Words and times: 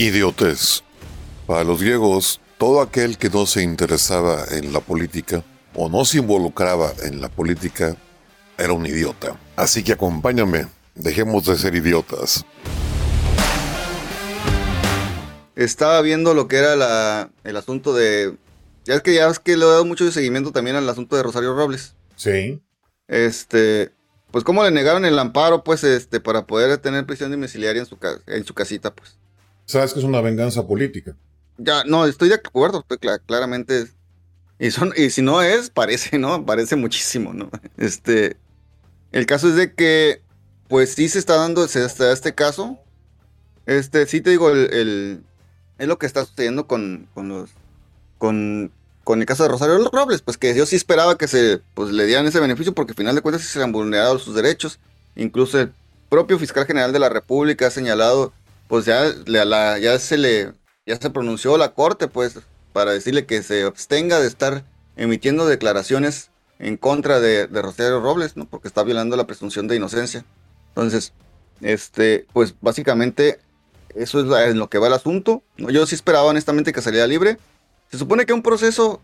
Idiotez. 0.00 0.82
Para 1.46 1.62
los 1.62 1.82
griegos, 1.82 2.40
todo 2.56 2.80
aquel 2.80 3.18
que 3.18 3.28
no 3.28 3.44
se 3.44 3.62
interesaba 3.62 4.46
en 4.50 4.72
la 4.72 4.80
política 4.80 5.44
o 5.74 5.90
no 5.90 6.06
se 6.06 6.16
involucraba 6.16 6.90
en 7.02 7.20
la 7.20 7.28
política 7.28 7.94
era 8.56 8.72
un 8.72 8.86
idiota. 8.86 9.38
Así 9.56 9.84
que 9.84 9.92
acompáñame, 9.92 10.68
dejemos 10.94 11.44
de 11.44 11.58
ser 11.58 11.74
idiotas. 11.74 12.46
Estaba 15.54 16.00
viendo 16.00 16.32
lo 16.32 16.48
que 16.48 16.56
era 16.56 16.76
la, 16.76 17.30
el 17.44 17.58
asunto 17.58 17.92
de... 17.92 18.38
Ya 18.86 18.94
es 18.94 19.02
que 19.02 19.12
ya 19.12 19.28
es 19.28 19.38
que 19.38 19.58
le 19.58 19.66
he 19.66 19.68
dado 19.68 19.84
mucho 19.84 20.10
seguimiento 20.10 20.50
también 20.50 20.76
al 20.76 20.88
asunto 20.88 21.14
de 21.14 21.24
Rosario 21.24 21.54
Robles. 21.54 21.94
Sí. 22.16 22.62
Este, 23.06 23.92
pues 24.30 24.44
cómo 24.44 24.64
le 24.64 24.70
negaron 24.70 25.04
el 25.04 25.18
amparo, 25.18 25.62
pues, 25.62 25.84
este, 25.84 26.20
para 26.20 26.46
poder 26.46 26.78
tener 26.78 27.04
prisión 27.04 27.30
domiciliaria 27.30 27.82
en 27.82 27.86
su, 27.86 27.98
en 28.26 28.46
su 28.46 28.54
casita, 28.54 28.94
pues. 28.94 29.19
Sabes 29.70 29.92
que 29.92 30.00
es 30.00 30.04
una 30.04 30.20
venganza 30.20 30.66
política. 30.66 31.16
Ya, 31.56 31.84
no, 31.84 32.04
estoy 32.06 32.28
de 32.28 32.34
acuerdo, 32.34 32.84
claramente. 33.26 33.86
Y, 34.58 34.72
son, 34.72 34.92
y 34.96 35.10
si 35.10 35.22
no 35.22 35.42
es, 35.42 35.70
parece, 35.70 36.18
¿no? 36.18 36.44
Parece 36.44 36.74
muchísimo, 36.74 37.32
¿no? 37.32 37.50
Este, 37.76 38.36
el 39.12 39.26
caso 39.26 39.48
es 39.48 39.54
de 39.54 39.72
que, 39.72 40.22
pues 40.68 40.94
sí 40.94 41.08
se 41.08 41.20
está 41.20 41.36
dando, 41.36 41.68
se 41.68 41.84
está 41.84 42.12
este 42.12 42.34
caso. 42.34 42.80
Este, 43.66 44.06
sí 44.06 44.20
te 44.20 44.30
digo, 44.30 44.50
el, 44.50 45.22
es 45.78 45.86
lo 45.86 45.98
que 45.98 46.06
está 46.06 46.24
sucediendo 46.24 46.66
con, 46.66 47.08
con 47.14 47.28
los, 47.28 47.50
con, 48.18 48.72
con 49.04 49.20
el 49.20 49.26
caso 49.26 49.44
de 49.44 49.50
Rosario 49.50 49.78
Robles, 49.92 50.20
pues 50.20 50.36
que 50.36 50.52
yo 50.52 50.66
sí 50.66 50.74
esperaba 50.74 51.16
que 51.16 51.28
se 51.28 51.60
pues, 51.74 51.92
le 51.92 52.06
dieran 52.06 52.26
ese 52.26 52.40
beneficio 52.40 52.74
porque 52.74 52.92
al 52.92 52.96
final 52.96 53.14
de 53.14 53.22
cuentas 53.22 53.42
sí 53.42 53.48
se 53.48 53.62
han 53.62 53.70
vulnerado 53.70 54.18
sus 54.18 54.34
derechos. 54.34 54.80
Incluso 55.14 55.60
el 55.60 55.72
propio 56.08 56.40
fiscal 56.40 56.66
general 56.66 56.92
de 56.92 56.98
la 56.98 57.08
República 57.08 57.68
ha 57.68 57.70
señalado, 57.70 58.32
pues 58.70 58.86
ya, 58.86 59.04
ya 59.26 59.98
se 59.98 60.16
le 60.16 60.54
ya 60.86 60.96
se 60.96 61.10
pronunció 61.10 61.58
la 61.58 61.74
corte, 61.74 62.08
pues, 62.08 62.38
para 62.72 62.92
decirle 62.92 63.26
que 63.26 63.42
se 63.42 63.64
abstenga 63.64 64.20
de 64.20 64.26
estar 64.26 64.64
emitiendo 64.96 65.46
declaraciones 65.46 66.30
en 66.60 66.76
contra 66.76 67.20
de, 67.20 67.46
Rosario 67.48 68.00
Robles, 68.00 68.36
¿no? 68.36 68.46
Porque 68.46 68.68
está 68.68 68.84
violando 68.84 69.16
la 69.16 69.26
presunción 69.26 69.66
de 69.66 69.76
inocencia. 69.76 70.24
Entonces, 70.68 71.12
este, 71.60 72.26
pues 72.32 72.54
básicamente 72.60 73.40
eso 73.96 74.20
es 74.20 74.50
en 74.50 74.58
lo 74.58 74.70
que 74.70 74.78
va 74.78 74.86
el 74.86 74.92
asunto. 74.92 75.42
Yo 75.56 75.84
sí 75.86 75.96
esperaba 75.96 76.28
honestamente 76.28 76.72
que 76.72 76.80
saliera 76.80 77.08
libre. 77.08 77.38
Se 77.90 77.98
supone 77.98 78.24
que 78.24 78.32
un 78.32 78.42
proceso 78.42 79.00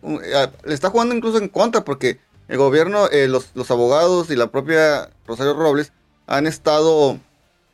le 0.65 0.75
está 0.75 0.91
jugando 0.91 1.13
incluso 1.13 1.39
en 1.39 1.49
contra 1.49 1.85
porque 1.85 2.21
el 2.47 2.57
gobierno, 2.57 3.09
eh, 3.11 3.27
los, 3.27 3.51
abogados 3.71 4.31
y 4.31 4.37
la 4.37 4.53
propia 4.53 5.11
Rosario 5.27 5.55
Robles 5.55 5.93
han 6.29 6.47
estado, 6.47 7.19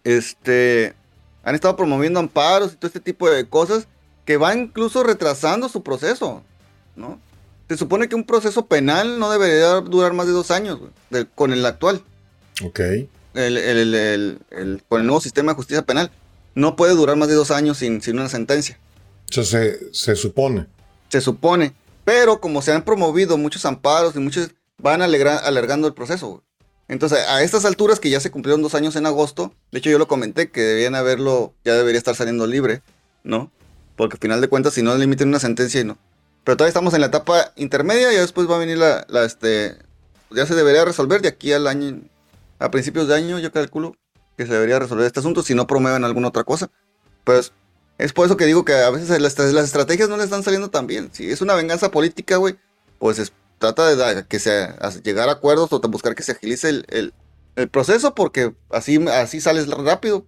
este, 0.05 0.95
han 1.43 1.55
estado 1.55 1.77
promoviendo 1.77 2.21
amparos 2.21 2.73
y 2.73 2.77
todo 2.77 2.87
este 2.87 3.01
tipo 3.01 3.31
de 3.31 3.49
cosas 3.49 3.87
que 4.25 4.37
van 4.37 4.61
incluso 4.61 5.03
retrasando 5.03 5.69
su 5.69 5.83
proceso, 5.83 6.43
¿no? 6.97 7.21
Se 7.69 7.77
supone 7.77 8.09
que 8.09 8.15
un 8.15 8.25
proceso 8.25 8.67
penal 8.67 9.19
no 9.19 9.31
debería 9.31 9.81
durar 9.81 10.13
más 10.13 10.27
de 10.27 10.33
dos 10.33 10.51
años 10.51 10.79
con 11.35 11.53
el 11.53 11.65
actual. 11.65 12.03
Ok. 12.63 12.81
con 14.89 15.01
el 15.01 15.07
nuevo 15.07 15.21
sistema 15.21 15.53
de 15.53 15.57
justicia 15.57 15.83
penal. 15.83 16.11
No 16.55 16.77
puede 16.77 16.95
durar 16.95 17.17
más 17.17 17.29
de 17.29 17.35
dos 17.35 17.51
años 17.51 17.79
sin, 17.79 18.03
sin 18.03 18.19
una 18.19 18.29
sentencia. 18.29 18.79
Eso 19.31 19.43
se, 19.45 19.93
se 19.95 20.15
supone 20.17 20.67
se 21.13 21.21
supone. 21.21 21.75
Pero 22.05 22.41
como 22.41 22.63
se 22.63 22.73
han 22.73 22.83
promovido 22.83 23.37
muchos 23.37 23.65
amparos 23.67 24.17
y 24.17 24.19
muchos 24.19 24.51
van 24.79 25.03
alargando 25.03 25.87
el 25.87 25.95
proceso. 25.95 26.43
Entonces, 26.89 27.21
a 27.27 27.43
estas 27.43 27.65
alturas 27.65 28.01
que 28.01 28.11
ya 28.11 28.21
se 28.21 28.31
cumplieron 28.31 28.63
dos 28.63 28.75
años 28.75 28.97
en 28.97 29.07
agosto, 29.07 29.55
de 29.71 29.79
hecho 29.79 29.91
yo 29.91 29.99
lo 29.99 30.09
comenté 30.09 30.51
que 30.51 30.61
debían 30.61 30.95
haberlo, 30.95 31.55
ya 31.65 31.75
debería 31.75 31.99
estar 31.99 32.15
saliendo 32.15 32.47
libre, 32.47 32.83
¿no? 33.25 33.51
Porque 33.97 34.17
al 34.17 34.21
final 34.21 34.41
de 34.41 34.49
cuentas, 34.49 34.75
si 34.75 34.83
no 34.83 34.95
le 34.97 35.05
emiten 35.05 35.29
una 35.29 35.39
sentencia 35.39 35.81
y 35.81 35.85
no. 35.85 35.97
Pero 36.45 36.57
todavía 36.57 36.71
estamos 36.71 36.93
en 36.95 37.01
la 37.01 37.07
etapa 37.07 37.53
intermedia 37.57 38.13
y 38.13 38.17
después 38.17 38.51
va 38.51 38.57
a 38.57 38.59
venir 38.59 38.79
la, 38.79 39.07
este, 39.25 39.77
ya 40.31 40.45
se 40.47 40.55
debería 40.55 40.85
resolver 40.85 41.23
de 41.23 41.29
aquí 41.29 41.53
al 41.53 41.67
año, 41.67 42.01
a 42.59 42.71
principios 42.71 43.09
de 43.09 43.15
año, 43.15 43.39
yo 43.39 43.53
calculo 43.53 43.97
que 44.37 44.47
se 44.47 44.53
debería 44.53 44.79
resolver 44.79 45.07
este 45.07 45.21
asunto 45.21 45.43
si 45.43 45.55
no 45.55 45.67
promueven 45.67 46.05
alguna 46.05 46.29
otra 46.29 46.45
cosa. 46.45 46.71
Pues 47.25 47.53
es 47.99 48.13
por 48.13 48.27
eso 48.27 48.37
que 48.37 48.47
digo 48.47 48.65
que 48.65 48.75
a 48.75 48.91
veces 48.91 49.21
las, 49.21 49.39
estrategias 49.39 50.09
no 50.09 50.17
le 50.17 50.25
están 50.25 50.43
saliendo 50.43 50.71
tan 50.71 50.87
bien. 50.87 51.11
Si 51.13 51.31
es 51.31 51.41
una 51.41 51.55
venganza 51.55 51.91
política, 51.91 52.37
güey, 52.37 52.57
pues 52.99 53.33
trata 53.63 53.95
de 53.95 54.27
que 54.27 54.39
se, 54.39 54.69
llegar 55.05 55.29
a 55.29 55.33
acuerdos 55.33 55.73
o 55.73 55.81
buscar 55.81 56.15
que 56.15 56.23
se 56.23 56.33
agilice 56.33 56.69
el, 56.69 57.15
proceso 57.71 58.15
porque 58.15 58.55
así, 58.71 58.99
así 59.09 59.41
sales 59.41 59.69
rápido. 59.69 60.27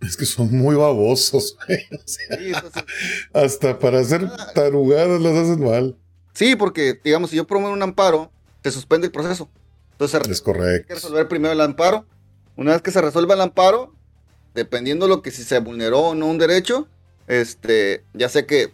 Es 0.00 0.16
que 0.16 0.26
son 0.26 0.56
muy 0.56 0.76
babosos. 0.76 1.56
hasta 3.32 3.78
para 3.78 4.00
hacer 4.00 4.28
ah. 4.30 4.52
tarugadas 4.54 5.20
las 5.20 5.34
hacen 5.34 5.64
mal. 5.64 5.96
Sí, 6.34 6.56
porque, 6.56 7.00
digamos, 7.02 7.30
si 7.30 7.36
yo 7.36 7.46
promuevo 7.46 7.74
un 7.74 7.82
amparo, 7.82 8.30
se 8.62 8.70
suspende 8.70 9.06
el 9.06 9.12
proceso. 9.12 9.48
Entonces, 9.92 10.20
es 10.28 10.42
correcto. 10.42 10.82
Hay 10.82 10.84
que 10.84 10.94
resolver 10.94 11.28
primero 11.28 11.52
el 11.52 11.60
amparo. 11.60 12.04
Una 12.56 12.72
vez 12.72 12.82
que 12.82 12.90
se 12.90 13.00
resuelva 13.00 13.34
el 13.34 13.40
amparo, 13.40 13.94
dependiendo 14.52 15.08
lo 15.08 15.22
que 15.22 15.30
si 15.30 15.42
se 15.42 15.58
vulneró 15.60 16.00
o 16.00 16.14
no 16.14 16.26
un 16.26 16.38
derecho, 16.38 16.88
este, 17.28 18.04
ya 18.12 18.28
sé 18.28 18.44
que 18.44 18.72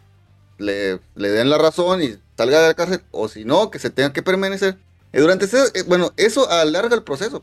le, 0.61 1.01
den 1.15 1.51
la 1.51 1.59
razón 1.59 2.03
y 2.03 2.19
salga 2.41 2.63
de 2.63 2.69
la 2.69 2.75
cárcel, 2.75 3.03
o 3.11 3.29
si 3.29 3.45
no, 3.45 3.71
que 3.71 3.79
se 3.79 3.91
tenga 3.91 4.15
que 4.15 4.23
permanecer. 4.23 4.79
Y 5.13 5.19
durante 5.19 5.45
ese, 5.45 5.59
eh, 5.75 5.83
bueno, 5.87 6.15
eso 6.17 6.51
alarga 6.51 6.95
el 6.95 7.03
proceso. 7.03 7.43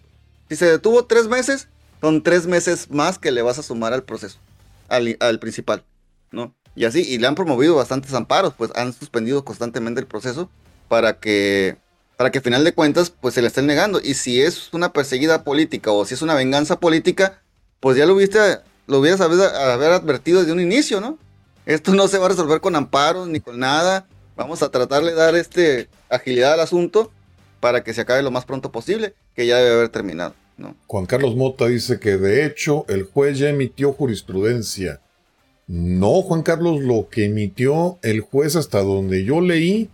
Si 0.49 0.55
se 0.55 0.65
detuvo 0.65 1.05
tres 1.05 1.27
meses, 1.27 1.67
son 2.01 2.23
tres 2.23 2.47
meses 2.47 2.89
más 2.89 3.19
que 3.19 3.31
le 3.31 3.43
vas 3.43 3.59
a 3.59 3.63
sumar 3.63 3.93
al 3.93 4.03
proceso, 4.03 4.39
al, 4.87 5.39
principal, 5.39 5.83
¿no? 6.31 6.55
Y 6.75 6.85
así, 6.85 7.01
y 7.01 7.19
le 7.19 7.27
han 7.27 7.35
promovido 7.35 7.75
bastantes 7.75 8.11
amparos, 8.15 8.55
pues 8.57 8.71
han 8.75 8.91
suspendido 8.91 9.45
constantemente 9.45 10.01
el 10.01 10.07
proceso 10.07 10.49
para 10.87 11.19
que, 11.19 11.77
para 12.15 12.31
que 12.31 12.39
al 12.39 12.43
final 12.43 12.63
de 12.63 12.73
cuentas, 12.73 13.11
pues 13.11 13.35
se 13.35 13.43
le 13.43 13.49
estén 13.49 13.67
negando. 13.67 13.99
Y 14.03 14.15
si 14.15 14.41
es 14.41 14.73
una 14.73 14.93
perseguida 14.93 15.43
política 15.43 15.91
o 15.91 16.05
si 16.05 16.15
es 16.15 16.23
una 16.23 16.33
venganza 16.33 16.79
política, 16.79 17.43
pues 17.79 17.97
ya 17.97 18.07
lo 18.07 18.15
viste 18.15 18.39
lo 18.87 18.99
hubieras 18.99 19.21
haber, 19.21 19.41
haber 19.41 19.91
advertido 19.91 20.39
desde 20.39 20.53
un 20.53 20.61
inicio, 20.61 21.01
¿no? 21.01 21.19
Esto 21.67 21.93
no 21.93 22.07
se 22.07 22.17
va 22.17 22.25
a 22.25 22.29
resolver 22.29 22.61
con 22.61 22.75
amparos 22.75 23.27
ni 23.27 23.41
con 23.41 23.59
nada. 23.59 24.07
Vamos 24.37 24.61
a 24.61 24.69
tratar 24.69 25.03
de 25.03 25.15
dar 25.15 25.35
este 25.35 25.89
agilidad 26.09 26.53
al 26.53 26.59
asunto 26.59 27.11
para 27.59 27.83
que 27.83 27.93
se 27.95 28.01
acabe 28.01 28.21
lo 28.21 28.29
más 28.29 28.45
pronto 28.45 28.71
posible, 28.71 29.15
que 29.35 29.47
ya 29.47 29.57
debe 29.57 29.75
haber 29.75 29.89
terminado. 29.89 30.35
¿no? 30.57 30.75
Juan 30.85 31.07
Carlos 31.07 31.35
Mota 31.35 31.65
dice 31.65 31.99
que 31.99 32.17
de 32.17 32.45
hecho 32.45 32.85
el 32.87 33.03
juez 33.03 33.39
ya 33.39 33.49
emitió 33.49 33.93
jurisprudencia. 33.93 35.01
No, 35.65 36.21
Juan 36.21 36.43
Carlos, 36.43 36.81
lo 36.81 37.09
que 37.09 37.25
emitió 37.25 37.97
el 38.03 38.21
juez 38.21 38.55
hasta 38.55 38.81
donde 38.81 39.25
yo 39.25 39.41
leí 39.41 39.89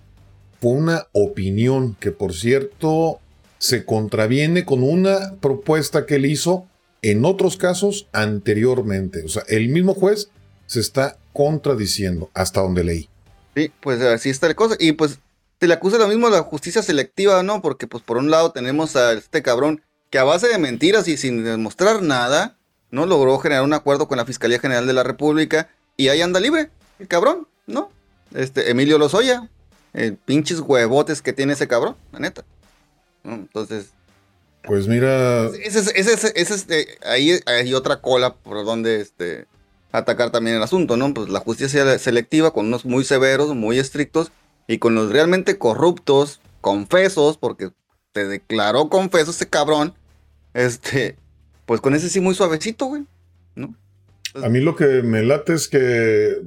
fue 0.59 0.73
una 0.73 1.07
opinión 1.13 1.95
que 1.99 2.11
por 2.11 2.33
cierto 2.33 3.19
se 3.59 3.85
contraviene 3.85 4.65
con 4.65 4.83
una 4.83 5.35
propuesta 5.39 6.05
que 6.05 6.15
él 6.15 6.25
hizo 6.25 6.67
en 7.01 7.23
otros 7.23 7.55
casos 7.55 8.07
anteriormente. 8.11 9.23
O 9.23 9.29
sea, 9.29 9.43
el 9.47 9.69
mismo 9.69 9.93
juez 9.93 10.29
se 10.65 10.81
está 10.81 11.17
contradiciendo 11.31 12.29
hasta 12.33 12.61
donde 12.61 12.83
leí. 12.83 13.09
Sí, 13.55 13.71
pues 13.81 14.01
así 14.01 14.29
está 14.29 14.47
la 14.47 14.53
cosa. 14.55 14.75
Y 14.79 14.93
pues 14.93 15.19
se 15.59 15.67
le 15.67 15.73
acusa 15.73 15.97
lo 15.97 16.07
mismo 16.07 16.27
a 16.27 16.31
la 16.31 16.41
justicia 16.41 16.81
selectiva, 16.81 17.43
¿no? 17.43 17.61
Porque 17.61 17.87
pues 17.87 18.03
por 18.03 18.17
un 18.17 18.29
lado 18.29 18.51
tenemos 18.51 18.95
a 18.95 19.13
este 19.13 19.41
cabrón 19.41 19.81
que 20.09 20.19
a 20.19 20.23
base 20.23 20.47
de 20.47 20.57
mentiras 20.57 21.07
y 21.07 21.17
sin 21.17 21.43
demostrar 21.43 22.01
nada, 22.01 22.57
¿no? 22.91 23.05
Logró 23.05 23.37
generar 23.39 23.63
un 23.63 23.73
acuerdo 23.73 24.07
con 24.07 24.17
la 24.17 24.25
Fiscalía 24.25 24.59
General 24.59 24.85
de 24.85 24.93
la 24.93 25.03
República 25.03 25.69
y 25.97 26.09
ahí 26.09 26.21
anda 26.21 26.39
libre, 26.39 26.69
el 26.99 27.07
cabrón, 27.07 27.47
¿no? 27.65 27.91
Este, 28.33 28.69
Emilio 28.71 28.97
Lozoya, 28.97 29.49
el 29.93 30.15
pinches 30.15 30.59
huevotes 30.59 31.21
que 31.21 31.33
tiene 31.33 31.53
ese 31.53 31.67
cabrón, 31.67 31.95
la 32.11 32.19
neta. 32.19 32.44
Entonces, 33.23 33.91
pues 34.63 34.88
mira. 34.88 35.47
Ese, 35.47 35.91
este, 36.35 36.97
ahí 37.06 37.39
hay 37.45 37.73
otra 37.73 38.01
cola 38.01 38.33
por 38.33 38.65
donde 38.65 39.01
este, 39.01 39.45
atacar 39.94 40.31
también 40.31 40.57
el 40.57 40.63
asunto, 40.63 40.98
¿no? 40.98 41.13
Pues 41.13 41.30
la 41.30 41.40
justicia 41.40 41.98
selectiva 41.98 42.51
con 42.51 42.66
unos 42.66 42.84
muy 42.84 43.06
severos, 43.06 43.56
muy 43.56 43.80
estrictos, 43.80 44.31
y 44.68 44.80
con 44.80 44.95
los 44.95 45.12
realmente 45.12 45.57
corruptos, 45.57 46.42
confesos, 46.60 47.38
porque 47.38 47.69
se 48.13 48.25
declaró 48.25 48.90
confeso 48.90 49.31
ese 49.31 49.48
cabrón, 49.48 49.94
este, 50.54 51.16
pues 51.66 51.80
con 51.80 51.95
ese 51.95 52.10
sí 52.10 52.19
muy 52.19 52.36
suavecito, 52.36 52.88
güey, 52.88 53.06
¿no? 53.56 53.75
a 54.42 54.50
mí 54.50 54.60
lo 54.60 54.75
que 54.75 55.04
me 55.04 55.24
late 55.24 55.54
es 55.54 55.68
que 55.68 56.42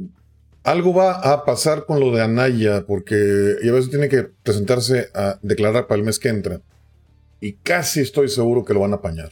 algo 0.64 0.92
va 0.92 1.12
a 1.12 1.44
pasar 1.44 1.86
con 1.86 2.00
lo 2.00 2.10
de 2.10 2.22
Anaya, 2.22 2.84
porque 2.86 3.14
a 3.14 3.72
veces 3.72 3.90
tiene 3.90 4.08
que 4.08 4.24
presentarse 4.24 5.08
a 5.14 5.38
declarar 5.42 5.86
para 5.86 6.00
el 6.00 6.04
mes 6.04 6.18
que 6.18 6.28
entra 6.28 6.60
y 7.40 7.52
casi 7.52 8.00
estoy 8.00 8.28
seguro 8.28 8.64
que 8.64 8.74
lo 8.74 8.80
van 8.80 8.92
a 8.92 8.96
apañar. 8.96 9.30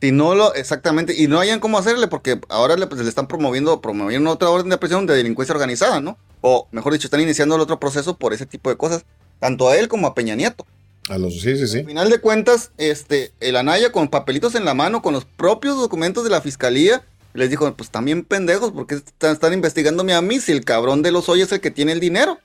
Si 0.00 0.12
no 0.12 0.34
lo, 0.34 0.54
exactamente, 0.54 1.14
y 1.14 1.28
no 1.28 1.40
hayan 1.40 1.60
cómo 1.60 1.76
hacerle, 1.76 2.08
porque 2.08 2.40
ahora 2.48 2.76
le, 2.76 2.86
pues, 2.86 3.02
le 3.02 3.08
están 3.08 3.26
promoviendo, 3.26 3.82
promoviendo 3.82 4.30
otra 4.30 4.48
orden 4.48 4.70
de 4.70 4.78
presión 4.78 5.06
de 5.06 5.14
delincuencia 5.14 5.54
organizada, 5.54 6.00
¿no? 6.00 6.16
O 6.40 6.68
mejor 6.72 6.94
dicho, 6.94 7.06
están 7.06 7.20
iniciando 7.20 7.54
el 7.54 7.60
otro 7.60 7.78
proceso 7.78 8.16
por 8.16 8.32
ese 8.32 8.46
tipo 8.46 8.70
de 8.70 8.76
cosas, 8.78 9.04
tanto 9.40 9.68
a 9.68 9.76
él 9.76 9.88
como 9.88 10.06
a 10.06 10.14
Peña 10.14 10.34
Nieto. 10.36 10.66
A 11.10 11.18
los, 11.18 11.40
sí, 11.40 11.56
sí, 11.56 11.66
sí. 11.66 11.78
Al 11.80 11.86
final 11.86 12.08
de 12.08 12.20
cuentas, 12.20 12.70
este, 12.78 13.32
el 13.40 13.56
Anaya 13.56 13.92
con 13.92 14.08
papelitos 14.08 14.54
en 14.54 14.64
la 14.64 14.72
mano, 14.72 15.02
con 15.02 15.12
los 15.12 15.26
propios 15.26 15.76
documentos 15.76 16.24
de 16.24 16.30
la 16.30 16.40
fiscalía, 16.40 17.02
Les 17.32 17.48
dijo, 17.48 17.72
pues 17.76 17.90
también 17.90 18.24
pendejos, 18.24 18.72
porque 18.72 18.96
están, 18.96 19.32
están 19.32 19.52
investigándome 19.52 20.14
a 20.14 20.20
mí 20.20 20.40
si 20.40 20.50
el 20.52 20.64
cabrón 20.64 21.02
de 21.02 21.12
los 21.12 21.28
hoy 21.28 21.42
es 21.42 21.52
el 21.52 21.60
que 21.60 21.70
tiene 21.70 21.92
el 21.92 22.00
dinero. 22.00 22.38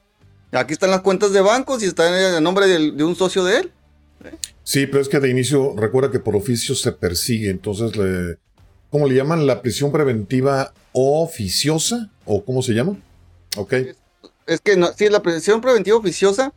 Aquí 0.51 0.73
están 0.73 0.91
las 0.91 1.01
cuentas 1.01 1.31
de 1.33 1.41
bancos 1.41 1.81
y 1.81 1.87
está 1.87 2.37
en 2.37 2.43
nombre 2.43 2.67
de, 2.67 2.91
de 2.91 3.03
un 3.03 3.15
socio 3.15 3.43
de 3.43 3.59
él. 3.59 3.71
Sí, 4.63 4.87
pero 4.87 5.01
es 5.01 5.09
que 5.09 5.19
de 5.19 5.29
inicio 5.29 5.75
recuerda 5.77 6.11
que 6.11 6.19
por 6.19 6.35
oficio 6.35 6.73
se 6.75 6.91
persigue, 6.91 7.49
entonces 7.49 7.91
¿cómo 8.89 9.07
le 9.07 9.15
llaman? 9.15 9.45
La 9.45 9.61
prisión 9.61 9.91
preventiva 9.91 10.73
oficiosa 10.93 12.09
o 12.25 12.43
cómo 12.43 12.61
se 12.61 12.73
llama? 12.73 12.97
Ok. 13.57 13.73
Es 14.47 14.61
que 14.61 14.75
no, 14.77 14.91
sí, 14.93 15.09
la 15.09 15.21
prisión 15.21 15.61
preventiva 15.61 15.97
oficiosa 15.97 16.53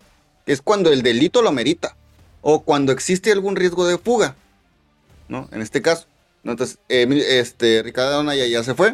es 0.46 0.62
cuando 0.62 0.90
el 0.92 1.02
delito 1.02 1.42
lo 1.42 1.48
amerita 1.48 1.96
o 2.40 2.62
cuando 2.62 2.92
existe 2.92 3.32
algún 3.32 3.56
riesgo 3.56 3.86
de 3.86 3.98
fuga, 3.98 4.36
¿no? 5.28 5.48
En 5.52 5.60
este 5.60 5.82
caso. 5.82 6.06
Entonces, 6.44 6.78
este, 6.88 7.82
Ricardo 7.82 8.20
Anaya 8.20 8.46
ya 8.46 8.62
se 8.62 8.74
fue. 8.74 8.90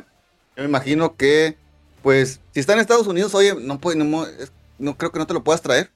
Yo 0.56 0.62
me 0.62 0.64
imagino 0.64 1.14
que, 1.16 1.56
pues, 2.02 2.40
si 2.52 2.60
está 2.60 2.72
en 2.72 2.80
Estados 2.80 3.06
Unidos, 3.06 3.34
oye, 3.34 3.54
no, 3.60 3.78
puede, 3.80 3.96
no, 4.02 4.26
es- 4.26 4.50
no 4.78 4.96
creo 4.96 5.12
que 5.12 5.18
no 5.18 5.26
te 5.26 5.34
lo 5.34 5.44
puedas 5.44 5.62
traer. 5.62 5.90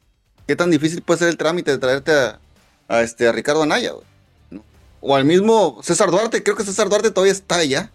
¿Qué 0.47 0.55
tan 0.57 0.71
difícil 0.71 1.03
puede 1.03 1.19
ser 1.19 1.29
el 1.29 1.37
trámite 1.37 1.71
de 1.71 1.79
traerte 1.79 2.13
a, 2.13 2.41
a, 2.89 3.03
este, 3.03 3.29
a 3.29 3.33
Ricardo 3.33 3.63
Anaya? 3.63 3.93
güey? 3.93 4.05
¿no? 4.51 4.65
O 5.01 5.15
al 5.15 5.25
mismo 5.25 5.81
César 5.83 6.11
Duarte, 6.11 6.43
creo 6.43 6.57
que 6.57 6.65
César 6.65 6.89
Duarte 6.89 7.11
todavía 7.11 7.33
está 7.33 7.57
allá. 7.57 7.93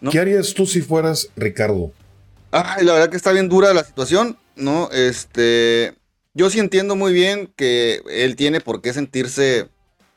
¿no? 0.00 0.10
¿Qué 0.10 0.18
harías 0.18 0.52
tú 0.54 0.66
si 0.66 0.80
fueras 0.80 1.28
Ricardo? 1.36 1.92
Ay, 2.50 2.84
la 2.84 2.94
verdad 2.94 3.08
que 3.08 3.16
está 3.16 3.32
bien 3.32 3.48
dura 3.48 3.72
la 3.72 3.84
situación, 3.84 4.36
¿no? 4.56 4.90
Este, 4.90 5.94
yo 6.34 6.50
sí 6.50 6.58
entiendo 6.58 6.96
muy 6.96 7.12
bien 7.12 7.52
que 7.56 8.02
él 8.10 8.36
tiene 8.36 8.60
por 8.60 8.82
qué 8.82 8.92
sentirse 8.92 9.68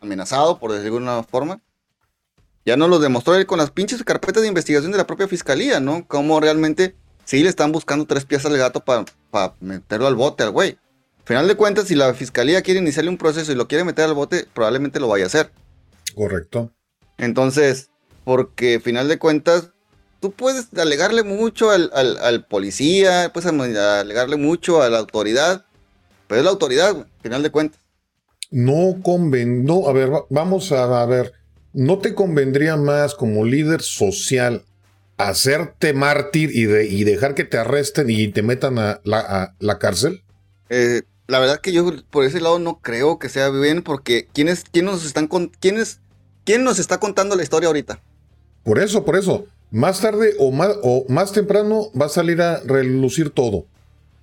amenazado, 0.02 0.60
por 0.60 0.72
decirlo 0.72 1.00
de 1.00 1.08
alguna 1.10 1.24
forma. 1.24 1.62
Ya 2.66 2.78
nos 2.78 2.90
lo 2.90 3.00
demostró 3.00 3.36
él 3.36 3.46
con 3.46 3.60
las 3.60 3.72
pinches 3.72 4.04
carpetas 4.04 4.42
de 4.42 4.48
investigación 4.50 4.92
de 4.92 4.98
la 4.98 5.08
propia 5.08 5.28
fiscalía, 5.28 5.80
¿no? 5.80 6.06
Cómo 6.08 6.40
realmente 6.40 6.96
sí 7.24 7.44
le 7.44 7.50
están 7.50 7.72
buscando 7.72 8.06
tres 8.06 8.26
piezas 8.26 8.52
al 8.52 8.58
gato 8.58 8.84
para 8.84 9.06
meterlo 9.60 10.08
al 10.08 10.16
bote 10.16 10.44
al 10.44 10.52
güey. 10.52 10.78
Final 11.25 11.48
de 11.48 11.56
cuentas, 11.56 11.88
si 11.88 11.95
la 11.95 12.13
fiscalía 12.13 12.62
quiere 12.62 12.80
iniciarle 12.80 13.10
un 13.10 13.18
proceso 13.18 13.51
y 13.51 13.56
lo 13.56 13.68
quiere 13.68 13.83
meter 13.83 14.06
al 14.06 14.13
bote, 14.13 14.45
probablemente 14.54 15.00
lo 15.00 15.07
vaya 15.07 15.24
a 15.25 15.27
hacer. 15.27 15.51
Correcto. 16.13 16.72
Entonces, 17.18 17.89
porque 18.24 18.80
final 18.80 19.07
de 19.07 19.18
cuentas, 19.18 19.72
tú 20.19 20.31
puedes 20.31 20.68
alegarle 20.77 21.24
mucho 21.24 21.72
al, 21.72 21.89
al- 21.94 22.18
al 22.18 22.45
policía, 22.45 23.31
puedes 23.33 23.50
alegarle 23.50 24.36
mucho 24.38 24.81
a 24.83 24.89
la 24.89 25.00
autoridad, 25.00 25.66
pero 26.27 26.39
es 26.42 26.45
la 26.45 26.51
autoridad, 26.51 27.07
final 27.24 27.42
de 27.44 27.50
cuentas. 27.51 27.80
No 28.51 29.00
conven, 29.04 29.66
no, 29.66 29.88
a 29.88 29.94
ver, 29.94 30.13
va- 30.13 30.25
vamos 30.30 30.72
a, 30.72 31.01
a 31.01 31.06
ver, 31.07 31.33
¿no 31.74 31.98
te 31.98 32.13
convendría 32.13 32.75
más 32.77 33.16
como 33.16 33.44
líder 33.45 33.81
social 33.81 34.63
hacerte 35.18 35.94
mártir 35.94 36.51
y, 36.54 36.66
de- 36.66 36.86
y 36.88 37.04
dejar 37.04 37.33
que 37.33 37.45
te 37.45 37.57
arresten 37.57 38.10
y 38.10 38.27
te 38.27 38.44
metan 38.44 38.77
a 38.77 39.01
la, 39.04 39.19
a 39.19 39.56
la 39.60 39.80
cárcel? 39.80 40.22
Eh, 40.69 41.01
la 41.27 41.39
verdad 41.39 41.60
que 41.60 41.72
yo 41.72 41.92
por 42.10 42.24
ese 42.25 42.39
lado 42.42 42.60
no 42.60 42.80
creo 42.80 43.19
que 43.19 43.30
sea 43.30 43.50
bien, 43.50 43.81
porque 43.81 44.27
¿quién, 44.33 44.48
es, 44.48 44.63
quién 44.72 44.86
nos 44.86 45.06
están 45.06 45.27
con, 45.27 45.51
quién 45.60 45.77
es- 45.77 46.00
quién 46.44 46.63
nos 46.63 46.80
está 46.80 47.00
contando 47.00 47.36
la 47.36 47.44
historia 47.44 47.68
ahorita? 47.68 48.00
Por 48.63 48.80
eso, 48.80 49.06
por 49.06 49.16
eso, 49.16 49.45
más 49.72 50.01
tarde 50.01 50.36
o 50.39 50.51
más, 50.51 50.75
o 50.83 51.06
más 51.10 51.31
temprano 51.31 51.89
va 52.00 52.06
a 52.07 52.10
salir 52.10 52.42
a 52.42 52.60
relucir 52.62 53.30
todo. 53.30 53.66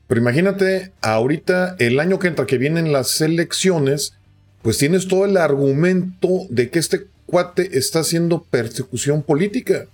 Pero 0.07 0.21
imagínate, 0.21 0.93
ahorita, 1.01 1.77
el 1.79 1.99
año 1.99 2.19
que 2.19 2.29
entra, 2.29 2.47
que 2.47 2.59
vienen 2.59 2.93
las 2.93 3.21
elecciones, 3.21 4.15
pues 4.63 4.79
tienes 4.79 5.09
todo 5.09 5.25
el 5.25 5.37
argumento 5.37 6.29
de 6.51 6.71
que 6.71 6.79
este 6.79 7.07
cuate 7.27 7.79
está 7.79 8.01
haciendo 8.01 8.43
persecución 8.43 9.23
política. 9.23 9.87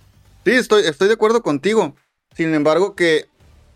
Sí, 0.45 0.51
estoy, 0.51 0.83
estoy 0.85 1.07
de 1.07 1.13
acuerdo 1.13 1.41
contigo. 1.41 1.95
Sin 2.35 2.53
embargo, 2.53 2.95
que 2.95 3.25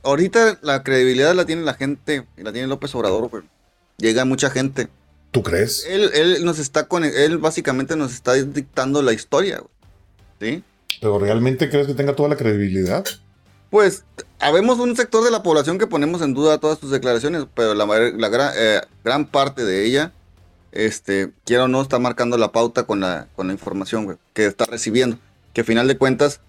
ahorita 0.03 0.59
la 0.61 0.83
credibilidad 0.83 1.33
la 1.33 1.45
tiene 1.45 1.63
la 1.63 1.73
gente, 1.73 2.25
y 2.37 2.43
la 2.43 2.51
tiene 2.51 2.67
López 2.67 2.93
Obrador, 2.95 3.29
güey. 3.29 3.43
Llega 3.97 4.25
mucha 4.25 4.49
gente. 4.49 4.87
¿Tú 5.31 5.43
crees? 5.43 5.85
Él, 5.87 6.11
él 6.13 6.45
nos 6.45 6.59
está 6.59 6.87
con, 6.87 7.03
él 7.03 7.37
básicamente 7.37 7.95
nos 7.95 8.13
está 8.13 8.33
dictando 8.33 9.01
la 9.01 9.13
historia, 9.13 9.59
güey. 9.59 9.71
¿Sí? 10.39 10.63
¿Pero 11.01 11.19
realmente 11.19 11.69
crees 11.69 11.87
que 11.87 11.93
tenga 11.93 12.15
toda 12.15 12.29
la 12.29 12.35
credibilidad? 12.35 13.03
Pues 13.69 14.03
habemos 14.39 14.77
un 14.77 14.95
sector 14.95 15.23
de 15.23 15.31
la 15.31 15.41
población 15.41 15.79
que 15.79 15.87
ponemos 15.87 16.21
en 16.21 16.33
duda 16.33 16.59
todas 16.59 16.77
sus 16.77 16.91
declaraciones, 16.91 17.45
pero 17.55 17.73
la, 17.73 17.85
la 17.85 18.29
gran, 18.29 18.53
eh, 18.55 18.81
gran 19.03 19.25
parte 19.25 19.63
de 19.63 19.85
ella, 19.85 20.11
este, 20.71 21.31
quiera 21.45 21.63
o 21.63 21.67
no, 21.67 21.81
está 21.81 21.97
marcando 21.97 22.37
la 22.37 22.51
pauta 22.51 22.83
con 22.83 22.99
la, 22.99 23.27
con 23.35 23.47
la 23.47 23.53
información 23.53 24.19
que 24.33 24.45
está 24.45 24.65
recibiendo. 24.65 25.17
Que 25.53 25.61
a 25.61 25.63
final 25.63 25.87
de 25.87 25.97
cuentas, 25.97 26.39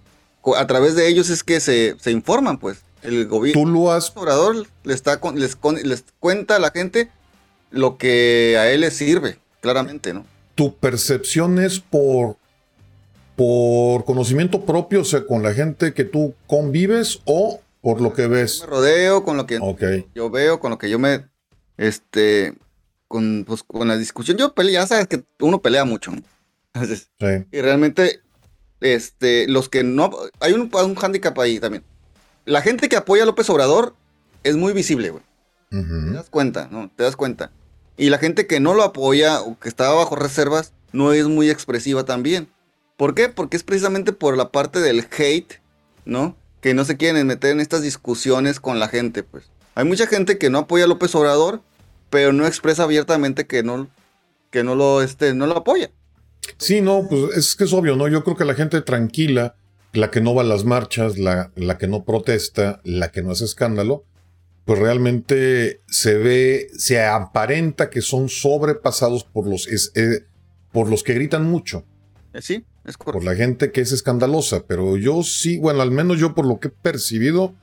a 0.56 0.66
través 0.66 0.96
de 0.96 1.08
ellos 1.08 1.30
es 1.30 1.42
que 1.42 1.60
se, 1.60 1.96
se 1.98 2.10
informan, 2.10 2.58
pues. 2.58 2.82
El 3.04 3.26
gobierno. 3.26 3.62
Tú 3.62 3.68
lo 3.68 3.92
has... 3.92 4.12
Obrador 4.16 4.66
le 4.82 4.94
está 4.94 5.20
con- 5.20 5.38
les, 5.38 5.54
con- 5.56 5.76
les 5.82 6.04
cuenta 6.20 6.56
a 6.56 6.58
la 6.58 6.70
gente 6.70 7.10
lo 7.70 7.96
que 7.98 8.56
a 8.58 8.70
él 8.70 8.80
le 8.82 8.90
sirve, 8.90 9.38
claramente, 9.60 10.12
¿no? 10.14 10.24
Tu 10.54 10.74
percepción 10.76 11.58
es 11.58 11.80
por... 11.80 12.36
Por 13.36 14.04
conocimiento 14.04 14.64
propio, 14.64 15.00
o 15.00 15.04
sea, 15.04 15.26
con 15.26 15.42
la 15.42 15.52
gente 15.52 15.92
que 15.92 16.04
tú 16.04 16.34
convives 16.46 17.20
o 17.24 17.60
por 17.80 18.00
lo 18.00 18.12
que 18.14 18.28
ves. 18.28 18.60
Me 18.60 18.66
rodeo 18.68 19.24
con 19.24 19.36
lo 19.36 19.44
que 19.46 19.58
yo 20.14 20.30
veo, 20.30 20.60
con 20.60 20.70
lo 20.70 20.78
que 20.78 20.88
yo 20.88 21.00
me, 21.00 21.26
este, 21.76 22.54
con, 23.08 23.44
pues, 23.44 23.64
con 23.64 23.88
la 23.88 23.96
discusión, 23.98 24.36
yo 24.36 24.54
ya 24.70 24.86
sabes 24.86 25.08
que 25.08 25.24
uno 25.40 25.60
pelea 25.60 25.84
mucho. 25.84 26.12
Entonces, 26.74 27.08
Sí. 27.18 27.26
y 27.50 27.60
realmente, 27.60 28.20
este, 28.80 29.48
los 29.48 29.68
que 29.68 29.82
no, 29.82 30.10
hay 30.38 30.52
un, 30.52 30.70
un 30.72 30.94
hándicap 30.94 31.36
ahí 31.40 31.58
también. 31.58 31.82
La 32.44 32.62
gente 32.62 32.88
que 32.88 32.96
apoya 32.96 33.22
a 33.22 33.26
López 33.26 33.48
Obrador 33.50 33.94
es 34.42 34.56
muy 34.56 34.72
visible, 34.72 35.10
güey. 35.10 35.22
Te 35.70 36.12
das 36.12 36.30
cuenta, 36.30 36.68
¿no? 36.70 36.90
Te 36.94 37.02
das 37.02 37.16
cuenta. 37.16 37.50
Y 37.96 38.10
la 38.10 38.18
gente 38.18 38.46
que 38.46 38.60
no 38.60 38.74
lo 38.74 38.82
apoya 38.82 39.40
o 39.40 39.58
que 39.58 39.68
está 39.68 39.90
bajo 39.90 40.14
reservas 40.14 40.72
no 40.92 41.12
es 41.12 41.26
muy 41.26 41.50
expresiva 41.50 42.04
también. 42.04 42.48
¿Por 42.96 43.14
qué? 43.14 43.28
Porque 43.28 43.56
es 43.56 43.64
precisamente 43.64 44.12
por 44.12 44.36
la 44.36 44.50
parte 44.50 44.80
del 44.80 45.06
hate, 45.18 45.60
¿no? 46.04 46.36
Que 46.60 46.74
no 46.74 46.84
se 46.84 46.96
quieren 46.96 47.26
meter 47.26 47.50
en 47.50 47.60
estas 47.60 47.82
discusiones 47.82 48.60
con 48.60 48.78
la 48.78 48.88
gente, 48.88 49.22
pues. 49.22 49.50
Hay 49.74 49.84
mucha 49.84 50.06
gente 50.06 50.38
que 50.38 50.50
no 50.50 50.58
apoya 50.58 50.84
a 50.84 50.88
López 50.88 51.14
Obrador, 51.16 51.60
pero 52.10 52.32
no 52.32 52.46
expresa 52.46 52.84
abiertamente 52.84 53.46
que 53.46 53.64
no, 53.64 53.88
que 54.50 54.62
no 54.62 54.76
lo, 54.76 55.02
este, 55.02 55.34
no 55.34 55.46
lo 55.46 55.56
apoya. 55.56 55.90
Sí, 56.58 56.80
no, 56.80 57.06
pues 57.08 57.36
es 57.36 57.56
que 57.56 57.64
es 57.64 57.72
obvio, 57.72 57.96
¿no? 57.96 58.06
Yo 58.06 58.22
creo 58.22 58.36
que 58.36 58.44
la 58.44 58.54
gente 58.54 58.80
tranquila, 58.82 59.56
la 59.94 60.10
que 60.10 60.20
no 60.20 60.34
va 60.34 60.42
a 60.42 60.44
las 60.44 60.64
marchas, 60.64 61.18
la, 61.18 61.50
la 61.56 61.78
que 61.78 61.86
no 61.88 62.04
protesta, 62.04 62.80
la 62.84 63.10
que 63.10 63.22
no 63.22 63.30
hace 63.30 63.44
escándalo, 63.44 64.04
pues 64.64 64.78
realmente 64.78 65.82
se 65.88 66.14
ve, 66.16 66.68
se 66.76 67.02
aparenta 67.04 67.90
que 67.90 68.00
son 68.02 68.28
sobrepasados 68.28 69.24
por 69.24 69.46
los, 69.46 69.66
es- 69.68 69.92
eh, 69.94 70.24
por 70.72 70.88
los 70.90 71.02
que 71.02 71.14
gritan 71.14 71.44
mucho, 71.44 71.84
Eh, 72.32 72.42
Sí, 72.42 72.64
es 72.84 72.96
por 72.96 73.06
correcto. 73.14 73.30
la 73.30 73.36
gente 73.36 73.70
que 73.70 73.80
es 73.80 73.92
escandalosa. 73.92 74.64
Pero 74.66 74.96
yo 74.96 75.22
sí, 75.22 75.58
bueno, 75.58 75.82
al 75.82 75.90
menos 75.92 76.18
yo 76.18 76.34
por 76.34 76.46
lo 76.46 76.58
que 76.58 76.68
he 76.68 76.70
percibido, 76.72 77.54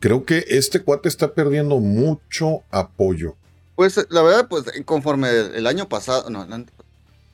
creo 0.00 0.24
que 0.24 0.44
este 0.48 0.80
cuate 0.80 1.08
está 1.08 1.34
perdiendo 1.34 1.78
mucho 1.80 2.62
apoyo. 2.70 3.36
Pues 3.74 4.06
la 4.08 4.22
verdad, 4.22 4.48
pues 4.48 4.64
conforme 4.86 5.28
el, 5.54 5.66
año 5.66 5.86
pasado, 5.88 6.30
no, 6.30 6.46
creo 6.46 6.64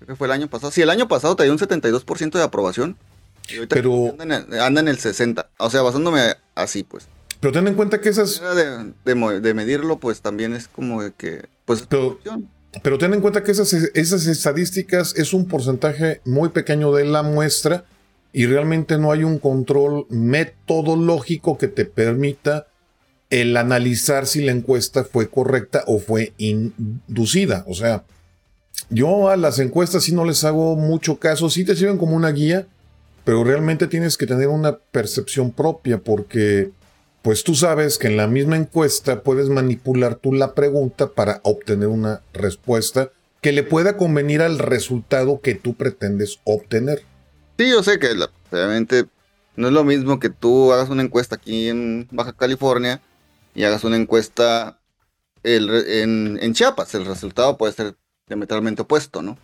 que 0.08 0.16
fue 0.16 0.26
el 0.26 0.32
año 0.32 0.48
pasado. 0.48 0.72
Sí, 0.72 0.82
el 0.82 0.90
año 0.90 1.06
pasado 1.06 1.36
traía 1.36 1.52
un 1.52 1.58
72% 1.58 2.32
de 2.38 2.42
aprobación. 2.42 2.96
Y 3.48 3.66
Pero- 3.66 4.10
anda 4.18 4.24
en, 4.24 4.32
el, 4.32 4.60
anda 4.60 4.80
en 4.80 4.88
el 4.88 4.98
60. 4.98 5.48
O 5.58 5.70
sea, 5.70 5.82
basándome 5.82 6.20
así, 6.54 6.82
pues. 6.84 7.06
Pero 7.40 7.52
ten 7.52 7.66
en 7.66 7.74
cuenta 7.74 8.00
que 8.00 8.08
esas, 8.08 8.40
de, 8.40 8.92
de 9.14 9.40
de 9.40 9.54
medirlo, 9.54 9.98
pues 9.98 10.20
también 10.20 10.54
es 10.54 10.68
como 10.68 11.02
de 11.02 11.12
que, 11.12 11.46
pues, 11.64 11.82
Pero-. 11.88 12.18
Pero 12.82 12.96
ten 12.98 13.12
en 13.12 13.20
cuenta 13.20 13.42
que 13.42 13.50
esas, 13.50 13.72
esas 13.72 14.26
estadísticas 14.26 15.14
es 15.16 15.34
un 15.34 15.46
porcentaje 15.46 16.22
muy 16.24 16.48
pequeño 16.50 16.92
de 16.94 17.04
la 17.04 17.22
muestra 17.22 17.84
y 18.32 18.46
realmente 18.46 18.96
no 18.96 19.12
hay 19.12 19.24
un 19.24 19.38
control 19.38 20.06
metodológico 20.08 21.58
que 21.58 21.68
te 21.68 21.84
permita 21.84 22.66
el 23.28 23.56
analizar 23.58 24.26
si 24.26 24.42
la 24.42 24.52
encuesta 24.52 25.04
fue 25.04 25.28
correcta 25.28 25.84
o 25.86 25.98
fue 25.98 26.32
inducida. 26.38 27.64
O 27.66 27.74
sea, 27.74 28.04
yo 28.88 29.28
a 29.28 29.36
las 29.36 29.58
encuestas 29.58 30.04
sí 30.04 30.14
no 30.14 30.24
les 30.24 30.44
hago 30.44 30.76
mucho 30.76 31.18
caso, 31.18 31.50
sí 31.50 31.64
te 31.64 31.76
sirven 31.76 31.98
como 31.98 32.16
una 32.16 32.30
guía, 32.30 32.66
pero 33.24 33.44
realmente 33.44 33.86
tienes 33.86 34.16
que 34.16 34.26
tener 34.26 34.48
una 34.48 34.78
percepción 34.78 35.50
propia 35.52 35.98
porque 35.98 36.70
pues 37.22 37.44
tú 37.44 37.54
sabes 37.54 37.98
que 37.98 38.08
en 38.08 38.16
la 38.16 38.26
misma 38.26 38.56
encuesta 38.56 39.22
puedes 39.22 39.48
manipular 39.48 40.16
tú 40.16 40.32
la 40.32 40.54
pregunta 40.54 41.08
para 41.10 41.40
obtener 41.44 41.86
una 41.88 42.20
respuesta 42.32 43.10
que 43.40 43.52
le 43.52 43.62
pueda 43.62 43.96
convenir 43.96 44.42
al 44.42 44.58
resultado 44.58 45.40
que 45.40 45.54
tú 45.54 45.74
pretendes 45.74 46.40
obtener. 46.44 47.02
Sí, 47.58 47.68
yo 47.70 47.82
sé 47.82 47.98
que 47.98 48.14
la- 48.14 48.30
obviamente 48.50 49.04
no 49.56 49.68
es 49.68 49.72
lo 49.72 49.84
mismo 49.84 50.18
que 50.18 50.30
tú 50.30 50.72
hagas 50.72 50.88
una 50.90 51.02
encuesta 51.02 51.36
aquí 51.36 51.68
en 51.68 52.08
Baja 52.10 52.32
California 52.32 53.00
y 53.54 53.64
hagas 53.64 53.84
una 53.84 53.96
encuesta 53.96 54.80
el 55.44 55.68
en, 55.70 56.38
en 56.40 56.54
Chiapas. 56.54 56.94
El 56.94 57.04
resultado 57.04 57.56
puede 57.56 57.72
ser 57.72 57.94
diametralmente 58.28 58.82
opuesto, 58.82 59.22
¿no? 59.22 59.38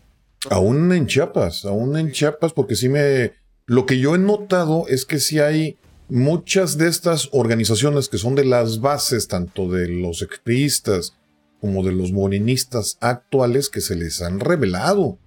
Aún 0.50 0.92
en 0.92 1.06
Chiapas, 1.06 1.64
aún 1.64 1.96
en 1.96 2.10
Chiapas, 2.12 2.52
porque 2.52 2.76
sí 2.76 2.88
me, 2.88 3.32
lo 3.68 3.84
que 3.84 3.98
yo 3.98 4.14
he 4.14 4.18
notado 4.18 4.86
es 4.88 5.04
que 5.04 5.20
si 5.20 5.40
hay 5.40 5.76
muchas 6.08 6.78
de 6.78 6.88
estas 6.88 7.28
organizaciones 7.32 8.08
que 8.08 8.16
son 8.16 8.34
de 8.34 8.46
las 8.46 8.80
bases, 8.80 9.28
tanto 9.28 9.68
de 9.68 9.88
los 9.88 10.22
expriistas 10.22 11.12
como 11.60 11.84
de 11.84 11.92
los 11.92 12.10
morenistas 12.10 12.96
actuales, 13.00 13.68
que 13.68 13.82
se 13.82 13.94
les 13.94 14.22
han 14.22 14.40
revelado. 14.40 15.18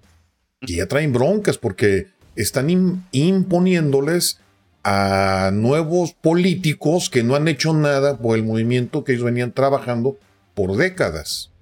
Y 0.60 0.78
ya 0.78 0.88
traen 0.88 1.12
broncas 1.12 1.56
porque 1.56 2.08
están 2.34 3.04
imponiéndoles 3.12 4.40
a 4.82 5.50
nuevos 5.52 6.12
políticos 6.12 7.10
que 7.10 7.22
no 7.22 7.36
han 7.36 7.46
hecho 7.46 7.72
nada 7.72 8.18
por 8.18 8.36
el 8.36 8.42
movimiento 8.42 9.04
que 9.04 9.12
ellos 9.12 9.24
venían 9.24 9.52
trabajando 9.52 10.18
por 10.54 10.76
décadas. 10.76 11.52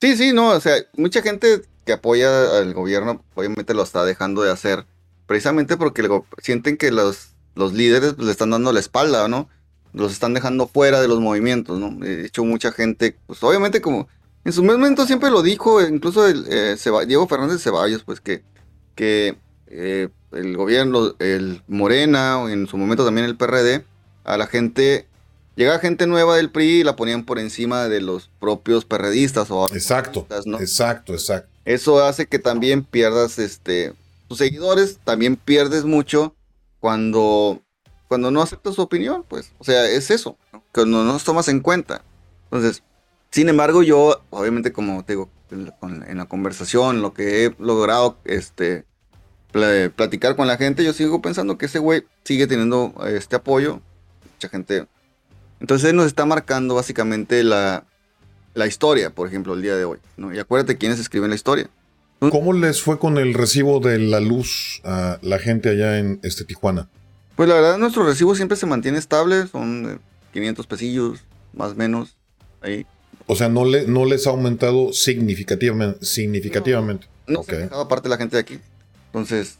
Sí, 0.00 0.16
sí, 0.16 0.32
no, 0.32 0.48
o 0.48 0.60
sea, 0.60 0.74
mucha 0.96 1.22
gente 1.22 1.62
que 1.84 1.92
apoya 1.92 2.58
al 2.58 2.74
gobierno 2.74 3.24
obviamente 3.36 3.72
lo 3.72 3.84
está 3.84 4.04
dejando 4.04 4.42
de 4.42 4.50
hacer 4.50 4.84
precisamente 5.30 5.76
porque 5.76 6.02
sienten 6.42 6.76
que 6.76 6.90
los, 6.90 7.28
los 7.54 7.72
líderes 7.72 8.14
pues, 8.14 8.26
le 8.26 8.32
están 8.32 8.50
dando 8.50 8.72
la 8.72 8.80
espalda, 8.80 9.28
¿no? 9.28 9.48
Los 9.92 10.10
están 10.10 10.34
dejando 10.34 10.66
fuera 10.66 11.00
de 11.00 11.06
los 11.06 11.20
movimientos, 11.20 11.78
¿no? 11.78 11.90
De 12.04 12.26
hecho, 12.26 12.44
mucha 12.44 12.72
gente, 12.72 13.16
pues 13.28 13.40
obviamente 13.44 13.80
como 13.80 14.08
en 14.44 14.52
su 14.52 14.64
momento 14.64 15.06
siempre 15.06 15.30
lo 15.30 15.42
dijo, 15.42 15.80
incluso 15.82 16.26
el, 16.26 16.46
eh, 16.48 16.76
Diego 17.06 17.28
Fernández 17.28 17.62
Ceballos, 17.62 18.02
pues 18.02 18.20
que, 18.20 18.42
que 18.96 19.36
eh, 19.68 20.08
el 20.32 20.56
gobierno, 20.56 21.14
el 21.20 21.62
Morena, 21.68 22.40
o 22.40 22.48
en 22.48 22.66
su 22.66 22.76
momento 22.76 23.04
también 23.04 23.24
el 23.24 23.36
PRD, 23.36 23.84
a 24.24 24.36
la 24.36 24.48
gente, 24.48 25.06
llegaba 25.54 25.78
gente 25.78 26.08
nueva 26.08 26.34
del 26.34 26.50
PRI 26.50 26.80
y 26.80 26.82
la 26.82 26.96
ponían 26.96 27.24
por 27.24 27.38
encima 27.38 27.88
de 27.88 28.00
los 28.00 28.30
propios 28.40 28.84
perredistas 28.84 29.48
o 29.52 29.68
Exacto, 29.72 30.26
exacto, 30.58 31.12
exacto. 31.12 31.48
Eso 31.64 32.04
hace 32.04 32.26
que 32.26 32.40
también 32.40 32.82
pierdas 32.82 33.38
este 33.38 33.94
tus 34.30 34.38
seguidores, 34.38 35.00
también 35.02 35.34
pierdes 35.34 35.84
mucho 35.84 36.36
cuando 36.78 37.60
cuando 38.06 38.30
no 38.30 38.42
aceptas 38.42 38.76
su 38.76 38.82
opinión, 38.82 39.24
pues, 39.28 39.52
o 39.58 39.64
sea, 39.64 39.88
es 39.88 40.10
eso, 40.12 40.38
cuando 40.72 41.04
no 41.04 41.12
nos 41.12 41.24
tomas 41.24 41.48
en 41.48 41.60
cuenta. 41.60 42.04
Entonces, 42.44 42.84
sin 43.30 43.48
embargo, 43.48 43.82
yo, 43.82 44.22
obviamente, 44.30 44.72
como 44.72 45.04
te 45.04 45.14
digo, 45.14 45.30
en 45.50 46.16
la, 46.16 46.24
conversación, 46.26 47.02
lo 47.02 47.12
que 47.12 47.44
he 47.44 47.54
logrado 47.58 48.18
este, 48.24 48.84
platicar 49.50 50.36
con 50.36 50.46
la 50.46 50.56
gente, 50.56 50.84
yo 50.84 50.92
sigo 50.92 51.20
pensando 51.20 51.58
que 51.58 51.66
ese 51.66 51.80
güey 51.80 52.04
sigue 52.24 52.46
teniendo 52.46 52.94
este 53.06 53.36
apoyo. 53.36 53.80
Mucha 54.34 54.48
gente. 54.48 54.86
Entonces 55.60 55.92
nos 55.92 56.06
está 56.06 56.24
marcando 56.24 56.76
básicamente 56.76 57.44
la, 57.44 57.84
la 58.54 58.66
historia, 58.66 59.10
por 59.10 59.28
ejemplo, 59.28 59.54
el 59.54 59.62
día 59.62 59.76
de 59.76 59.84
hoy. 59.84 59.98
¿no? 60.16 60.32
Y 60.34 60.38
acuérdate 60.38 60.78
quiénes 60.78 60.98
escriben 60.98 61.30
la 61.30 61.36
historia. 61.36 61.68
¿Cómo 62.28 62.52
les 62.52 62.82
fue 62.82 62.98
con 62.98 63.16
el 63.16 63.32
recibo 63.32 63.80
de 63.80 63.98
la 63.98 64.20
luz 64.20 64.82
a 64.84 65.18
la 65.22 65.38
gente 65.38 65.70
allá 65.70 65.98
en 65.98 66.20
este 66.22 66.44
Tijuana? 66.44 66.88
Pues 67.34 67.48
la 67.48 67.54
verdad, 67.54 67.78
nuestro 67.78 68.04
recibo 68.04 68.34
siempre 68.34 68.58
se 68.58 68.66
mantiene 68.66 68.98
estable, 68.98 69.46
son 69.46 70.00
500 70.34 70.66
pesillos, 70.66 71.20
más 71.54 71.72
o 71.72 71.74
menos, 71.76 72.16
ahí. 72.60 72.84
O 73.26 73.36
sea, 73.36 73.48
no, 73.48 73.64
le, 73.64 73.86
no 73.86 74.04
les 74.04 74.26
ha 74.26 74.30
aumentado 74.30 74.92
significativamente. 74.92 76.04
significativamente. 76.04 77.06
No, 77.26 77.40
okay. 77.40 77.68
se 77.68 77.74
aparte 77.74 78.10
la 78.10 78.18
gente 78.18 78.36
de 78.36 78.40
aquí. 78.40 78.58
Entonces. 79.06 79.56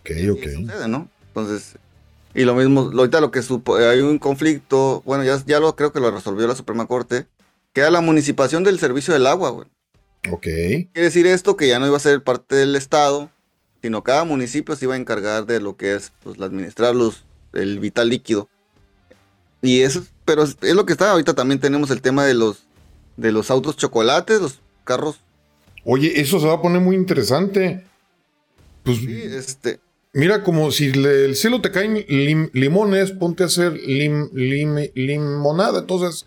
Ok, 0.00 0.10
ok. 0.30 0.42
Sucede, 0.60 0.88
¿no? 0.88 1.08
Entonces. 1.28 1.76
Y 2.34 2.44
lo 2.44 2.54
mismo, 2.54 2.90
ahorita 2.94 3.20
lo 3.20 3.30
que 3.30 3.42
supo, 3.42 3.76
hay 3.76 4.00
un 4.00 4.18
conflicto, 4.18 5.02
bueno, 5.04 5.22
ya, 5.24 5.42
ya 5.44 5.60
lo 5.60 5.76
creo 5.76 5.92
que 5.92 6.00
lo 6.00 6.10
resolvió 6.10 6.46
la 6.46 6.54
Suprema 6.54 6.86
Corte, 6.86 7.26
que 7.74 7.82
era 7.82 7.90
la 7.90 8.00
municipalización 8.00 8.64
del 8.64 8.78
servicio 8.78 9.12
del 9.12 9.26
agua, 9.26 9.50
güey. 9.50 9.68
Ok. 10.30 10.42
Quiere 10.42 10.88
decir 10.94 11.26
esto 11.26 11.56
que 11.56 11.68
ya 11.68 11.78
no 11.78 11.86
iba 11.86 11.96
a 11.96 12.00
ser 12.00 12.22
parte 12.22 12.54
del 12.54 12.76
Estado, 12.76 13.30
sino 13.82 14.04
cada 14.04 14.24
municipio 14.24 14.76
se 14.76 14.84
iba 14.84 14.94
a 14.94 14.98
encargar 14.98 15.46
de 15.46 15.60
lo 15.60 15.76
que 15.76 15.94
es 15.94 16.12
pues, 16.22 16.40
administrar 16.40 16.94
los, 16.94 17.24
el 17.52 17.80
vital 17.80 18.08
líquido. 18.08 18.48
Y 19.60 19.80
eso, 19.80 20.04
pero 20.24 20.44
es 20.44 20.74
lo 20.74 20.86
que 20.86 20.92
está, 20.92 21.10
ahorita 21.10 21.34
también 21.34 21.60
tenemos 21.60 21.90
el 21.90 22.02
tema 22.02 22.24
de 22.24 22.34
los, 22.34 22.64
de 23.16 23.32
los 23.32 23.50
autos 23.50 23.76
chocolates, 23.76 24.40
los 24.40 24.60
carros. 24.84 25.20
Oye, 25.84 26.20
eso 26.20 26.40
se 26.40 26.46
va 26.46 26.54
a 26.54 26.62
poner 26.62 26.80
muy 26.80 26.96
interesante. 26.96 27.84
Pues, 28.84 29.00
este. 29.02 29.80
Mira, 30.14 30.42
como 30.42 30.70
si 30.72 30.88
el 30.88 31.34
cielo 31.36 31.62
te 31.62 31.70
caen 31.70 32.04
limones, 32.52 33.12
ponte 33.12 33.44
a 33.44 33.46
hacer 33.46 33.72
limonada. 33.72 35.80
Entonces, 35.80 36.26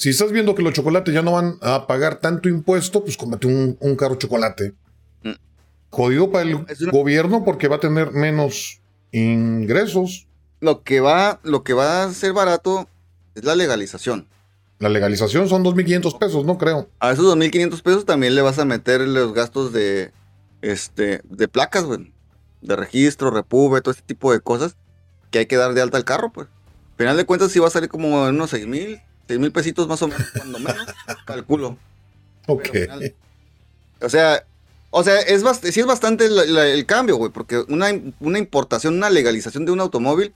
si 0.00 0.08
estás 0.08 0.32
viendo 0.32 0.54
que 0.54 0.62
los 0.62 0.72
chocolates 0.72 1.12
ya 1.12 1.20
no 1.20 1.32
van 1.32 1.58
a 1.60 1.86
pagar 1.86 2.20
tanto 2.20 2.48
impuesto, 2.48 3.04
pues 3.04 3.18
cómete 3.18 3.46
un, 3.46 3.96
carro 3.96 4.14
chocolate. 4.14 4.72
Mm. 5.22 5.32
Jodido 5.90 6.30
para 6.30 6.48
el 6.48 6.64
gobierno 6.90 7.44
porque 7.44 7.68
va 7.68 7.76
a 7.76 7.80
tener 7.80 8.10
menos 8.12 8.80
ingresos. 9.12 10.26
Lo 10.60 10.84
que 10.84 11.00
va, 11.00 11.38
lo 11.42 11.64
que 11.64 11.74
va 11.74 12.04
a 12.04 12.12
ser 12.14 12.32
barato 12.32 12.88
es 13.34 13.44
la 13.44 13.54
legalización. 13.54 14.26
La 14.78 14.88
legalización 14.88 15.50
son 15.50 15.62
2.500 15.62 16.18
pesos, 16.18 16.46
no 16.46 16.56
creo. 16.56 16.88
A 16.98 17.12
esos 17.12 17.26
2.500 17.36 17.82
pesos 17.82 18.06
también 18.06 18.34
le 18.34 18.40
vas 18.40 18.58
a 18.58 18.64
meter 18.64 19.02
los 19.02 19.34
gastos 19.34 19.70
de, 19.74 20.12
este, 20.62 21.20
de 21.24 21.46
placas, 21.46 21.84
güey. 21.84 22.10
De 22.62 22.74
registro, 22.74 23.30
repube, 23.30 23.82
todo 23.82 23.92
este 23.92 24.04
tipo 24.04 24.32
de 24.32 24.40
cosas 24.40 24.76
que 25.30 25.40
hay 25.40 25.46
que 25.46 25.56
dar 25.56 25.74
de 25.74 25.82
alta 25.82 25.98
al 25.98 26.06
carro, 26.06 26.32
pues. 26.32 26.48
Al 26.92 26.96
final 26.96 27.16
de 27.18 27.26
cuentas, 27.26 27.52
sí 27.52 27.58
va 27.58 27.66
a 27.66 27.70
salir 27.70 27.90
como 27.90 28.26
en 28.26 28.36
unos 28.36 28.48
seis 28.48 28.66
mil, 28.66 29.02
seis 29.30 29.38
mil 29.38 29.52
pesitos 29.52 29.86
más 29.86 30.02
o 30.02 30.08
menos, 30.08 30.26
cuando 30.36 30.58
menos, 30.58 30.86
calculo. 31.24 31.78
Ok. 32.48 32.68
o 34.02 34.08
sea, 34.08 34.44
o 34.90 35.04
sea, 35.04 35.20
es 35.20 35.44
sí 35.62 35.78
es 35.78 35.86
bastante 35.86 36.26
el, 36.26 36.86
cambio, 36.86 37.16
güey, 37.16 37.30
porque 37.30 37.64
una, 37.68 37.90
una, 38.18 38.38
importación, 38.40 38.94
una 38.94 39.08
legalización 39.08 39.64
de 39.64 39.70
un 39.70 39.78
automóvil 39.78 40.34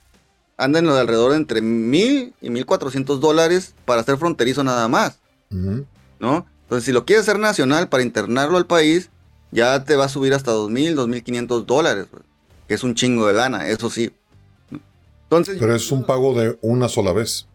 anda 0.55 0.79
en 0.79 0.85
lo 0.85 0.95
de 0.95 1.01
alrededor 1.01 1.31
de 1.31 1.37
entre 1.37 1.61
mil 1.61 2.33
y 2.39 2.49
mil 2.49 2.65
cuatrocientos 2.65 3.19
dólares 3.19 3.75
para 3.83 4.01
ser 4.03 4.17
fronterizo 4.17 4.63
nada 4.63 4.87
más, 4.87 5.19
¿no? 5.49 6.47
Entonces, 6.63 6.85
si 6.85 6.93
lo 6.93 7.03
quieres 7.03 7.27
hacer 7.27 7.37
nacional 7.37 7.89
para 7.89 8.01
internarlo 8.01 8.55
al 8.55 8.65
país, 8.65 9.09
ya 9.51 9.83
te 9.83 9.97
va 9.97 10.05
a 10.05 10.09
subir 10.09 10.33
hasta 10.33 10.53
2.000, 10.53 10.95
2.500 10.95 11.65
dólares, 11.65 12.07
que 12.67 12.73
es 12.73 12.83
un 12.83 12.95
chingo 12.95 13.27
de 13.27 13.33
lana, 13.33 13.67
eso 13.67 13.89
sí. 13.89 14.13
Entonces, 15.23 15.57
pero 15.59 15.75
es 15.75 15.91
un 15.91 16.05
pago 16.05 16.33
de 16.39 16.57
una 16.61 16.87
sola 16.87 17.11
vez. 17.11 17.45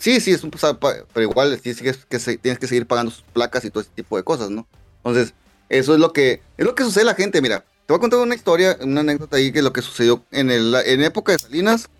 Sí, 0.00 0.18
sí, 0.18 0.32
es 0.32 0.42
un 0.42 0.50
pero 0.50 1.22
igual 1.22 1.60
tienes 1.60 1.82
que, 1.82 2.38
tienes 2.38 2.58
que 2.58 2.66
seguir 2.66 2.86
pagando 2.86 3.12
sus 3.12 3.22
placas 3.22 3.66
y 3.66 3.70
todo 3.70 3.82
ese 3.82 3.90
tipo 3.94 4.16
de 4.16 4.24
cosas, 4.24 4.48
¿no? 4.48 4.66
Entonces, 5.04 5.34
eso 5.68 5.92
es 5.92 6.00
lo 6.00 6.14
que 6.14 6.40
es 6.56 6.64
lo 6.64 6.74
que 6.74 6.84
sucede 6.84 7.02
a 7.02 7.06
la 7.06 7.14
gente, 7.14 7.42
mira. 7.42 7.60
Te 7.84 7.92
voy 7.92 7.98
a 7.98 8.00
contar 8.00 8.20
una 8.20 8.34
historia, 8.34 8.78
una 8.80 9.00
anécdota 9.00 9.36
ahí 9.36 9.52
que 9.52 9.60
lo 9.60 9.74
que 9.74 9.82
sucedió 9.82 10.24
en 10.30 10.50
el 10.50 10.74
en 10.86 11.02
época 11.02 11.32
de 11.32 11.38
Salinas 11.38 11.90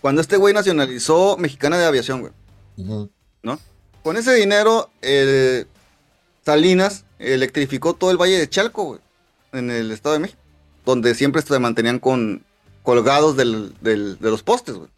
cuando 0.00 0.22
este 0.22 0.38
güey 0.38 0.54
nacionalizó 0.54 1.36
Mexicana 1.36 1.76
de 1.76 1.84
Aviación, 1.84 2.20
güey. 2.22 2.32
¿No? 3.42 3.60
Con 4.02 4.16
ese 4.16 4.32
dinero 4.32 4.90
Salinas 6.42 7.04
electrificó 7.18 7.92
todo 7.92 8.10
el 8.10 8.16
Valle 8.16 8.38
de 8.38 8.48
Chalco, 8.48 8.84
güey, 8.84 9.00
en 9.52 9.70
el 9.70 9.90
Estado 9.90 10.14
de 10.14 10.20
México, 10.20 10.40
donde 10.86 11.14
siempre 11.14 11.42
se 11.42 11.58
mantenían 11.58 11.98
con 11.98 12.42
colgados 12.82 13.36
del, 13.36 13.74
de 13.82 14.16
los 14.22 14.42
postes, 14.42 14.76
güey. 14.76 14.88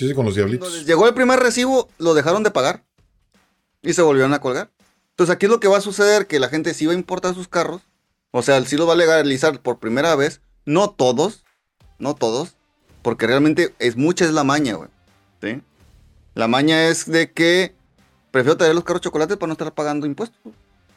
Sí, 0.00 0.08
sí, 0.08 0.14
con 0.14 0.24
los 0.24 0.34
diablitos. 0.34 0.86
llegó 0.86 1.06
el 1.06 1.12
primer 1.12 1.38
recibo, 1.40 1.90
lo 1.98 2.14
dejaron 2.14 2.42
de 2.42 2.50
pagar 2.50 2.86
y 3.82 3.92
se 3.92 4.00
volvieron 4.00 4.32
a 4.32 4.40
colgar. 4.40 4.70
Entonces 5.10 5.34
aquí 5.34 5.44
es 5.44 5.52
lo 5.52 5.60
que 5.60 5.68
va 5.68 5.76
a 5.76 5.82
suceder, 5.82 6.26
que 6.26 6.40
la 6.40 6.48
gente 6.48 6.72
sí 6.72 6.86
va 6.86 6.92
a 6.92 6.94
importar 6.94 7.34
sus 7.34 7.48
carros, 7.48 7.82
o 8.30 8.40
sea, 8.40 8.64
sí 8.64 8.78
los 8.78 8.88
va 8.88 8.94
a 8.94 8.96
legalizar 8.96 9.60
por 9.60 9.78
primera 9.78 10.16
vez, 10.16 10.40
no 10.64 10.88
todos, 10.88 11.44
no 11.98 12.14
todos, 12.14 12.56
porque 13.02 13.26
realmente 13.26 13.74
es 13.78 13.98
mucha 13.98 14.24
es 14.24 14.32
la 14.32 14.42
maña, 14.42 14.72
güey. 14.72 14.88
¿sí? 15.42 15.60
La 16.34 16.48
maña 16.48 16.88
es 16.88 17.04
de 17.04 17.32
que 17.32 17.74
prefiero 18.30 18.56
traer 18.56 18.74
los 18.74 18.84
carros 18.84 19.02
chocolates 19.02 19.36
para 19.36 19.48
no 19.48 19.52
estar 19.52 19.74
pagando 19.74 20.06
impuestos. 20.06 20.40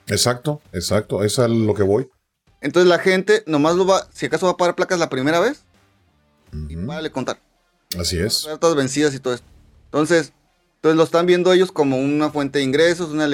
Exacto, 0.08 0.62
exacto, 0.72 1.26
eso 1.26 1.44
es 1.44 1.52
lo 1.52 1.74
que 1.74 1.84
voy. 1.84 2.10
Entonces 2.62 2.88
la 2.88 3.00
gente 3.00 3.44
nomás 3.48 3.76
lo 3.76 3.86
va, 3.86 4.08
si 4.14 4.28
acaso 4.28 4.46
va 4.46 4.54
a 4.54 4.58
pagar 4.58 4.76
placas 4.76 4.98
la 4.98 5.10
primera 5.10 5.42
vez, 5.42 5.66
y 6.70 6.76
vale 6.78 7.12
contar. 7.12 7.38
Así 8.00 8.18
es. 8.18 8.48
Todas 8.60 8.76
vencidas 8.76 9.14
y 9.16 9.20
todo 9.20 9.34
esto. 9.34 9.48
Entonces, 9.86 10.34
entonces 10.76 10.98
lo 10.98 11.04
están 11.04 11.26
viendo 11.26 11.54
ellos 11.54 11.72
como 11.72 11.98
una 11.98 12.30
fuente 12.30 12.60
de 12.60 12.66
ingresos, 12.66 13.12
una 13.12 13.28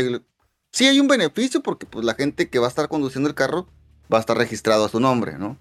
Sí 0.71 0.85
hay 0.85 0.99
un 0.99 1.07
beneficio 1.07 1.61
porque 1.63 1.85
pues 1.85 2.05
la 2.05 2.13
gente 2.13 2.49
que 2.49 2.59
va 2.59 2.67
a 2.67 2.69
estar 2.69 2.87
conduciendo 2.89 3.27
el 3.27 3.35
carro 3.35 3.67
va 4.11 4.17
a 4.17 4.21
estar 4.21 4.37
registrado 4.37 4.85
a 4.85 4.89
su 4.89 4.99
nombre, 4.99 5.37
¿no? 5.37 5.57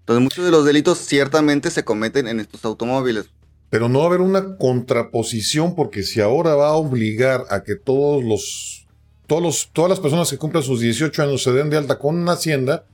Entonces 0.00 0.22
muchos 0.22 0.44
de 0.44 0.50
los 0.50 0.64
delitos 0.64 0.98
ciertamente 0.98 1.70
se 1.70 1.84
cometen 1.84 2.28
en 2.28 2.40
estos 2.40 2.64
automóviles. 2.64 3.30
Pero 3.70 3.88
no 3.88 4.00
va 4.00 4.04
a 4.04 4.08
haber 4.08 4.20
una 4.20 4.56
contraposición 4.56 5.74
porque 5.74 6.02
si 6.02 6.20
ahora 6.20 6.54
va 6.54 6.68
a 6.68 6.74
obligar 6.74 7.44
a 7.50 7.62
que 7.62 7.76
todos 7.76 8.22
los 8.22 8.86
todos 9.26 9.70
todas 9.72 9.88
las 9.88 10.00
personas 10.00 10.30
que 10.30 10.38
cumplan 10.38 10.62
sus 10.62 10.80
18 10.80 11.22
años 11.22 11.42
se 11.42 11.52
den 11.52 11.70
de 11.70 11.78
alta 11.78 11.98
con 11.98 12.16
una 12.16 12.32
hacienda, 12.32 12.84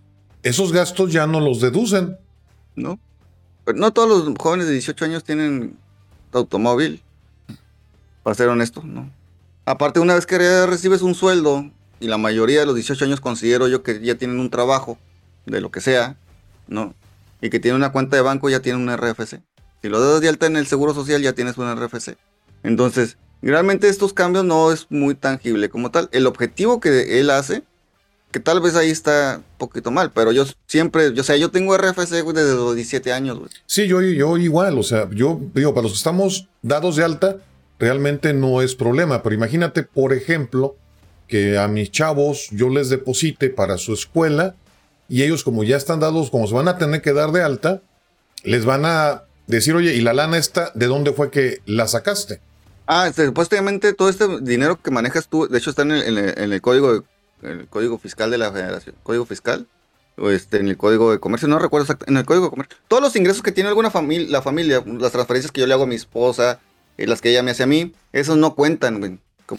esos 0.42 0.72
gastos 0.72 1.12
ya 1.12 1.26
no 1.26 1.40
los 1.40 1.60
deducen. 1.60 2.16
No. 2.76 3.00
Pero 3.68 3.80
no 3.80 3.92
todos 3.92 4.24
los 4.24 4.38
jóvenes 4.38 4.66
de 4.66 4.72
18 4.72 5.04
años 5.04 5.24
tienen 5.24 5.76
automóvil. 6.32 7.02
Para 8.22 8.34
ser 8.34 8.48
honesto, 8.48 8.82
¿no? 8.82 9.10
Aparte, 9.66 10.00
una 10.00 10.14
vez 10.14 10.24
que 10.24 10.38
recibes 10.64 11.02
un 11.02 11.14
sueldo, 11.14 11.70
y 12.00 12.08
la 12.08 12.16
mayoría 12.16 12.60
de 12.60 12.64
los 12.64 12.74
18 12.76 13.04
años 13.04 13.20
considero 13.20 13.68
yo 13.68 13.82
que 13.82 14.00
ya 14.00 14.14
tienen 14.14 14.40
un 14.40 14.48
trabajo, 14.48 14.96
de 15.44 15.60
lo 15.60 15.70
que 15.70 15.82
sea, 15.82 16.16
¿no? 16.66 16.94
y 17.42 17.50
que 17.50 17.60
tiene 17.60 17.76
una 17.76 17.92
cuenta 17.92 18.16
de 18.16 18.22
banco 18.22 18.48
ya 18.48 18.60
tiene 18.60 18.78
un 18.78 18.90
RFC. 18.90 19.42
Si 19.82 19.88
lo 19.90 20.00
das 20.00 20.22
de 20.22 20.30
alta 20.30 20.46
en 20.46 20.56
el 20.56 20.66
Seguro 20.66 20.94
Social 20.94 21.20
ya 21.20 21.34
tienes 21.34 21.58
un 21.58 21.70
RFC. 21.70 22.16
Entonces, 22.62 23.18
realmente 23.42 23.90
estos 23.90 24.14
cambios 24.14 24.46
no 24.46 24.72
es 24.72 24.86
muy 24.88 25.14
tangible 25.14 25.68
como 25.68 25.90
tal. 25.90 26.08
El 26.12 26.26
objetivo 26.26 26.80
que 26.80 27.20
él 27.20 27.28
hace, 27.28 27.64
que 28.30 28.40
tal 28.40 28.60
vez 28.60 28.74
ahí 28.76 28.90
está 28.90 29.36
un 29.38 29.58
poquito 29.58 29.90
mal, 29.90 30.10
pero 30.12 30.32
yo 30.32 30.44
siempre, 30.66 31.14
yo, 31.14 31.22
o 31.22 31.24
sea, 31.24 31.36
yo 31.36 31.50
tengo 31.50 31.76
RFC 31.76 32.10
desde 32.10 32.54
los 32.54 32.74
17 32.74 33.12
años, 33.12 33.38
güey. 33.38 33.50
Sí, 33.66 33.86
yo, 33.86 34.00
yo 34.02 34.36
igual, 34.36 34.78
o 34.78 34.82
sea, 34.82 35.08
yo 35.10 35.40
digo, 35.54 35.74
para 35.74 35.84
los 35.84 35.92
que 35.92 35.98
estamos 35.98 36.48
dados 36.62 36.96
de 36.96 37.04
alta, 37.04 37.38
realmente 37.78 38.34
no 38.34 38.60
es 38.60 38.74
problema, 38.74 39.22
pero 39.22 39.34
imagínate, 39.34 39.82
por 39.82 40.12
ejemplo, 40.12 40.76
que 41.26 41.58
a 41.58 41.68
mis 41.68 41.90
chavos 41.90 42.48
yo 42.50 42.68
les 42.68 42.88
deposite 42.88 43.50
para 43.50 43.78
su 43.78 43.92
escuela 43.92 44.56
y 45.08 45.22
ellos 45.22 45.44
como 45.44 45.64
ya 45.64 45.76
están 45.76 46.00
dados, 46.00 46.30
como 46.30 46.46
se 46.46 46.54
van 46.54 46.68
a 46.68 46.78
tener 46.78 47.02
que 47.02 47.12
dar 47.12 47.32
de 47.32 47.42
alta, 47.42 47.82
les 48.44 48.64
van 48.64 48.84
a 48.84 49.24
decir, 49.46 49.74
oye, 49.74 49.94
¿y 49.94 50.00
la 50.00 50.12
lana 50.12 50.38
esta, 50.38 50.70
de 50.74 50.86
dónde 50.86 51.12
fue 51.12 51.30
que 51.30 51.60
la 51.66 51.88
sacaste? 51.88 52.40
Ah, 52.86 53.06
este, 53.06 53.26
supuestamente 53.26 53.92
todo 53.92 54.08
este 54.08 54.40
dinero 54.40 54.80
que 54.80 54.90
manejas 54.90 55.28
tú, 55.28 55.46
de 55.46 55.58
hecho 55.58 55.70
está 55.70 55.82
en 55.82 55.92
el, 55.92 56.60
código 56.62 57.04
el 57.42 57.66
código 57.68 57.98
fiscal 57.98 58.30
de 58.30 58.38
la 58.38 58.52
federación, 58.52 58.96
código 59.02 59.24
fiscal, 59.24 59.66
o 60.16 60.30
este, 60.30 60.58
en 60.58 60.68
el 60.68 60.76
código 60.76 61.12
de 61.12 61.20
comercio, 61.20 61.48
no 61.48 61.58
recuerdo 61.58 61.84
exactamente, 61.84 62.12
en 62.12 62.18
el 62.18 62.26
código 62.26 62.46
de 62.46 62.50
comercio. 62.50 62.78
Todos 62.88 63.02
los 63.02 63.14
ingresos 63.16 63.42
que 63.42 63.52
tiene 63.52 63.68
alguna 63.68 63.90
familia, 63.90 64.28
la 64.28 64.42
familia, 64.42 64.82
las 64.86 65.12
transferencias 65.12 65.52
que 65.52 65.60
yo 65.60 65.66
le 65.66 65.74
hago 65.74 65.84
a 65.84 65.86
mi 65.86 65.94
esposa, 65.94 66.60
y 66.98 67.06
las 67.06 67.22
que 67.22 67.30
ella 67.30 67.42
me 67.42 67.52
hace 67.52 67.62
a 67.62 67.66
mí, 67.66 67.94
esos 68.12 68.36
no 68.36 68.54
cuentan, 68.54 68.98
güey. 68.98 69.18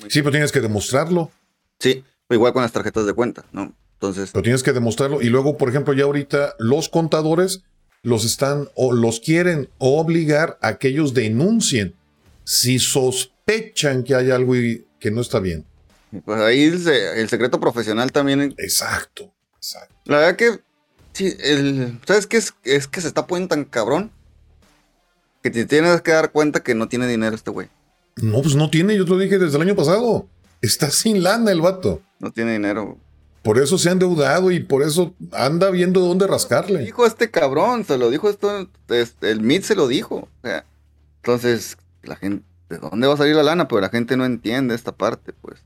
sí, 0.09 0.21
pero 0.21 0.31
tienes 0.31 0.51
que 0.51 0.59
demostrarlo. 0.59 1.31
Sí, 1.79 2.03
igual 2.29 2.53
con 2.53 2.61
las 2.61 2.73
tarjetas 2.73 3.05
de 3.05 3.13
cuenta, 3.13 3.45
¿no? 3.51 3.73
Entonces. 3.93 4.31
Pero 4.31 4.43
tienes 4.43 4.61
que 4.61 4.73
demostrarlo. 4.73 5.21
Y 5.21 5.29
luego, 5.29 5.57
por 5.57 5.69
ejemplo, 5.69 5.93
ya 5.93 6.03
ahorita 6.03 6.55
los 6.59 6.89
contadores 6.89 7.63
los 8.01 8.25
están 8.25 8.69
o 8.75 8.93
los 8.93 9.19
quieren 9.19 9.69
obligar 9.77 10.57
a 10.61 10.77
que 10.77 10.89
ellos 10.89 11.13
denuncien 11.13 11.95
si 12.43 12.79
sospechan 12.79 14.03
que 14.03 14.15
hay 14.15 14.31
algo 14.31 14.53
que 14.99 15.11
no 15.11 15.21
está 15.21 15.39
bien. 15.39 15.65
Pues 16.25 16.41
ahí 16.41 16.63
el, 16.63 17.29
secreto 17.29 17.59
profesional 17.59 18.11
también. 18.11 18.55
Exacto, 18.57 19.31
exacto. 19.57 19.95
La 20.05 20.17
verdad 20.17 20.35
que, 20.35 20.59
sí, 21.13 21.35
el, 21.39 21.99
¿sabes 22.05 22.27
qué 22.27 22.37
es? 22.37 22.53
Es 22.63 22.87
que 22.87 23.01
se 23.01 23.07
está 23.07 23.27
poniendo 23.27 23.55
tan 23.55 23.65
cabrón 23.65 24.11
que 25.43 25.51
te 25.51 25.65
tienes 25.65 26.01
que 26.01 26.11
dar 26.11 26.31
cuenta 26.31 26.61
que 26.61 26.75
no 26.75 26.87
tiene 26.87 27.07
dinero 27.07 27.35
este 27.35 27.51
güey. 27.51 27.69
No, 28.17 28.41
pues 28.41 28.55
no 28.55 28.69
tiene, 28.69 28.97
yo 28.97 29.05
te 29.05 29.11
lo 29.11 29.17
dije 29.17 29.37
desde 29.37 29.55
el 29.57 29.61
año 29.61 29.75
pasado. 29.75 30.27
Está 30.61 30.89
sin 30.91 31.23
lana 31.23 31.51
el 31.51 31.61
vato. 31.61 32.01
No 32.19 32.31
tiene 32.31 32.53
dinero. 32.53 32.97
Por 33.43 33.57
eso 33.57 33.77
se 33.77 33.89
ha 33.89 33.93
endeudado 33.93 34.51
y 34.51 34.59
por 34.59 34.83
eso 34.83 35.13
anda 35.31 35.69
viendo 35.69 36.01
dónde 36.01 36.27
rascarle. 36.27 36.79
Dijo 36.79 37.05
este 37.05 37.31
cabrón, 37.31 37.85
se 37.85 37.97
lo 37.97 38.09
dijo 38.09 38.29
esto, 38.29 38.67
el 39.21 39.41
MIT 39.41 39.63
se 39.63 39.75
lo 39.75 39.87
dijo. 39.87 40.27
entonces, 41.17 41.77
la 42.03 42.17
gente, 42.17 42.45
¿de 42.69 42.77
dónde 42.79 43.07
va 43.07 43.13
a 43.13 43.17
salir 43.17 43.35
la 43.35 43.43
lana? 43.43 43.67
Pero 43.67 43.79
la 43.81 43.89
gente 43.89 44.17
no 44.17 44.25
entiende 44.25 44.75
esta 44.75 44.91
parte, 44.91 45.31
pues. 45.31 45.61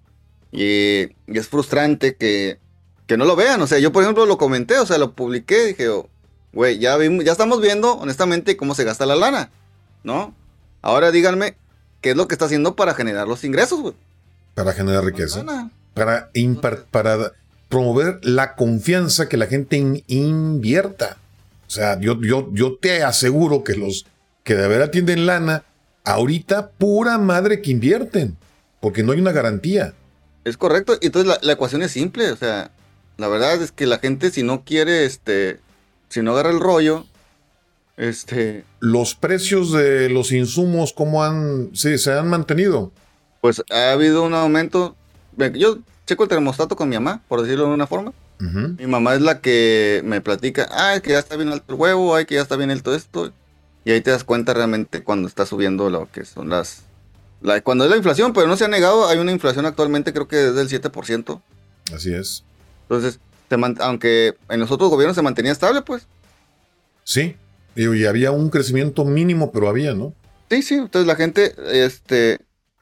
Y, 0.53 1.09
es 1.27 1.47
frustrante 1.47 2.15
que, 2.15 2.59
que, 3.07 3.17
no 3.17 3.25
lo 3.25 3.35
vean. 3.35 3.61
O 3.61 3.67
sea, 3.67 3.79
yo 3.79 3.91
por 3.91 4.03
ejemplo 4.03 4.25
lo 4.25 4.37
comenté, 4.37 4.77
o 4.77 4.85
sea, 4.85 4.97
lo 4.97 5.13
publiqué, 5.13 5.65
dije, 5.65 5.89
güey, 6.53 6.77
ya, 6.77 6.97
ya 6.97 7.31
estamos 7.31 7.59
viendo 7.59 7.93
honestamente 7.93 8.55
cómo 8.55 8.75
se 8.75 8.83
gasta 8.83 9.05
la 9.05 9.15
lana, 9.15 9.49
¿no? 10.03 10.33
Ahora 10.81 11.11
díganme, 11.11 11.57
¿qué 12.01 12.11
es 12.11 12.15
lo 12.15 12.27
que 12.27 12.35
está 12.35 12.45
haciendo 12.45 12.75
para 12.75 12.93
generar 12.93 13.27
los 13.27 13.43
ingresos, 13.43 13.81
güey? 13.81 13.95
Para 14.53 14.73
generar 14.73 15.03
riqueza. 15.03 15.43
Para, 15.95 16.29
para 16.91 17.31
promover 17.69 18.19
la 18.21 18.55
confianza 18.55 19.27
que 19.27 19.37
la 19.37 19.47
gente 19.47 20.03
invierta. 20.07 21.17
O 21.67 21.71
sea, 21.71 21.99
yo, 21.99 22.21
yo, 22.21 22.49
yo 22.53 22.77
te 22.77 23.03
aseguro 23.03 23.63
que 23.63 23.75
los 23.75 24.05
que 24.43 24.53
de 24.53 24.67
verdad 24.67 24.91
tienen 24.91 25.25
lana, 25.25 25.63
ahorita 26.03 26.69
pura 26.71 27.17
madre 27.17 27.61
que 27.61 27.71
invierten, 27.71 28.37
porque 28.79 29.01
no 29.01 29.13
hay 29.13 29.19
una 29.19 29.31
garantía. 29.31 29.93
Es 30.43 30.57
correcto, 30.57 30.97
y 31.01 31.07
entonces 31.07 31.39
la, 31.41 31.53
ecuación 31.53 31.83
es 31.83 31.91
simple, 31.91 32.31
o 32.31 32.35
sea, 32.35 32.71
la 33.17 33.27
verdad 33.27 33.61
es 33.61 33.71
que 33.71 33.85
la 33.85 33.99
gente 33.99 34.29
si 34.29 34.43
no 34.43 34.63
quiere, 34.63 35.05
este, 35.05 35.59
si 36.09 36.21
no 36.21 36.31
agarra 36.33 36.49
el 36.49 36.59
rollo, 36.59 37.05
este... 37.95 38.65
Los 38.79 39.15
precios 39.15 39.71
de 39.71 40.09
los 40.09 40.31
insumos, 40.31 40.93
¿cómo 40.93 41.23
han, 41.23 41.69
sí, 41.73 41.97
se 41.97 42.11
han 42.11 42.27
mantenido? 42.27 42.91
Pues 43.39 43.63
ha 43.71 43.91
habido 43.91 44.23
un 44.23 44.33
aumento, 44.33 44.95
yo 45.53 45.79
checo 46.05 46.23
el 46.23 46.29
termostato 46.29 46.75
con 46.75 46.89
mi 46.89 46.95
mamá, 46.95 47.21
por 47.27 47.41
decirlo 47.41 47.67
de 47.67 47.73
una 47.73 47.87
forma. 47.87 48.13
Mi 48.39 48.87
mamá 48.87 49.13
es 49.15 49.21
la 49.21 49.39
que 49.39 50.01
me 50.03 50.19
platica, 50.19 50.67
ay, 50.71 50.99
que 50.99 51.11
ya 51.11 51.19
está 51.19 51.37
bien 51.37 51.49
alto 51.49 51.73
el 51.73 51.79
huevo, 51.79 52.13
ay, 52.13 52.25
que 52.25 52.35
ya 52.35 52.41
está 52.41 52.57
bien 52.57 52.71
alto 52.71 52.93
esto. 52.93 53.31
Y 53.85 53.91
ahí 53.91 54.01
te 54.01 54.11
das 54.11 54.25
cuenta 54.25 54.53
realmente 54.53 55.01
cuando 55.01 55.29
está 55.29 55.45
subiendo 55.45 55.89
lo 55.89 56.11
que 56.11 56.25
son 56.25 56.49
las... 56.49 56.83
La, 57.43 57.61
cuando 57.61 57.83
es 57.83 57.91
la 57.91 57.97
inflación, 57.97 58.33
pero 58.33 58.47
no 58.47 58.57
se 58.57 58.65
ha 58.65 58.69
negado, 58.69 59.07
hay 59.07 59.19
una 59.19 59.31
inflación 59.31 59.65
actualmente 59.65 60.13
creo 60.13 60.27
que 60.27 60.47
es 60.47 60.55
del 60.55 60.69
7%. 60.69 61.41
Así 61.93 62.13
es. 62.13 62.43
Entonces, 62.83 63.19
aunque 63.79 64.35
en 64.49 64.59
los 64.59 64.71
otros 64.71 64.89
gobiernos 64.89 65.15
se 65.15 65.21
mantenía 65.21 65.51
estable, 65.51 65.81
pues. 65.81 66.07
Sí, 67.03 67.35
y 67.75 68.05
había 68.05 68.31
un 68.31 68.49
crecimiento 68.49 69.05
mínimo, 69.05 69.51
pero 69.51 69.69
había, 69.69 69.93
¿no? 69.93 70.13
Sí, 70.49 70.61
sí, 70.61 70.75
entonces 70.75 71.07
la 71.07 71.15
gente, 71.15 71.53
este... 71.71 72.39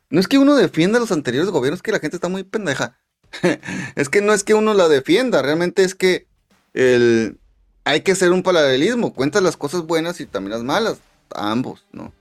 No 0.10 0.20
es 0.20 0.28
que 0.28 0.38
uno 0.38 0.56
defienda 0.56 0.98
a 0.98 1.02
los 1.02 1.12
anteriores 1.12 1.50
gobiernos, 1.50 1.80
es 1.80 1.84
que 1.84 1.94
la 1.94 2.00
gente 2.00 2.18
está 2.18 2.28
muy 2.28 2.44
pendeja. 2.44 2.98
es 3.96 4.10
que 4.10 4.22
no 4.22 4.34
es 4.34 4.44
que 4.44 4.54
uno 4.54 4.74
la 4.74 4.90
defienda, 4.90 5.42
realmente 5.42 5.84
es 5.84 5.96
que 5.96 6.28
el, 6.74 7.40
hay 7.86 8.02
que 8.02 8.12
hacer 8.12 8.32
un 8.32 8.44
paralelismo, 8.44 9.14
cuentas 9.14 9.42
las 9.42 9.58
cosas 9.58 9.84
buenas 9.84 10.20
y 10.20 10.26
también 10.26 10.52
las 10.52 10.64
malas, 10.64 10.98
ambos, 11.34 11.86
¿no? 11.92 12.14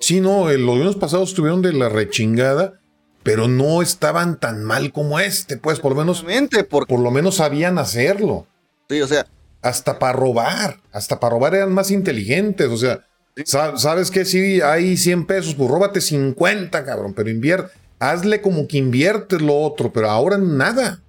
Sí, 0.00 0.20
no, 0.20 0.50
los 0.50 0.66
gobiernos 0.66 0.96
pasados 0.96 1.30
estuvieron 1.30 1.62
de 1.62 1.72
la 1.72 1.88
rechingada, 1.88 2.80
pero 3.22 3.48
no 3.48 3.82
estaban 3.82 4.38
tan 4.38 4.64
mal 4.64 4.92
como 4.92 5.18
este, 5.18 5.56
pues 5.56 5.80
por 5.80 5.92
lo 5.92 5.98
menos, 5.98 6.24
por, 6.68 6.86
por 6.86 7.00
lo 7.00 7.10
menos 7.10 7.36
sabían 7.36 7.78
hacerlo. 7.78 8.46
Sí, 8.88 9.00
o 9.00 9.06
sea. 9.06 9.26
Hasta 9.62 9.98
para 9.98 10.12
robar, 10.12 10.80
hasta 10.92 11.18
para 11.18 11.34
robar 11.34 11.54
eran 11.54 11.72
más 11.72 11.90
inteligentes, 11.90 12.68
o 12.68 12.76
sea, 12.76 13.04
¿sabes 13.44 14.10
qué? 14.10 14.24
Si 14.24 14.60
hay 14.60 14.96
100 14.96 15.26
pesos, 15.26 15.54
pues 15.54 15.68
róbate 15.68 16.00
50, 16.00 16.84
cabrón, 16.84 17.14
pero 17.14 17.30
invierte 17.30 17.72
hazle 17.98 18.40
como 18.40 18.66
que 18.68 18.78
inviertes 18.78 19.40
lo 19.40 19.58
otro, 19.58 19.92
pero 19.92 20.10
ahora 20.10 20.38
nada. 20.38 21.02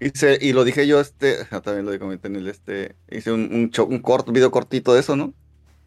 Y, 0.00 0.10
y 0.40 0.52
lo 0.52 0.64
dije 0.64 0.86
yo, 0.86 1.00
este, 1.00 1.44
también 1.64 1.86
lo 1.86 1.98
comenté 1.98 2.28
en 2.28 2.36
el, 2.36 2.48
este, 2.48 2.96
hice 3.10 3.32
un, 3.32 3.42
un, 3.52 3.86
un 3.88 3.98
corto, 4.00 4.32
video 4.32 4.50
cortito 4.50 4.94
de 4.94 5.00
eso, 5.00 5.16
¿no? 5.16 5.34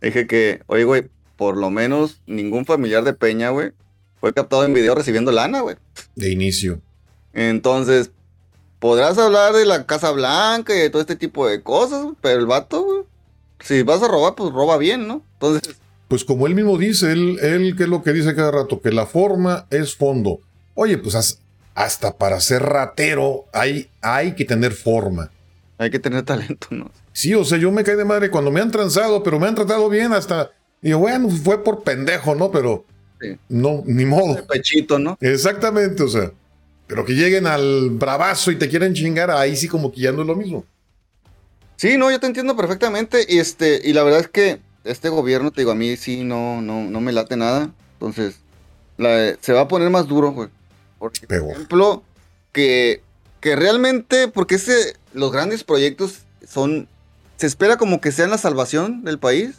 Dije 0.02 0.28
que, 0.28 0.62
oye, 0.68 0.84
güey, 0.84 1.10
por 1.36 1.58
lo 1.58 1.70
menos 1.70 2.22
ningún 2.26 2.66
familiar 2.66 3.04
de 3.04 3.14
Peña, 3.14 3.50
güey, 3.50 3.72
fue 4.20 4.34
captado 4.34 4.66
en 4.66 4.74
video 4.74 4.96
recibiendo 4.96 5.32
lana, 5.32 5.62
güey. 5.62 5.76
De 6.16 6.32
inicio. 6.32 6.82
Entonces, 7.34 8.12
podrás 8.80 9.18
hablar 9.18 9.54
de 9.54 9.66
la 9.66 9.86
Casa 9.86 10.12
Blanca 10.12 10.74
y 10.76 10.80
de 10.80 10.90
todo 10.90 11.02
este 11.02 11.16
tipo 11.16 11.48
de 11.48 11.62
cosas, 11.62 12.08
pero 12.22 12.40
el 12.40 12.46
vato, 12.46 12.84
güey, 12.84 13.04
si 13.60 13.84
vas 13.84 14.02
a 14.02 14.08
robar, 14.08 14.36
pues 14.36 14.52
roba 14.54 14.78
bien, 14.78 15.08
¿no? 15.08 15.22
Entonces, 15.34 15.76
pues 16.08 16.24
como 16.24 16.48
él 16.48 16.56
mismo 16.56 16.78
dice, 16.78 17.12
él, 17.12 17.40
él, 17.42 17.76
que 17.76 17.84
es 17.84 17.90
lo 17.90 18.04
que 18.04 18.14
dice 18.14 18.36
cada 18.36 18.52
rato, 18.52 18.82
que 18.82 18.92
la 18.92 19.06
forma 19.06 19.66
es 19.70 19.96
fondo. 19.96 20.40
Oye, 20.76 20.98
pues 20.98 21.40
hasta 21.74 22.18
para 22.18 22.40
ser 22.40 22.64
ratero 22.64 23.46
hay, 23.54 23.90
hay 24.02 24.34
que 24.36 24.46
tener 24.46 24.74
forma. 24.74 25.32
Hay 25.78 25.90
que 25.90 26.00
tener 26.00 26.24
talento, 26.24 26.68
¿no? 26.70 26.92
Sí, 27.12 27.34
o 27.34 27.44
sea, 27.44 27.58
yo 27.58 27.72
me 27.72 27.84
caí 27.84 27.96
de 27.96 28.06
madre 28.06 28.30
cuando 28.30 28.52
me 28.52 28.62
han 28.62 28.72
transado, 28.72 29.24
pero 29.24 29.40
me 29.40 29.48
han 29.48 29.56
tratado 29.56 29.90
bien 29.90 30.14
hasta... 30.14 30.52
Digo, 30.86 31.00
bueno, 31.00 31.32
fue 31.32 31.64
por 31.64 31.82
pendejo, 31.82 32.36
¿no? 32.36 32.52
Pero... 32.52 32.86
No, 33.50 33.82
ni 33.88 34.06
modo. 34.06 34.36
De 34.36 34.44
pechito, 34.44 35.00
¿no? 35.00 35.18
Exactamente, 35.20 36.04
o 36.04 36.08
sea. 36.08 36.32
Pero 36.86 37.04
que 37.04 37.14
lleguen 37.14 37.48
al 37.48 37.90
bravazo 37.90 38.52
y 38.52 38.60
te 38.60 38.70
quieren 38.70 38.94
chingar, 38.94 39.32
ahí 39.32 39.56
sí 39.56 39.68
como 39.68 39.92
que 39.92 40.02
ya 40.02 40.12
no 40.12 40.22
es 40.22 40.28
lo 40.28 40.36
mismo. 40.36 40.64
Sí, 41.76 41.98
no, 41.98 42.12
yo 42.12 42.20
te 42.20 42.28
entiendo 42.28 42.56
perfectamente. 42.56 43.40
Este, 43.40 43.82
y 43.84 43.94
la 43.94 44.04
verdad 44.04 44.20
es 44.20 44.28
que 44.28 44.60
este 44.84 45.10
gobierno, 45.10 45.50
te 45.50 45.62
digo, 45.62 45.72
a 45.72 45.76
mí 45.76 45.98
sí 45.98 46.24
no, 46.24 46.62
no, 46.62 46.84
no 46.84 47.02
me 47.02 47.14
late 47.14 47.36
nada. 47.36 47.74
Entonces, 47.94 48.36
se 49.42 49.54
va 49.54 49.62
a 49.62 49.68
poner 49.68 49.90
más 49.90 50.08
duro, 50.08 50.34
güey. 50.34 50.50
Por 51.00 51.12
ejemplo, 51.18 52.04
que, 52.52 53.02
que 53.40 53.56
realmente, 53.56 54.28
porque 54.28 54.54
ese, 54.56 54.98
los 55.14 55.32
grandes 55.32 55.64
proyectos 55.64 56.20
son, 56.48 56.88
se 57.38 57.48
espera 57.48 57.78
como 57.78 58.02
que 58.02 58.12
sean 58.12 58.30
la 58.30 58.38
salvación 58.38 59.04
del 59.04 59.18
país, 59.18 59.56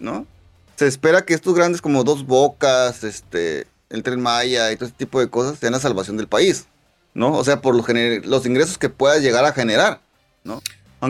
¿no? 0.00 0.26
Se 0.76 0.86
espera 0.86 1.24
que 1.24 1.34
estos 1.34 1.54
grandes 1.54 1.80
como 1.80 2.04
Dos 2.04 2.26
Bocas, 2.26 3.04
este, 3.04 3.66
el 3.90 4.02
Tren 4.02 4.20
Maya 4.20 4.72
y 4.72 4.76
todo 4.76 4.86
ese 4.86 4.96
tipo 4.96 5.20
de 5.20 5.30
cosas 5.30 5.58
sean 5.58 5.72
la 5.72 5.80
salvación 5.80 6.16
del 6.16 6.28
país, 6.28 6.66
¿no? 7.14 7.32
O 7.32 7.44
sea, 7.44 7.60
por 7.60 7.74
lo 7.74 7.84
los 8.24 8.46
ingresos 8.46 8.78
que 8.78 8.88
puedas 8.88 9.22
llegar 9.22 9.44
a 9.44 9.52
generar, 9.52 10.00
¿no? 10.42 10.62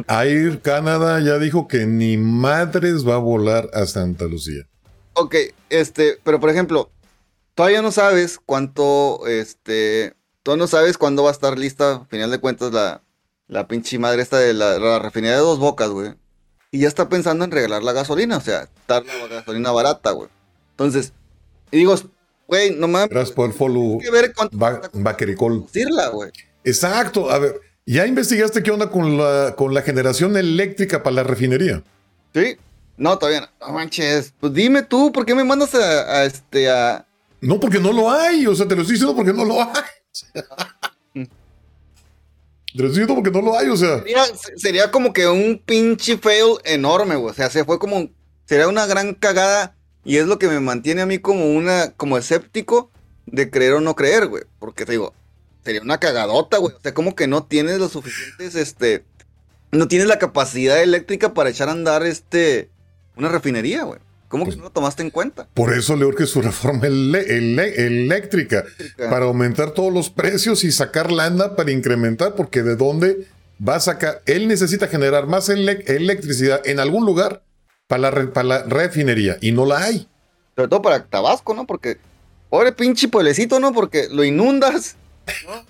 Air 0.09 0.61
Canada 0.61 1.21
ya 1.21 1.39
dijo 1.39 1.69
que 1.69 1.87
ni 1.87 2.17
madres 2.17 3.07
va 3.07 3.15
a 3.15 3.19
volar 3.19 3.71
a 3.73 3.87
Santa 3.87 4.25
Lucía. 4.25 4.67
Ok, 5.15 5.37
este, 5.71 6.19
pero 6.25 6.41
por 6.41 6.51
ejemplo, 6.51 6.91
todavía 7.55 7.83
no 7.83 7.93
sabes 7.93 8.41
cuánto, 8.45 9.27
este, 9.27 10.15
tú 10.43 10.57
no 10.57 10.67
sabes 10.67 10.99
cuándo 10.99 11.23
va 11.23 11.31
a 11.31 11.33
estar 11.33 11.59
lista, 11.59 11.95
a 11.95 12.05
final 12.07 12.31
de 12.31 12.41
cuentas, 12.41 12.73
la, 12.73 13.03
la 13.47 13.69
pinche 13.69 13.99
madre 13.99 14.23
esta 14.23 14.39
de 14.39 14.55
la, 14.55 14.99
refinería 14.99 15.37
de 15.37 15.43
dos 15.43 15.59
bocas, 15.59 15.91
güey. 15.91 16.15
Y 16.75 16.81
ya 16.81 16.89
está 16.89 17.09
pensando 17.09 17.45
en 17.45 17.53
regalar 17.53 17.85
la 17.85 17.93
gasolina, 17.93 18.37
o 18.37 18.41
sea, 18.41 18.69
dar 18.89 19.05
la 19.07 19.29
gasolina 19.29 19.71
barata, 19.71 20.11
güey. 20.11 20.29
Entonces, 20.71 21.13
y 21.71 21.77
digo, 21.77 21.95
güey, 22.49 22.75
no 22.75 22.89
mames. 22.89 23.11
Gracias 23.11 23.33
por 23.33 23.47
el 23.49 23.55
follow. 23.55 24.01
que 24.01 24.11
ver 24.11 24.33
con 24.33 24.49
Baquericol. 24.93 25.69
güey. 26.13 26.33
Exacto, 26.65 27.31
a 27.31 27.39
ver, 27.39 27.61
¿ya 27.87 28.09
investigaste 28.09 28.61
qué 28.65 28.73
onda 28.73 28.91
con 28.91 29.17
la, 29.17 29.55
con 29.57 29.73
la 29.73 29.83
generación 29.83 30.37
eléctrica 30.37 31.01
para 31.05 31.15
la 31.15 31.23
refinería? 31.23 31.85
Sí, 32.35 32.57
no, 32.97 33.17
todavía 33.19 33.43
no. 33.43 33.69
No 33.69 33.75
manches, 33.75 34.35
pues 34.41 34.53
dime 34.53 34.83
tú, 34.83 35.13
¿por 35.13 35.25
qué 35.25 35.37
me 35.37 35.45
mandas 35.45 35.77
a, 35.77 36.23
a 36.23 36.25
este, 36.25 36.69
a... 36.69 37.07
No, 37.41 37.61
porque 37.61 37.79
no 37.79 37.93
lo 37.93 38.11
hay, 38.11 38.49
o 38.49 38.55
sea, 38.57 38.67
te 38.67 38.75
lo 38.75 38.83
estoy 38.83 38.95
diciendo 38.95 39.15
porque 39.15 39.33
no 39.33 39.45
lo 39.45 39.63
hay. 39.63 39.69
diciendo 42.75 43.15
porque 43.15 43.31
no 43.31 43.41
lo 43.41 43.57
hay, 43.57 43.69
o 43.69 43.77
sea. 43.77 44.03
Sería, 44.57 44.91
como 44.91 45.13
que 45.13 45.29
un 45.29 45.63
pinche 45.65 46.19
fail 46.19 46.57
enorme, 46.65 47.15
güey. 47.17 47.31
O 47.31 47.35
sea, 47.35 47.49
se 47.51 47.65
fue 47.65 47.79
como. 47.79 48.11
Sería 48.47 48.69
una 48.69 48.87
gran 48.87 49.15
cagada. 49.15 49.77
Y 50.05 50.19
es 50.19 50.27
lo 50.27 50.39
que 50.39 50.49
me 50.49 50.61
mantiene 50.61 51.03
a 51.03 51.07
mí 51.07 51.19
como 51.19 51.53
una. 51.53 51.93
como 51.93 52.19
escéptico 52.19 52.91
de 53.27 53.49
creer 53.51 53.75
o 53.75 53.81
no 53.81 53.95
creer, 53.95 54.27
güey. 54.27 54.43
Porque 54.59 54.85
te 54.85 54.93
digo, 54.93 55.15
sería 55.65 55.83
una 55.83 56.01
cagadota, 56.01 56.59
güey. 56.59 56.75
O 56.75 56.81
sea, 56.81 56.93
como 56.93 57.15
que 57.15 57.27
no 57.27 57.45
tienes 57.45 57.79
los 57.79 57.93
suficientes, 57.93 58.55
este. 58.57 59.05
No 59.71 59.89
tienes 59.89 60.09
la 60.09 60.19
capacidad 60.19 60.83
eléctrica 60.83 61.33
para 61.33 61.51
echar 61.51 61.69
a 61.69 61.73
andar 61.73 62.05
este. 62.05 62.71
Una 63.17 63.29
refinería, 63.29 63.85
güey. 63.85 64.01
¿Cómo 64.35 64.47
que 64.47 64.49
pues 64.49 64.59
no 64.59 64.65
lo 64.65 64.71
tomaste 64.71 65.05
en 65.05 65.11
cuenta? 65.11 65.47
Por 65.55 65.73
eso 65.73 65.95
le 65.95 66.07
urge 66.07 66.27
su 66.27 66.43
reforma 66.43 66.89
eléctrica, 66.89 68.65
para 68.97 69.27
aumentar 69.27 69.71
todos 69.71 69.93
los 69.93 70.11
precios 70.11 70.65
y 70.65 70.73
sacar 70.73 71.13
lana 71.13 71.55
para 71.55 71.71
incrementar, 71.71 72.35
porque 72.35 72.65
de 72.65 72.75
dónde 72.75 73.29
va 73.65 73.77
a 73.77 73.81
sacar, 73.81 74.23
él 74.27 74.49
necesita 74.49 74.89
generar 74.89 75.29
más 75.29 75.49
electricidad 75.51 76.61
en 76.65 76.81
algún 76.81 77.07
lugar 77.07 77.45
para 77.87 78.11
la, 78.11 78.33
para 78.33 78.49
la 78.49 78.63
refinería 78.65 79.39
y 79.41 79.53
no 79.53 79.67
la 79.67 79.85
hay. 79.85 80.09
Sobre 80.57 80.67
todo 80.67 80.83
para 80.83 81.05
Tabasco, 81.05 81.55
¿no? 81.55 81.65
Porque, 81.65 81.99
pobre 82.51 82.73
pinche 82.73 83.07
pueblecito, 83.07 83.61
¿no? 83.61 83.73
Porque 83.73 84.09
lo 84.11 84.25
inundas, 84.25 84.97
¿no? 85.47 85.65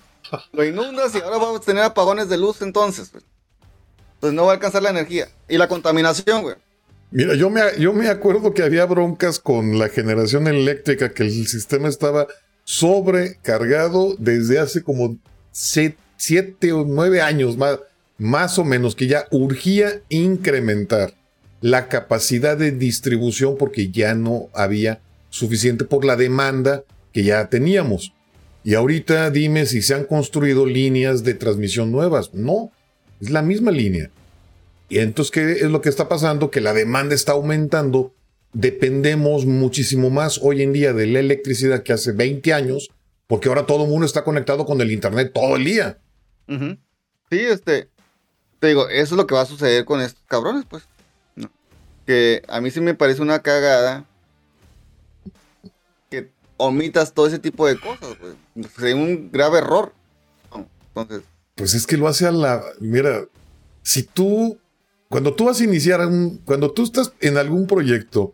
lo 0.53 0.65
inundas 0.65 1.13
y 1.13 1.19
ahora 1.19 1.37
vamos 1.37 1.61
a 1.61 1.63
tener 1.63 1.83
apagones 1.83 2.29
de 2.29 2.39
luz 2.39 2.63
entonces. 2.63 3.09
Pues. 3.09 3.23
Entonces 4.15 4.35
no 4.35 4.45
va 4.45 4.53
a 4.53 4.55
alcanzar 4.55 4.81
la 4.81 4.89
energía. 4.89 5.27
Y 5.47 5.59
la 5.59 5.67
contaminación, 5.67 6.41
güey. 6.41 6.55
Mira, 7.17 7.33
yo 7.35 7.49
me, 7.49 7.61
yo 7.79 7.93
me 7.93 8.09
acuerdo 8.09 8.53
que 8.53 8.61
había 8.61 8.83
broncas 8.83 9.39
con 9.39 9.79
la 9.79 9.87
generación 9.87 10.47
eléctrica, 10.47 11.13
que 11.13 11.23
el 11.23 11.47
sistema 11.47 11.87
estaba 11.87 12.27
sobrecargado 12.65 14.17
desde 14.19 14.59
hace 14.59 14.83
como 14.83 15.17
siete, 15.53 16.73
o 16.73 16.83
nueve 16.83 17.21
años, 17.21 17.55
más, 17.55 17.79
más 18.17 18.59
o 18.59 18.65
menos, 18.65 18.97
que 18.97 19.07
ya 19.07 19.27
urgía 19.31 20.01
incrementar 20.09 21.13
la 21.61 21.87
capacidad 21.87 22.57
de 22.57 22.71
distribución 22.73 23.55
porque 23.57 23.91
ya 23.91 24.13
no 24.13 24.49
había 24.53 24.99
suficiente 25.29 25.85
por 25.85 26.03
la 26.03 26.17
demanda 26.17 26.83
que 27.13 27.23
ya 27.23 27.47
teníamos. 27.47 28.11
Y 28.65 28.73
ahorita 28.73 29.31
dime 29.31 29.65
si 29.67 29.81
se 29.81 29.93
han 29.93 30.03
construido 30.03 30.65
líneas 30.65 31.23
de 31.23 31.35
transmisión 31.35 31.93
nuevas. 31.93 32.33
No, 32.33 32.73
es 33.21 33.29
la 33.29 33.41
misma 33.41 33.71
línea. 33.71 34.11
Y 34.89 34.99
entonces, 34.99 35.31
¿qué 35.31 35.51
es 35.51 35.71
lo 35.71 35.81
que 35.81 35.89
está 35.89 36.07
pasando? 36.07 36.51
Que 36.51 36.61
la 36.61 36.73
demanda 36.73 37.15
está 37.15 37.33
aumentando. 37.33 38.13
Dependemos 38.53 39.45
muchísimo 39.45 40.09
más 40.09 40.39
hoy 40.41 40.61
en 40.61 40.73
día 40.73 40.93
de 40.93 41.07
la 41.07 41.19
electricidad 41.19 41.83
que 41.83 41.93
hace 41.93 42.11
20 42.11 42.53
años, 42.53 42.89
porque 43.27 43.49
ahora 43.49 43.65
todo 43.65 43.83
el 43.83 43.89
mundo 43.89 44.05
está 44.05 44.23
conectado 44.23 44.65
con 44.65 44.79
el 44.81 44.91
Internet 44.91 45.31
todo 45.33 45.55
el 45.55 45.65
día. 45.65 45.97
Sí, 46.47 47.39
este, 47.39 47.89
te 48.59 48.67
digo, 48.67 48.87
eso 48.87 49.15
es 49.15 49.17
lo 49.17 49.27
que 49.27 49.35
va 49.35 49.41
a 49.41 49.47
suceder 49.47 49.85
con 49.85 50.01
estos 50.01 50.23
cabrones, 50.27 50.65
pues. 50.69 50.83
Que 52.05 52.43
a 52.47 52.61
mí 52.61 52.69
sí 52.69 52.79
me 52.79 52.93
parece 52.93 53.23
una 53.23 53.39
cagada 53.39 54.05
que 56.11 56.29
omitas 56.57 57.13
todo 57.13 57.25
ese 57.25 57.39
tipo 57.39 57.65
de 57.65 57.79
cosas, 57.79 58.15
pues. 58.19 58.35
Sería 58.75 58.95
un 58.95 59.31
grave 59.31 59.57
error. 59.57 59.91
Entonces. 60.89 61.23
Pues 61.55 61.73
es 61.73 61.87
que 61.87 61.97
lo 61.97 62.07
hace 62.07 62.27
a 62.27 62.31
la. 62.31 62.63
Mira, 62.79 63.25
si 63.81 64.03
tú 64.03 64.59
cuando 65.09 65.33
tú 65.33 65.45
vas 65.45 65.61
a 65.61 65.63
iniciar 65.63 66.05
un, 66.05 66.37
cuando 66.45 66.71
tú 66.71 66.83
estás 66.83 67.13
en 67.21 67.37
algún 67.37 67.67
proyecto, 67.67 68.33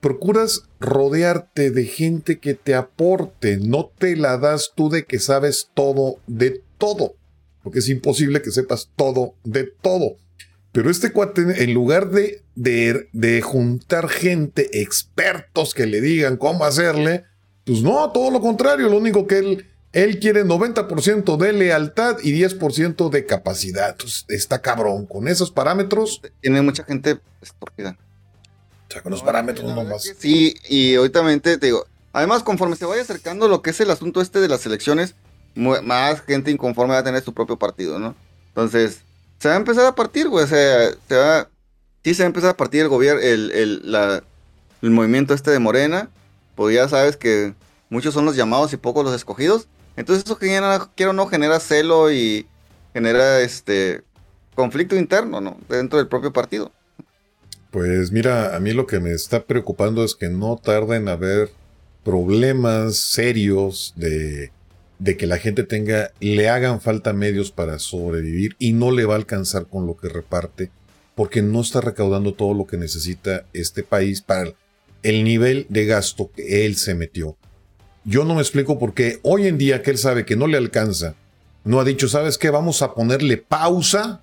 procuras 0.00 0.64
rodearte 0.80 1.70
de 1.70 1.84
gente 1.84 2.38
que 2.38 2.54
te 2.54 2.74
aporte, 2.74 3.58
no 3.58 3.90
te 3.98 4.16
la 4.16 4.36
das 4.36 4.72
tú 4.74 4.90
de 4.90 5.04
que 5.04 5.18
sabes 5.18 5.70
todo 5.74 6.16
de 6.26 6.62
todo, 6.78 7.14
porque 7.62 7.78
es 7.78 7.88
imposible 7.88 8.42
que 8.42 8.50
sepas 8.50 8.90
todo 8.96 9.34
de 9.44 9.64
todo. 9.64 10.16
Pero 10.72 10.90
este 10.90 11.12
cuate, 11.12 11.62
en 11.62 11.74
lugar 11.74 12.10
de, 12.10 12.42
de, 12.54 13.08
de 13.12 13.42
juntar 13.42 14.08
gente, 14.08 14.80
expertos 14.80 15.74
que 15.74 15.86
le 15.86 16.00
digan 16.00 16.36
cómo 16.36 16.64
hacerle, 16.64 17.24
pues 17.64 17.82
no, 17.82 18.10
todo 18.10 18.30
lo 18.30 18.40
contrario, 18.40 18.88
lo 18.88 18.96
único 18.96 19.26
que 19.26 19.38
él 19.38 19.66
él 19.92 20.20
quiere 20.20 20.44
90% 20.44 21.36
de 21.36 21.52
lealtad 21.52 22.16
y 22.22 22.32
10% 22.32 23.10
de 23.10 23.26
capacidad. 23.26 23.90
Entonces, 23.90 24.24
está 24.28 24.62
cabrón. 24.62 25.06
Con 25.06 25.28
esos 25.28 25.50
parámetros. 25.50 26.22
Tiene 26.40 26.62
mucha 26.62 26.84
gente 26.84 27.20
estúpida. 27.42 27.98
O 28.88 28.92
sea, 28.92 29.02
con 29.02 29.12
los 29.12 29.22
parámetros 29.22 29.74
nomás. 29.74 30.10
Sí, 30.18 30.54
y 30.68 30.94
ahorita 30.94 31.22
te 31.40 31.58
digo. 31.58 31.86
Además, 32.14 32.42
conforme 32.42 32.76
se 32.76 32.86
vaya 32.86 33.02
acercando 33.02 33.48
lo 33.48 33.62
que 33.62 33.70
es 33.70 33.80
el 33.80 33.90
asunto 33.90 34.20
este 34.20 34.40
de 34.40 34.48
las 34.48 34.64
elecciones, 34.66 35.14
más 35.54 36.20
gente 36.22 36.50
inconforme 36.50 36.94
va 36.94 37.00
a 37.00 37.04
tener 37.04 37.22
su 37.22 37.32
propio 37.32 37.58
partido, 37.58 37.98
¿no? 37.98 38.14
Entonces, 38.48 39.00
se 39.38 39.48
va 39.48 39.54
a 39.54 39.58
empezar 39.58 39.86
a 39.86 39.94
partir, 39.94 40.28
güey. 40.28 40.44
O 40.44 40.48
sea, 40.48 40.90
se 41.08 41.16
va. 41.16 41.48
Sí, 42.04 42.14
se 42.14 42.22
va 42.22 42.26
a 42.26 42.28
empezar 42.28 42.50
a 42.50 42.56
partir 42.56 42.80
el 42.80 42.88
gobierno, 42.88 43.20
el, 43.20 43.50
el, 43.52 44.22
el 44.82 44.90
movimiento 44.90 45.34
este 45.34 45.50
de 45.50 45.58
Morena. 45.58 46.08
Pues 46.54 46.74
ya 46.74 46.88
sabes 46.88 47.16
que 47.16 47.54
muchos 47.90 48.14
son 48.14 48.24
los 48.24 48.36
llamados 48.36 48.72
y 48.72 48.78
pocos 48.78 49.04
los 49.04 49.14
escogidos. 49.14 49.68
Entonces 49.96 50.24
eso 50.24 50.36
genera, 50.36 50.88
quiero 50.94 51.12
no, 51.12 51.26
genera 51.26 51.60
celo 51.60 52.10
y 52.10 52.46
genera 52.92 53.40
este 53.40 54.02
conflicto 54.54 54.96
interno, 54.96 55.40
¿no? 55.40 55.58
Dentro 55.68 55.98
del 55.98 56.08
propio 56.08 56.32
partido. 56.32 56.72
Pues 57.70 58.12
mira, 58.12 58.54
a 58.54 58.60
mí 58.60 58.72
lo 58.72 58.86
que 58.86 59.00
me 59.00 59.12
está 59.12 59.44
preocupando 59.44 60.04
es 60.04 60.14
que 60.14 60.28
no 60.28 60.56
tarda 60.56 60.96
en 60.96 61.08
haber 61.08 61.50
problemas 62.04 62.96
serios 62.96 63.94
de, 63.96 64.50
de 64.98 65.16
que 65.16 65.26
la 65.26 65.38
gente 65.38 65.64
tenga, 65.64 66.12
le 66.20 66.48
hagan 66.48 66.80
falta 66.80 67.12
medios 67.12 67.50
para 67.50 67.78
sobrevivir 67.78 68.56
y 68.58 68.72
no 68.72 68.90
le 68.90 69.04
va 69.04 69.14
a 69.14 69.16
alcanzar 69.16 69.66
con 69.66 69.86
lo 69.86 69.96
que 69.96 70.08
reparte, 70.08 70.70
porque 71.14 71.42
no 71.42 71.60
está 71.60 71.80
recaudando 71.80 72.34
todo 72.34 72.54
lo 72.54 72.66
que 72.66 72.76
necesita 72.76 73.46
este 73.52 73.82
país 73.82 74.20
para 74.20 74.52
el 75.02 75.24
nivel 75.24 75.66
de 75.68 75.86
gasto 75.86 76.30
que 76.34 76.66
él 76.66 76.76
se 76.76 76.94
metió. 76.94 77.36
Yo 78.04 78.24
no 78.24 78.34
me 78.34 78.40
explico 78.40 78.78
por 78.78 78.94
qué 78.94 79.20
hoy 79.22 79.46
en 79.46 79.58
día 79.58 79.82
que 79.82 79.90
él 79.90 79.98
sabe 79.98 80.24
que 80.24 80.36
no 80.36 80.46
le 80.46 80.56
alcanza, 80.58 81.14
no 81.64 81.80
ha 81.80 81.84
dicho, 81.84 82.08
¿sabes 82.08 82.38
qué? 82.38 82.50
Vamos 82.50 82.82
a 82.82 82.94
ponerle 82.94 83.36
pausa. 83.36 84.22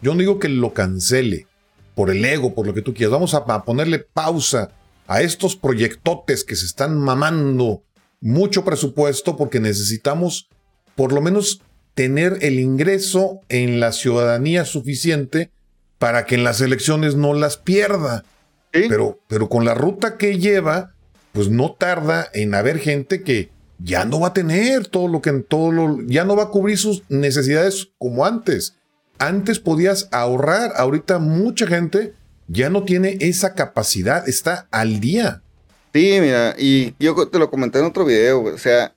Yo 0.00 0.14
no 0.14 0.20
digo 0.20 0.38
que 0.38 0.48
lo 0.48 0.72
cancele 0.72 1.46
por 1.94 2.10
el 2.10 2.24
ego, 2.24 2.54
por 2.54 2.66
lo 2.66 2.72
que 2.72 2.82
tú 2.82 2.94
quieras. 2.94 3.12
Vamos 3.12 3.34
a, 3.34 3.44
ponerle 3.64 3.98
pausa 3.98 4.70
a 5.06 5.20
estos 5.20 5.56
proyectotes 5.56 6.44
que 6.44 6.56
se 6.56 6.64
están 6.64 6.96
mamando 6.96 7.82
mucho 8.20 8.64
presupuesto 8.64 9.36
porque 9.36 9.60
necesitamos 9.60 10.48
por 10.94 11.12
lo 11.12 11.20
menos 11.20 11.60
tener 11.94 12.38
el 12.40 12.58
ingreso 12.58 13.40
en 13.48 13.80
la 13.80 13.92
ciudadanía 13.92 14.64
suficiente 14.64 15.50
para 15.98 16.24
que 16.24 16.36
en 16.36 16.44
las 16.44 16.60
elecciones 16.60 17.16
no 17.16 17.34
las 17.34 17.56
pierda. 17.56 18.24
Pero, 18.70 19.18
pero 19.28 19.48
con 19.48 19.64
la 19.64 19.74
ruta 19.74 20.16
que 20.16 20.38
lleva, 20.38 20.94
pues 21.38 21.50
no 21.50 21.76
tarda 21.78 22.28
en 22.34 22.52
haber 22.52 22.80
gente 22.80 23.22
que 23.22 23.52
ya 23.78 24.04
no 24.04 24.18
va 24.18 24.28
a 24.28 24.32
tener 24.32 24.88
todo 24.88 25.06
lo 25.06 25.22
que 25.22 25.30
en 25.30 25.44
todo 25.44 25.70
lo, 25.70 26.02
ya 26.04 26.24
no 26.24 26.34
va 26.34 26.42
a 26.42 26.48
cubrir 26.48 26.76
sus 26.76 27.08
necesidades 27.08 27.90
como 27.96 28.26
antes. 28.26 28.74
Antes 29.20 29.60
podías 29.60 30.08
ahorrar, 30.10 30.72
ahorita 30.74 31.20
mucha 31.20 31.68
gente 31.68 32.12
ya 32.48 32.70
no 32.70 32.82
tiene 32.82 33.18
esa 33.20 33.54
capacidad, 33.54 34.28
está 34.28 34.66
al 34.72 34.98
día. 34.98 35.44
Sí, 35.94 36.18
mira, 36.20 36.56
y 36.58 36.96
yo 36.98 37.28
te 37.28 37.38
lo 37.38 37.52
comenté 37.52 37.78
en 37.78 37.84
otro 37.84 38.04
video, 38.04 38.42
o 38.42 38.58
sea, 38.58 38.96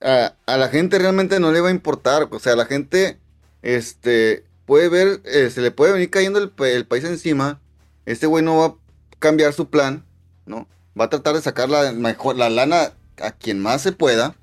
a, 0.00 0.32
la 0.46 0.68
gente 0.70 0.98
realmente 0.98 1.38
no 1.38 1.52
le 1.52 1.60
va 1.60 1.68
a 1.68 1.72
importar, 1.72 2.28
o 2.30 2.38
sea, 2.38 2.56
la 2.56 2.64
gente, 2.64 3.18
este, 3.60 4.42
puede 4.64 4.88
ver, 4.88 5.20
eh, 5.26 5.50
se 5.50 5.60
le 5.60 5.70
puede 5.70 5.92
venir 5.92 6.08
cayendo 6.08 6.38
el, 6.38 6.50
el 6.64 6.86
país 6.86 7.04
encima, 7.04 7.60
este 8.06 8.26
güey 8.26 8.42
no 8.42 8.56
va 8.56 8.66
a 8.68 8.74
cambiar 9.18 9.52
su 9.52 9.68
plan, 9.68 10.06
¿no? 10.46 10.66
Va 10.98 11.06
a 11.06 11.10
tratar 11.10 11.34
de 11.34 11.42
sacar 11.42 11.68
la, 11.68 11.92
mejor, 11.92 12.36
la 12.36 12.50
lana 12.50 12.92
a 13.20 13.32
quien 13.32 13.60
más 13.60 13.82
se 13.82 13.92
pueda 13.92 14.36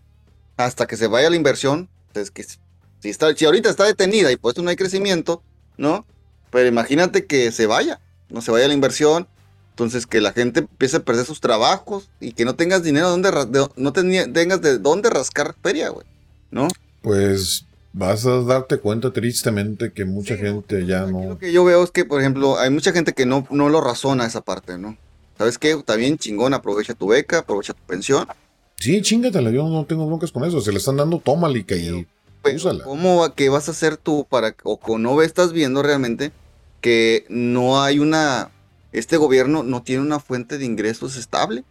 hasta 0.58 0.88
que 0.88 0.98
se 0.98 1.08
vaya 1.08 1.30
la 1.30 1.36
inversión. 1.36 1.90
Entonces, 2.08 2.32
que 2.32 2.44
si, 2.44 3.10
está, 3.10 3.34
si 3.36 3.46
ahorita 3.46 3.70
está 3.70 3.86
detenida 3.86 4.32
y 4.32 4.38
por 4.38 4.54
eso 4.54 4.62
no 4.62 4.70
hay 4.70 4.76
crecimiento, 4.76 5.42
¿no? 5.78 6.06
Pero 6.52 6.68
imagínate 6.68 7.26
que 7.26 7.52
se 7.52 7.66
vaya, 7.66 8.00
no 8.30 8.42
se 8.42 8.52
vaya 8.52 8.68
la 8.68 8.74
inversión, 8.74 9.28
entonces 9.70 10.06
que 10.06 10.20
la 10.20 10.34
gente 10.34 10.62
empiece 10.62 10.98
a 10.98 11.00
perder 11.00 11.26
sus 11.26 11.40
trabajos 11.40 12.10
y 12.20 12.34
que 12.34 12.44
no 12.44 12.56
tengas 12.56 12.84
dinero 12.84 13.10
donde 13.10 13.32
no 13.78 13.94
tengas 13.94 14.62
de 14.62 14.78
dónde 14.78 15.10
rascar 15.10 15.56
feria, 15.64 15.90
güey, 15.90 16.06
¿no? 16.52 16.68
Pues 17.02 17.66
vas 17.94 18.26
a 18.26 18.42
darte 18.42 18.78
cuenta 18.78 19.12
tristemente 19.12 19.92
que 19.94 20.06
mucha 20.06 20.36
gente 20.36 20.86
ya 20.86 21.06
no... 21.06 21.30
Lo 21.30 21.38
que 21.38 21.52
yo 21.52 21.64
veo 21.64 21.84
es 21.84 21.92
que, 21.92 22.06
por 22.06 22.20
ejemplo, 22.20 22.60
hay 22.60 22.70
mucha 22.70 22.92
gente 22.92 23.14
que 23.14 23.26
no, 23.26 23.48
no 23.50 23.70
lo 23.70 23.82
razona 23.82 24.26
esa 24.26 24.42
parte, 24.42 24.78
¿no? 24.78 24.98
¿Sabes 25.42 25.58
qué? 25.58 25.76
Bien 25.98 26.20
chingón, 26.20 26.54
aprovecha 26.54 26.94
tu 26.94 27.08
beca, 27.08 27.40
aprovecha 27.40 27.74
tu 27.74 27.82
pensión. 27.88 28.28
Sí, 28.78 29.02
chingatela, 29.02 29.50
yo 29.50 29.68
no 29.68 29.86
tengo 29.86 30.06
broncas 30.06 30.32
con 30.32 30.46
eso. 30.46 30.62
Se 30.62 30.72
le 30.72 30.78
están 30.78 30.98
dando, 30.98 31.18
tómala 31.18 31.58
y 31.58 31.64
que 31.64 32.06
Pero, 32.44 32.58
úsala. 32.58 32.84
¿Cómo 32.84 33.22
va- 33.22 33.34
qué 33.34 33.50
vas 33.50 33.68
a 33.68 33.72
hacer 33.72 33.98
tú 33.98 34.28
para 34.30 34.56
o 34.62 34.80
que 34.80 34.98
no 35.00 35.20
estás 35.24 35.52
viendo 35.52 35.82
realmente 35.82 36.32
que 36.80 37.26
no 37.28 37.82
hay 37.82 37.98
una 37.98 38.52
este 38.92 39.18
gobierno 39.18 39.64
no 39.64 39.82
tiene 39.82 40.04
una 40.04 40.20
fuente 40.20 40.60
de 40.60 40.66
ingresos 40.66 41.18
estable? 41.18 41.64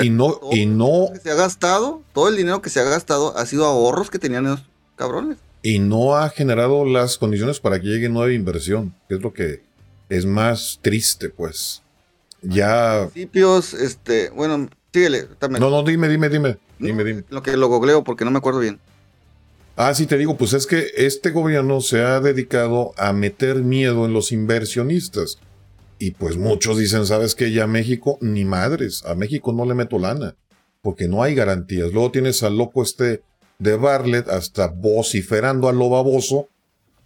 Y 0.00 0.08
no, 0.08 0.40
y 0.50 0.64
no, 0.64 1.10
Que 1.12 1.20
se 1.20 1.30
ha 1.32 1.34
gastado, 1.34 2.00
todo 2.14 2.28
el 2.30 2.36
dinero 2.38 2.62
que 2.62 2.70
se 2.70 2.80
ha 2.80 2.84
gastado 2.84 3.36
ha 3.36 3.44
sido 3.44 3.66
ahorros 3.66 4.08
que 4.08 4.18
tenían 4.18 4.46
esos 4.46 4.62
cabrones. 4.96 5.36
y 5.62 5.78
no 5.78 6.16
ha 6.16 6.30
generado 6.30 6.86
las 6.86 7.18
condiciones 7.18 7.60
para 7.60 7.78
que 7.82 7.88
llegue 7.88 8.08
nueva 8.08 8.32
inversión, 8.32 8.94
que 9.10 9.16
es 9.16 9.20
lo 9.20 9.34
que 9.34 9.60
es 10.08 10.24
más 10.24 10.78
triste, 10.80 11.28
pues. 11.28 11.82
Ya. 12.48 13.08
Principios, 13.12 13.74
este, 13.74 14.30
bueno, 14.30 14.68
síguele, 14.92 15.24
también. 15.38 15.60
No, 15.60 15.70
no, 15.70 15.82
dime, 15.82 16.08
dime, 16.08 16.28
dime. 16.28 16.58
Dime, 16.78 17.04
dime. 17.04 17.24
Lo 17.30 17.42
que 17.42 17.56
lo 17.56 17.68
googleo 17.68 18.04
porque 18.04 18.24
no 18.24 18.30
me 18.30 18.38
acuerdo 18.38 18.60
bien. 18.60 18.78
Ah, 19.76 19.94
sí, 19.94 20.06
te 20.06 20.16
digo, 20.16 20.36
pues 20.36 20.52
es 20.54 20.66
que 20.66 20.90
este 20.96 21.30
gobierno 21.30 21.80
se 21.80 22.02
ha 22.02 22.20
dedicado 22.20 22.92
a 22.96 23.12
meter 23.12 23.56
miedo 23.56 24.06
en 24.06 24.12
los 24.12 24.32
inversionistas. 24.32 25.38
Y 25.98 26.12
pues 26.12 26.36
muchos 26.36 26.78
dicen, 26.78 27.06
¿sabes 27.06 27.34
qué? 27.34 27.52
Ya 27.52 27.64
a 27.64 27.66
México, 27.66 28.18
ni 28.20 28.44
madres, 28.44 29.02
a 29.04 29.14
México 29.14 29.52
no 29.52 29.64
le 29.64 29.74
meto 29.74 29.98
lana, 29.98 30.34
porque 30.82 31.08
no 31.08 31.22
hay 31.22 31.34
garantías. 31.34 31.92
Luego 31.92 32.10
tienes 32.10 32.42
al 32.42 32.56
loco 32.56 32.82
este 32.82 33.22
de 33.58 33.76
Barlet 33.76 34.28
hasta 34.28 34.68
vociferando 34.68 35.68
a 35.68 35.72
lo 35.72 35.88
baboso, 35.88 36.48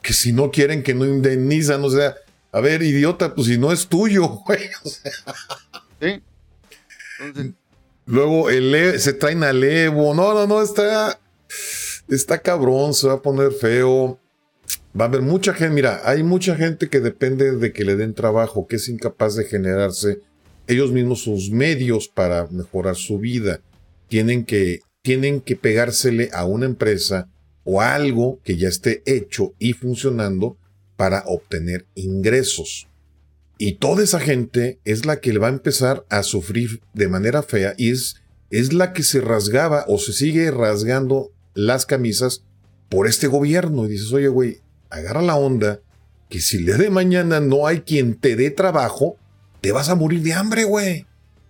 que 0.03 0.13
si 0.13 0.33
no 0.33 0.51
quieren 0.51 0.83
que 0.83 0.95
no 0.95 1.05
indemnizan, 1.05 1.85
o 1.85 1.91
sea, 1.91 2.17
a 2.53 2.61
ver, 2.61 2.83
idiota, 2.83 3.35
pues 3.35 3.47
si 3.49 3.59
no 3.59 3.73
es 3.73 3.87
tuyo, 3.87 4.29
güey. 4.47 4.61
O 4.85 4.89
sea, 4.89 5.13
¿Sí? 6.01 6.23
Entonces, 7.21 7.53
Luego 8.07 8.51
el 8.51 8.75
E- 8.75 8.99
se 8.99 9.13
traen 9.13 9.45
al 9.45 9.63
Evo. 9.63 10.15
No, 10.15 10.35
no, 10.35 10.47
no, 10.47 10.63
está. 10.63 11.21
Está 12.09 12.39
cabrón, 12.39 12.93
se 12.95 13.07
va 13.07 13.15
a 13.15 13.23
poner 13.23 13.53
feo. 13.53 14.19
Va 14.99 15.05
a 15.05 15.09
haber 15.09 15.23
mucha 15.23 15.55
gente. 15.55 15.75
Mira, 15.75 16.01
hay 16.05 16.25
mucha 16.25 16.57
gente 16.57 16.89
que 16.89 16.99
depende 16.99 17.53
de 17.53 17.73
que 17.73 17.85
le 17.85 17.95
den 17.95 18.15
trabajo, 18.15 18.67
que 18.67 18.77
es 18.77 18.89
incapaz 18.89 19.37
de 19.37 19.45
generarse 19.45 20.19
ellos 20.67 20.91
mismos 20.91 21.23
sus 21.23 21.51
medios 21.51 22.09
para 22.09 22.49
mejorar 22.49 22.97
su 22.97 23.19
vida. 23.19 23.61
Tienen 24.09 24.45
que, 24.45 24.81
tienen 25.03 25.41
que 25.41 25.55
pegársele 25.55 26.31
a 26.33 26.45
una 26.47 26.67
empresa 26.67 27.29
o 27.63 27.81
a 27.81 27.95
algo 27.95 28.41
que 28.43 28.57
ya 28.57 28.69
esté 28.69 29.03
hecho 29.07 29.53
y 29.61 29.75
funcionando 29.75 30.57
para 31.01 31.23
obtener 31.25 31.87
ingresos. 31.95 32.87
Y 33.57 33.77
toda 33.77 34.05
esa 34.05 34.21
gente 34.21 34.81
es 34.85 35.07
la 35.07 35.19
que 35.19 35.39
va 35.39 35.47
a 35.47 35.51
empezar 35.51 36.05
a 36.11 36.23
sufrir 36.23 36.83
de 36.93 37.09
manera 37.09 37.43
fea 37.43 37.73
y 37.79 37.91
es, 37.91 38.17
es 38.51 38.75
la 38.75 38.93
que 38.93 39.03
se 39.03 39.23
rasgaba 39.23 39.87
o 39.89 39.97
se 39.97 40.13
sigue 40.13 40.51
rasgando 40.51 41.33
las 41.55 41.87
camisas 41.87 42.45
por 42.91 43.07
este 43.07 43.29
gobierno. 43.29 43.87
Y 43.87 43.93
dices, 43.93 44.13
oye, 44.13 44.29
güey, 44.29 44.59
agarra 44.91 45.23
la 45.23 45.37
onda 45.37 45.81
que 46.29 46.39
si 46.39 46.59
el 46.59 46.67
día 46.67 46.77
de 46.77 46.91
mañana 46.91 47.41
no 47.41 47.67
hay 47.67 47.81
quien 47.81 48.15
te 48.15 48.37
dé 48.37 48.51
trabajo, 48.51 49.17
te 49.63 49.73
vas 49.73 49.89
a 49.89 49.95
morir 49.95 50.21
de 50.23 50.35
hambre, 50.35 50.65
güey. 50.65 51.07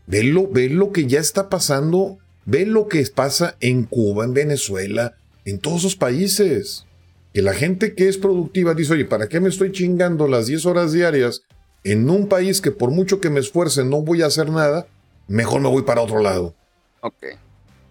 Ve 0.06 0.22
lo, 0.22 0.46
ve 0.46 0.68
lo 0.68 0.92
que 0.92 1.08
ya 1.08 1.18
está 1.18 1.48
pasando, 1.48 2.18
ve 2.44 2.66
lo 2.66 2.86
que 2.86 3.04
pasa 3.12 3.56
en 3.58 3.82
Cuba, 3.82 4.24
en 4.24 4.32
Venezuela, 4.32 5.16
en 5.44 5.58
todos 5.58 5.80
esos 5.80 5.96
países. 5.96 6.86
Que 7.32 7.42
la 7.42 7.54
gente 7.54 7.94
que 7.94 8.08
es 8.08 8.18
productiva 8.18 8.74
dice, 8.74 8.94
oye, 8.94 9.04
¿para 9.04 9.28
qué 9.28 9.40
me 9.40 9.48
estoy 9.48 9.70
chingando 9.72 10.26
las 10.26 10.46
10 10.46 10.66
horas 10.66 10.92
diarias 10.92 11.42
en 11.84 12.08
un 12.10 12.28
país 12.28 12.60
que 12.60 12.70
por 12.72 12.90
mucho 12.90 13.20
que 13.20 13.30
me 13.30 13.40
esfuerce 13.40 13.84
no 13.84 14.02
voy 14.02 14.22
a 14.22 14.26
hacer 14.26 14.50
nada? 14.50 14.86
Mejor 15.28 15.60
me 15.60 15.68
voy 15.68 15.82
para 15.82 16.00
otro 16.02 16.20
lado. 16.20 16.54
ok. 17.00 17.14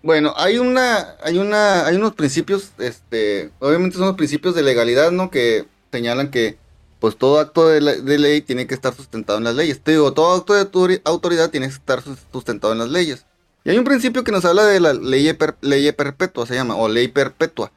Bueno, 0.02 0.34
hay 0.38 0.58
una, 0.60 1.16
hay 1.22 1.38
una, 1.40 1.86
hay 1.86 1.98
unos 1.98 2.16
principios, 2.16 2.72
este, 2.78 3.50
obviamente 3.60 3.98
son 3.98 4.08
los 4.08 4.16
principios 4.16 4.56
de 4.56 4.62
legalidad, 4.62 5.12
¿no? 5.12 5.30
Que 5.30 5.66
señalan 5.92 6.32
que, 6.32 6.58
pues, 7.02 7.18
todo 7.18 7.38
acto 7.40 7.68
de, 7.68 7.82
ley 7.82 8.42
tiene 8.42 8.66
que 8.66 8.74
estar 8.76 8.94
sustentado 8.96 9.40
en 9.40 9.44
las 9.44 9.56
leyes. 9.56 9.82
Te 9.82 9.92
digo, 9.92 10.14
todo 10.14 10.36
acto 10.38 10.54
de 10.54 10.62
autori- 10.70 11.02
autoridad 11.04 11.50
tiene 11.50 11.68
que 11.68 11.74
estar 11.74 12.02
sus- 12.02 12.20
sustentado 12.32 12.72
en 12.72 12.80
las 12.80 12.88
leyes. 12.90 13.26
Y 13.66 13.72
hay 13.72 13.78
un 13.78 13.84
principio 13.84 14.24
que 14.24 14.32
nos 14.32 14.46
habla 14.46 14.66
de 14.68 14.80
la 14.80 14.94
ley, 14.94 15.36
ley 15.60 15.92
perpetua, 15.92 16.46
se 16.46 16.56
llama, 16.56 16.76
o 16.78 16.88
ley 16.88 17.10
perpetua. 17.10 17.74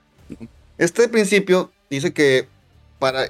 Este 0.83 1.07
principio 1.07 1.71
dice 1.90 2.12
que 2.12 2.49
para, 2.99 3.29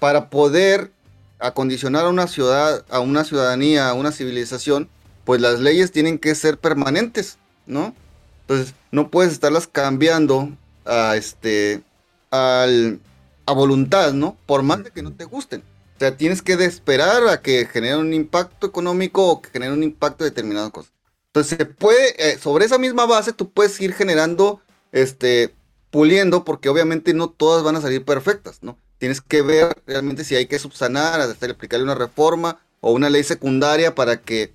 para 0.00 0.30
poder 0.30 0.90
acondicionar 1.38 2.06
a 2.06 2.08
una 2.08 2.26
ciudad, 2.26 2.86
a 2.88 3.00
una 3.00 3.22
ciudadanía, 3.22 3.90
a 3.90 3.92
una 3.92 4.12
civilización, 4.12 4.88
pues 5.26 5.42
las 5.42 5.60
leyes 5.60 5.92
tienen 5.92 6.18
que 6.18 6.34
ser 6.34 6.56
permanentes, 6.56 7.36
¿no? 7.66 7.94
Entonces, 8.40 8.72
no 8.92 9.10
puedes 9.10 9.34
estarlas 9.34 9.66
cambiando 9.66 10.48
a 10.86 11.16
este 11.16 11.82
al, 12.30 12.98
a 13.44 13.52
voluntad, 13.52 14.14
¿no? 14.14 14.38
Por 14.46 14.62
más 14.62 14.82
de 14.82 14.90
que 14.90 15.02
no 15.02 15.12
te 15.12 15.26
gusten. 15.26 15.60
O 15.96 15.98
sea, 15.98 16.16
tienes 16.16 16.40
que 16.40 16.54
esperar 16.54 17.28
a 17.28 17.42
que 17.42 17.66
genere 17.66 17.98
un 17.98 18.14
impacto 18.14 18.66
económico 18.66 19.28
o 19.28 19.42
que 19.42 19.50
genere 19.50 19.74
un 19.74 19.82
impacto 19.82 20.24
de 20.24 20.30
determinadas 20.30 20.70
cosas. 20.70 20.92
Entonces, 21.26 21.58
se 21.58 21.66
puede, 21.66 22.30
eh, 22.30 22.38
sobre 22.38 22.64
esa 22.64 22.78
misma 22.78 23.04
base, 23.04 23.34
tú 23.34 23.50
puedes 23.50 23.78
ir 23.82 23.92
generando, 23.92 24.62
este, 24.92 25.52
puliendo, 25.96 26.44
porque 26.44 26.68
obviamente 26.68 27.14
no 27.14 27.30
todas 27.30 27.64
van 27.64 27.76
a 27.76 27.80
salir 27.80 28.04
perfectas, 28.04 28.58
¿no? 28.60 28.76
Tienes 28.98 29.22
que 29.22 29.40
ver 29.40 29.82
realmente 29.86 30.24
si 30.24 30.34
hay 30.34 30.44
que 30.44 30.58
subsanar, 30.58 31.22
hacer, 31.22 31.52
aplicarle 31.52 31.84
una 31.84 31.94
reforma 31.94 32.60
o 32.82 32.92
una 32.92 33.08
ley 33.08 33.22
secundaria 33.22 33.94
para 33.94 34.20
que, 34.20 34.52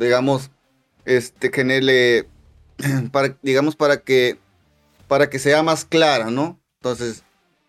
digamos, 0.00 0.50
este, 1.04 1.52
genere, 1.52 2.26
para, 3.12 3.38
digamos, 3.40 3.76
para 3.76 4.00
que, 4.00 4.40
para 5.06 5.30
que 5.30 5.38
sea 5.38 5.62
más 5.62 5.84
clara, 5.84 6.32
¿no? 6.32 6.58
Entonces, 6.80 7.22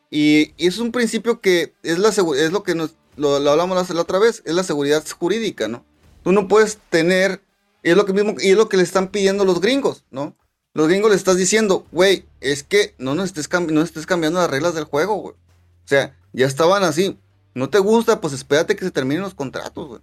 y, 0.09 0.55
es 0.57 0.79
un 0.79 0.91
principio 0.91 1.41
que 1.41 1.75
es, 1.83 1.99
la, 1.99 2.09
es 2.09 2.51
lo 2.51 2.63
que 2.63 2.73
nos, 2.73 2.95
lo, 3.17 3.35
hablamos 3.35 3.87
la, 3.87 3.93
la 3.93 4.01
otra 4.01 4.17
vez, 4.17 4.41
es 4.45 4.55
la 4.55 4.63
seguridad 4.63 5.05
jurídica, 5.19 5.67
¿no? 5.67 5.85
Tú 6.23 6.31
no 6.31 6.47
puedes 6.47 6.79
tener, 6.89 7.39
es 7.83 7.95
lo 7.95 8.07
que 8.07 8.13
mismo, 8.13 8.33
y 8.39 8.49
es 8.49 8.57
lo 8.57 8.67
que 8.67 8.77
le 8.77 8.83
están 8.83 9.09
pidiendo 9.09 9.45
los 9.45 9.61
gringos, 9.61 10.05
¿no? 10.09 10.35
Los 10.73 10.87
gringos 10.87 11.09
le 11.11 11.17
estás 11.17 11.37
diciendo, 11.37 11.85
güey, 11.91 12.25
es 12.39 12.63
que 12.63 12.95
no 12.97 13.13
nos 13.15 13.25
estés, 13.25 13.49
cambi- 13.49 13.71
no 13.71 13.81
estés 13.81 14.05
cambiando 14.05 14.39
las 14.39 14.49
reglas 14.49 14.73
del 14.73 14.85
juego, 14.85 15.15
güey. 15.15 15.33
O 15.33 15.87
sea, 15.87 16.15
ya 16.31 16.45
estaban 16.47 16.83
así. 16.83 17.17
No 17.53 17.69
te 17.69 17.79
gusta, 17.79 18.21
pues 18.21 18.33
espérate 18.33 18.75
que 18.77 18.85
se 18.85 18.91
terminen 18.91 19.21
los 19.23 19.33
contratos, 19.35 19.87
güey. 19.87 20.01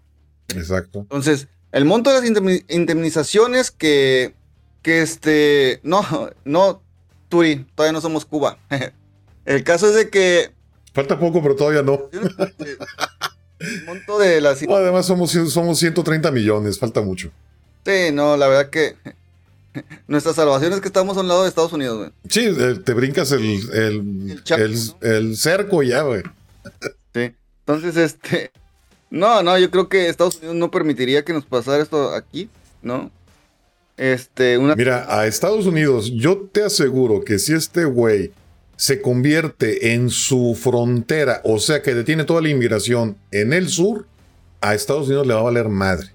Exacto. 0.48 1.00
Entonces, 1.00 1.48
el 1.72 1.84
monto 1.86 2.10
de 2.10 2.16
las 2.20 2.28
indemni- 2.30 2.64
indemnizaciones 2.68 3.70
que, 3.70 4.34
que 4.82 5.00
este, 5.00 5.80
no, 5.84 6.04
no, 6.44 6.82
Turi, 7.30 7.66
todavía 7.74 7.92
no 7.92 8.00
somos 8.02 8.26
Cuba. 8.26 8.58
el 9.46 9.64
caso 9.64 9.88
es 9.88 9.94
de 9.94 10.10
que 10.10 10.52
Falta 10.92 11.18
poco, 11.18 11.40
pero 11.42 11.54
todavía 11.56 11.82
no. 11.82 12.10
el 13.60 13.84
monto 13.86 14.18
de 14.18 14.40
las... 14.40 14.60
No, 14.62 14.74
además 14.74 15.06
somos, 15.06 15.30
somos 15.30 15.78
130 15.78 16.30
millones, 16.30 16.78
falta 16.78 17.00
mucho. 17.00 17.30
Sí, 17.86 18.10
no, 18.12 18.36
la 18.36 18.48
verdad 18.48 18.70
que 18.70 18.96
nuestra 20.08 20.32
salvación 20.32 20.72
es 20.72 20.80
que 20.80 20.88
estamos 20.88 21.16
a 21.16 21.20
un 21.20 21.28
lado 21.28 21.42
de 21.42 21.48
Estados 21.48 21.72
Unidos, 21.72 21.98
güey. 21.98 22.10
Sí, 22.28 22.48
te 22.84 22.92
brincas 22.94 23.32
el, 23.32 23.42
el, 23.72 24.30
El 24.30 24.44
charco, 24.44 24.64
el- 24.64 24.74
¿no? 24.74 24.96
el 25.00 25.36
cerco 25.36 25.82
ya, 25.82 26.02
güey. 26.02 26.22
Sí. 27.14 27.32
Entonces, 27.66 27.96
este, 27.96 28.50
no, 29.10 29.42
no, 29.42 29.58
yo 29.58 29.70
creo 29.70 29.88
que 29.88 30.08
Estados 30.08 30.36
Unidos 30.38 30.56
no 30.56 30.70
permitiría 30.70 31.24
que 31.24 31.32
nos 31.32 31.44
pasara 31.44 31.82
esto 31.82 32.14
aquí, 32.14 32.48
¿no? 32.82 33.10
Este, 33.96 34.58
una... 34.58 34.76
Mira, 34.76 35.06
a 35.08 35.26
Estados 35.26 35.66
Unidos, 35.66 36.12
yo 36.14 36.48
te 36.52 36.62
aseguro 36.62 37.22
que 37.24 37.38
si 37.38 37.52
este 37.54 37.84
güey 37.84 38.30
se 38.76 39.00
convierte 39.02 39.92
en 39.94 40.08
su 40.08 40.56
frontera, 40.60 41.40
o 41.44 41.58
sea 41.58 41.82
que 41.82 41.94
detiene 41.94 42.22
toda 42.24 42.40
la 42.40 42.48
inmigración 42.48 43.16
en 43.32 43.52
el 43.52 43.68
sur, 43.68 44.06
a 44.60 44.74
Estados 44.74 45.06
Unidos 45.08 45.26
le 45.26 45.34
va 45.34 45.40
a 45.40 45.44
valer 45.44 45.68
madre. 45.68 46.12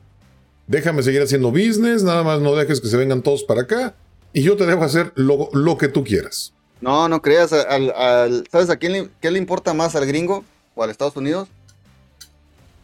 Déjame 0.67 1.03
seguir 1.03 1.21
haciendo 1.21 1.51
business, 1.51 2.03
nada 2.03 2.23
más 2.23 2.39
no 2.39 2.55
dejes 2.55 2.79
que 2.81 2.87
se 2.87 2.97
vengan 2.97 3.21
todos 3.21 3.43
para 3.43 3.63
acá 3.63 3.95
y 4.31 4.41
yo 4.43 4.55
te 4.55 4.65
dejo 4.65 4.83
hacer 4.83 5.11
lo, 5.15 5.49
lo 5.53 5.77
que 5.77 5.87
tú 5.89 6.03
quieras. 6.03 6.53
No, 6.81 7.07
no 7.07 7.21
creas, 7.21 7.53
al, 7.53 7.91
al- 7.91 8.47
¿sabes 8.51 8.69
a 8.69 8.77
quién 8.77 8.91
le, 8.93 9.09
qué 9.21 9.31
le 9.31 9.39
importa 9.39 9.73
más 9.73 9.95
al 9.95 10.05
gringo 10.05 10.43
o 10.75 10.83
al 10.83 10.89
Estados 10.89 11.15
Unidos? 11.15 11.47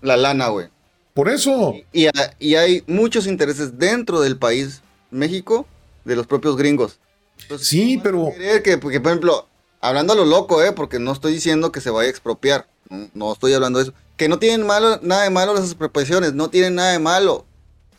La 0.01 0.15
lana, 0.17 0.47
güey. 0.49 0.67
Por 1.13 1.27
eso, 1.29 1.73
Y, 1.91 2.05
a- 2.07 2.35
y 2.39 2.55
hay 2.55 2.83
muchos 2.87 3.27
intereses 3.27 3.77
dentro 3.77 4.21
del 4.21 4.37
país, 4.37 4.81
México, 5.11 5.65
de 6.05 6.15
los 6.15 6.27
propios 6.27 6.55
gringos. 6.55 6.99
Entonces, 7.41 7.67
Sí, 7.67 7.99
pero- 8.01 8.31
que, 8.63 8.77
porque, 8.77 8.99
por 9.01 9.11
ejemplo, 9.11 9.47
hablando 9.81 10.13
a 10.13 10.15
lo 10.15 10.25
loco, 10.25 10.63
¿eh? 10.63 10.71
Porque 10.71 10.99
no 10.99 11.11
estoy 11.11 11.33
diciendo 11.33 11.71
que 11.71 11.81
se 11.81 11.89
vaya 11.89 12.07
a 12.07 12.11
expropiar. 12.11 12.67
No, 12.89 13.09
no 13.13 13.33
estoy 13.33 13.53
hablando 13.53 13.79
de 13.79 13.83
eso. 13.85 13.93
Que 14.17 14.29
no 14.29 14.39
tienen 14.39 14.65
malo, 14.65 14.99
nada 15.01 15.23
de 15.23 15.29
malo 15.29 15.53
las 15.53 15.65
expropiaciones, 15.65 16.33
no 16.33 16.49
tienen 16.49 16.75
nada 16.75 16.91
de 16.93 16.99
malo. 16.99 17.45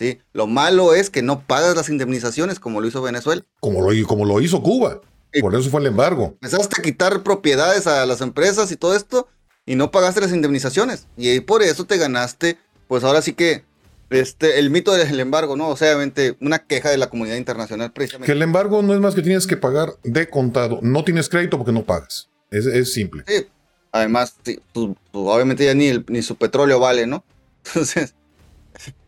¿Sí? 0.00 0.18
Lo 0.32 0.46
malo 0.48 0.94
es 0.94 1.10
que 1.10 1.22
no 1.22 1.46
pagas 1.46 1.76
las 1.76 1.90
indemnizaciones 1.90 2.58
como 2.58 2.80
lo 2.80 2.88
hizo 2.88 3.02
Venezuela. 3.02 3.44
como 3.60 3.88
lo, 3.88 4.06
como 4.08 4.24
lo 4.24 4.40
hizo 4.40 4.62
Cuba. 4.62 5.00
Por 5.40 5.54
eso 5.54 5.70
fue 5.70 5.80
el 5.80 5.86
embargo. 5.86 6.36
Empezaste 6.40 6.80
a 6.80 6.82
quitar 6.82 7.22
propiedades 7.22 7.86
a 7.86 8.04
las 8.06 8.20
empresas 8.20 8.72
y 8.72 8.76
todo 8.76 8.96
esto 8.96 9.28
y 9.64 9.76
no 9.76 9.92
pagaste 9.92 10.20
las 10.20 10.32
indemnizaciones. 10.32 11.06
Y 11.16 11.38
por 11.40 11.62
eso 11.62 11.84
te 11.84 11.98
ganaste, 11.98 12.58
pues 12.88 13.04
ahora 13.04 13.22
sí 13.22 13.34
que 13.34 13.62
este, 14.08 14.58
el 14.58 14.70
mito 14.70 14.92
del 14.92 15.20
embargo, 15.20 15.54
¿no? 15.54 15.68
O 15.68 15.76
sea, 15.76 15.90
obviamente 15.90 16.36
una 16.40 16.58
queja 16.58 16.90
de 16.90 16.96
la 16.96 17.10
comunidad 17.10 17.36
internacional 17.36 17.92
precisamente. 17.92 18.26
Que 18.26 18.32
el 18.32 18.42
embargo 18.42 18.82
no 18.82 18.94
es 18.94 19.00
más 19.00 19.14
que 19.14 19.22
tienes 19.22 19.46
que 19.46 19.56
pagar 19.56 19.90
de 20.02 20.28
contado. 20.28 20.80
No 20.82 21.04
tienes 21.04 21.28
crédito 21.28 21.58
porque 21.58 21.72
no 21.72 21.84
pagas. 21.84 22.28
Es, 22.50 22.66
es 22.66 22.92
simple. 22.92 23.22
Sí. 23.28 23.46
Además, 23.92 24.34
sí, 24.44 24.60
pues, 24.72 24.88
pues, 25.12 25.24
obviamente 25.26 25.64
ya 25.64 25.74
ni, 25.74 26.04
ni 26.08 26.22
su 26.22 26.36
petróleo 26.36 26.80
vale, 26.80 27.06
¿no? 27.06 27.22
Entonces, 27.66 28.14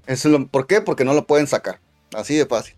es 0.07 0.25
lo, 0.25 0.47
¿por 0.49 0.67
qué? 0.67 0.81
Porque 0.81 1.05
no 1.05 1.15
lo 1.15 1.27
pueden 1.27 1.47
sacar. 1.47 1.81
Así 2.15 2.37
de 2.37 2.47
fácil. 2.47 2.75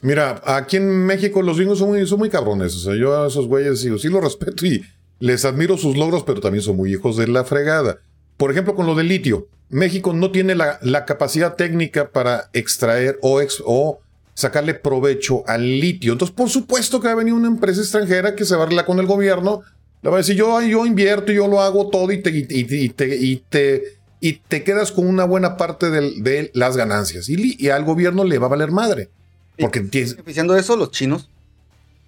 Mira, 0.00 0.40
aquí 0.44 0.76
en 0.76 1.06
México 1.06 1.42
los 1.42 1.56
gringos 1.56 1.78
son 1.78 1.88
muy, 1.88 2.06
son 2.06 2.18
muy 2.18 2.30
cabrones. 2.30 2.74
O 2.76 2.78
sea, 2.78 2.94
yo 2.94 3.22
a 3.22 3.26
esos 3.26 3.46
güeyes 3.48 3.80
sí 3.80 4.08
los 4.08 4.22
respeto 4.22 4.64
y 4.64 4.84
les 5.18 5.44
admiro 5.44 5.76
sus 5.76 5.96
logros, 5.96 6.22
pero 6.22 6.40
también 6.40 6.62
son 6.62 6.76
muy 6.76 6.92
hijos 6.92 7.16
de 7.16 7.26
la 7.26 7.44
fregada. 7.44 7.98
Por 8.36 8.50
ejemplo, 8.50 8.74
con 8.74 8.86
lo 8.86 8.94
del 8.94 9.08
litio. 9.08 9.48
México 9.70 10.14
no 10.14 10.30
tiene 10.30 10.54
la, 10.54 11.04
capacidad 11.04 11.54
técnica 11.54 12.10
para 12.10 12.48
extraer 12.52 13.18
o, 13.20 13.40
o, 13.66 14.00
sacarle 14.32 14.74
provecho 14.74 15.42
al 15.46 15.80
litio. 15.80 16.12
Entonces, 16.12 16.34
por 16.34 16.48
supuesto 16.48 17.00
que 17.00 17.08
va 17.08 17.12
a 17.12 17.16
venir 17.16 17.34
una 17.34 17.48
empresa 17.48 17.80
extranjera 17.80 18.34
que 18.34 18.44
se 18.44 18.54
va 18.54 18.62
a 18.62 18.64
arreglar 18.64 18.86
con 18.86 18.98
el 18.98 19.06
gobierno. 19.06 19.62
Le 20.00 20.10
va 20.10 20.16
a 20.16 20.18
decir, 20.18 20.36
yo, 20.36 20.62
yo 20.62 20.86
invierto, 20.86 21.32
yo 21.32 21.48
lo 21.48 21.60
hago 21.60 21.88
todo 21.88 22.12
y 22.12 22.22
te, 22.22 22.30
y, 22.30 22.46
y 22.48 23.36
te, 23.36 23.97
y 24.20 24.34
te 24.34 24.64
quedas 24.64 24.92
con 24.92 25.06
una 25.06 25.24
buena 25.24 25.56
parte 25.56 25.90
de, 25.90 26.20
de 26.20 26.50
las 26.54 26.76
ganancias. 26.76 27.28
Y, 27.28 27.56
y, 27.58 27.68
al 27.68 27.84
gobierno 27.84 28.24
le 28.24 28.38
va 28.38 28.46
a 28.46 28.50
valer 28.50 28.70
madre. 28.70 29.10
Porque 29.58 29.80
¿Están 29.80 30.16
beneficiando 30.16 30.56
eso 30.56 30.76
los 30.76 30.90
chinos? 30.90 31.28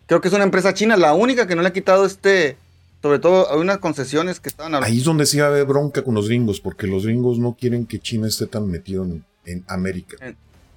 Creo 0.06 0.20
que 0.20 0.28
es 0.28 0.34
una 0.34 0.44
empresa 0.44 0.74
china, 0.74 0.96
la 0.96 1.14
única 1.14 1.46
que 1.46 1.54
no 1.54 1.62
le 1.62 1.68
ha 1.68 1.72
quitado 1.72 2.04
este 2.04 2.56
sobre 3.02 3.18
todo 3.18 3.50
hay 3.50 3.58
unas 3.58 3.78
concesiones 3.78 4.40
que 4.40 4.50
estaban 4.50 4.74
Ahí 4.84 4.98
es 4.98 5.04
donde 5.04 5.24
sí 5.24 5.38
va 5.38 5.46
a 5.46 5.48
haber 5.48 5.64
bronca 5.64 6.02
con 6.02 6.14
los 6.14 6.28
gringos, 6.28 6.60
porque 6.60 6.86
los 6.86 7.04
gringos 7.06 7.38
no 7.38 7.56
quieren 7.58 7.86
que 7.86 7.98
China 7.98 8.28
esté 8.28 8.46
tan 8.46 8.68
metido 8.68 9.04
en, 9.04 9.24
en 9.46 9.64
América. 9.68 10.16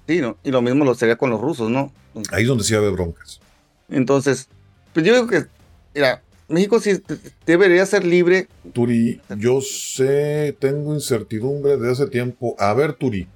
Sí, 0.06 0.20
¿no? 0.20 0.36
y 0.42 0.50
lo 0.50 0.62
mismo 0.62 0.84
lo 0.84 0.94
sería 0.94 1.16
con 1.16 1.30
los 1.30 1.40
rusos, 1.40 1.70
¿no? 1.70 1.92
Ahí 2.30 2.42
es 2.42 2.48
donde 2.48 2.64
sí 2.64 2.72
va 2.72 2.80
a 2.80 2.82
haber 2.82 2.94
broncas. 2.94 3.40
Entonces, 3.88 4.48
pues 4.92 5.04
yo 5.04 5.14
digo 5.14 5.26
que, 5.26 5.46
mira, 5.94 6.22
México 6.48 6.80
sí 6.80 7.02
debería 7.46 7.86
ser 7.86 8.04
libre. 8.04 8.48
Turi, 8.72 9.20
yo 9.38 9.60
sé, 9.60 10.56
tengo 10.58 10.94
incertidumbre 10.94 11.76
de 11.76 11.90
hace 11.90 12.06
tiempo. 12.06 12.54
A 12.58 12.74
ver, 12.74 12.94
Turi, 12.94 13.26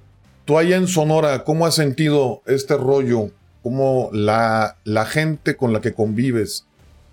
tú 0.45 0.57
allá 0.57 0.77
en 0.77 0.87
Sonora, 0.87 1.43
¿cómo 1.43 1.65
has 1.65 1.75
sentido 1.75 2.41
este 2.45 2.77
rollo? 2.77 3.31
¿Cómo 3.63 4.09
la, 4.13 4.77
la 4.83 5.05
gente 5.05 5.55
con 5.57 5.73
la 5.73 5.81
que 5.81 5.93
convives, 5.93 6.65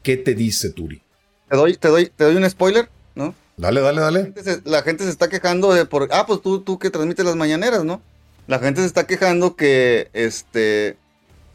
qué 0.03 0.17
te 0.17 0.35
dice, 0.35 0.71
Turi? 0.71 1.03
Te 1.49 1.57
doy, 1.57 1.77
te 1.77 1.89
doy, 1.89 2.13
te 2.15 2.25
doy 2.25 2.37
un 2.37 2.49
spoiler, 2.49 2.89
¿no? 3.15 3.35
Dale, 3.57 3.81
dale, 3.81 4.01
dale. 4.01 4.19
La 4.19 4.25
gente 4.27 4.43
se, 4.43 4.61
la 4.65 4.83
gente 4.83 5.05
se 5.05 5.11
está 5.11 5.29
quejando 5.29 5.73
de 5.73 5.87
por. 5.87 6.09
Ah, 6.13 6.27
pues 6.27 6.43
tú, 6.43 6.61
tú 6.61 6.79
que 6.79 6.91
transmites 6.91 7.25
las 7.25 7.37
mañaneras, 7.37 7.85
¿no? 7.85 8.03
La 8.47 8.59
gente 8.59 8.81
se 8.81 8.87
está 8.87 9.07
quejando 9.07 9.57
que 9.57 10.11
este. 10.13 10.97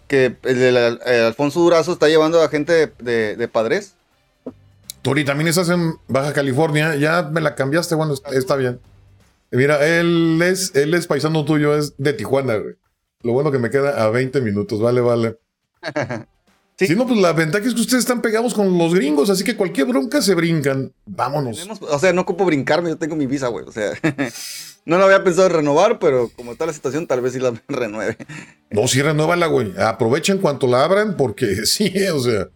Que 0.08 0.36
el, 0.44 0.62
el, 0.62 0.76
el 0.76 1.26
Alfonso 1.26 1.60
Durazo 1.62 1.94
está 1.94 2.10
llevando 2.10 2.42
a 2.42 2.50
gente 2.50 2.74
de, 2.74 2.92
de, 3.00 3.36
de 3.36 3.48
padres. 3.48 3.96
Tori, 5.02 5.26
también 5.26 5.48
estás 5.48 5.70
en 5.70 5.96
Baja 6.08 6.34
California. 6.34 6.96
Ya 6.96 7.24
me 7.24 7.42
la 7.42 7.56
cambiaste, 7.56 7.96
bueno, 7.96 8.14
está, 8.14 8.30
está 8.32 8.56
bien. 8.56 8.80
Mira, 9.52 9.86
él 9.86 10.40
es, 10.42 10.76
él 10.76 10.94
es 10.94 11.08
paisano 11.08 11.44
tuyo, 11.44 11.76
es 11.76 11.96
de 11.98 12.14
Tijuana, 12.14 12.56
güey. 12.56 12.76
Lo 13.22 13.34
bueno 13.34 13.52
que 13.52 13.60
me 13.60 13.70
queda 13.70 14.04
a 14.04 14.10
20 14.10 14.42
minutos, 14.42 14.82
vale, 14.82 15.02
vale. 15.02 15.38
Sí. 16.80 16.88
Si 16.88 16.96
no, 16.96 17.06
pues 17.06 17.20
la 17.20 17.32
ventaja 17.34 17.64
es 17.68 17.76
que 17.76 17.82
ustedes 17.82 18.06
están 18.06 18.24
pegados 18.24 18.56
con 18.56 18.76
los 18.76 18.96
gringos, 18.96 19.30
así 19.30 19.44
que 19.44 19.56
cualquier 19.56 19.86
bronca 19.86 20.20
se 20.20 20.34
brincan. 20.34 20.92
Vámonos. 21.06 21.58
Tenemos, 21.58 21.80
o 21.80 22.00
sea, 22.00 22.12
no 22.12 22.22
ocupo 22.22 22.44
brincarme, 22.44 22.90
yo 22.90 22.98
tengo 22.98 23.16
mi 23.16 23.28
visa, 23.28 23.50
güey. 23.50 23.66
O 23.68 23.72
sea, 23.72 23.92
no 24.86 24.98
lo 24.98 25.04
había 25.04 25.24
pensado 25.24 25.46
en 25.46 25.54
renovar, 25.54 26.00
pero 26.00 26.32
como 26.36 26.54
está 26.54 26.66
la 26.66 26.74
situación, 26.74 27.06
tal 27.06 27.22
vez 27.22 27.34
sí 27.34 27.40
la 27.40 27.54
renueve. 27.68 28.18
No, 28.72 28.88
sí, 28.88 29.00
renuévala, 29.00 29.46
güey. 29.46 29.74
Aprovechen 29.78 30.40
cuanto 30.40 30.66
la 30.66 30.84
abran, 30.84 31.18
porque 31.18 31.68
sí, 31.68 31.94
o 32.08 32.20
sea. 32.20 32.50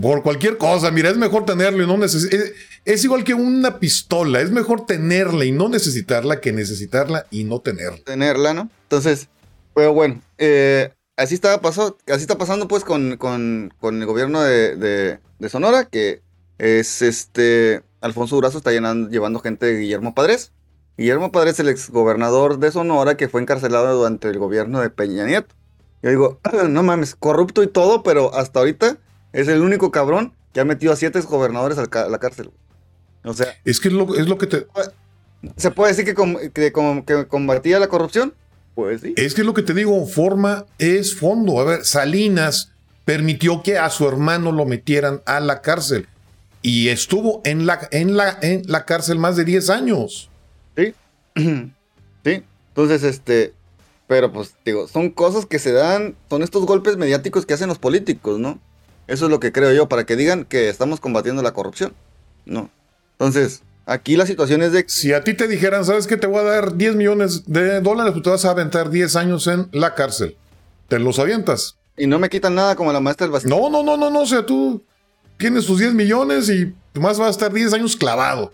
Por 0.00 0.22
cualquier 0.24 0.58
cosa, 0.58 0.90
mira, 0.90 1.10
es 1.10 1.16
mejor 1.16 1.44
tenerla 1.44 1.84
y 1.84 1.86
no 1.86 1.96
necesitarla. 1.96 2.44
Es, 2.44 2.52
es, 2.84 3.04
igual 3.04 3.22
que 3.22 3.34
una 3.34 3.78
pistola, 3.78 4.40
es 4.40 4.50
mejor 4.50 4.84
tenerla 4.84 5.44
y 5.44 5.52
no 5.52 5.68
necesitarla 5.68 6.40
que 6.40 6.52
necesitarla 6.52 7.26
y 7.30 7.44
no 7.44 7.60
tenerla. 7.60 8.02
Tenerla, 8.04 8.52
¿no? 8.52 8.68
Entonces, 8.82 9.28
pero 9.74 9.92
bueno, 9.92 10.20
eh, 10.38 10.90
así 11.16 11.34
está, 11.34 11.60
pasó, 11.60 11.96
así 12.08 12.22
está 12.22 12.36
pasando 12.36 12.66
pues 12.66 12.82
con, 12.82 13.16
con, 13.16 13.72
con 13.78 14.00
el 14.00 14.06
gobierno 14.06 14.42
de, 14.42 14.74
de, 14.74 15.20
de, 15.38 15.48
Sonora, 15.48 15.84
que 15.84 16.20
es 16.58 17.02
este, 17.02 17.82
Alfonso 18.00 18.34
Durazo 18.34 18.58
está 18.58 18.72
llenando, 18.72 19.08
llevando 19.08 19.38
gente 19.38 19.66
de 19.66 19.78
Guillermo 19.78 20.14
Padres. 20.14 20.52
Guillermo 20.98 21.30
Padres 21.30 21.54
es 21.54 21.60
el 21.60 21.68
exgobernador 21.68 22.58
de 22.58 22.72
Sonora 22.72 23.16
que 23.16 23.28
fue 23.28 23.40
encarcelado 23.40 23.98
durante 23.98 24.28
el 24.28 24.38
gobierno 24.38 24.80
de 24.80 24.90
Peña 24.90 25.26
Nieto. 25.26 25.54
Yo 26.02 26.10
digo, 26.10 26.40
no 26.68 26.82
mames, 26.82 27.14
corrupto 27.14 27.62
y 27.62 27.68
todo, 27.68 28.02
pero 28.02 28.34
hasta 28.34 28.58
ahorita 28.58 28.98
es 29.32 29.48
el 29.48 29.62
único 29.62 29.90
cabrón 29.90 30.32
que 30.52 30.60
ha 30.60 30.64
metido 30.64 30.92
a 30.92 30.96
siete 30.96 31.18
exgobernadores 31.18 31.78
a 31.78 32.08
la 32.08 32.18
cárcel. 32.18 32.50
O 33.24 33.34
sea... 33.34 33.54
Es 33.64 33.80
que 33.80 33.88
es 33.88 33.94
lo, 33.94 34.14
es 34.14 34.26
lo 34.28 34.38
que 34.38 34.46
te... 34.46 34.66
¿Se 35.56 35.70
puede 35.70 35.92
decir 35.92 36.04
que, 36.04 36.14
com, 36.14 36.36
que, 36.52 36.72
com, 36.72 37.02
que 37.02 37.26
combatía 37.26 37.78
la 37.78 37.88
corrupción? 37.88 38.34
Pues 38.74 39.02
sí. 39.02 39.14
Es 39.16 39.34
que 39.34 39.42
es 39.42 39.46
lo 39.46 39.54
que 39.54 39.62
te 39.62 39.74
digo, 39.74 40.06
forma 40.06 40.66
es 40.78 41.14
fondo. 41.14 41.60
A 41.60 41.64
ver, 41.64 41.84
Salinas 41.84 42.72
permitió 43.04 43.62
que 43.62 43.78
a 43.78 43.90
su 43.90 44.06
hermano 44.08 44.52
lo 44.52 44.64
metieran 44.64 45.22
a 45.26 45.40
la 45.40 45.62
cárcel 45.62 46.08
y 46.62 46.88
estuvo 46.88 47.40
en 47.44 47.64
la, 47.64 47.88
en 47.92 48.16
la, 48.16 48.38
en 48.42 48.62
la 48.66 48.84
cárcel 48.84 49.18
más 49.18 49.36
de 49.36 49.44
10 49.44 49.70
años. 49.70 50.28
Sí. 50.76 50.94
sí. 52.24 52.42
Entonces, 52.68 53.04
este, 53.04 53.54
pero 54.06 54.32
pues 54.32 54.54
digo, 54.64 54.88
son 54.88 55.10
cosas 55.10 55.46
que 55.46 55.58
se 55.58 55.72
dan, 55.72 56.16
son 56.28 56.42
estos 56.42 56.66
golpes 56.66 56.96
mediáticos 56.96 57.46
que 57.46 57.54
hacen 57.54 57.68
los 57.68 57.78
políticos, 57.78 58.40
¿no? 58.40 58.58
Eso 59.06 59.26
es 59.26 59.30
lo 59.30 59.40
que 59.40 59.52
creo 59.52 59.72
yo, 59.72 59.88
para 59.88 60.04
que 60.04 60.16
digan 60.16 60.44
que 60.44 60.68
estamos 60.68 61.00
combatiendo 61.00 61.42
la 61.42 61.52
corrupción, 61.52 61.94
¿no? 62.44 62.70
Entonces, 63.12 63.62
Aquí 63.88 64.16
la 64.16 64.26
situación 64.26 64.62
es 64.62 64.72
de... 64.72 64.84
Si 64.88 65.12
a 65.12 65.22
ti 65.22 65.34
te 65.34 65.46
dijeran, 65.46 65.84
¿sabes 65.84 66.08
que 66.08 66.16
te 66.16 66.26
voy 66.26 66.40
a 66.40 66.42
dar 66.42 66.76
10 66.76 66.96
millones 66.96 67.44
de 67.46 67.80
dólares? 67.80 68.12
Pues 68.12 68.24
te 68.24 68.30
vas 68.30 68.44
a 68.44 68.50
aventar 68.50 68.90
10 68.90 69.14
años 69.14 69.46
en 69.46 69.68
la 69.70 69.94
cárcel. 69.94 70.36
¿Te 70.88 70.98
los 70.98 71.20
avientas? 71.20 71.76
Y 71.96 72.08
no 72.08 72.18
me 72.18 72.28
quitan 72.28 72.56
nada 72.56 72.74
como 72.74 72.92
la 72.92 72.98
maestra 72.98 73.26
del 73.26 73.32
Bastín. 73.32 73.50
No, 73.50 73.70
no, 73.70 73.84
no, 73.84 73.96
no, 73.96 74.10
no. 74.10 74.22
O 74.22 74.26
sea, 74.26 74.44
tú 74.44 74.82
tienes 75.36 75.66
tus 75.66 75.78
10 75.78 75.94
millones 75.94 76.48
y 76.50 76.74
más 76.98 77.16
vas 77.16 77.28
a 77.28 77.30
estar 77.30 77.52
10 77.52 77.74
años 77.74 77.94
clavado. 77.94 78.52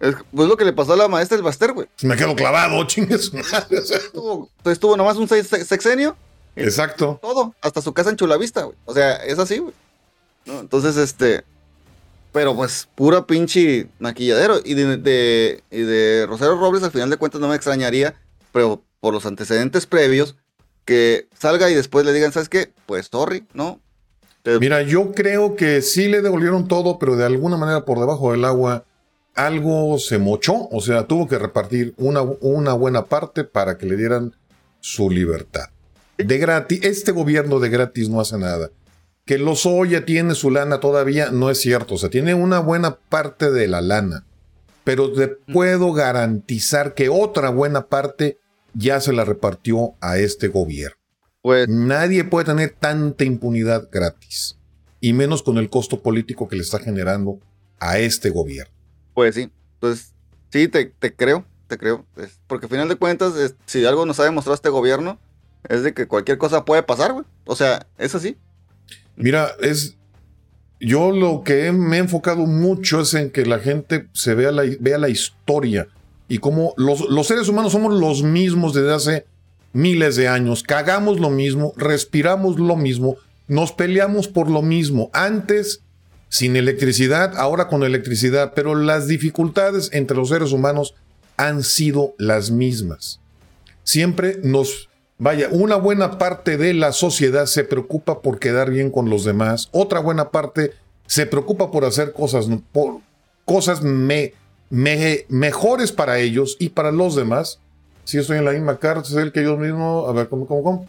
Es 0.00 0.16
pues 0.34 0.48
lo 0.48 0.56
que 0.58 0.66
le 0.66 0.74
pasó 0.74 0.92
a 0.92 0.96
la 0.96 1.08
maestra 1.08 1.38
del 1.38 1.44
Baster, 1.44 1.72
güey. 1.72 1.88
Me 2.02 2.14
quedo 2.14 2.36
clavado, 2.36 2.84
chingues. 2.86 3.32
estuvo, 3.70 4.50
estuvo 4.66 4.98
nomás 4.98 5.16
un 5.16 5.28
sexenio. 5.28 6.14
Exacto. 6.56 7.18
Todo, 7.22 7.54
hasta 7.62 7.80
su 7.80 7.94
casa 7.94 8.10
en 8.10 8.16
Chulavista, 8.16 8.64
güey. 8.64 8.76
O 8.84 8.92
sea, 8.92 9.16
es 9.16 9.38
así, 9.38 9.58
güey. 9.58 9.72
Entonces, 10.46 10.96
este 10.96 11.44
pero 12.34 12.56
pues 12.56 12.88
pura 12.96 13.28
pinche 13.28 13.86
maquilladero. 14.00 14.56
Y 14.64 14.74
de, 14.74 14.96
de, 14.96 15.62
y 15.70 15.82
de 15.82 16.26
Rosero 16.26 16.58
Robles, 16.58 16.82
al 16.82 16.90
final 16.90 17.08
de 17.08 17.16
cuentas, 17.16 17.40
no 17.40 17.46
me 17.46 17.54
extrañaría, 17.54 18.20
pero 18.50 18.82
por 18.98 19.14
los 19.14 19.24
antecedentes 19.24 19.86
previos, 19.86 20.34
que 20.84 21.28
salga 21.38 21.70
y 21.70 21.74
después 21.74 22.04
le 22.04 22.12
digan, 22.12 22.32
¿sabes 22.32 22.48
qué? 22.48 22.72
Pues 22.86 23.06
sorry, 23.06 23.46
¿no? 23.54 23.80
Mira, 24.58 24.82
yo 24.82 25.12
creo 25.12 25.54
que 25.54 25.80
sí 25.80 26.08
le 26.08 26.22
devolvieron 26.22 26.66
todo, 26.66 26.98
pero 26.98 27.14
de 27.14 27.24
alguna 27.24 27.56
manera 27.56 27.84
por 27.84 28.00
debajo 28.00 28.32
del 28.32 28.44
agua 28.44 28.84
algo 29.36 30.00
se 30.00 30.18
mochó. 30.18 30.68
O 30.72 30.80
sea, 30.80 31.06
tuvo 31.06 31.28
que 31.28 31.38
repartir 31.38 31.94
una, 31.98 32.22
una 32.22 32.72
buena 32.72 33.04
parte 33.04 33.44
para 33.44 33.78
que 33.78 33.86
le 33.86 33.96
dieran 33.96 34.34
su 34.80 35.08
libertad. 35.08 35.70
De 36.18 36.38
gratis, 36.38 36.80
este 36.82 37.12
gobierno 37.12 37.60
de 37.60 37.68
gratis 37.68 38.08
no 38.08 38.20
hace 38.20 38.38
nada 38.38 38.70
que 39.24 39.38
Lozoya 39.38 40.04
tiene 40.04 40.34
su 40.34 40.50
lana 40.50 40.80
todavía, 40.80 41.30
no 41.30 41.50
es 41.50 41.60
cierto. 41.60 41.94
O 41.94 41.98
sea, 41.98 42.10
tiene 42.10 42.34
una 42.34 42.58
buena 42.58 42.96
parte 42.96 43.50
de 43.50 43.68
la 43.68 43.80
lana. 43.80 44.26
Pero 44.84 45.10
te 45.12 45.28
puedo 45.28 45.92
garantizar 45.92 46.94
que 46.94 47.08
otra 47.08 47.48
buena 47.48 47.86
parte 47.86 48.38
ya 48.74 49.00
se 49.00 49.12
la 49.12 49.24
repartió 49.24 49.94
a 50.00 50.18
este 50.18 50.48
gobierno. 50.48 50.98
Pues, 51.40 51.68
Nadie 51.68 52.24
puede 52.24 52.46
tener 52.46 52.76
tanta 52.78 53.24
impunidad 53.24 53.88
gratis. 53.90 54.58
Y 55.00 55.12
menos 55.12 55.42
con 55.42 55.58
el 55.58 55.70
costo 55.70 56.02
político 56.02 56.48
que 56.48 56.56
le 56.56 56.62
está 56.62 56.78
generando 56.78 57.38
a 57.78 57.98
este 57.98 58.30
gobierno. 58.30 58.72
Pues 59.14 59.34
sí. 59.34 59.50
Entonces, 59.74 60.14
sí, 60.50 60.68
te, 60.68 60.86
te 60.86 61.14
creo, 61.14 61.46
te 61.66 61.78
creo. 61.78 62.04
Porque 62.46 62.66
al 62.66 62.70
final 62.70 62.88
de 62.88 62.96
cuentas, 62.96 63.36
es, 63.36 63.54
si 63.66 63.84
algo 63.86 64.04
nos 64.06 64.20
ha 64.20 64.24
demostrado 64.24 64.54
este 64.54 64.70
gobierno, 64.70 65.18
es 65.68 65.82
de 65.82 65.94
que 65.94 66.08
cualquier 66.08 66.38
cosa 66.38 66.64
puede 66.64 66.82
pasar, 66.82 67.12
güey. 67.12 67.24
O 67.46 67.56
sea, 67.56 67.86
es 67.98 68.14
así. 68.14 68.36
Mira, 69.16 69.52
es. 69.60 69.96
Yo 70.80 71.12
lo 71.12 71.44
que 71.44 71.72
me 71.72 71.96
he 71.96 72.00
enfocado 72.00 72.46
mucho 72.46 73.00
es 73.00 73.14
en 73.14 73.30
que 73.30 73.46
la 73.46 73.58
gente 73.58 74.08
se 74.12 74.34
vea 74.34 74.50
la, 74.50 74.64
vea 74.80 74.98
la 74.98 75.08
historia 75.08 75.88
y 76.28 76.38
cómo 76.38 76.74
los, 76.76 77.08
los 77.08 77.26
seres 77.26 77.48
humanos 77.48 77.72
somos 77.72 77.98
los 77.98 78.22
mismos 78.22 78.74
desde 78.74 78.92
hace 78.92 79.26
miles 79.72 80.16
de 80.16 80.28
años. 80.28 80.62
Cagamos 80.62 81.20
lo 81.20 81.30
mismo, 81.30 81.72
respiramos 81.76 82.58
lo 82.58 82.76
mismo, 82.76 83.16
nos 83.46 83.72
peleamos 83.72 84.28
por 84.28 84.50
lo 84.50 84.62
mismo. 84.62 85.10
Antes, 85.12 85.82
sin 86.28 86.56
electricidad, 86.56 87.36
ahora 87.36 87.68
con 87.68 87.82
electricidad, 87.82 88.52
pero 88.54 88.74
las 88.74 89.06
dificultades 89.06 89.90
entre 89.92 90.16
los 90.16 90.30
seres 90.30 90.52
humanos 90.52 90.94
han 91.36 91.62
sido 91.62 92.14
las 92.18 92.50
mismas. 92.50 93.20
Siempre 93.82 94.38
nos, 94.42 94.88
vaya, 95.18 95.48
una 95.50 95.76
buena 95.76 96.18
parte 96.18 96.56
de 96.56 96.74
la 96.74 96.92
sociedad 96.92 97.46
se 97.46 97.64
preocupa 97.64 98.20
por 98.20 98.38
quedar 98.38 98.70
bien 98.70 98.90
con 98.90 99.10
los 99.10 99.24
demás, 99.24 99.68
otra 99.72 100.00
buena 100.00 100.30
parte 100.30 100.72
se 101.06 101.26
preocupa 101.26 101.70
por 101.70 101.84
hacer 101.84 102.12
cosas, 102.12 102.46
por, 102.72 103.00
cosas 103.44 103.82
me, 103.82 104.34
mejores 104.70 105.92
para 105.92 106.18
ellos 106.18 106.56
y 106.58 106.70
para 106.70 106.92
los 106.92 107.14
demás. 107.14 107.58
Si 108.04 108.18
estoy 108.18 108.38
en 108.38 108.44
la 108.44 108.52
misma 108.52 108.78
cárcel 108.78 109.32
que 109.32 109.40
ellos 109.40 109.58
mismos, 109.58 110.08
a 110.08 110.12
ver, 110.12 110.28
¿cómo, 110.28 110.46
cómo, 110.46 110.62
cómo? 110.62 110.86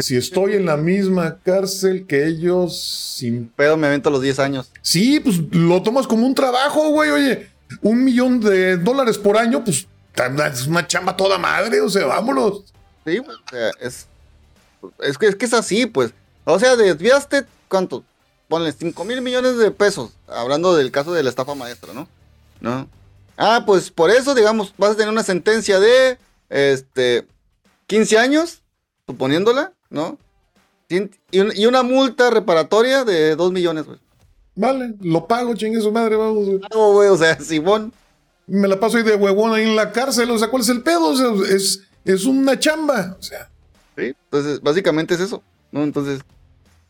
Si 0.00 0.16
estoy 0.16 0.54
en 0.54 0.66
la 0.66 0.76
misma 0.76 1.38
cárcel 1.42 2.06
que 2.06 2.26
ellos, 2.26 3.14
sin 3.16 3.48
pedo 3.48 3.76
me 3.76 3.86
avento 3.86 4.10
los 4.10 4.20
10 4.20 4.38
años. 4.40 4.70
Sí, 4.82 5.20
pues 5.20 5.40
lo 5.52 5.82
tomas 5.82 6.06
como 6.06 6.26
un 6.26 6.34
trabajo, 6.34 6.90
güey. 6.90 7.10
Oye, 7.10 7.48
un 7.82 8.04
millón 8.04 8.40
de 8.40 8.76
dólares 8.76 9.16
por 9.16 9.38
año, 9.38 9.64
pues 9.64 9.86
es 10.52 10.66
una 10.66 10.86
chamba 10.86 11.16
toda 11.16 11.38
madre, 11.38 11.80
o 11.80 11.88
sea, 11.88 12.06
vámonos. 12.06 12.64
Sí, 13.06 13.18
o 13.20 13.50
sea, 13.50 13.70
es, 13.80 14.08
es, 14.98 15.16
que, 15.16 15.28
es 15.28 15.36
que 15.36 15.46
es 15.46 15.54
así, 15.54 15.86
pues. 15.86 16.12
O 16.44 16.58
sea, 16.58 16.74
desviaste, 16.74 17.46
¿cuánto? 17.68 18.02
Ponle 18.48 18.72
5 18.72 19.04
mil 19.04 19.22
millones 19.22 19.56
de 19.58 19.70
pesos, 19.70 20.10
hablando 20.26 20.74
del 20.74 20.90
caso 20.90 21.12
de 21.12 21.22
la 21.22 21.30
estafa 21.30 21.54
maestra, 21.54 21.92
¿no? 21.92 22.08
¿No? 22.60 22.88
Ah, 23.36 23.62
pues 23.64 23.90
por 23.90 24.10
eso, 24.10 24.34
digamos, 24.34 24.74
vas 24.76 24.92
a 24.92 24.96
tener 24.96 25.10
una 25.10 25.22
sentencia 25.22 25.78
de, 25.78 26.18
este, 26.48 27.26
15 27.86 28.18
años, 28.18 28.62
suponiéndola, 29.06 29.72
¿no? 29.88 30.18
Y, 30.88 31.66
una 31.66 31.82
multa 31.84 32.30
reparatoria 32.30 33.04
de 33.04 33.36
2 33.36 33.52
millones, 33.52 33.86
güey. 33.86 33.98
Vale, 34.56 34.94
lo 35.00 35.28
pago, 35.28 35.54
chingue 35.54 35.80
su 35.80 35.92
madre, 35.92 36.16
vamos. 36.16 36.48
No, 36.72 36.92
güey, 36.92 37.08
o 37.08 37.16
sea, 37.16 37.38
Simón. 37.38 37.92
Me 38.48 38.68
la 38.68 38.80
paso 38.80 38.96
ahí 38.96 39.02
de 39.02 39.16
huevón 39.16 39.52
ahí 39.52 39.64
en 39.64 39.76
la 39.76 39.92
cárcel, 39.92 40.30
o 40.30 40.38
sea, 40.38 40.48
¿cuál 40.48 40.62
es 40.62 40.68
el 40.68 40.82
pedo? 40.82 41.08
O 41.08 41.16
sea, 41.16 41.54
es, 41.54 41.82
es 42.12 42.24
una 42.24 42.58
chamba, 42.58 43.16
o 43.18 43.22
sea. 43.22 43.50
Sí, 43.96 44.14
entonces, 44.24 44.60
básicamente 44.60 45.14
es 45.14 45.20
eso, 45.20 45.42
¿no? 45.72 45.82
Entonces, 45.82 46.20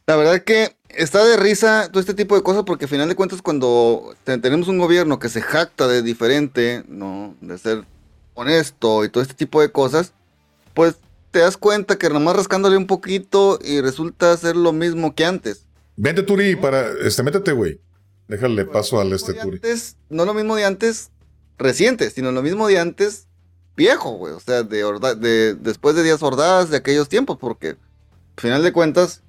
la 0.07 0.17
verdad 0.17 0.43
que 0.43 0.77
está 0.91 1.25
de 1.25 1.37
risa 1.37 1.89
todo 1.91 2.01
este 2.01 2.15
tipo 2.15 2.37
de 2.37 2.43
cosas 2.43 2.63
porque 2.65 2.85
al 2.85 2.89
final 2.89 3.09
de 3.09 3.17
cuentas 3.17 3.43
cuando 3.43 4.15
tenemos 4.25 4.69
un 4.69 4.79
gobierno 4.79 5.19
que 5.19 5.29
se 5.29 5.43
jacta 5.43 5.89
de 5.89 6.03
diferente, 6.03 6.85
¿no? 6.89 7.35
De 7.41 7.59
ser 7.59 7.85
honesto 8.35 9.05
y 9.05 9.09
todo 9.09 9.23
este 9.23 9.35
tipo 9.35 9.61
de 9.61 9.71
cosas, 9.71 10.13
pues 10.75 10.97
te 11.31 11.41
das 11.41 11.57
cuenta 11.57 11.99
que 11.99 12.09
nomás 12.09 12.37
rascándole 12.37 12.77
un 12.77 12.87
poquito 12.87 13.59
y 13.65 13.81
resulta 13.81 14.37
ser 14.37 14.57
lo 14.57 14.73
mismo 14.73 15.15
que 15.15 15.25
antes. 15.25 15.67
Vente, 15.97 16.23
Turi, 16.23 16.57
para. 16.57 16.93
Este, 17.03 17.23
métete, 17.23 17.53
güey. 17.53 17.81
Déjale 18.29 18.65
paso 18.65 19.01
al 19.01 19.13
este 19.13 19.35
Turi. 19.35 19.57
Antes, 19.57 19.97
no 20.09 20.25
lo 20.25 20.35
mismo 20.35 20.57
de 20.57 20.65
antes 20.65 21.11
reciente, 21.59 22.11
sino 22.11 22.33
lo 22.33 22.43
mismo 22.43 22.69
de 22.69 22.79
antes 22.79 23.27
viejo, 23.77 24.13
güey. 24.13 24.33
O 24.33 24.41
sea, 24.41 24.63
de, 24.63 24.83
de 25.19 25.55
después 25.55 25.95
de 25.95 26.03
días 26.03 26.23
hordadas 26.23 26.71
de 26.71 26.79
aquellos 26.79 27.09
tiempos, 27.09 27.37
porque 27.39 27.71
al 27.71 28.41
final 28.41 28.63
de 28.63 28.73
cuentas, 28.73 29.23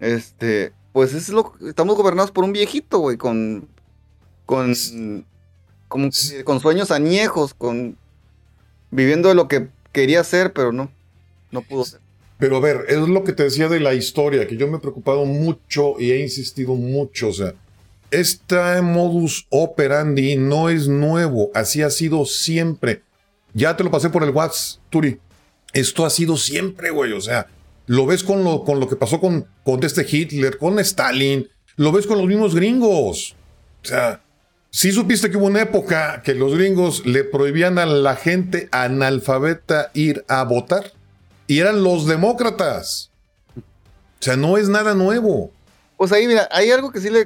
este, 0.00 0.72
pues 0.92 1.14
es 1.14 1.28
lo 1.30 1.54
estamos 1.66 1.96
gobernados 1.96 2.30
por 2.30 2.44
un 2.44 2.52
viejito, 2.52 2.98
güey, 2.98 3.16
con 3.16 3.68
con 4.46 4.74
como 5.88 6.10
con 6.44 6.60
sueños 6.60 6.90
añejos, 6.90 7.54
con 7.54 7.96
viviendo 8.90 9.28
de 9.28 9.34
lo 9.34 9.48
que 9.48 9.68
quería 9.92 10.22
ser, 10.24 10.52
pero 10.52 10.72
no 10.72 10.90
no 11.50 11.62
pudo 11.62 11.84
ser. 11.84 12.00
Pero 12.38 12.56
a 12.56 12.60
ver, 12.60 12.84
es 12.88 12.98
lo 12.98 13.24
que 13.24 13.32
te 13.32 13.44
decía 13.44 13.68
de 13.68 13.80
la 13.80 13.94
historia, 13.94 14.46
que 14.46 14.56
yo 14.56 14.66
me 14.66 14.76
he 14.76 14.80
preocupado 14.80 15.24
mucho 15.24 15.98
y 15.98 16.10
he 16.10 16.20
insistido 16.20 16.74
mucho. 16.74 17.28
O 17.28 17.32
sea, 17.32 17.54
este 18.10 18.82
modus 18.82 19.46
operandi 19.50 20.36
no 20.36 20.68
es 20.68 20.88
nuevo, 20.88 21.50
así 21.54 21.82
ha 21.82 21.90
sido 21.90 22.24
siempre. 22.26 23.02
Ya 23.54 23.76
te 23.76 23.84
lo 23.84 23.90
pasé 23.90 24.10
por 24.10 24.24
el 24.24 24.30
WhatsApp, 24.30 24.82
Turi. 24.90 25.18
Esto 25.72 26.04
ha 26.04 26.10
sido 26.10 26.36
siempre, 26.36 26.90
güey. 26.90 27.12
O 27.12 27.20
sea, 27.20 27.46
lo 27.86 28.04
ves 28.04 28.24
con 28.24 28.44
lo, 28.44 28.64
con 28.64 28.80
lo 28.80 28.88
que 28.88 28.96
pasó 28.96 29.20
con, 29.20 29.46
con 29.64 29.82
este 29.84 30.06
Hitler, 30.08 30.58
con 30.58 30.78
Stalin. 30.80 31.48
Lo 31.76 31.92
ves 31.92 32.06
con 32.06 32.18
los 32.18 32.26
mismos 32.26 32.54
gringos. 32.54 33.36
O 33.82 33.86
sea, 33.86 34.20
sí 34.70 34.92
supiste 34.92 35.30
que 35.30 35.36
hubo 35.36 35.46
una 35.46 35.62
época 35.62 36.22
que 36.22 36.34
los 36.34 36.54
gringos 36.54 37.06
le 37.06 37.22
prohibían 37.22 37.78
a 37.78 37.86
la 37.86 38.16
gente 38.16 38.68
analfabeta 38.72 39.90
ir 39.94 40.24
a 40.28 40.42
votar 40.44 40.92
y 41.46 41.60
eran 41.60 41.84
los 41.84 42.06
demócratas. 42.06 43.10
O 43.56 44.22
sea, 44.24 44.36
no 44.36 44.56
es 44.56 44.68
nada 44.68 44.94
nuevo. 44.94 45.52
Pues 45.96 46.10
ahí, 46.12 46.26
mira, 46.26 46.48
hay 46.50 46.70
algo 46.70 46.90
que 46.90 47.00
sí 47.00 47.08
le, 47.10 47.24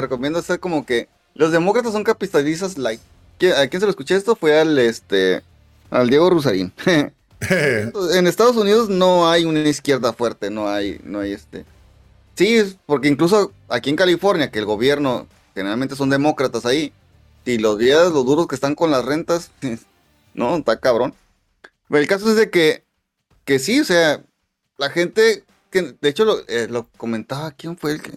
recomiendo 0.00 0.38
hacer 0.38 0.60
como 0.60 0.84
que 0.84 1.08
los 1.34 1.52
demócratas 1.52 1.92
son 1.92 2.04
capitalistas. 2.04 2.76
¿A 2.78 3.66
quién 3.66 3.80
se 3.80 3.86
lo 3.86 3.90
escuché 3.90 4.16
esto? 4.16 4.36
Fue 4.36 4.58
al 4.58 4.78
este 4.78 5.42
al 5.92 6.08
Diego 6.08 6.30
Rusarín. 6.30 6.72
en 7.50 8.26
Estados 8.26 8.56
Unidos 8.56 8.88
no 8.88 9.28
hay 9.28 9.44
una 9.44 9.60
izquierda 9.60 10.12
fuerte, 10.12 10.50
no 10.50 10.68
hay, 10.68 11.00
no 11.04 11.20
hay 11.20 11.32
este. 11.32 11.64
Sí, 12.34 12.76
porque 12.86 13.08
incluso 13.08 13.52
aquí 13.68 13.90
en 13.90 13.96
California, 13.96 14.50
que 14.50 14.58
el 14.58 14.64
gobierno 14.64 15.26
generalmente 15.54 15.96
son 15.96 16.10
demócratas 16.10 16.66
ahí, 16.66 16.92
y 17.44 17.58
los 17.58 17.78
días, 17.78 18.12
los 18.12 18.24
duros 18.24 18.46
que 18.46 18.54
están 18.54 18.74
con 18.74 18.90
las 18.90 19.04
rentas, 19.04 19.50
no, 20.34 20.56
está 20.56 20.78
cabrón. 20.78 21.14
Pero 21.88 22.00
el 22.00 22.08
caso 22.08 22.30
es 22.30 22.36
de 22.36 22.50
que 22.50 22.84
que 23.44 23.58
sí, 23.58 23.80
o 23.80 23.84
sea, 23.84 24.22
la 24.78 24.90
gente, 24.90 25.44
que 25.70 25.96
de 26.00 26.08
hecho 26.08 26.24
lo, 26.24 26.40
eh, 26.48 26.68
lo 26.70 26.88
comentaba, 26.96 27.50
¿quién 27.52 27.76
fue 27.76 27.92
el 27.92 28.02
que? 28.02 28.12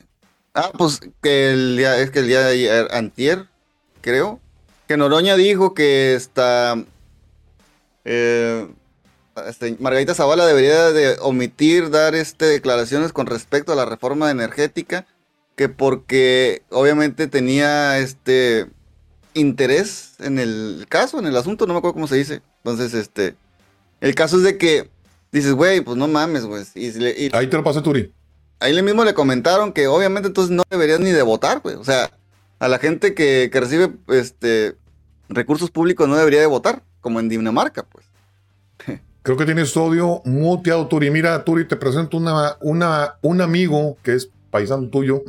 Ah, 0.54 0.72
pues 0.78 1.02
que 1.22 1.52
el 1.52 1.78
día, 1.78 1.98
es 2.00 2.12
que 2.12 2.20
el 2.20 2.28
día 2.28 2.42
de 2.42 2.54
ayer, 2.54 2.88
antier, 2.92 3.48
creo, 4.02 4.40
que 4.88 4.98
Noroña 4.98 5.36
dijo 5.36 5.74
que 5.74 6.16
esta, 6.16 6.82
eh, 8.06 8.68
este, 9.48 9.76
Margarita 9.80 10.14
Zavala 10.14 10.46
debería 10.46 10.92
de 10.92 11.18
omitir 11.20 11.90
dar 11.90 12.16
este, 12.16 12.46
declaraciones 12.46 13.12
con 13.12 13.28
respecto 13.28 13.74
a 13.74 13.76
la 13.76 13.86
reforma 13.86 14.32
energética, 14.32 15.06
que 15.56 15.70
porque 15.70 16.64
obviamente 16.70 17.28
tenía 17.28 17.98
este 17.98 18.68
interés 19.34 20.14
en 20.20 20.40
el 20.40 20.86
caso, 20.88 21.20
en 21.20 21.28
el 21.28 21.36
asunto, 21.36 21.68
no 21.68 21.74
me 21.74 21.80
acuerdo 21.80 21.96
cómo 21.96 22.08
se 22.08 22.16
dice. 22.16 22.42
Entonces, 22.64 22.94
este, 22.94 23.36
el 24.02 24.16
caso 24.16 24.38
es 24.38 24.44
de 24.44 24.58
que 24.58 24.90
dices, 25.32 25.54
güey, 25.54 25.82
pues 25.82 25.98
no 25.98 26.08
mames, 26.08 26.46
güey. 26.46 26.64
ahí 27.34 27.48
te 27.48 27.58
lo 27.58 27.64
pasé, 27.64 27.82
Turi. 27.82 28.12
Ahí 28.60 28.74
le 28.74 28.82
mismo 28.82 29.04
le 29.04 29.14
comentaron 29.14 29.74
que 29.74 29.88
obviamente 29.88 30.28
entonces 30.28 30.56
no 30.56 30.64
deberías 30.70 31.00
ni 31.00 31.12
de 31.12 31.22
votar, 31.22 31.60
güey. 31.60 31.76
O 31.76 31.84
sea, 31.84 32.10
a 32.60 32.68
la 32.68 32.80
gente 32.80 33.14
que, 33.14 33.50
recibe 33.54 33.94
este 34.08 34.76
recursos 35.28 35.72
públicos 35.72 36.08
no 36.08 36.16
debería 36.16 36.40
de 36.40 36.46
votar, 36.46 36.84
como 37.06 37.20
en 37.20 37.30
Dinamarca, 37.30 37.84
pues. 37.84 38.04
Creo 39.22 39.38
que 39.38 39.46
tienes 39.46 39.78
audio 39.78 40.24
muteado, 40.26 40.88
Turi. 40.88 41.12
Mira, 41.12 41.46
Turi, 41.46 41.68
te 41.68 41.76
presento 41.76 42.18
una, 42.18 42.58
una, 42.62 43.14
un 43.22 43.42
amigo 43.42 43.96
que 44.02 44.16
es 44.16 44.32
paisano 44.50 44.90
tuyo. 44.90 45.22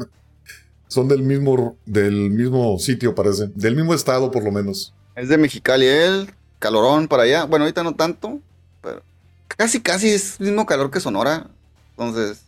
Son 0.89 1.07
del 1.07 1.23
mismo, 1.23 1.77
del 1.85 2.31
mismo 2.31 2.79
sitio, 2.79 3.15
parece. 3.15 3.49
Del 3.55 3.77
mismo 3.77 3.93
estado, 3.93 4.31
por 4.31 4.43
lo 4.43 4.51
menos. 4.51 4.95
Es 5.17 5.29
de 5.29 5.37
Mexicali, 5.37 5.85
él. 5.85 6.31
Calorón 6.61 7.09
para 7.09 7.25
allá. 7.25 7.45
Bueno, 7.45 7.67
ahorita 7.67 7.83
no 7.83 7.95
tanto, 7.95 8.41
pero 8.81 9.03
Casi, 9.49 9.83
casi 9.83 10.09
es 10.09 10.41
el 10.41 10.47
mismo 10.47 10.65
calor 10.65 10.91
que 10.91 11.01
Sonora. 11.01 11.47
Entonces, 11.91 12.41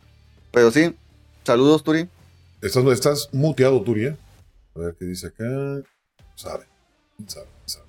pero 0.52 0.70
sí. 0.70 0.96
Saludos, 1.44 1.84
Turi. 1.84 2.08
¿Estás, 2.62 2.82
estás 2.86 3.28
muteado, 3.30 3.82
Turi? 3.82 4.06
Eh? 4.06 4.16
A 4.74 4.78
ver 4.78 4.96
qué 4.98 5.04
dice 5.04 5.26
acá. 5.26 5.44
Sabe. 6.34 6.64
Sabe, 7.26 7.46
sabe. 7.66 7.87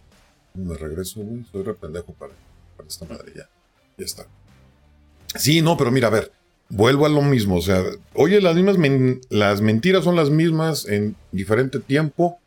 Me 0.53 0.75
regreso, 0.75 1.21
güey. 1.21 1.43
Soy 1.51 1.63
re 1.63 1.73
pendejo 1.73 2.13
para, 2.13 2.33
para 2.75 2.87
esta 2.87 3.05
madre 3.05 3.31
ya. 3.35 3.49
Ya 3.97 4.05
está. 4.05 4.25
Sí, 5.35 5.61
no, 5.61 5.77
pero 5.77 5.91
mira, 5.91 6.07
a 6.07 6.11
ver. 6.11 6.31
Vuelvo 6.69 7.05
a 7.05 7.09
lo 7.09 7.21
mismo. 7.21 7.55
O 7.55 7.61
sea, 7.61 7.83
oye, 8.13 8.41
las 8.41 8.55
mismas 8.55 8.77
las 9.29 9.61
mentiras 9.61 10.03
son 10.03 10.15
las 10.15 10.29
mismas 10.29 10.87
en 10.87 11.15
diferente 11.31 11.79
tiempo. 11.79 12.39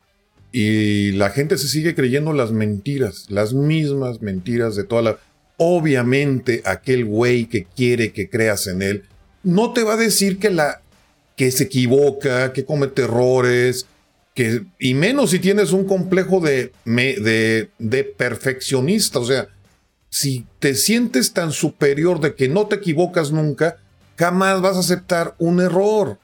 Y 0.53 1.13
la 1.13 1.31
gente 1.31 1.57
se 1.57 1.67
sigue 1.67 1.95
creyendo 1.95 2.33
las 2.33 2.53
mentiras, 2.53 3.27
las 3.31 3.55
mismas 3.55 4.21
mentiras 4.21 4.77
de 4.77 4.85
toda 4.85 5.03
la 5.03 5.19
obviamente 5.65 6.63
aquel 6.65 7.05
güey 7.05 7.47
que 7.47 7.65
quiere 7.65 8.13
que 8.13 8.29
creas 8.29 8.67
en 8.67 8.83
él, 8.83 9.05
no 9.45 9.73
te 9.73 9.85
va 9.85 9.95
a 9.95 9.97
decir 9.97 10.39
que, 10.41 10.51
la, 10.51 10.83
que 11.37 11.53
se 11.53 11.65
equivoca, 11.65 12.53
que 12.53 12.65
comete 12.65 13.03
errores, 13.03 13.87
que, 14.35 14.65
y 14.79 14.95
menos 14.95 15.31
si 15.31 15.39
tienes 15.39 15.73
un 15.73 15.87
complejo 15.87 16.41
de, 16.41 16.73
de, 16.85 17.71
de 17.79 18.05
perfeccionista. 18.05 19.19
O 19.19 19.25
sea, 19.25 19.49
si 20.09 20.47
te 20.59 20.75
sientes 20.75 21.33
tan 21.33 21.53
superior 21.53 22.21
de 22.21 22.35
que 22.35 22.49
no 22.49 22.67
te 22.67 22.77
equivocas 22.77 23.33
nunca, 23.33 23.79
jamás 24.17 24.61
vas 24.61 24.77
a 24.77 24.81
aceptar 24.81 25.35
un 25.39 25.61
error. 25.61 26.19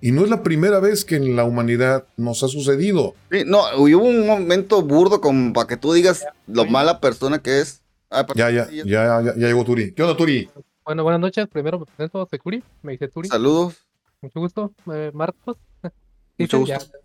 Y 0.00 0.12
no 0.12 0.22
es 0.24 0.28
la 0.28 0.42
primera 0.42 0.80
vez 0.80 1.04
que 1.04 1.16
en 1.16 1.34
la 1.34 1.44
humanidad 1.44 2.04
nos 2.16 2.42
ha 2.42 2.48
sucedido. 2.48 3.14
no, 3.46 3.62
hubo 3.78 4.04
un 4.04 4.26
momento 4.26 4.82
burdo 4.82 5.20
como 5.20 5.52
para 5.54 5.66
que 5.66 5.78
tú 5.78 5.94
digas 5.94 6.24
lo 6.46 6.66
mala 6.66 7.00
persona 7.00 7.38
que 7.38 7.60
es. 7.60 7.80
Ah, 8.10 8.26
ya, 8.34 8.50
ya, 8.50 8.68
ya, 8.70 8.84
ya, 8.84 9.22
ya, 9.22 9.32
llegó 9.34 9.64
Turi. 9.64 9.92
¿Qué 9.92 10.02
onda, 10.02 10.16
Turi? 10.16 10.48
Bueno, 10.84 11.02
buenas 11.04 11.20
noches. 11.20 11.48
Primero 11.48 11.78
me 11.78 11.86
presento, 11.86 12.26
soy 12.28 12.38
Curi. 12.38 12.62
Me 12.82 12.92
dice 12.92 13.08
Turi. 13.08 13.28
Saludos. 13.28 13.76
Mucho 14.20 14.40
gusto, 14.40 14.72
eh, 14.92 15.10
Marcos. 15.14 15.56
Mucho 16.38 16.58
gusto. 16.60 16.78
ya, 16.78 17.03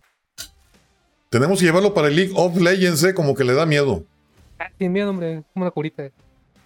Tenemos 1.29 1.59
que 1.59 1.65
llevarlo 1.65 1.93
para 1.93 2.07
el 2.07 2.15
League 2.15 2.33
of 2.35 2.57
Legends, 2.59 3.03
eh, 3.03 3.13
como 3.13 3.35
que 3.35 3.43
le 3.43 3.53
da 3.53 3.65
miedo. 3.65 4.03
ah, 4.57 4.67
sin 4.77 4.91
miedo, 4.91 5.09
hombre, 5.11 5.43
como 5.53 5.63
una 5.65 5.71
curita. 5.71 6.09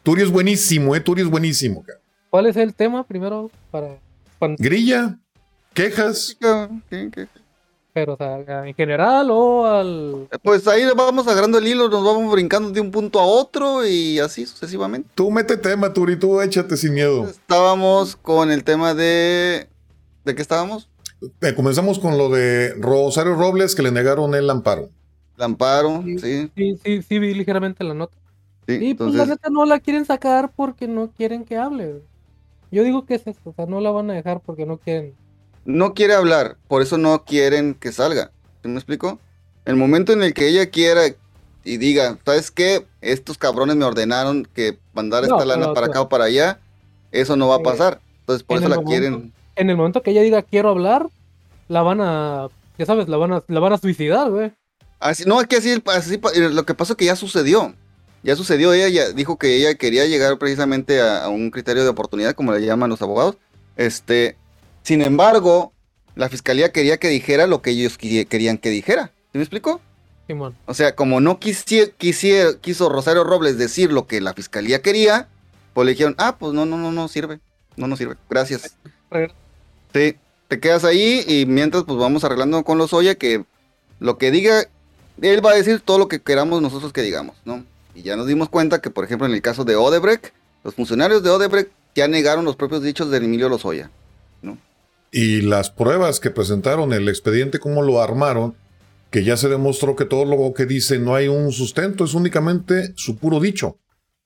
Turi 0.04 0.22
es 0.22 0.32
buenísimo, 0.32 0.96
eh. 0.96 1.00
Turi 1.02 1.22
es 1.22 1.28
buenísimo. 1.30 1.84
cara. 1.84 2.00
¿Cuál 2.30 2.46
es 2.48 2.56
el 2.56 2.74
tema 2.74 3.04
primero 3.06 3.52
para, 3.72 3.98
para- 4.40 4.56
Grilla, 4.58 5.18
quejas. 5.74 6.36
¿Qué- 6.90 7.10
qué? 7.12 7.28
pero, 7.94 8.14
o 8.14 8.18
sea, 8.18 8.66
en 8.66 8.74
general 8.74 9.28
o 9.30 9.66
al 9.68 10.28
Pues 10.42 10.68
ahí 10.68 10.84
vamos 10.96 11.28
agarrando 11.28 11.60
el 11.60 11.68
hilo, 11.68 11.90
nos 11.90 12.04
vamos 12.04 12.32
brincando 12.34 12.72
de 12.72 12.82
un 12.82 12.90
punto 12.90 13.20
a 13.20 13.24
otro 13.24 13.86
y 13.86 14.18
así 14.18 14.46
sucesivamente. 14.48 15.10
Tú 15.14 15.30
mete 15.30 15.58
tema, 15.58 15.94
Turi, 15.94 16.18
tú 16.18 16.42
échate 16.42 16.76
sin 16.76 16.94
miedo. 16.96 17.28
Estábamos 17.30 18.16
con 18.16 18.50
el 18.52 18.64
tema 18.64 18.96
de... 18.96 19.68
¿De 20.26 20.34
qué 20.36 20.42
estábamos? 20.42 20.90
Eh, 21.42 21.54
comenzamos 21.56 22.00
con 22.00 22.18
lo 22.18 22.30
de 22.30 22.74
Rosario 22.80 23.36
Robles, 23.36 23.76
que 23.76 23.82
le 23.84 23.92
negaron 23.92 24.36
el 24.36 24.50
amparo. 24.50 24.90
El 25.38 25.44
amparo, 25.44 26.04
Sí. 26.06 26.20
sí. 26.20 26.52
Sí, 26.56 26.80
sí, 26.84 27.02
sí, 27.02 27.20
vi 27.20 27.34
ligeramente 27.34 27.84
la 27.84 27.94
nota. 27.94 28.16
sí, 28.68 28.74
Y 28.82 28.94
pues 28.94 29.08
la 29.14 29.24
entonces, 29.24 29.28
neta 29.30 29.50
no 29.50 29.66
la 29.66 29.80
quieren 29.80 30.06
sacar 30.06 30.52
porque 30.56 30.88
no 30.88 31.10
quieren 31.12 31.44
que 31.46 31.58
hable. 31.58 32.02
Yo 32.72 32.84
digo 32.84 33.06
que 33.06 33.16
es 33.16 33.28
esto, 33.28 33.50
o 33.52 33.54
sea, 33.54 33.66
no 33.66 33.80
la 33.82 33.92
van 33.92 34.10
a 34.10 34.14
dejar 34.14 34.40
porque 34.42 34.66
no 34.66 34.78
quieren. 34.78 35.14
no 35.66 35.94
quiere 35.94 36.14
hablar, 36.14 36.58
por 36.68 36.82
eso 36.82 36.98
no 36.98 37.24
quieren 37.24 37.74
que 37.76 37.92
salga. 37.94 38.32
¿Sí 38.62 38.68
me 38.68 38.76
explico? 38.76 39.20
El 39.66 39.76
momento 39.78 40.12
en 40.12 40.22
el 40.24 40.34
que 40.34 40.48
ella 40.50 40.70
quiera 40.70 41.04
y 41.64 41.78
diga, 41.78 42.18
¿sabes 42.26 42.52
qué? 42.52 42.86
Estos 43.02 43.38
cabrones 43.38 43.76
me 43.78 43.86
ordenaron 43.86 44.46
que 44.54 44.78
mandar 44.94 45.26
No, 45.28 45.36
esta 45.36 45.46
lana 45.46 45.74
para 45.74 45.88
acá 45.88 46.02
o 46.02 46.10
para 46.10 46.26
allá, 46.26 46.60
eso 47.12 47.36
no 47.38 47.48
va 47.48 47.56
a 47.56 47.60
pasar. 47.60 48.02
Entonces 48.22 48.44
por 48.44 48.58
en 48.58 48.64
eso 48.64 48.70
la 48.70 48.76
momento- 48.76 48.90
quieren. 48.92 49.34
En 49.56 49.70
el 49.70 49.78
momento 49.78 50.02
que 50.02 50.12
ella 50.12 50.22
diga 50.22 50.42
quiero 50.42 50.70
hablar, 50.70 51.08
la 51.68 51.82
van 51.82 52.02
a, 52.02 52.50
ya 52.78 52.86
sabes, 52.86 53.08
la 53.08 53.18
van 53.18 53.34
a, 53.34 53.44
la 53.48 53.60
van 53.60 53.74
a 53.74 53.78
suicidar, 53.78 54.30
güey. 54.30 54.52
Así, 55.00 55.24
no, 55.26 55.42
es 55.42 55.48
que 55.48 55.58
así, 55.58 55.72
eh, 55.72 56.50
lo 56.50 56.66
que 56.66 56.74
pasó 56.74 56.94
es 56.94 56.98
que 56.98 57.06
ya 57.06 57.16
sucedió. 57.16 57.76
Ya 58.24 58.36
sucedió, 58.38 58.72
ella 58.74 58.88
ya 58.88 59.12
dijo 59.12 59.38
que 59.38 59.58
ella 59.58 59.76
quería 59.76 60.06
llegar 60.06 60.38
precisamente 60.38 61.02
a, 61.02 61.26
a 61.26 61.30
un 61.30 61.52
criterio 61.52 61.84
de 61.84 61.90
oportunidad, 61.90 62.36
como 62.36 62.54
le 62.54 62.66
llaman 62.66 62.90
los 62.90 63.02
abogados. 63.02 63.38
Este, 63.76 64.38
sin 64.82 65.02
embargo, 65.02 65.74
la 66.16 66.30
fiscalía 66.30 66.72
quería 66.72 66.98
que 66.98 67.10
dijera 67.10 67.48
lo 67.48 67.62
que 67.62 67.72
ellos 67.72 67.98
querían 67.98 68.58
que 68.58 68.70
dijera. 68.70 69.12
¿Sí 69.34 69.38
me 69.38 69.42
explico? 69.42 69.82
Simón. 70.26 70.56
O 70.68 70.74
sea, 70.74 70.96
como 70.96 71.20
no 71.20 71.38
quisie- 71.38 71.92
quiso 72.62 72.88
Rosario 72.88 73.26
Robles 73.26 73.58
decir 73.58 73.92
lo 73.92 74.08
que 74.08 74.22
la 74.22 74.34
fiscalía 74.34 74.82
quería, 74.82 75.28
pues 75.74 75.86
le 75.86 75.92
dijeron, 75.92 76.16
ah, 76.18 76.38
pues 76.40 76.54
no, 76.54 76.66
no, 76.66 76.78
no, 76.78 76.94
no 76.94 77.10
sirve. 77.10 77.42
No 77.76 77.88
nos 77.88 78.00
sirve. 78.00 78.16
Gracias. 78.30 78.78
Sí, 79.94 80.16
te 80.48 80.60
quedas 80.60 80.84
ahí 80.84 81.24
y 81.28 81.46
mientras 81.46 81.84
pues 81.84 81.98
vamos 81.98 82.24
arreglando 82.24 82.64
con 82.64 82.78
los 82.78 82.94
Oya 82.94 83.16
que 83.16 83.46
lo 84.00 84.18
que 84.18 84.32
diga, 84.32 84.68
él 85.22 85.46
va 85.46 85.52
a 85.52 85.56
decir 85.56 85.80
todo 85.80 85.98
lo 85.98 86.08
que 86.08 86.22
queramos 86.22 86.62
nosotros 86.62 86.92
que 86.92 87.02
digamos, 87.02 87.38
¿no? 87.46 87.64
Y 87.96 88.02
ya 88.02 88.16
nos 88.16 88.28
dimos 88.28 88.50
cuenta 88.50 88.82
que, 88.82 88.90
por 88.90 89.06
ejemplo, 89.06 89.28
en 89.28 89.34
el 89.34 89.42
caso 89.42 89.66
de 89.66 89.76
Odebrecht, 89.76 90.34
los 90.64 90.74
funcionarios 90.74 91.24
de 91.24 91.30
Odebrecht 91.30 91.72
ya 91.96 92.08
negaron 92.08 92.44
los 92.44 92.56
propios 92.56 92.82
dichos 92.82 93.12
de 93.12 93.18
Emilio 93.18 93.50
Lozoya. 93.50 93.92
Y 95.16 95.42
las 95.42 95.70
pruebas 95.70 96.20
que 96.20 96.32
presentaron, 96.32 96.92
el 96.92 97.08
expediente, 97.08 97.60
cómo 97.60 97.84
lo 97.84 98.02
armaron, 98.02 98.56
que 99.12 99.24
ya 99.24 99.38
se 99.38 99.48
demostró 99.48 99.96
que 99.96 100.06
todo 100.06 100.26
lo 100.26 100.56
que 100.56 100.66
dice 100.66 100.98
no 100.98 101.14
hay 101.14 101.28
un 101.28 101.52
sustento, 101.52 102.04
es 102.04 102.16
únicamente 102.16 102.94
su 102.96 103.18
puro 103.18 103.40
dicho. 103.40 103.78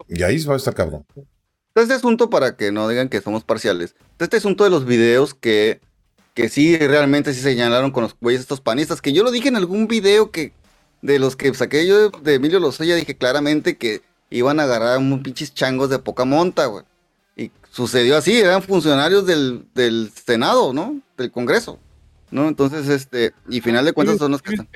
Y 0.07 0.23
ahí 0.23 0.41
va 0.45 0.53
a 0.53 0.57
estar 0.57 0.73
cabrón. 0.73 1.05
Este 1.81 1.93
asunto, 1.93 2.29
para 2.29 2.55
que 2.55 2.71
no 2.71 2.87
digan 2.89 3.07
que 3.07 3.21
somos 3.21 3.43
parciales, 3.43 3.95
este 4.17 4.37
asunto 4.37 4.63
de 4.63 4.71
los 4.71 4.85
videos 4.85 5.35
que, 5.35 5.79
que 6.33 6.49
sí 6.49 6.75
realmente 6.77 7.33
sí 7.33 7.41
señalaron 7.41 7.91
con 7.91 8.03
los 8.03 8.15
güeyes 8.19 8.41
estos 8.41 8.61
panistas, 8.61 9.01
que 9.01 9.13
yo 9.13 9.23
lo 9.23 9.29
dije 9.29 9.49
en 9.49 9.55
algún 9.55 9.87
video 9.87 10.31
que 10.31 10.53
de 11.03 11.19
los 11.19 11.35
que 11.35 11.53
saqué 11.53 11.85
yo 11.85 12.09
de, 12.09 12.33
Emilio 12.33 12.59
Lozoya, 12.59 12.95
dije 12.95 13.15
claramente 13.15 13.77
que 13.77 14.01
iban 14.31 14.59
a 14.59 14.63
agarrar 14.63 14.97
un 14.97 15.21
pinches 15.21 15.53
changos 15.53 15.89
de 15.89 15.99
poca 15.99 16.25
monta, 16.25 16.65
güey. 16.65 16.83
Y 17.35 17.51
sucedió 17.69 18.17
así, 18.17 18.35
eran 18.35 18.63
funcionarios 18.63 19.27
del, 19.27 19.65
del 19.75 20.11
Senado, 20.11 20.73
¿no? 20.73 20.99
Del 21.15 21.31
Congreso, 21.31 21.77
¿no? 22.31 22.47
Entonces, 22.47 22.89
este, 22.89 23.33
y 23.47 23.61
final 23.61 23.85
de 23.85 23.93
cuentas 23.93 24.17
son 24.17 24.31
los 24.31 24.41
que 24.41 24.55
están. 24.55 24.67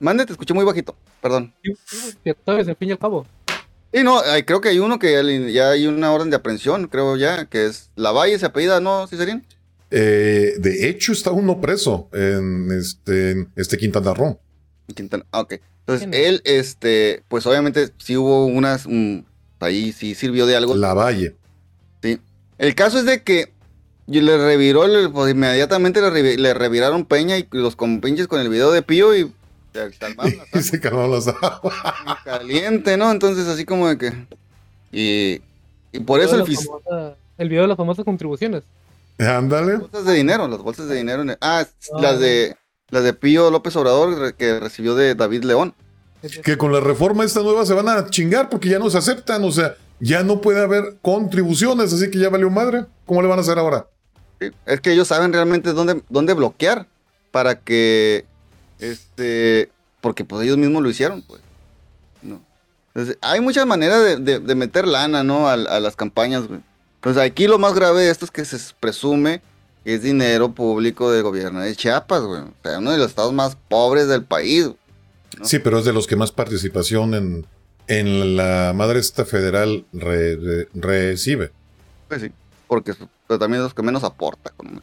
Mande, 0.00 0.26
te 0.26 0.32
escuché 0.32 0.52
muy 0.52 0.64
bajito, 0.64 0.96
perdón. 1.22 1.54
Expiatorios, 1.62 2.66
al 2.66 2.76
fin 2.76 2.88
y 2.88 2.92
al 2.92 2.98
cabo. 2.98 3.24
Y 3.94 4.02
no, 4.02 4.20
hay- 4.20 4.42
creo 4.42 4.60
que 4.60 4.70
hay 4.70 4.80
uno 4.80 4.98
que 4.98 5.52
ya, 5.52 5.70
hay 5.70 5.86
una 5.86 6.12
orden 6.12 6.28
de 6.28 6.36
aprehensión, 6.36 6.88
creo 6.88 7.16
ya, 7.16 7.44
que 7.46 7.66
es 7.66 7.90
Lavalle, 7.94 8.38
se 8.38 8.46
apellida, 8.46 8.80
¿no, 8.80 9.06
Cicerín? 9.06 9.46
Eh, 9.92 10.54
de 10.58 10.88
hecho, 10.88 11.12
está 11.12 11.30
uno 11.30 11.60
preso 11.60 12.08
en 12.12 12.72
este, 12.72 13.30
en 13.30 13.52
este 13.54 13.78
Quintana 13.78 14.12
Roo. 14.12 14.40
Quintana. 14.92 15.24
Ah, 15.30 15.42
ok. 15.42 15.54
Entonces, 15.86 16.08
él, 16.12 16.40
este, 16.44 17.22
pues 17.28 17.46
obviamente 17.46 17.90
sí 17.98 18.16
hubo 18.16 18.46
unas, 18.46 18.86
ahí 19.60 19.92
sí 19.92 20.16
sirvió 20.16 20.46
de 20.46 20.56
algo. 20.56 20.74
La 20.74 20.92
Valle. 20.94 21.36
El 22.58 22.74
caso 22.74 22.98
es 22.98 23.04
de 23.04 23.22
que 23.22 23.52
y 24.06 24.20
le 24.20 24.36
reviró, 24.36 24.84
pues 25.12 25.32
inmediatamente 25.32 26.00
le, 26.00 26.08
revi- 26.08 26.36
le 26.36 26.52
reviraron 26.54 27.04
Peña 27.06 27.38
y 27.38 27.46
los 27.52 27.74
compinches 27.76 28.26
con 28.28 28.40
el 28.40 28.48
video 28.48 28.70
de 28.70 28.82
Pío 28.82 29.16
y 29.16 29.32
se 29.90 29.98
calmaron 29.98 30.34
las 30.52 30.54
Y 30.54 30.62
se 30.68 30.80
calmaron 30.80 31.10
las 31.12 31.28
aguas. 31.28 31.74
caliente, 32.24 32.96
¿no? 32.96 33.10
Entonces, 33.10 33.46
así 33.48 33.64
como 33.64 33.88
de 33.88 33.98
que... 33.98 34.12
Y, 34.92 35.40
y 35.92 36.00
por 36.00 36.20
eso 36.20 36.34
el 36.34 36.40
La 36.40 36.46
fis- 36.46 36.66
famosa- 36.66 37.16
el 37.38 37.48
video 37.48 37.62
de 37.62 37.68
las 37.68 37.76
famosas 37.76 38.04
contribuciones. 38.04 38.62
Ándale. 39.18 39.76
bolsas 39.76 40.04
de 40.04 40.12
dinero, 40.14 40.46
las 40.48 40.58
bolsas 40.60 40.88
de 40.88 40.96
dinero. 40.96 41.22
en 41.22 41.30
ah, 41.30 41.36
Ah. 41.40 41.66
las 42.00 42.18
de 42.20 42.56
las 42.90 43.02
de 43.02 43.12
Pío 43.12 43.50
López 43.50 43.74
Obrador 43.76 44.34
que 44.34 44.60
recibió 44.60 44.94
de 44.94 45.14
David 45.14 45.44
León. 45.44 45.74
Que 46.44 46.56
con 46.56 46.72
la 46.72 46.80
reforma 46.80 47.24
esta 47.24 47.40
nueva 47.42 47.66
se 47.66 47.74
van 47.74 47.88
a 47.88 48.08
chingar 48.08 48.48
porque 48.48 48.68
ya 48.68 48.78
no 48.78 48.88
se 48.90 48.98
aceptan. 48.98 49.42
O 49.44 49.50
sea, 49.50 49.74
ya 50.00 50.22
no 50.22 50.40
puede 50.40 50.62
haber 50.62 50.96
contribuciones, 51.02 51.92
así 51.92 52.10
que 52.10 52.18
ya 52.18 52.28
valió 52.30 52.48
madre. 52.50 52.86
¿Cómo 53.06 53.20
le 53.20 53.28
van 53.28 53.38
a 53.38 53.42
hacer 53.42 53.58
ahora? 53.58 53.86
Sí, 54.40 54.50
Es 54.66 54.80
que 54.80 54.92
ellos 54.92 55.08
saben 55.08 55.32
realmente 55.32 55.72
dónde, 55.72 56.02
dónde 56.08 56.34
bloquear 56.34 56.86
para 57.30 57.60
que 57.60 58.24
este 58.90 59.70
porque 60.00 60.24
pues 60.24 60.44
ellos 60.44 60.58
mismos 60.58 60.82
lo 60.82 60.90
hicieron, 60.90 61.22
pues. 61.22 61.40
¿no? 62.22 62.40
Entonces, 62.94 63.18
hay 63.22 63.40
muchas 63.40 63.66
maneras 63.66 64.02
de, 64.04 64.16
de- 64.18 64.38
de 64.38 64.54
meter 64.54 64.86
lana, 64.86 65.22
¿no? 65.24 65.48
A, 65.48 65.54
a 65.54 65.80
las 65.80 65.96
campañas, 65.96 66.46
güey. 66.46 66.60
Entonces 66.96 67.22
aquí 67.22 67.46
lo 67.46 67.58
más 67.58 67.74
grave 67.74 68.02
de 68.02 68.10
esto 68.10 68.24
es 68.24 68.30
que 68.30 68.44
se 68.44 68.58
presume 68.80 69.42
que 69.84 69.94
es 69.94 70.02
dinero 70.02 70.52
público 70.52 71.10
del 71.10 71.22
gobierno 71.22 71.60
de 71.60 71.74
Chiapas, 71.76 72.22
güey. 72.22 72.40
O 72.42 72.52
sea, 72.62 72.78
uno 72.78 72.92
de 72.92 72.98
los 72.98 73.08
estados 73.08 73.32
más 73.32 73.56
pobres 73.68 74.08
del 74.08 74.24
país. 74.24 74.70
Sí, 75.42 75.58
pero 75.58 75.78
es 75.80 75.84
de 75.84 75.92
los 75.92 76.06
que 76.06 76.16
más 76.16 76.32
participación 76.32 77.14
en, 77.14 77.46
en 77.88 78.36
la 78.36 78.72
madre 78.74 79.00
esta 79.00 79.24
federal 79.24 79.84
re- 79.92 80.36
re- 80.36 80.68
recibe. 80.74 81.50
Pues 82.08 82.22
sí, 82.22 82.30
porque 82.68 82.94
pero 83.26 83.38
también 83.38 83.60
es 83.60 83.64
los 83.64 83.74
que 83.74 83.82
menos 83.82 84.04
aporta. 84.04 84.52
como- 84.56 84.80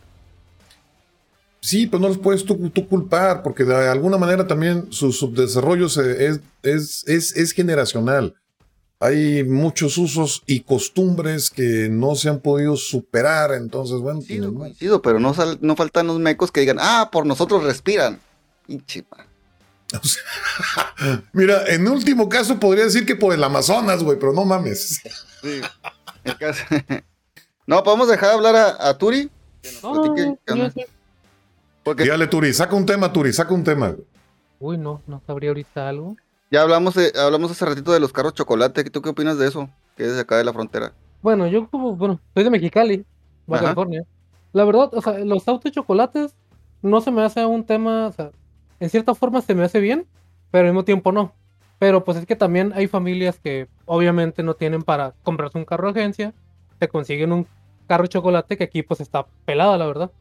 Sí, 1.62 1.86
pues 1.86 2.02
no 2.02 2.08
los 2.08 2.18
puedes 2.18 2.44
tú, 2.44 2.70
tú 2.72 2.88
culpar, 2.88 3.44
porque 3.44 3.64
de 3.64 3.88
alguna 3.88 4.18
manera 4.18 4.48
también 4.48 4.92
su 4.92 5.12
subdesarrollo 5.12 5.90
se- 5.90 6.26
es, 6.28 6.40
es, 6.64 7.04
es, 7.08 7.36
es 7.38 7.52
generacional. 7.52 8.36
Hay 9.00 9.44
muchos 9.44 9.98
usos 9.98 10.44
y 10.48 10.62
costumbres 10.62 11.50
que 11.50 11.88
no 11.90 12.16
se 12.16 12.30
han 12.30 12.40
podido 12.40 12.76
superar, 12.78 13.52
entonces, 13.54 14.00
bueno. 14.00 14.20
pues, 14.20 14.28
Coincido, 14.28 14.52
no. 14.52 14.60
coincido, 14.60 15.02
pero 15.02 15.20
no, 15.20 15.34
sal- 15.34 15.60
no 15.62 15.76
faltan 15.76 16.08
los 16.08 16.20
mecos 16.20 16.52
que 16.52 16.62
digan, 16.62 16.78
ah, 16.80 17.10
por 17.12 17.26
nosotros 17.26 17.64
respiran. 17.64 18.20
Pinche 18.68 19.04
ma- 19.12 19.26
O 20.02 20.06
sea, 20.06 21.24
Mira, 21.34 21.66
en 21.68 21.88
último 21.88 22.28
caso 22.30 22.60
podría 22.60 22.86
decir 22.86 23.06
que 23.06 23.16
por 23.16 23.34
el 23.34 23.44
Amazonas, 23.44 24.04
güey, 24.04 24.18
pero 24.20 24.34
no 24.34 24.46
mames. 24.46 25.02
Sí. 25.44 25.62
El 26.24 26.38
caso- 26.38 26.64
no, 27.68 27.84
podemos 27.84 28.08
dejar 28.08 28.30
de 28.30 28.36
hablar 28.36 28.56
a, 28.56 28.90
a 28.90 28.98
Turi. 28.98 29.30
Que 29.62 29.72
nos 29.74 29.84
No, 29.84 29.94
no, 29.96 30.14
platique 30.56 30.88
Porque 31.84 32.04
Dígale, 32.04 32.28
Turi, 32.28 32.54
saca 32.54 32.76
un 32.76 32.86
tema, 32.86 33.12
Turi, 33.12 33.34
saca 33.34 33.54
un 33.54 33.64
tema. 33.64 33.96
Uy, 34.60 34.78
no, 34.78 35.02
no 35.08 35.22
sabría 35.26 35.50
ahorita 35.50 35.90
algo. 35.90 36.16
ya 36.52 36.62
hablamos, 36.62 36.94
de- 36.96 37.12
hablamos 37.20 37.52
hace 37.52 37.66
ratito 37.66 37.92
de 37.92 38.00
los 38.00 38.14
carros 38.14 38.34
chocolate. 38.34 38.84
¿Tú 38.86 39.02
qué 39.02 39.10
opinas 39.10 39.38
de 39.38 39.48
eso? 39.48 39.70
Que 39.98 40.06
es 40.06 40.14
de 40.16 40.22
acá 40.22 40.38
de 40.38 40.44
la 40.44 40.54
frontera. 40.54 40.94
Bueno, 41.22 41.48
yo 41.48 41.68
como, 41.70 41.96
bueno, 41.96 42.20
soy 42.34 42.44
de 42.44 42.50
Mexicali, 42.50 43.06
Baja. 43.48 43.64
California. 43.64 44.04
La 44.54 44.64
verdad, 44.66 44.90
o 44.94 45.02
sea, 45.02 45.18
los 45.20 45.48
autos 45.48 45.72
chocolates 45.72 46.36
no 46.82 47.00
se 47.02 47.12
me 47.12 47.24
hace 47.24 47.46
un 47.46 47.64
tema, 47.64 48.08
o 48.08 48.12
sea, 48.12 48.32
en 48.80 48.90
cierta 48.90 49.16
forma 49.16 49.42
se 49.42 49.56
me 49.56 49.64
hace 49.64 49.80
bien, 49.80 50.06
pero 50.52 50.68
al 50.68 50.74
mismo 50.74 50.84
tiempo 50.84 51.12
no. 51.12 51.34
Pero 51.80 52.04
pues 52.04 52.18
es 52.18 52.26
que 52.28 52.36
también 52.36 52.74
hay 52.76 52.88
familias 52.88 53.40
que 53.40 53.68
obviamente 53.86 54.44
no 54.44 54.54
tienen 54.56 54.82
para 54.84 55.14
comprarse 55.24 55.58
un 55.58 55.66
carro 55.66 55.92
de 55.92 56.00
agencia, 56.02 56.34
te 56.80 56.88
consiguen 56.88 57.32
un 57.32 57.48
carro 57.88 58.04
de 58.04 58.10
chocolate 58.10 58.58
que 58.58 58.64
aquí 58.66 58.84
pues 58.84 59.00
está 59.02 59.26
pelada, 59.46 59.78
la 59.78 59.88
verdad. 59.88 60.12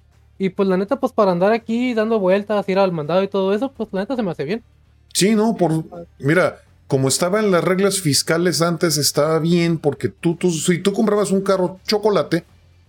Y 0.40 0.48
pues 0.48 0.66
la 0.70 0.78
neta, 0.78 0.98
pues 0.98 1.12
para 1.12 1.32
andar 1.32 1.52
aquí 1.52 1.92
dando 1.92 2.18
vueltas, 2.18 2.66
ir 2.66 2.78
al 2.78 2.92
mandado 2.92 3.22
y 3.22 3.28
todo 3.28 3.52
eso, 3.52 3.70
pues 3.70 3.90
la 3.92 4.00
neta 4.00 4.16
se 4.16 4.22
me 4.22 4.30
hace 4.30 4.44
bien. 4.44 4.64
Sí, 5.12 5.34
no, 5.34 5.54
por. 5.54 5.84
Mira, 6.18 6.62
como 6.86 7.08
estaban 7.08 7.50
las 7.50 7.62
reglas 7.62 8.00
fiscales 8.00 8.62
antes, 8.62 8.96
estaba 8.96 9.38
bien, 9.38 9.76
porque 9.76 10.08
tú, 10.08 10.36
tú, 10.36 10.50
si 10.50 10.78
tú 10.78 10.94
comprabas 10.94 11.30
un 11.30 11.42
carro 11.42 11.78
chocolate, 11.86 12.44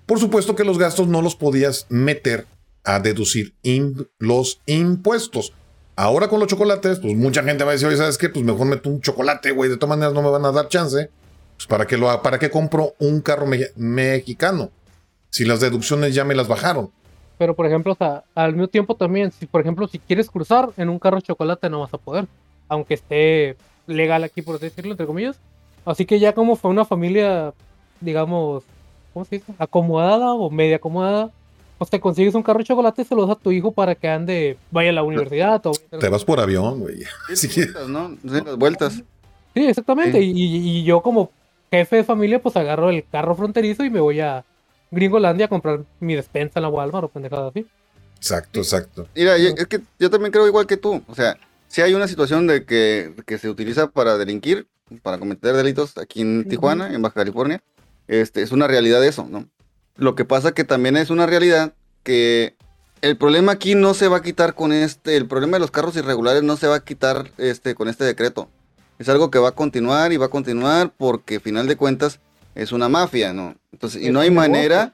Por 0.06 0.18
supuesto 0.18 0.56
que 0.56 0.64
los 0.64 0.78
gastos 0.78 1.10
no 1.10 1.22
los 1.22 1.36
podías 1.36 1.86
meter 1.90 2.46
a 2.86 3.00
deducir 3.00 3.54
los 4.18 4.62
impuestos. 4.66 5.54
Ahora 5.96 6.30
con 6.30 6.40
los 6.40 6.48
chocolates, 6.48 7.00
pues 7.00 7.16
mucha 7.16 7.44
gente 7.44 7.64
va 7.64 7.72
a 7.72 7.74
decir, 7.74 7.88
oye, 7.90 7.98
¿sabes 7.98 8.18
qué? 8.18 8.30
Pues 8.30 8.46
mejor 8.46 8.66
meto 8.66 8.90
un 8.90 9.02
chocolate, 9.02 9.52
güey. 9.52 9.70
De 9.70 9.76
todas 9.76 9.98
maneras 9.98 10.14
no 10.14 10.22
me 10.22 10.30
van 10.30 10.46
a 10.46 10.52
dar 10.52 10.70
chance. 10.70 11.10
Pues 11.58 11.68
para 11.68 11.86
qué 11.86 11.98
lo 11.98 12.22
para 12.22 12.40
qué 12.40 12.50
compro 12.50 12.96
un 13.00 13.22
carro 13.22 13.46
mexicano. 13.76 14.72
Si 15.30 15.46
las 15.46 15.60
deducciones 15.60 16.16
ya 16.16 16.24
me 16.24 16.34
las 16.34 16.48
bajaron. 16.48 16.92
Pero 17.42 17.56
por 17.56 17.66
ejemplo, 17.66 17.94
o 17.94 17.96
sea, 17.96 18.24
al 18.36 18.52
mismo 18.54 18.68
tiempo 18.68 18.94
también, 18.94 19.32
si 19.32 19.48
por 19.48 19.62
ejemplo, 19.62 19.88
si 19.88 19.98
quieres 19.98 20.30
cruzar 20.30 20.70
en 20.78 20.90
un 20.90 21.00
carro 21.00 21.16
de 21.16 21.24
chocolate 21.24 21.72
no 21.72 21.80
vas 21.80 21.92
a 21.92 21.98
poder. 21.98 22.28
Aunque 22.70 22.94
esté 22.94 23.58
legal 23.88 24.24
aquí, 24.24 24.44
por 24.44 24.60
decirlo, 24.60 24.92
entre 24.92 25.08
comillas. 25.08 25.40
Así 25.84 26.06
que 26.06 26.20
ya 26.20 26.34
como 26.34 26.56
fue 26.56 26.70
una 26.70 26.86
familia, 26.86 27.52
digamos, 28.00 28.62
¿cómo 29.12 29.26
se 29.26 29.38
dice? 29.38 29.54
Acomodada 29.58 30.36
o 30.36 30.52
media 30.52 30.76
acomodada, 30.76 31.32
pues 31.80 31.90
te 31.90 32.00
consigues 32.00 32.36
un 32.36 32.44
carro 32.44 32.60
de 32.60 32.66
chocolate 32.66 33.02
y 33.02 33.06
se 33.06 33.16
lo 33.16 33.26
das 33.26 33.36
a 33.36 33.40
tu 33.40 33.52
hijo 33.52 33.72
para 33.72 33.96
que 33.96 34.08
ande, 34.08 34.56
vaya 34.70 34.92
a 34.92 34.94
la 34.94 35.02
universidad. 35.02 35.66
O... 35.66 35.72
Te 35.72 36.10
vas 36.10 36.24
por 36.24 36.40
avión, 36.40 36.82
güey. 36.82 36.98
Sí, 37.34 37.50
¿no? 37.88 38.18
las 38.22 38.56
vueltas. 38.56 39.02
Sí, 39.56 39.66
exactamente. 39.66 40.22
Y, 40.22 40.84
yo 40.84 41.02
como 41.02 41.32
jefe 41.72 41.96
de 41.96 42.04
familia, 42.04 42.40
pues 42.40 42.56
agarro 42.56 42.92
el 42.92 43.04
carro 43.04 43.34
fronterizo 43.34 43.84
y 43.84 43.90
me 43.90 44.00
voy 44.00 44.20
a 44.20 44.46
Gringolandia 44.92 45.46
a 45.46 45.50
comprar 45.50 45.84
mi 46.00 46.16
despensa 46.16 46.60
en 46.60 46.64
la 46.64 46.70
Walmart 46.70 47.06
o 47.06 47.08
pendejadas 47.10 47.52
así. 47.52 47.66
Exacto, 48.18 48.60
exacto. 48.60 49.08
Mira, 49.16 49.36
es 49.36 49.68
que 49.68 49.82
yo 49.98 50.10
también 50.10 50.32
creo 50.32 50.46
igual 50.46 50.68
que 50.68 50.78
tú. 50.78 51.02
O 51.08 51.16
sea, 51.16 51.38
si 51.68 51.82
hay 51.82 51.94
una 51.94 52.08
situación 52.08 52.46
de 52.46 52.66
que, 52.66 53.16
que 53.26 53.38
se 53.38 53.50
utiliza 53.50 53.88
para 53.88 54.18
delinquir, 54.18 54.68
para 55.02 55.18
cometer 55.18 55.56
delitos 55.56 55.98
aquí 55.98 56.22
en 56.22 56.48
Tijuana, 56.48 56.94
en 56.94 57.02
Baja 57.02 57.16
California, 57.16 57.64
este, 58.08 58.42
es 58.42 58.52
una 58.52 58.68
realidad 58.68 59.04
eso, 59.06 59.26
¿no? 59.30 59.48
Lo 59.96 60.16
que 60.16 60.26
pasa 60.26 60.52
que 60.52 60.64
también 60.64 60.98
es 60.98 61.10
una 61.10 61.26
realidad 61.26 61.74
que 62.04 62.56
el 63.02 63.18
problema 63.18 63.54
aquí 63.54 63.74
no 63.74 63.94
se 63.94 64.08
va 64.08 64.18
a 64.18 64.22
quitar 64.22 64.54
con 64.54 64.74
este, 64.74 65.16
el 65.16 65.28
problema 65.28 65.54
de 65.54 65.62
los 65.62 65.72
carros 65.72 65.96
irregulares 65.96 66.44
no 66.44 66.58
se 66.58 66.68
va 66.68 66.76
a 66.76 66.84
quitar 66.84 67.32
este, 67.38 67.74
con 67.74 67.88
este 67.88 68.04
decreto. 68.04 68.50
Es 69.00 69.10
algo 69.10 69.32
que 69.32 69.40
va 69.40 69.50
a 69.50 69.56
continuar 69.56 70.14
y 70.14 70.18
va 70.18 70.28
a 70.28 70.30
continuar 70.30 70.92
porque, 70.96 71.40
final 71.40 71.68
de 71.68 71.76
cuentas, 71.76 72.20
es 72.56 72.72
una 72.72 72.90
mafia, 72.90 73.34
¿no? 73.34 73.56
Entonces, 73.72 74.02
y 74.02 74.10
no 74.10 74.20
hay 74.20 74.32
manera, 74.32 74.94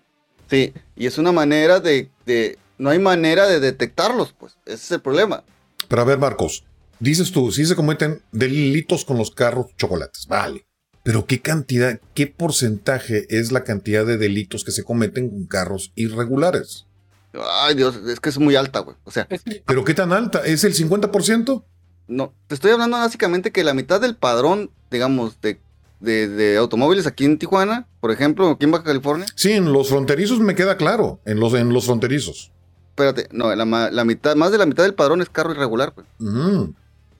sí, 0.49 0.73
y 0.95 1.07
es 1.07 1.17
una 1.17 1.31
manera 1.31 1.79
de, 1.79 2.09
de, 2.25 2.57
no 2.77 2.89
hay 2.89 2.99
manera 2.99 3.47
de 3.47 3.59
detectarlos, 3.59 4.33
pues, 4.37 4.57
ese 4.65 4.75
es 4.75 4.91
el 4.91 5.01
problema. 5.01 5.43
Pero 5.87 6.01
a 6.01 6.05
ver, 6.05 6.17
Marcos, 6.17 6.63
dices 6.99 7.31
tú, 7.31 7.51
si 7.51 7.65
se 7.65 7.75
cometen 7.75 8.21
delitos 8.31 9.05
con 9.05 9.17
los 9.17 9.31
carros 9.31 9.67
chocolates, 9.77 10.27
vale. 10.27 10.65
Pero 11.03 11.25
¿qué 11.25 11.41
cantidad, 11.41 12.01
qué 12.13 12.27
porcentaje 12.27 13.25
es 13.29 13.53
la 13.53 13.63
cantidad 13.63 14.05
de 14.05 14.17
delitos 14.17 14.65
que 14.65 14.71
se 14.71 14.83
cometen 14.83 15.29
con 15.29 15.45
carros 15.45 15.93
irregulares? 15.95 16.85
Ay, 17.33 17.75
Dios, 17.75 17.95
es 17.95 18.19
que 18.19 18.29
es 18.29 18.37
muy 18.37 18.55
alta, 18.55 18.79
güey. 18.79 18.97
O 19.05 19.11
sea. 19.11 19.27
¿Pero 19.65 19.85
qué 19.85 19.93
tan 19.93 20.11
alta? 20.11 20.45
¿Es 20.45 20.63
el 20.63 20.73
50%? 20.73 21.63
No, 22.07 22.33
te 22.47 22.55
estoy 22.55 22.71
hablando 22.71 22.97
básicamente 22.97 23.51
que 23.51 23.63
la 23.63 23.73
mitad 23.73 24.01
del 24.01 24.15
padrón, 24.15 24.71
digamos, 24.91 25.39
de, 25.41 25.59
de, 25.99 26.57
automóviles 26.57 27.07
aquí 27.07 27.25
en 27.25 27.37
Tijuana, 27.37 27.87
por 27.99 28.11
ejemplo, 28.11 28.49
aquí 28.49 28.65
en 28.65 28.71
Baja 28.71 28.85
California. 28.85 29.25
Sí, 29.35 29.51
en 29.51 29.71
los 29.71 29.89
fronterizos 29.89 30.39
me 30.39 30.55
queda 30.55 30.77
claro, 30.77 31.19
en 31.25 31.39
los, 31.39 31.53
en 31.53 31.73
los 31.73 31.85
fronterizos. 31.85 32.51
Espérate, 32.89 33.27
no, 33.31 33.53
la, 33.55 33.65
mitad, 34.05 34.35
más 34.35 34.51
de 34.51 34.57
la 34.57 34.65
mitad 34.65 34.83
del 34.83 34.95
padrón 34.95 35.21
es 35.21 35.29
carro 35.29 35.51
irregular, 35.51 35.93
güey. 35.95 36.07
Mm. 36.19 36.73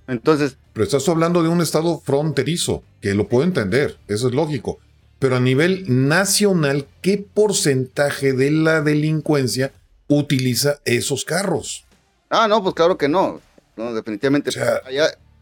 Entonces. 0.07 0.57
Pero 0.73 0.86
estás 0.86 1.07
hablando 1.09 1.43
de 1.43 1.49
un 1.49 1.61
estado 1.61 1.99
fronterizo, 1.99 2.84
que 3.01 3.13
lo 3.13 3.28
puedo 3.28 3.43
entender, 3.43 3.97
eso 4.07 4.28
es 4.28 4.34
lógico. 4.34 4.80
Pero 5.19 5.36
a 5.36 5.39
nivel 5.39 5.84
nacional, 5.88 6.88
¿qué 7.01 7.17
porcentaje 7.17 8.34
de 8.34 8.51
la 8.51 8.82
delincuencia 8.82 9.71
utiliza 10.07 10.80
esos 10.86 11.25
carros? 11.25 11.86
Ah, 12.30 12.47
no, 12.47 12.61
pues 12.61 12.75
claro 12.75 12.97
que 12.97 13.07
no. 13.07 13.41
No, 13.75 13.93
definitivamente. 13.93 14.51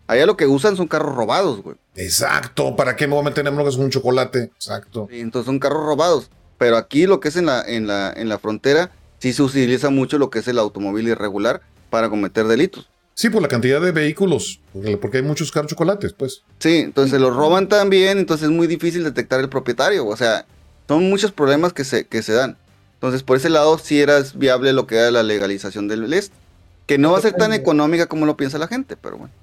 allá, 0.08 0.26
lo 0.26 0.38
que 0.38 0.48
usan 0.48 0.76
son 0.76 0.88
carros 0.88 1.16
robados, 1.16 1.62
güey. 1.62 1.78
Exacto. 1.96 2.76
¿Para 2.76 2.96
qué 2.96 3.08
me 3.08 3.14
voy 3.14 3.22
a 3.22 3.30
meter 3.30 3.46
en 3.48 3.56
con 3.56 3.80
un 3.80 3.90
chocolate? 3.90 4.52
Exacto. 4.56 5.08
entonces 5.12 5.46
son 5.46 5.60
carros 5.60 5.86
robados. 5.86 6.30
Pero 6.58 6.78
aquí 6.78 7.06
lo 7.06 7.20
que 7.20 7.30
es 7.30 7.36
en 7.36 7.48
la, 7.48 7.62
en 7.62 7.88
la, 7.88 8.14
en 8.16 8.30
la 8.30 8.40
frontera, 8.40 8.92
sí 9.20 9.34
se 9.34 9.42
utiliza 9.44 9.90
mucho 9.90 10.18
lo 10.18 10.30
que 10.30 10.40
es 10.40 10.48
el 10.48 10.60
automóvil 10.60 11.08
irregular 11.08 11.62
para 11.90 12.10
cometer 12.10 12.48
delitos. 12.48 12.90
Sí, 13.14 13.30
por 13.30 13.42
la 13.42 13.48
cantidad 13.48 13.80
de 13.80 13.94
vehículos, 13.94 14.60
porque 15.00 15.18
hay 15.18 15.24
muchos 15.24 15.50
carros 15.50 15.70
chocolates, 15.70 16.12
pues. 16.12 16.44
Sí, 16.60 16.80
entonces 16.80 17.12
se 17.12 17.20
los 17.20 17.34
roban 17.34 17.70
también, 17.70 18.18
entonces 18.18 18.50
es 18.50 18.54
muy 18.54 18.68
difícil 18.68 19.06
detectar 19.06 19.40
el 19.40 19.48
propietario, 19.48 20.06
o 20.06 20.18
sea, 20.18 20.46
son 20.90 21.10
muchos 21.10 21.32
problemas 21.32 21.72
que 21.72 21.86
se, 21.86 22.08
que 22.08 22.22
se 22.22 22.34
dan. 22.34 22.58
Entonces, 22.96 23.24
por 23.24 23.38
ese 23.38 23.50
lado 23.50 23.78
sí 23.78 24.02
era 24.02 24.22
viable 24.36 24.74
lo 24.74 24.86
que 24.86 24.96
era 24.96 25.12
la 25.12 25.24
legalización 25.24 25.88
del 25.88 26.10
list, 26.10 26.34
que 26.88 26.98
no 26.98 27.14
va 27.14 27.20
a 27.20 27.22
ser 27.22 27.34
tan 27.34 27.54
económica 27.54 28.08
como 28.08 28.26
lo 28.26 28.36
piensa 28.36 28.58
la 28.58 28.68
gente, 28.68 28.98
pero 28.98 29.18
bueno. 29.18 29.34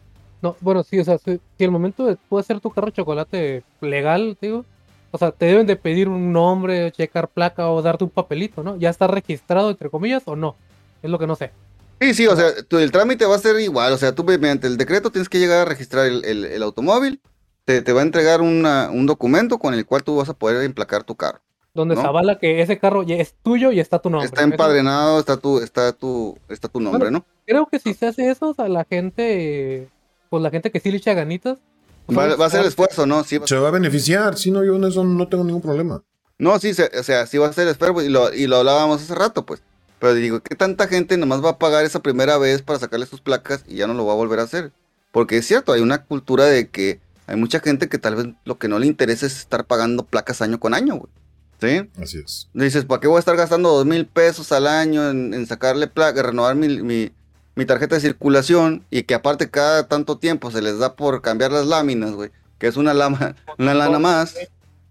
No, 0.42 0.56
bueno, 0.60 0.82
sí, 0.82 0.98
o 0.98 1.04
sea, 1.04 1.18
si, 1.18 1.40
el 1.58 1.70
momento 1.70 2.04
de 2.04 2.16
puede 2.16 2.44
ser 2.44 2.60
tu 2.60 2.70
carro 2.70 2.90
chocolate 2.90 3.62
legal, 3.80 4.36
digo, 4.40 4.64
o 5.12 5.18
sea, 5.18 5.30
te 5.30 5.46
deben 5.46 5.66
de 5.66 5.76
pedir 5.76 6.08
un 6.08 6.32
nombre, 6.32 6.90
checar 6.92 7.28
placa 7.28 7.70
o 7.70 7.80
darte 7.80 8.04
un 8.04 8.10
papelito, 8.10 8.62
¿no? 8.62 8.76
¿Ya 8.76 8.90
está 8.90 9.06
registrado, 9.06 9.70
entre 9.70 9.88
comillas, 9.88 10.22
o 10.26 10.34
no? 10.34 10.56
Es 11.02 11.10
lo 11.10 11.18
que 11.18 11.26
no 11.26 11.36
sé. 11.36 11.52
Sí, 12.00 12.14
sí, 12.14 12.26
o 12.26 12.34
sea, 12.34 12.48
el 12.70 12.90
trámite 12.90 13.24
va 13.26 13.36
a 13.36 13.38
ser 13.38 13.60
igual. 13.60 13.92
O 13.92 13.98
sea, 13.98 14.12
tú 14.12 14.24
mediante 14.24 14.66
el 14.66 14.76
decreto 14.76 15.10
tienes 15.10 15.28
que 15.28 15.38
llegar 15.38 15.60
a 15.60 15.64
registrar 15.64 16.06
el, 16.06 16.62
automóvil. 16.62 17.20
Te, 17.64 17.80
va 17.92 18.00
a 18.00 18.04
entregar 18.04 18.40
un 18.40 19.06
documento 19.06 19.58
con 19.58 19.72
el 19.74 19.86
cual 19.86 20.02
tú 20.02 20.16
vas 20.16 20.28
a 20.28 20.34
poder 20.34 20.64
emplacar 20.64 21.04
tu 21.04 21.14
carro. 21.14 21.40
Donde 21.74 21.96
se 21.96 22.02
avala 22.02 22.38
que 22.38 22.60
ese 22.60 22.78
carro 22.78 23.02
ya 23.02 23.16
es 23.16 23.34
tuyo 23.42 23.72
y 23.72 23.80
está 23.80 23.98
tu 23.98 24.10
nombre. 24.10 24.26
Está 24.26 24.42
empadrenado, 24.42 25.18
está 25.18 25.38
tu, 25.38 25.58
está 25.58 25.92
tu, 25.92 26.36
está 26.48 26.68
tu 26.68 26.80
nombre, 26.80 27.10
¿no? 27.10 27.24
Creo 27.46 27.66
que 27.66 27.78
si 27.78 27.94
se 27.94 28.06
hace 28.06 28.28
eso, 28.28 28.50
o 28.50 28.54
sea, 28.54 28.68
la 28.68 28.84
gente, 28.84 29.88
pues 30.32 30.42
la 30.42 30.48
gente 30.48 30.70
que 30.70 30.80
sí 30.80 30.90
le 30.90 30.96
echa 30.96 31.12
ganitas. 31.12 31.58
Pues, 32.06 32.16
va, 32.16 32.46
a 32.46 32.48
ser 32.48 32.60
el 32.60 32.66
esfuerzo, 32.66 33.04
¿no? 33.04 33.22
Sí, 33.22 33.38
se 33.44 33.56
va 33.58 33.68
a 33.68 33.70
beneficiar, 33.70 34.38
si 34.38 34.50
no, 34.50 34.64
yo 34.64 34.76
en 34.76 34.84
eso 34.84 35.04
no 35.04 35.28
tengo 35.28 35.44
ningún 35.44 35.60
problema. 35.60 36.02
No, 36.38 36.58
sí, 36.58 36.70
o 36.70 37.02
sea, 37.02 37.26
sí 37.26 37.36
va 37.36 37.48
a 37.48 37.52
ser 37.52 37.64
el 37.64 37.72
esfuerzo 37.72 38.00
y 38.00 38.08
lo, 38.08 38.32
y 38.32 38.46
lo 38.46 38.56
hablábamos 38.56 39.02
hace 39.02 39.14
rato, 39.14 39.44
pues. 39.44 39.60
Pero 39.98 40.14
digo, 40.14 40.40
¿qué 40.40 40.56
tanta 40.56 40.88
gente 40.88 41.18
nomás 41.18 41.44
va 41.44 41.50
a 41.50 41.58
pagar 41.58 41.84
esa 41.84 42.00
primera 42.00 42.38
vez 42.38 42.62
para 42.62 42.78
sacarle 42.78 43.04
sus 43.04 43.20
placas 43.20 43.62
y 43.68 43.76
ya 43.76 43.86
no 43.86 43.92
lo 43.92 44.06
va 44.06 44.14
a 44.14 44.16
volver 44.16 44.40
a 44.40 44.44
hacer? 44.44 44.72
Porque 45.10 45.36
es 45.36 45.46
cierto, 45.46 45.74
hay 45.74 45.82
una 45.82 46.02
cultura 46.02 46.46
de 46.46 46.70
que 46.70 46.98
hay 47.26 47.36
mucha 47.36 47.60
gente 47.60 47.90
que 47.90 47.98
tal 47.98 48.14
vez 48.14 48.28
lo 48.46 48.56
que 48.56 48.68
no 48.68 48.78
le 48.78 48.86
interesa 48.86 49.26
es 49.26 49.36
estar 49.36 49.66
pagando 49.66 50.06
placas 50.06 50.40
año 50.40 50.58
con 50.58 50.72
año, 50.72 50.96
güey. 50.96 51.12
¿Sí? 51.60 51.90
Así 52.02 52.20
es. 52.24 52.48
Dices, 52.54 52.86
¿para 52.86 53.02
qué 53.02 53.06
voy 53.06 53.16
a 53.16 53.18
estar 53.18 53.36
gastando 53.36 53.68
dos 53.68 53.84
mil 53.84 54.06
pesos 54.06 54.50
al 54.50 54.66
año 54.66 55.10
en, 55.10 55.46
sacarle 55.46 55.88
placas, 55.88 56.24
renovar 56.24 56.56
mi, 56.56 57.12
tarjeta 57.66 57.94
de 57.94 58.00
circulación 58.00 58.84
y 58.90 59.02
que 59.02 59.14
aparte 59.14 59.50
cada 59.50 59.86
tanto 59.86 60.18
tiempo 60.18 60.50
se 60.50 60.62
les 60.62 60.78
da 60.78 60.94
por 60.96 61.22
cambiar 61.22 61.52
las 61.52 61.66
láminas, 61.66 62.12
güey? 62.12 62.30
Que 62.58 62.66
es 62.66 62.76
una, 62.76 62.94
lama, 62.94 63.34
una 63.58 63.74
lana 63.74 63.98
más, 63.98 64.36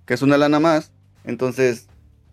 que 0.05 0.13
es 0.13 0.21
una 0.21 0.37
lana 0.37 0.59
más. 0.59 0.91
Entonces, 1.23 1.87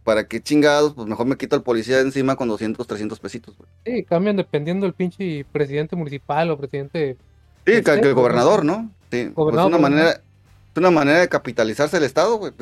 ¿para 0.05 0.27
qué 0.27 0.41
chingados? 0.43 0.95
Pues 0.95 1.07
mejor 1.07 1.27
me 1.27 1.37
quito 1.37 1.57
al 1.57 1.63
policía 1.63 1.97
de 1.97 2.03
encima 2.03 2.37
con 2.37 2.49
200, 2.49 2.87
300 2.87 3.19
pesitos, 3.21 3.57
güey. 3.57 3.69
Sí, 3.85 4.05
cambian 4.05 4.37
dependiendo 4.37 4.87
del 4.87 4.95
pinche 4.95 5.45
presidente 5.51 5.97
municipal 5.97 6.51
o 6.51 6.59
presidente... 6.59 7.17
Sí, 7.67 7.73
el, 7.73 7.89
el 7.89 8.15
gobernador, 8.15 8.65
¿no? 8.65 8.91
Sí, 9.11 9.31
pues 9.35 9.57
es 9.57 9.63
una 9.63 9.79
manera, 9.79 10.11
es 10.13 10.77
una 10.77 10.91
manera 10.91 11.21
de 11.21 11.29
capitalizarse 11.29 11.97
el 11.97 12.05
Estado, 12.05 12.37
güey, 12.37 12.53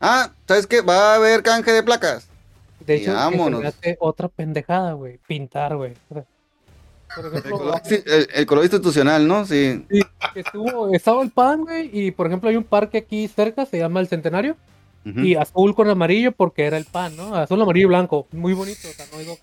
Ah, 0.00 0.30
¿sabes 0.46 0.66
qué? 0.66 0.82
Va 0.82 1.12
a 1.12 1.14
haber 1.16 1.42
canje 1.42 1.72
de 1.72 1.82
placas. 1.82 2.28
De 2.80 2.96
hecho, 2.96 3.14
otra 4.00 4.28
pendejada, 4.28 4.92
güey, 4.92 5.18
pintar, 5.26 5.76
güey. 5.76 5.94
El, 8.34 8.46
color, 8.46 8.64
institucional, 8.64 9.26
¿no? 9.26 9.46
Sí. 9.46 9.84
sí 9.90 10.00
estuvo, 10.34 10.94
estaba 10.94 11.22
el 11.22 11.30
PAN, 11.30 11.62
güey, 11.62 11.90
y 11.92 12.10
por 12.10 12.26
ejemplo 12.26 12.50
hay 12.50 12.56
un 12.56 12.64
parque 12.64 12.98
aquí 12.98 13.28
cerca, 13.28 13.66
se 13.66 13.78
llama 13.78 14.00
el 14.00 14.08
Centenario, 14.08 14.56
y 15.04 15.34
azul 15.34 15.74
con 15.74 15.88
amarillo 15.90 16.32
porque 16.32 16.64
era 16.64 16.78
el 16.78 16.86
pan, 16.86 17.14
¿no? 17.16 17.34
Azul, 17.34 17.60
amarillo 17.60 17.86
y 17.86 17.88
blanco. 17.88 18.26
Muy 18.32 18.54
bonito. 18.54 18.88
O 18.88 18.92
sea, 18.92 19.04
no 19.12 19.18
digo... 19.18 19.36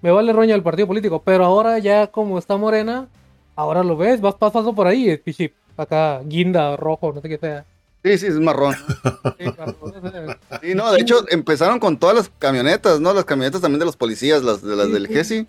Me 0.00 0.12
vale 0.12 0.32
roña 0.32 0.54
el 0.54 0.62
partido 0.62 0.86
político. 0.86 1.22
Pero 1.24 1.44
ahora 1.44 1.78
ya 1.78 2.06
como 2.06 2.38
está 2.38 2.56
morena, 2.56 3.08
ahora 3.56 3.82
lo 3.82 3.96
ves, 3.96 4.20
vas 4.20 4.36
pasando 4.36 4.72
por 4.74 4.86
ahí, 4.86 5.16
pichi, 5.16 5.52
acá, 5.76 6.20
guinda, 6.24 6.76
rojo, 6.76 7.12
no 7.12 7.20
sé 7.20 7.28
qué 7.28 7.38
sea. 7.38 7.64
Sí, 8.04 8.16
sí, 8.18 8.26
es 8.26 8.38
marrón. 8.38 8.76
sí, 10.62 10.74
no, 10.74 10.92
de 10.92 11.00
hecho 11.00 11.24
empezaron 11.30 11.80
con 11.80 11.98
todas 11.98 12.14
las 12.14 12.30
camionetas, 12.38 13.00
¿no? 13.00 13.12
Las 13.12 13.24
camionetas 13.24 13.60
también 13.60 13.80
de 13.80 13.86
los 13.86 13.96
policías, 13.96 14.44
las 14.44 14.62
de 14.62 14.76
las 14.76 14.92
del 14.92 15.08
GESI. 15.08 15.48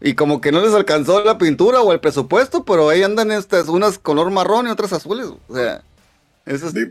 Y 0.00 0.14
como 0.14 0.40
que 0.40 0.50
no 0.52 0.60
les 0.62 0.72
alcanzó 0.74 1.22
la 1.24 1.36
pintura 1.38 1.82
o 1.82 1.92
el 1.92 2.00
presupuesto, 2.00 2.64
pero 2.64 2.88
ahí 2.88 3.02
andan 3.02 3.30
estas, 3.30 3.68
unas 3.68 3.98
color 3.98 4.30
marrón 4.30 4.66
y 4.66 4.70
otras 4.70 4.92
azules. 4.92 5.26
O 5.26 5.54
sea, 5.54 5.82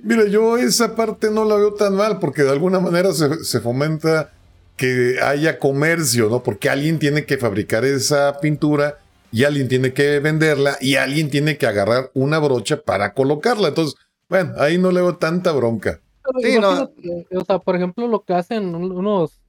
Mira, 0.04 0.26
yo 0.28 0.58
esa 0.58 0.96
parte 0.96 1.30
no 1.32 1.44
la 1.44 1.56
veo 1.56 1.74
tan 1.74 1.96
mal 1.96 2.20
porque 2.20 2.44
de 2.44 2.52
alguna 2.52 2.80
manera 2.80 3.12
se, 3.14 3.60
fomenta 3.60 4.32
que 4.78 5.18
haya 5.22 5.60
comercio, 5.60 6.30
¿no? 6.30 6.44
Porque 6.44 6.70
alguien 6.70 7.00
tiene 7.00 7.26
que 7.26 7.38
fabricar 7.38 7.84
esa 7.84 8.40
pintura 8.40 9.00
y 9.32 9.44
alguien 9.44 9.68
tiene 9.68 9.92
que 9.92 10.20
venderla 10.20 10.78
y 10.80 10.96
alguien 10.96 11.30
tiene 11.30 11.58
que 11.58 11.68
agarrar 11.68 12.10
una 12.14 12.40
brocha 12.40 12.82
para 12.82 13.14
colocarla. 13.14 13.70
Entonces, 13.70 14.00
bueno, 14.30 14.54
ahí 14.58 14.78
no 14.78 14.92
le 14.92 15.02
veo 15.02 15.18
tanta 15.18 15.52
bronca. 15.52 16.00
Sí, 16.42 16.58
no. 16.60 16.90
o 17.36 17.46
sea, 17.46 17.60
por 17.60 17.76
ejemplo, 17.76 18.08
lo 18.08 18.24
que 18.24 18.34
hacen 18.34 18.74
un- 18.76 18.92
unos, 18.92 19.42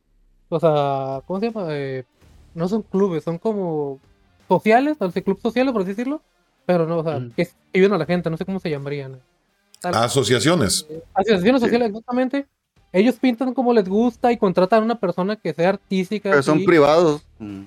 o 0.48 0.58
sea, 0.58 1.20
¿cómo 1.26 1.38
se 1.38 1.46
llama? 1.50 1.66
Eh, 1.70 2.04
no 2.54 2.68
son 2.68 2.82
clubes, 2.82 3.24
son 3.24 3.38
como 3.38 4.00
sociales, 4.48 4.96
o 5.00 5.10
sea, 5.10 5.22
clubes 5.22 5.42
sociales, 5.42 5.72
por 5.72 5.82
así 5.82 5.90
decirlo, 5.90 6.22
pero 6.66 6.86
no, 6.86 6.98
o 6.98 7.04
sea, 7.04 7.16
Ujú. 7.18 7.30
que 7.36 7.48
ayudan 7.74 7.94
a 7.94 7.98
la 7.98 8.06
gente, 8.06 8.30
no 8.30 8.36
sé 8.36 8.44
cómo 8.44 8.60
se 8.60 8.70
llamarían. 8.70 9.20
Tal- 9.80 9.94
Asociaciones. 9.94 10.86
Asociaciones 11.14 11.60
Sí. 11.62 11.66
sociales, 11.66 11.88
exactamente. 11.88 12.46
Ellos 12.92 13.14
pintan 13.16 13.54
como 13.54 13.72
les 13.72 13.88
gusta 13.88 14.32
y 14.32 14.36
contratan 14.36 14.82
a 14.82 14.84
una 14.84 14.98
persona 15.00 15.36
que 15.36 15.54
sea 15.54 15.70
artística. 15.70 16.30
Pero 16.30 16.42
son 16.42 16.64
privados. 16.64 17.22
Mm. 17.38 17.62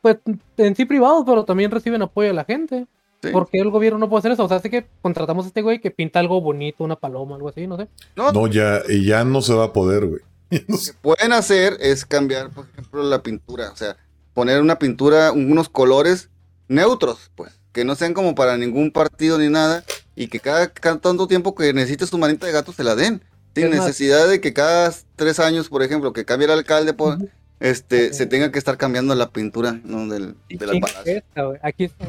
Pues 0.00 0.16
en 0.56 0.74
sí 0.74 0.84
privados, 0.86 1.24
pero 1.26 1.44
también 1.44 1.70
reciben 1.70 2.02
apoyo 2.02 2.28
de 2.28 2.34
la 2.34 2.44
gente. 2.44 2.86
Sí. 3.22 3.30
¿Por 3.30 3.48
qué 3.48 3.58
el 3.60 3.70
gobierno 3.70 3.98
no 4.00 4.08
puede 4.08 4.20
hacer 4.20 4.32
eso? 4.32 4.44
O 4.44 4.48
sea, 4.48 4.56
así 4.56 4.68
que 4.70 4.86
contratamos 5.02 5.44
a 5.44 5.48
este 5.48 5.62
güey 5.62 5.80
que 5.80 5.92
pinta 5.92 6.18
algo 6.18 6.40
bonito, 6.40 6.82
una 6.82 6.96
paloma, 6.96 7.36
algo 7.36 7.50
así, 7.50 7.66
no 7.68 7.76
sé. 7.76 7.86
No, 8.16 8.32
No, 8.32 8.46
ya, 8.48 8.80
y 8.88 9.04
ya 9.04 9.22
no 9.24 9.40
se 9.42 9.54
va 9.54 9.66
a 9.66 9.72
poder, 9.72 10.06
güey. 10.06 10.20
Lo 10.68 10.76
que 10.78 10.92
pueden 11.00 11.32
hacer 11.32 11.76
es 11.78 12.04
cambiar, 12.04 12.50
por 12.50 12.66
ejemplo, 12.72 13.02
la 13.04 13.22
pintura. 13.22 13.70
O 13.70 13.76
sea, 13.76 13.96
poner 14.34 14.60
una 14.60 14.78
pintura, 14.78 15.32
unos 15.32 15.68
colores 15.68 16.28
neutros, 16.68 17.30
pues. 17.34 17.52
Que 17.72 17.84
no 17.84 17.94
sean 17.94 18.12
como 18.14 18.34
para 18.34 18.56
ningún 18.56 18.90
partido 18.90 19.38
ni 19.38 19.48
nada. 19.48 19.84
Y 20.14 20.28
que 20.28 20.40
cada, 20.40 20.68
cada 20.68 20.98
tanto 20.98 21.26
tiempo 21.26 21.54
que 21.54 21.72
necesites 21.72 22.10
tu 22.10 22.18
manita 22.18 22.46
de 22.46 22.52
gato 22.52 22.72
se 22.72 22.84
la 22.84 22.94
den. 22.94 23.22
Sin 23.54 23.68
más- 23.70 23.78
necesidad 23.80 24.28
de 24.28 24.40
que 24.40 24.52
cada 24.52 24.92
tres 25.16 25.38
años, 25.38 25.68
por 25.68 25.82
ejemplo, 25.82 26.12
que 26.12 26.24
cambie 26.24 26.46
el 26.46 26.52
alcalde, 26.52 26.92
pues, 26.94 27.18
este, 27.60 28.12
se 28.12 28.26
tenga 28.26 28.50
que 28.50 28.58
estar 28.58 28.76
cambiando 28.76 29.14
la 29.14 29.30
pintura 29.30 29.78
¿no? 29.84 30.06
del, 30.08 30.34
de 30.48 30.66
balas. 30.66 31.06
esta. 31.06 31.42
Aquí 31.62 31.84
está, 31.84 32.06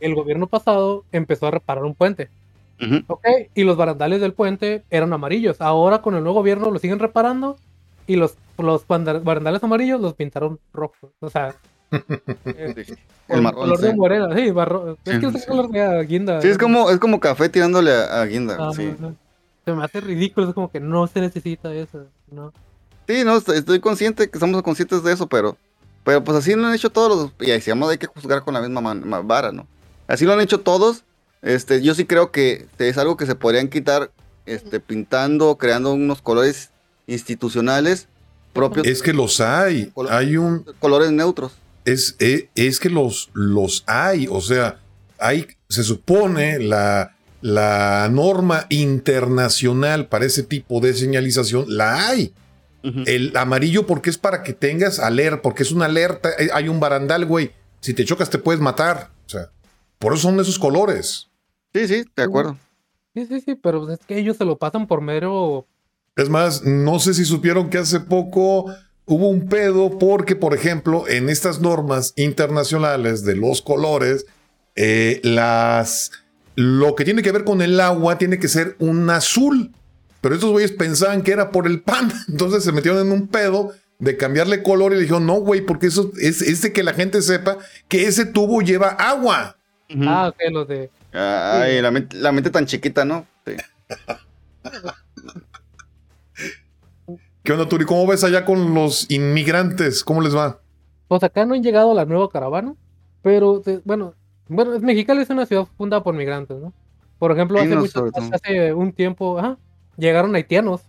el 0.00 0.14
gobierno 0.14 0.46
pasado 0.46 1.04
empezó 1.12 1.46
a 1.46 1.50
reparar 1.50 1.84
un 1.84 1.94
puente. 1.94 2.28
Ujú. 2.80 3.02
¿Ok? 3.06 3.24
Y 3.54 3.64
los 3.64 3.76
barandales 3.76 4.20
del 4.20 4.32
puente 4.34 4.84
eran 4.90 5.12
amarillos. 5.12 5.60
Ahora 5.60 6.02
con 6.02 6.14
el 6.14 6.22
nuevo 6.22 6.38
gobierno 6.40 6.70
lo 6.70 6.78
siguen 6.78 6.98
reparando 6.98 7.56
y 8.06 8.16
los, 8.16 8.34
los 8.64 8.86
barandales 8.86 9.62
amarillos 9.62 10.00
los 10.00 10.14
pintaron 10.14 10.58
rojos. 10.72 11.10
O 11.20 11.28
sea, 11.30 11.54
eh, 11.92 12.84
Sí. 12.86 12.94
El 13.28 13.42
marrón. 13.42 13.62
color 13.62 13.78
de 13.80 13.94
morena, 13.94 14.28
sí, 14.36 14.50
barro- 14.52 14.96
es 15.04 15.12
Sí, 15.14 15.18
que 15.20 15.26
es 15.26 15.42
sí. 15.42 15.48
color 15.48 15.68
de 15.68 16.04
guinda. 16.06 16.40
Sí, 16.40 16.48
es 16.48 16.58
como, 16.58 16.90
es 16.90 16.98
como 17.00 17.18
café 17.18 17.48
tirándole 17.48 17.92
a, 17.92 18.20
a 18.22 18.26
guinda. 18.26 18.56
Ah, 18.58 18.70
sí. 18.74 18.94
Se 19.64 19.72
me 19.72 19.82
hace 19.84 20.00
ridículo, 20.00 20.48
es 20.48 20.54
como 20.54 20.70
que 20.70 20.78
no 20.78 21.06
se 21.08 21.20
necesita 21.20 21.74
eso, 21.74 22.04
¿no? 22.30 22.52
Sí, 23.08 23.24
no, 23.24 23.36
estoy, 23.36 23.80
consciente 23.80 24.30
que 24.30 24.38
somos 24.38 24.62
conscientes 24.62 25.02
de 25.02 25.12
eso, 25.12 25.26
pero, 25.26 25.56
pero 26.04 26.22
pues 26.22 26.38
así 26.38 26.54
lo 26.54 26.66
han 26.68 26.74
hecho 26.74 26.90
todos 26.90 27.16
los, 27.38 27.48
y 27.48 27.50
decíamos 27.50 27.88
hay 27.90 27.98
que 27.98 28.06
juzgar 28.06 28.42
con 28.42 28.54
la 28.54 28.60
misma 28.60 28.80
man- 28.80 29.02
ma- 29.08 29.22
vara, 29.22 29.50
¿no? 29.50 29.66
Así 30.06 30.24
lo 30.24 30.32
han 30.32 30.40
hecho 30.40 30.60
todos, 30.60 31.02
este, 31.42 31.82
yo 31.82 31.94
sí 31.96 32.04
creo 32.04 32.30
que 32.30 32.66
es 32.78 32.96
algo 32.98 33.16
que 33.16 33.26
se 33.26 33.34
podrían 33.34 33.66
quitar, 33.68 34.12
este, 34.44 34.78
pintando, 34.78 35.56
creando 35.56 35.92
unos 35.94 36.22
colores 36.22 36.70
institucionales 37.08 38.06
propios, 38.56 38.86
Es 38.86 39.02
que 39.02 39.12
los 39.12 39.40
hay. 39.40 39.92
Hay 40.10 40.36
un. 40.36 40.64
colores 40.80 41.10
neutros. 41.12 41.52
Es, 41.84 42.16
e- 42.18 42.48
es, 42.54 42.80
que 42.80 42.90
los, 42.90 43.30
los 43.34 43.84
hay. 43.86 44.26
O 44.30 44.40
sea, 44.40 44.80
hay. 45.18 45.46
Se 45.68 45.84
supone 45.84 46.58
la, 46.58 47.14
la 47.40 48.08
norma 48.10 48.66
internacional 48.70 50.08
para 50.08 50.24
ese 50.24 50.42
tipo 50.42 50.80
de 50.80 50.94
señalización 50.94 51.64
la 51.68 52.08
hay. 52.08 52.32
El 53.04 53.36
amarillo 53.36 53.84
porque 53.84 54.10
es 54.10 54.16
para 54.18 54.44
que 54.44 54.52
tengas 54.52 55.00
alerta, 55.00 55.42
porque 55.42 55.64
es 55.64 55.72
una 55.72 55.86
alerta. 55.86 56.30
eh, 56.38 56.50
Hay 56.52 56.68
un 56.68 56.78
barandal, 56.78 57.26
güey. 57.26 57.50
Si 57.80 57.94
te 57.94 58.04
chocas 58.04 58.30
te 58.30 58.38
puedes 58.38 58.60
matar. 58.60 59.10
O 59.26 59.28
sea, 59.28 59.50
por 59.98 60.12
eso 60.12 60.22
son 60.22 60.38
esos 60.38 60.56
colores. 60.56 61.28
Sí, 61.74 61.88
sí, 61.88 62.04
de 62.14 62.22
acuerdo. 62.22 62.56
Sí, 63.12 63.26
sí, 63.26 63.40
sí, 63.40 63.54
pero 63.56 63.90
es 63.90 63.98
que 64.06 64.16
ellos 64.18 64.36
se 64.36 64.44
lo 64.44 64.56
pasan 64.56 64.86
por 64.86 65.00
mero... 65.00 65.66
Es 66.16 66.30
más, 66.30 66.64
no 66.64 66.98
sé 66.98 67.12
si 67.12 67.26
supieron 67.26 67.68
que 67.68 67.76
hace 67.76 68.00
poco 68.00 68.74
hubo 69.04 69.28
un 69.28 69.48
pedo 69.48 69.98
porque, 69.98 70.34
por 70.34 70.54
ejemplo, 70.54 71.06
en 71.06 71.28
estas 71.28 71.60
normas 71.60 72.14
internacionales 72.16 73.22
de 73.22 73.36
los 73.36 73.60
colores, 73.60 74.24
eh, 74.76 75.20
las 75.22 76.10
lo 76.54 76.94
que 76.94 77.04
tiene 77.04 77.22
que 77.22 77.32
ver 77.32 77.44
con 77.44 77.60
el 77.60 77.78
agua 77.78 78.16
tiene 78.16 78.38
que 78.38 78.48
ser 78.48 78.76
un 78.78 79.10
azul. 79.10 79.72
Pero 80.22 80.34
estos 80.34 80.50
güeyes 80.50 80.72
pensaban 80.72 81.22
que 81.22 81.32
era 81.32 81.50
por 81.50 81.66
el 81.66 81.82
pan. 81.82 82.10
Entonces 82.28 82.64
se 82.64 82.72
metieron 82.72 83.06
en 83.06 83.12
un 83.12 83.28
pedo 83.28 83.74
de 83.98 84.16
cambiarle 84.16 84.62
color 84.62 84.92
y 84.92 84.96
le 84.96 85.02
dijeron, 85.02 85.26
no, 85.26 85.34
güey, 85.34 85.60
porque 85.60 85.88
eso 85.88 86.12
es, 86.18 86.40
es 86.40 86.62
de 86.62 86.72
que 86.72 86.82
la 86.82 86.94
gente 86.94 87.20
sepa 87.20 87.58
que 87.88 88.06
ese 88.06 88.24
tubo 88.24 88.62
lleva 88.62 88.88
agua. 88.88 89.58
Ah, 90.00 90.28
ok, 90.28 90.36
los 90.50 90.68
de... 90.68 90.90
Ay, 91.12 91.80
la 91.80 91.90
mente, 91.90 92.16
la 92.16 92.32
mente 92.32 92.50
tan 92.50 92.64
chiquita, 92.66 93.04
¿no? 93.04 93.26
Sí. 93.46 93.52
¿Qué 97.46 97.52
onda, 97.52 97.68
Turi? 97.68 97.84
¿Cómo 97.84 98.06
ves 98.08 98.24
allá 98.24 98.44
con 98.44 98.74
los 98.74 99.08
inmigrantes? 99.08 100.02
¿Cómo 100.02 100.20
les 100.20 100.34
va? 100.34 100.58
Pues 101.06 101.22
acá 101.22 101.46
no 101.46 101.54
han 101.54 101.62
llegado 101.62 101.92
a 101.92 101.94
la 101.94 102.04
nueva 102.04 102.28
caravana, 102.28 102.74
pero 103.22 103.62
bueno, 103.84 104.14
bueno, 104.48 104.74
es- 104.74 104.82
Mexicali 104.82 105.22
es 105.22 105.30
una 105.30 105.46
ciudad 105.46 105.66
fundada 105.78 106.02
por 106.02 106.14
migrantes, 106.14 106.56
¿no? 106.58 106.72
Por 107.20 107.30
ejemplo, 107.30 107.58
hace, 107.60 107.76
mucho- 107.76 108.10
hace 108.32 108.72
un 108.74 108.92
tiempo, 108.92 109.38
ajá, 109.38 109.58
llegaron 109.96 110.34
haitianos. 110.34 110.80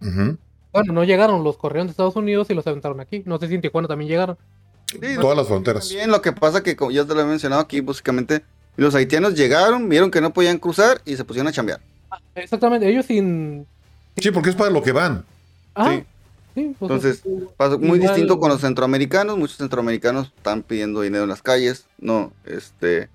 Bueno, 0.00 0.92
no 0.92 1.04
llegaron, 1.04 1.44
los 1.44 1.56
corrieron 1.56 1.86
de 1.86 1.92
Estados 1.92 2.16
Unidos 2.16 2.50
y 2.50 2.54
los 2.54 2.66
aventaron 2.66 3.00
aquí. 3.00 3.22
No 3.24 3.38
sé 3.38 3.46
si 3.48 3.54
en 3.54 3.60
Tijuana 3.60 3.86
también 3.88 4.08
llegaron. 4.10 4.36
Sí, 4.86 4.98
Todas 5.20 5.36
las 5.36 5.46
fronteras. 5.46 5.88
También 5.88 6.10
lo 6.10 6.20
que 6.20 6.32
pasa 6.32 6.62
que, 6.64 6.74
como 6.74 6.90
ya 6.90 7.04
te 7.04 7.14
lo 7.14 7.20
he 7.20 7.24
mencionado 7.24 7.62
aquí, 7.62 7.80
básicamente, 7.80 8.42
los 8.76 8.94
haitianos 8.96 9.34
llegaron, 9.36 9.88
vieron 9.88 10.10
que 10.10 10.20
no 10.20 10.32
podían 10.32 10.58
cruzar 10.58 11.00
y 11.04 11.16
se 11.16 11.24
pusieron 11.24 11.46
a 11.46 11.52
chambear. 11.52 11.80
Exactamente, 12.34 12.88
ellos 12.88 13.06
sin... 13.06 13.64
Sí, 14.16 14.32
porque 14.32 14.50
es 14.50 14.56
para 14.56 14.70
lo 14.70 14.82
que 14.82 14.90
van. 14.92 15.24
Ajá, 15.74 15.92
Sí. 15.94 16.04
sí, 16.54 16.74
pues, 16.78 16.90
Entonces, 16.90 17.16
es- 17.24 17.48
Pasó 17.56 17.78
muy 17.78 17.98
Igual- 17.98 18.00
distinto 18.02 18.38
con 18.40 18.48
los 18.50 18.60
centroamericanos, 18.60 19.38
muchos 19.38 19.56
centroamericanos 19.58 20.32
están 20.36 20.62
pidiendo 20.62 21.00
dinero 21.02 21.24
en 21.24 21.30
las 21.30 21.42
calles, 21.42 21.86
no, 21.98 22.32
este, 22.44 23.08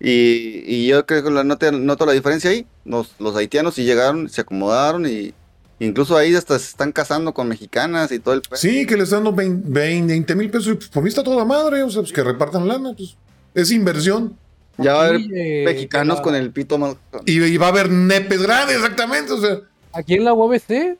y, 0.00 0.62
y 0.66 0.86
yo 0.86 1.04
creo 1.06 1.24
que 1.24 1.30
la 1.30 1.44
noto, 1.44 1.72
noto 1.72 2.06
la 2.06 2.12
diferencia 2.12 2.50
ahí, 2.50 2.66
los, 2.84 3.14
los 3.18 3.34
haitianos 3.36 3.74
sí 3.74 3.84
llegaron, 3.84 4.28
se 4.28 4.42
acomodaron 4.42 5.06
y 5.06 5.34
incluso 5.80 6.16
ahí 6.16 6.34
hasta 6.34 6.58
se 6.58 6.66
están 6.70 6.92
casando 6.92 7.34
con 7.34 7.48
mexicanas 7.48 8.12
y 8.12 8.18
todo 8.20 8.34
el... 8.34 8.42
Sí, 8.52 8.86
que 8.86 8.96
les 8.96 9.10
dan 9.10 9.24
los 9.24 9.34
20 9.34 10.34
mil 10.36 10.50
pesos. 10.50 10.68
y, 10.68 10.74
Pues, 10.74 10.88
por 10.88 11.02
mí 11.02 11.08
está 11.08 11.22
toda 11.24 11.44
madre. 11.44 11.82
O 11.82 11.90
sea, 11.90 12.02
pues 12.02 12.12
que 12.12 12.22
repartan 12.22 12.66
lana. 12.68 12.94
Pues, 12.96 13.16
es 13.54 13.70
inversión. 13.72 14.36
Ya 14.76 14.94
va 14.94 15.02
a 15.04 15.06
haber 15.08 15.20
eh, 15.34 15.62
mexicanos 15.64 16.18
la- 16.18 16.22
con 16.22 16.34
el 16.36 16.52
pito 16.52 16.78
más... 16.78 16.96
Y, 17.26 17.42
y 17.42 17.56
va 17.56 17.66
a 17.66 17.70
haber 17.70 17.90
nepes 17.90 18.40
grandes, 18.42 18.76
exactamente. 18.76 19.32
O 19.32 19.40
sea, 19.40 19.58
Aquí 19.92 20.14
en 20.14 20.24
la 20.24 20.32
UABC, 20.34 20.96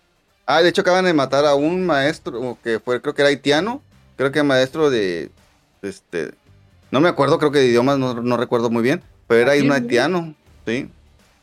Ah, 0.50 0.62
de 0.62 0.70
hecho 0.70 0.80
acaban 0.80 1.04
de 1.04 1.12
matar 1.12 1.44
a 1.44 1.54
un 1.54 1.84
maestro 1.84 2.56
que 2.62 2.80
fue, 2.80 3.02
creo 3.02 3.14
que 3.14 3.20
era 3.20 3.28
haitiano, 3.28 3.82
creo 4.16 4.32
que 4.32 4.42
maestro 4.42 4.88
de, 4.88 5.30
este, 5.82 6.32
no 6.90 7.00
me 7.00 7.08
acuerdo, 7.10 7.38
creo 7.38 7.52
que 7.52 7.58
de 7.58 7.66
idiomas, 7.66 7.98
no, 7.98 8.14
no 8.14 8.36
recuerdo 8.38 8.70
muy 8.70 8.82
bien, 8.82 9.02
pero 9.26 9.42
era 9.52 9.62
un 9.62 9.72
haitiano, 9.72 10.34
sí. 10.66 10.90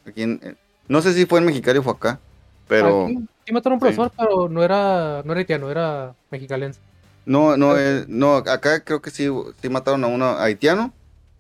Aquí 0.07 0.23
en- 0.23 0.39
eh, 0.43 0.55
no 0.87 1.03
sé 1.03 1.13
si 1.13 1.27
fue 1.27 1.39
en 1.39 1.45
Mexicali 1.45 1.77
o 1.79 1.83
fue 1.83 1.93
acá, 1.93 2.19
pero 2.67 3.05
aquí 3.05 3.15
sí 3.45 3.53
mataron 3.53 3.73
a 3.73 3.75
un 3.75 3.79
sí. 3.79 3.79
profesor, 3.79 4.11
pero 4.17 4.49
no 4.49 4.63
era, 4.63 5.21
no 5.23 5.31
era 5.33 5.39
haitiano, 5.39 5.69
era 5.71 6.15
mexicalense. 6.31 6.81
no, 7.25 7.57
no, 7.57 7.77
eh, 7.77 8.05
no, 8.07 8.37
acá 8.37 8.83
creo 8.83 9.01
que 9.01 9.11
sí, 9.11 9.27
sí 9.61 9.69
mataron 9.69 10.03
a 10.03 10.07
uno 10.07 10.37
haitiano. 10.37 10.93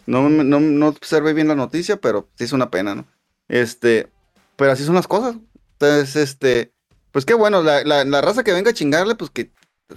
No, 0.07 0.29
no, 0.29 0.59
no 0.59 0.87
observé 0.89 1.33
bien 1.33 1.47
la 1.47 1.55
noticia, 1.55 1.97
pero 1.97 2.29
sí 2.37 2.43
es 2.43 2.53
una 2.53 2.69
pena, 2.69 2.93
¿no? 2.95 3.07
Este, 3.47 4.11
pero 4.55 4.71
así 4.71 4.83
son 4.83 4.95
las 4.95 5.07
cosas. 5.07 5.35
Entonces, 5.73 6.15
este, 6.15 6.74
pues 7.15 7.23
qué 7.23 7.33
bueno, 7.33 7.63
la, 7.63 7.81
la, 7.85 8.03
la 8.03 8.19
raza 8.19 8.43
que 8.43 8.51
venga 8.51 8.71
a 8.71 8.73
chingarle, 8.73 9.15
pues 9.15 9.31
que, 9.31 9.49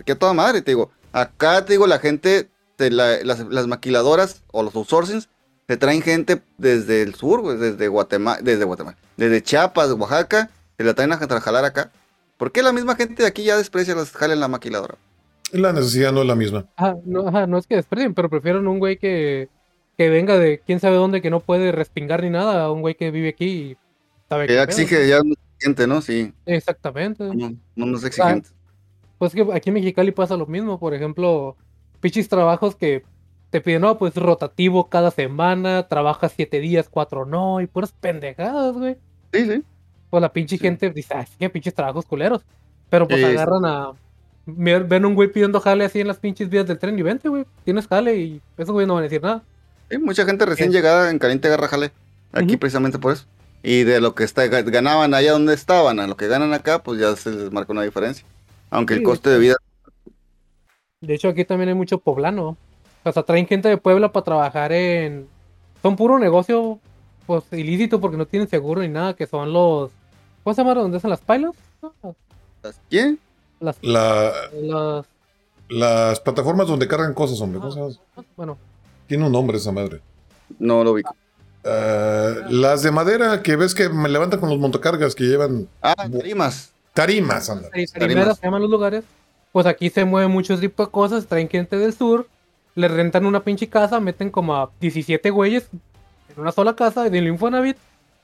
que 0.05 0.13
a 0.13 0.17
toda 0.17 0.35
madre, 0.35 0.63
te 0.63 0.71
digo. 0.71 0.93
Acá, 1.11 1.65
te 1.65 1.73
digo, 1.73 1.89
la 1.89 1.99
gente, 1.99 2.49
la- 2.79 3.25
las, 3.25 3.41
las 3.41 3.67
maquiladoras 3.67 4.45
o 4.53 4.63
los 4.63 4.77
outsourcings, 4.77 5.29
te 5.67 5.77
traen 5.77 6.01
gente 6.01 6.43
desde 6.59 7.03
el 7.03 7.17
sur, 7.17 7.41
güey, 7.41 7.57
desde 7.57 7.89
Guatemala, 7.89 8.39
desde 8.41 8.63
Guatemala, 8.63 8.97
desde 9.17 9.43
Chiapas, 9.43 9.91
Oaxaca, 9.95 10.51
se 10.77 10.85
la 10.85 10.95
traen 10.95 11.11
a 11.11 11.17
jalar 11.19 11.65
acá. 11.65 11.91
¿Por 12.37 12.53
qué 12.53 12.63
la 12.63 12.73
misma 12.73 12.95
gente 12.95 13.25
de 13.25 13.29
aquí 13.29 13.43
ya 13.43 13.57
desprecia 13.57 13.97
las 13.97 14.13
jale 14.13 14.35
en 14.35 14.41
la 14.41 14.47
maquiladora? 14.47 14.95
la 15.51 15.73
necesidad 15.73 16.13
no 16.13 16.21
es 16.21 16.29
la 16.29 16.37
misma. 16.37 16.67
Ajá, 16.77 16.95
no, 17.05 17.27
ajá, 17.27 17.49
no 17.49 17.59
es 17.59 17.67
que 17.67 17.75
desperdien, 17.75 18.15
pero 18.15 18.31
prefieren 18.31 18.69
un 18.69 18.79
güey 18.79 18.97
que, 18.97 19.49
que 19.97 20.09
venga 20.09 20.39
de 20.39 20.61
quién 20.65 20.79
sabe 20.79 20.95
dónde, 20.95 21.21
que 21.21 21.31
no 21.31 21.41
puede 21.41 21.73
respingar 21.73 22.23
ni 22.23 22.31
nada, 22.31 22.63
a 22.63 22.71
un 22.71 22.81
güey 22.81 22.95
que 22.95 23.11
vive 23.11 23.31
aquí 23.31 23.45
y 23.47 23.77
sabe 24.29 24.47
Que 24.47 24.55
ya 24.55 24.63
exige, 24.63 25.09
ya 25.09 25.21
exigente, 25.59 25.87
¿no? 25.87 26.01
Sí, 26.01 26.33
Exactamente. 26.47 27.25
no, 27.25 27.51
no, 27.77 27.87
no 27.87 27.97
es 27.99 28.05
exigente. 28.05 28.51
Pues 29.19 29.33
que 29.35 29.47
aquí 29.53 29.71
en 29.71 29.75
Mexicali 29.75 30.13
pasa 30.13 30.37
lo 30.37 30.47
mismo, 30.47 30.79
por 30.79 30.95
ejemplo, 30.95 31.57
pichis 32.01 32.29
trabajos 32.29 32.77
que 32.77 33.05
te 33.51 33.61
piden, 33.61 33.83
no, 33.83 33.99
pues 33.99 34.15
rotativo 34.15 34.89
cada 34.89 35.11
semana, 35.11 35.89
trabajas 35.89 36.33
siete 36.37 36.61
días, 36.61 36.89
cuatro 36.89 37.25
no, 37.25 37.61
y 37.61 37.67
puras 37.67 37.93
pendejadas, 37.93 38.75
güey. 38.77 38.97
Sí, 39.33 39.45
sí. 39.47 39.63
Pues 40.11 40.21
la 40.21 40.33
pinche 40.33 40.57
Sí. 40.57 40.63
gente 40.63 40.91
dice, 40.91 41.15
ah, 41.15 41.27
sí, 41.27 41.33
que 41.39 41.51
pinches 41.51 41.75
trabajos 41.75 42.05
culeros. 42.07 42.45
Pero 42.91 43.07
pues 43.09 43.21
Sí, 43.21 43.27
agarran 43.27 43.65
a. 43.65 43.93
Ven 44.47 45.05
un 45.05 45.15
güey 45.15 45.29
pidiendo 45.31 45.61
jale 45.61 45.85
así 45.85 46.01
en 46.01 46.07
las 46.09 46.19
pinches 46.19 46.49
vías 46.49 46.67
del 46.67 46.79
tren 46.79 46.99
y 46.99 47.03
vente, 47.03 47.29
güey. 47.29 47.45
Tienes 47.65 47.87
jale 47.87 48.17
y 48.17 48.41
esos 48.57 48.73
güeyes 48.73 48.89
no 48.89 48.95
van 48.95 49.03
a 49.03 49.05
decir 49.05 49.21
nada. 49.23 49.43
Sí, 49.91 49.99
mucha 49.99 50.25
gente 50.25 50.47
recién 50.47 50.71
llegada 50.73 51.11
en 51.11 51.19
caliente 51.19 51.49
agarra 51.49 51.69
jale. 51.69 51.91
Aquí 52.33 52.57
precisamente 52.57 52.99
por 52.99 53.13
eso. 53.13 53.27
Y 53.63 53.85
de 53.85 54.01
lo 54.01 54.15
que 54.15 54.25
está, 54.25 54.47
ganaban 54.47 55.15
allá 55.15 55.33
donde 55.33 55.55
estaban 55.55 56.01
a 56.01 56.07
lo 56.07 56.17
que 56.17 56.29
ganan 56.29 56.55
acá, 56.55 56.83
pues 56.83 57.01
ya 57.01 57.17
se 57.17 57.31
les 57.31 57.53
marca 57.53 57.73
una 57.73 57.83
diferencia. 57.83 58.25
Aunque 58.71 58.95
el 58.95 59.03
coste 59.03 59.31
de 59.31 59.39
vida... 59.39 59.57
De 61.01 61.15
hecho, 61.15 61.29
aquí 61.29 61.45
también 61.45 61.71
hay 61.71 61.75
mucho 61.75 61.99
poblano. 61.99 62.57
O 63.05 63.13
sea, 63.13 63.23
traen 63.23 63.47
gente 63.47 63.69
de 63.69 63.77
Puebla 63.77 64.13
para 64.13 64.25
trabajar 64.25 64.73
en. 64.73 65.29
Son 65.81 65.95
puro 65.95 66.19
negocio, 66.19 66.81
pues 67.27 67.45
ilícito 67.53 68.01
porque 68.01 68.17
no 68.17 68.27
tienen 68.27 68.49
seguro 68.49 68.81
ni 68.83 68.89
nada, 68.89 69.15
que 69.15 69.27
son 69.27 69.53
los. 69.53 69.93
¿Cómo 70.43 70.55
se 70.55 70.63
llama? 70.63 70.75
¿Dónde 70.75 70.97
están 70.97 71.11
las 71.11 71.21
pilots? 71.21 71.59
¿No? 71.83 72.17
¿Quién? 72.91 73.21
Las. 73.61 73.79
La, 73.81 74.33
las 74.53 75.07
las 75.69 76.21
plataformas 76.21 76.67
donde 76.67 76.89
cargan 76.89 77.15
cosas, 77.15 77.41
hombre. 77.41 77.61
¿cómo 77.61 77.73
se 77.73 77.81
llama? 77.81 78.27
bueno, 78.37 78.59
Tiene 79.07 79.27
un 79.27 79.33
nombre 79.33 79.59
esa 79.59 79.73
madre. 79.73 80.01
No 80.59 80.83
lo 80.83 80.93
ubico. 80.93 81.15
Ah, 81.69 82.35
las 82.49 82.83
de 82.83 82.91
madera 82.91 83.43
que 83.43 83.57
ves 83.57 83.75
que 83.75 83.89
me 83.89 84.09
levantan 84.09 84.41
con 84.41 84.49
los 84.49 84.59
montacargas 84.59 85.15
que 85.15 85.25
llevan 85.25 85.69
Ah, 85.83 85.95
tarimas. 86.11 86.73
tarimas, 86.95 87.51
anda. 87.51 87.69
tarimeras 87.95 88.39
se 88.39 88.47
llaman 88.47 88.63
los 88.63 88.71
lugares. 88.71 89.05
Pues 89.53 89.67
aquí 89.67 89.91
se 89.91 90.05
mueven 90.05 90.31
muchos 90.31 90.61
tipos 90.61 90.87
de 90.87 90.93
cosas. 90.93 91.27
Traen 91.27 91.49
gente 91.49 91.77
del 91.79 91.93
sur, 91.95 92.27
le 92.75 92.89
rentan 92.89 93.27
una 93.27 93.41
pinche 93.41 93.69
casa, 93.69 93.99
meten 94.01 94.31
como 94.31 94.55
a 94.57 94.71
17 94.81 95.31
güeyes 95.31 95.69
en 96.35 96.41
una 96.41 96.53
sola 96.53 96.75
casa 96.77 97.07
y 97.07 97.11
del 97.11 97.27
Infonavit. 97.29 97.77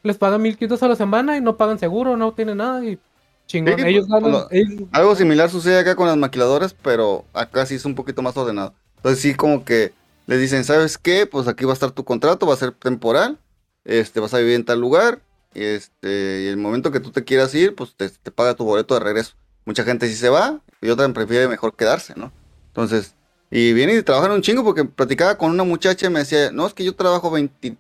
Les 0.03 0.19
pagan 0.19 0.43
1500 0.43 0.83
a 0.83 0.89
la 0.89 0.97
semana 0.97 1.37
y 1.37 1.41
no 1.41 1.57
pagan 1.57 1.79
seguro, 1.79 2.17
no 2.17 2.33
tienen 2.33 2.59
nada 2.59 2.85
y 2.85 2.99
chingón. 3.47 3.79
Sí, 3.79 3.87
ellos 3.87 4.07
ganan. 4.07 4.35
ellos- 4.51 4.83
Algo 4.93 5.17
similar 5.17 5.49
sucede 5.51 5.79
acá 5.79 5.97
con 5.97 6.07
las 6.07 6.17
maquiladoras, 6.17 6.75
pero 6.75 7.25
acá 7.33 7.65
sí 7.67 7.77
es 7.77 7.85
un 7.87 7.95
poquito 7.95 8.21
más 8.21 8.37
ordenado. 8.37 8.75
Entonces 8.97 9.21
sí 9.23 9.35
como 9.35 9.65
que 9.65 9.93
les 10.27 10.41
dicen, 10.41 10.65
¿sabes 10.65 10.99
qué? 10.99 11.27
Pues 11.27 11.49
aquí 11.49 11.65
va 11.65 11.73
a 11.73 11.75
estar 11.75 11.91
tu 11.91 12.05
contrato, 12.05 12.47
va 12.47 12.55
a 12.55 12.59
ser 12.59 12.73
temporal, 12.73 13.39
este, 13.85 14.21
vas 14.21 14.35
a 14.35 14.39
vivir 14.39 14.55
en 14.55 14.65
tal 14.65 14.81
lugar, 14.81 15.21
este, 15.55 16.43
y 16.45 16.47
el 16.49 16.57
momento 16.57 16.91
que 16.91 17.01
tú 17.01 17.11
te 17.11 17.25
quieras 17.25 17.55
ir, 17.55 17.75
pues 17.75 17.95
te, 17.97 18.09
te 18.09 18.31
paga 18.31 18.55
tu 18.55 18.65
boleto 18.65 18.95
de 18.95 19.01
regreso. 19.01 19.35
Mucha 19.65 19.85
gente 19.85 20.09
sí 20.09 20.15
se 20.15 20.29
va, 20.29 20.61
y 20.81 20.89
otra 20.91 21.09
prefiere 21.11 21.49
mejor 21.49 21.75
quedarse, 21.75 22.15
¿no? 22.17 22.33
Entonces, 22.69 23.15
y 23.51 23.73
vienen 23.73 23.99
y 23.99 24.03
trabajan 24.03 24.33
un 24.33 24.43
chingo 24.43 24.65
porque 24.65 24.85
platicaba 24.85 25.39
con 25.39 25.51
una 25.51 25.65
muchacha 25.65 26.07
y 26.07 26.11
me 26.11 26.21
decía, 26.21 26.51
no, 26.51 26.67
es 26.67 26.75
que 26.75 26.85
yo 26.85 26.95
trabajo 26.95 27.31
veinti- 27.31 27.77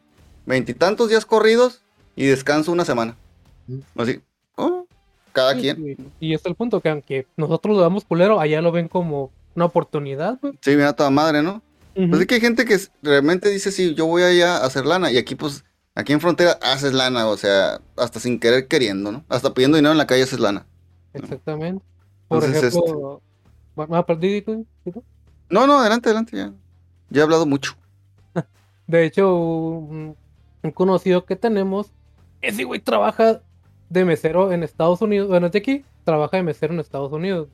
veintitantos 0.46 1.08
días 1.08 1.26
corridos 1.26 1.82
y 2.14 2.26
descanso 2.26 2.70
una 2.70 2.84
semana. 2.84 3.16
Así, 3.96 4.20
oh, 4.54 4.86
cada 5.32 5.54
Sí, 5.54 5.60
quien. 5.62 6.12
Y 6.20 6.34
es 6.34 6.46
el 6.46 6.54
punto 6.54 6.80
que 6.80 6.90
aunque 6.90 7.26
nosotros 7.36 7.74
lo 7.74 7.82
damos 7.82 8.04
culero, 8.04 8.38
allá 8.38 8.60
lo 8.60 8.70
ven 8.70 8.88
como 8.88 9.32
una 9.56 9.64
oportunidad, 9.64 10.38
güey. 10.40 10.56
Sí, 10.60 10.76
mira 10.76 10.92
toda 10.92 11.10
madre, 11.10 11.42
¿no? 11.42 11.60
Pues 11.94 12.20
es 12.20 12.26
que 12.26 12.34
hay 12.34 12.40
gente 12.40 12.64
que 12.64 12.78
realmente 13.02 13.48
dice, 13.50 13.70
sí, 13.70 13.94
yo 13.94 14.06
voy 14.06 14.22
allá 14.22 14.58
a 14.58 14.66
hacer 14.66 14.84
lana. 14.84 15.10
Y 15.12 15.16
aquí, 15.16 15.34
pues, 15.34 15.64
aquí 15.94 16.12
en 16.12 16.20
frontera 16.20 16.58
haces 16.60 16.92
lana, 16.92 17.26
o 17.28 17.36
sea, 17.36 17.80
hasta 17.96 18.20
sin 18.20 18.40
querer 18.40 18.66
queriendo, 18.66 19.12
¿no? 19.12 19.24
Hasta 19.28 19.54
pidiendo 19.54 19.76
dinero 19.76 19.92
en 19.92 19.98
la 19.98 20.06
calle 20.06 20.24
haces 20.24 20.40
lana. 20.40 20.66
Exactamente. 21.12 21.84
Por 22.28 22.44
Entonces, 22.44 22.74
ejemplo, 22.74 23.22
bueno, 23.74 23.96
ah, 23.96 24.06
perdí, 24.06 24.42
¿tú? 24.42 24.66
¿tú? 24.84 25.04
No, 25.50 25.66
no, 25.66 25.78
adelante, 25.78 26.08
adelante, 26.08 26.36
ya. 26.36 26.52
Ya 27.10 27.20
he 27.20 27.24
hablado 27.24 27.46
mucho. 27.46 27.76
De 28.86 29.04
hecho, 29.04 29.34
un, 29.36 30.16
un 30.62 30.70
conocido 30.72 31.24
que 31.24 31.36
tenemos, 31.36 31.92
ese 32.40 32.64
güey 32.64 32.80
trabaja 32.80 33.42
de 33.88 34.04
mesero 34.04 34.52
en 34.52 34.62
Estados 34.62 35.00
Unidos. 35.02 35.28
Bueno, 35.28 35.46
es 35.46 35.52
de 35.52 35.58
aquí, 35.58 35.84
trabaja 36.04 36.36
de 36.36 36.42
mesero 36.42 36.72
en 36.74 36.80
Estados 36.80 37.12
Unidos. 37.12 37.48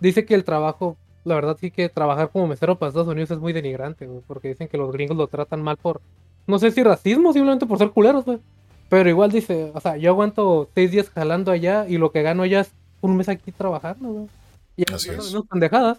Dice 0.00 0.24
que 0.24 0.34
el 0.34 0.44
trabajo, 0.44 0.96
la 1.24 1.34
verdad 1.34 1.56
sí 1.60 1.70
que 1.70 1.88
trabajar 1.88 2.30
como 2.30 2.46
mesero 2.48 2.76
para 2.78 2.88
Estados 2.88 3.08
Unidos 3.08 3.30
es 3.30 3.38
muy 3.38 3.52
denigrante, 3.52 4.06
güey, 4.06 4.20
porque 4.26 4.48
dicen 4.48 4.68
que 4.68 4.76
los 4.78 4.92
gringos 4.92 5.16
lo 5.16 5.26
tratan 5.28 5.62
mal 5.62 5.76
por, 5.76 6.00
no 6.46 6.58
sé 6.58 6.70
si 6.70 6.82
racismo, 6.82 7.32
simplemente 7.32 7.66
por 7.66 7.78
ser 7.78 7.90
culeros, 7.90 8.24
güey. 8.24 8.38
Pero 8.88 9.08
igual 9.08 9.30
dice, 9.30 9.70
o 9.74 9.80
sea, 9.80 9.96
yo 9.96 10.10
aguanto 10.10 10.68
seis 10.74 10.90
días 10.90 11.08
jalando 11.10 11.50
allá 11.50 11.86
y 11.88 11.96
lo 11.98 12.12
que 12.12 12.22
gano 12.22 12.42
allá 12.42 12.60
es 12.60 12.72
un 13.00 13.16
mes 13.16 13.28
aquí 13.28 13.50
trabajando, 13.52 14.08
güey. 14.08 14.26
Y 14.76 14.92
Así 14.92 15.10
es. 15.10 15.16
menos 15.32 15.46
pendejadas. 15.48 15.98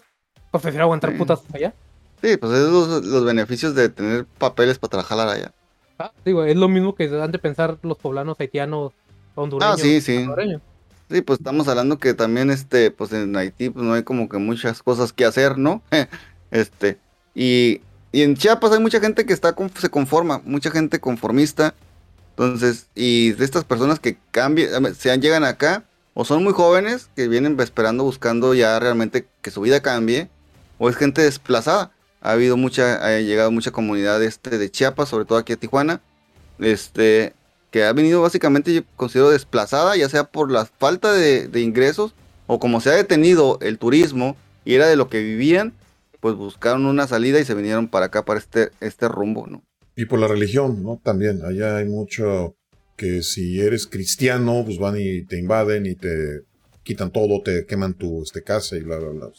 Pues 0.50 0.62
prefiero 0.62 0.84
aguantar 0.84 1.10
Sí. 1.12 1.18
putas 1.18 1.42
allá. 1.52 1.74
Sí, 2.22 2.36
pues 2.36 2.52
es 2.52 2.68
los, 2.68 3.04
los 3.04 3.24
beneficios 3.24 3.74
de 3.74 3.88
tener 3.88 4.24
papeles 4.38 4.78
para 4.78 4.90
trabajar 4.90 5.28
allá. 5.28 5.52
Ah, 5.98 6.12
digo, 6.24 6.44
es 6.44 6.56
lo 6.56 6.68
mismo 6.68 6.94
que 6.94 7.04
han 7.20 7.32
de 7.32 7.38
pensar 7.38 7.78
los 7.82 7.98
poblanos 7.98 8.38
haitianos, 8.38 8.92
hondureños. 9.34 9.74
Ah, 9.74 9.76
sí, 9.80 10.00
sí. 10.00 10.16
salvadoreños. 10.18 10.62
Sí, 11.14 11.22
pues 11.22 11.38
estamos 11.38 11.68
hablando 11.68 12.00
que 12.00 12.12
también, 12.12 12.50
este, 12.50 12.90
pues 12.90 13.12
en 13.12 13.36
Haití, 13.36 13.70
pues 13.70 13.84
no 13.84 13.92
hay 13.94 14.02
como 14.02 14.28
que 14.28 14.38
muchas 14.38 14.82
cosas 14.82 15.12
que 15.12 15.24
hacer, 15.24 15.58
¿no? 15.58 15.80
este, 16.50 16.98
y, 17.36 17.82
y 18.10 18.22
en 18.22 18.34
Chiapas 18.34 18.72
hay 18.72 18.80
mucha 18.80 18.98
gente 18.98 19.24
que 19.24 19.32
está, 19.32 19.54
se 19.78 19.90
conforma, 19.90 20.42
mucha 20.44 20.72
gente 20.72 20.98
conformista. 20.98 21.72
Entonces, 22.30 22.88
y 22.96 23.30
de 23.30 23.44
estas 23.44 23.62
personas 23.62 24.00
que 24.00 24.18
cambian, 24.32 24.92
se 24.96 25.16
llegan 25.18 25.44
acá, 25.44 25.84
o 26.14 26.24
son 26.24 26.42
muy 26.42 26.52
jóvenes, 26.52 27.08
que 27.14 27.28
vienen 27.28 27.60
esperando, 27.60 28.02
buscando 28.02 28.52
ya 28.52 28.76
realmente 28.80 29.28
que 29.40 29.52
su 29.52 29.60
vida 29.60 29.82
cambie, 29.82 30.28
o 30.78 30.88
es 30.90 30.96
gente 30.96 31.22
desplazada. 31.22 31.92
Ha 32.22 32.32
habido 32.32 32.56
mucha, 32.56 33.06
ha 33.06 33.20
llegado 33.20 33.52
mucha 33.52 33.70
comunidad 33.70 34.20
este, 34.20 34.58
de 34.58 34.68
Chiapas, 34.68 35.10
sobre 35.10 35.26
todo 35.26 35.38
aquí 35.38 35.52
a 35.52 35.56
Tijuana, 35.58 36.00
este, 36.58 37.34
que 37.74 37.82
ha 37.82 37.92
venido 37.92 38.22
básicamente, 38.22 38.72
yo 38.72 38.82
considero, 38.94 39.30
desplazada, 39.30 39.96
ya 39.96 40.08
sea 40.08 40.22
por 40.22 40.48
la 40.48 40.64
falta 40.64 41.12
de, 41.12 41.48
de 41.48 41.60
ingresos, 41.60 42.14
o 42.46 42.60
como 42.60 42.80
se 42.80 42.90
ha 42.90 42.92
detenido 42.92 43.58
el 43.62 43.78
turismo 43.78 44.36
y 44.64 44.74
era 44.74 44.86
de 44.86 44.94
lo 44.94 45.08
que 45.08 45.20
vivían, 45.20 45.72
pues 46.20 46.36
buscaron 46.36 46.86
una 46.86 47.08
salida 47.08 47.40
y 47.40 47.44
se 47.44 47.52
vinieron 47.52 47.88
para 47.88 48.06
acá, 48.06 48.24
para 48.24 48.38
este, 48.38 48.70
este 48.80 49.08
rumbo, 49.08 49.48
¿no? 49.48 49.64
Y 49.96 50.04
por 50.04 50.20
la 50.20 50.28
religión, 50.28 50.84
¿no? 50.84 51.00
También, 51.02 51.44
allá 51.44 51.78
hay 51.78 51.86
mucho 51.86 52.54
que 52.96 53.24
si 53.24 53.60
eres 53.60 53.88
cristiano, 53.88 54.62
pues 54.64 54.78
van 54.78 54.94
y 54.96 55.22
te 55.22 55.36
invaden 55.36 55.86
y 55.86 55.96
te 55.96 56.42
quitan 56.84 57.10
todo, 57.10 57.42
te 57.42 57.66
queman 57.66 57.94
tu 57.94 58.22
este, 58.22 58.44
casa 58.44 58.76
y 58.76 58.82
bla, 58.82 58.98
bla, 58.98 59.08
bla. 59.08 59.30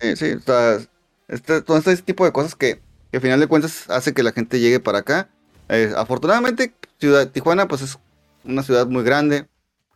Sí, 0.00 0.14
sí, 0.14 0.30
o 0.30 0.40
sea, 0.40 0.78
este, 1.26 1.60
todo 1.60 1.78
este 1.78 1.96
tipo 1.96 2.24
de 2.24 2.30
cosas 2.30 2.54
que, 2.54 2.78
que 3.10 3.16
al 3.16 3.20
final 3.20 3.40
de 3.40 3.48
cuentas 3.48 3.90
hace 3.90 4.14
que 4.14 4.22
la 4.22 4.30
gente 4.30 4.60
llegue 4.60 4.78
para 4.78 4.98
acá. 4.98 5.28
Eh, 5.68 5.92
afortunadamente, 5.96 6.72
ciudad 7.04 7.28
Tijuana, 7.28 7.68
pues 7.68 7.82
es 7.82 7.98
una 8.44 8.62
ciudad 8.62 8.86
muy 8.86 9.04
grande, 9.04 9.46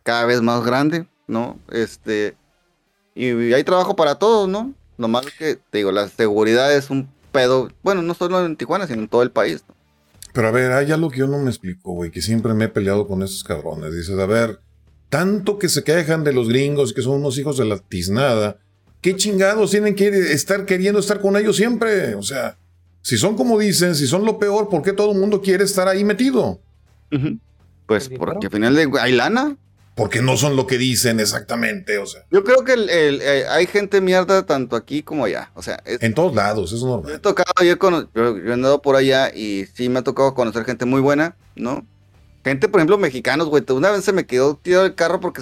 cada 0.03 0.25
vez 0.25 0.41
más 0.41 0.63
grande, 0.63 1.07
¿no? 1.27 1.57
Este, 1.71 2.35
y 3.15 3.53
hay 3.53 3.63
trabajo 3.63 3.95
para 3.95 4.15
todos, 4.15 4.47
¿no? 4.47 4.73
Lo 4.97 5.07
malo 5.07 5.27
es 5.27 5.33
que, 5.33 5.55
te 5.55 5.79
digo, 5.79 5.91
la 5.91 6.07
seguridad 6.07 6.73
es 6.73 6.89
un 6.89 7.09
pedo, 7.31 7.69
bueno, 7.81 8.03
no 8.03 8.13
solo 8.13 8.45
en 8.45 8.55
Tijuana, 8.55 8.85
sino 8.85 9.01
en 9.01 9.07
todo 9.07 9.23
el 9.23 9.31
país, 9.31 9.63
¿no? 9.67 9.75
Pero 10.33 10.47
a 10.47 10.51
ver, 10.51 10.71
hay 10.71 10.91
algo 10.91 11.09
que 11.09 11.19
yo 11.19 11.27
no 11.27 11.39
me 11.39 11.49
explico, 11.49 11.93
güey, 11.93 12.11
que 12.11 12.21
siempre 12.21 12.53
me 12.53 12.65
he 12.65 12.69
peleado 12.69 13.07
con 13.07 13.23
esos 13.23 13.43
cabrones. 13.43 13.91
Dices, 13.95 14.17
a 14.19 14.27
ver, 14.27 14.59
tanto 15.09 15.57
que 15.57 15.67
se 15.67 15.83
quejan 15.83 16.23
de 16.23 16.33
los 16.33 16.47
gringos 16.47 16.91
y 16.91 16.93
que 16.93 17.01
son 17.01 17.15
unos 17.15 17.39
hijos 17.39 17.57
de 17.57 17.65
la 17.65 17.79
tiznada, 17.79 18.59
¿qué 19.01 19.15
chingados 19.15 19.71
tienen 19.71 19.95
que 19.95 20.07
estar 20.07 20.65
queriendo 20.65 20.99
estar 20.99 21.19
con 21.19 21.35
ellos 21.35 21.55
siempre? 21.55 22.13
O 22.13 22.21
sea, 22.21 22.59
si 23.01 23.17
son 23.17 23.35
como 23.35 23.57
dicen, 23.57 23.95
si 23.95 24.05
son 24.05 24.23
lo 24.23 24.37
peor, 24.37 24.69
¿por 24.69 24.83
qué 24.83 24.93
todo 24.93 25.11
el 25.11 25.17
mundo 25.17 25.41
quiere 25.41 25.63
estar 25.63 25.87
ahí 25.87 26.03
metido? 26.03 26.61
Pues 27.85 28.09
porque 28.09 28.47
al 28.47 28.51
final 28.51 28.75
de, 28.75 28.89
hay 28.99 29.11
lana. 29.13 29.57
Porque 29.95 30.21
no 30.21 30.37
son 30.37 30.55
lo 30.55 30.65
que 30.65 30.77
dicen 30.77 31.19
exactamente, 31.19 31.97
o 31.97 32.05
sea, 32.05 32.21
Yo 32.31 32.43
creo 32.45 32.63
que 32.63 32.71
el- 32.73 32.89
el- 32.89 33.21
eh, 33.21 33.45
hay 33.49 33.65
gente 33.67 33.99
mierda 33.99 34.45
tanto 34.45 34.77
aquí 34.77 35.03
como 35.03 35.25
allá. 35.25 35.51
O 35.55 35.61
sea, 35.61 35.81
es, 35.83 36.01
en 36.01 36.13
todos 36.13 36.33
lados, 36.33 36.71
eso 36.71 36.75
es 36.75 36.81
Yo 36.81 36.87
he 36.87 36.91
normal. 36.91 37.19
tocado, 37.21 37.51
yo 37.65 37.73
he, 37.73 37.77
yo- 38.15 38.37
yo 38.37 38.49
he 38.49 38.53
andado 38.53 38.81
por 38.81 38.95
allá 38.95 39.33
y 39.35 39.65
sí 39.73 39.89
me 39.89 39.99
ha 39.99 40.03
tocado 40.03 40.33
conocer 40.35 40.63
gente 40.63 40.85
muy 40.85 41.01
buena, 41.01 41.35
¿no? 41.55 41.85
Gente, 42.45 42.69
por 42.69 42.79
ejemplo, 42.79 42.97
mexicanos, 42.97 43.49
güey. 43.49 43.63
Una 43.71 43.91
vez 43.91 44.05
se 44.05 44.13
me 44.13 44.25
quedó 44.25 44.55
tirado 44.55 44.85
el 44.85 44.95
carro 44.95 45.19
porque 45.19 45.41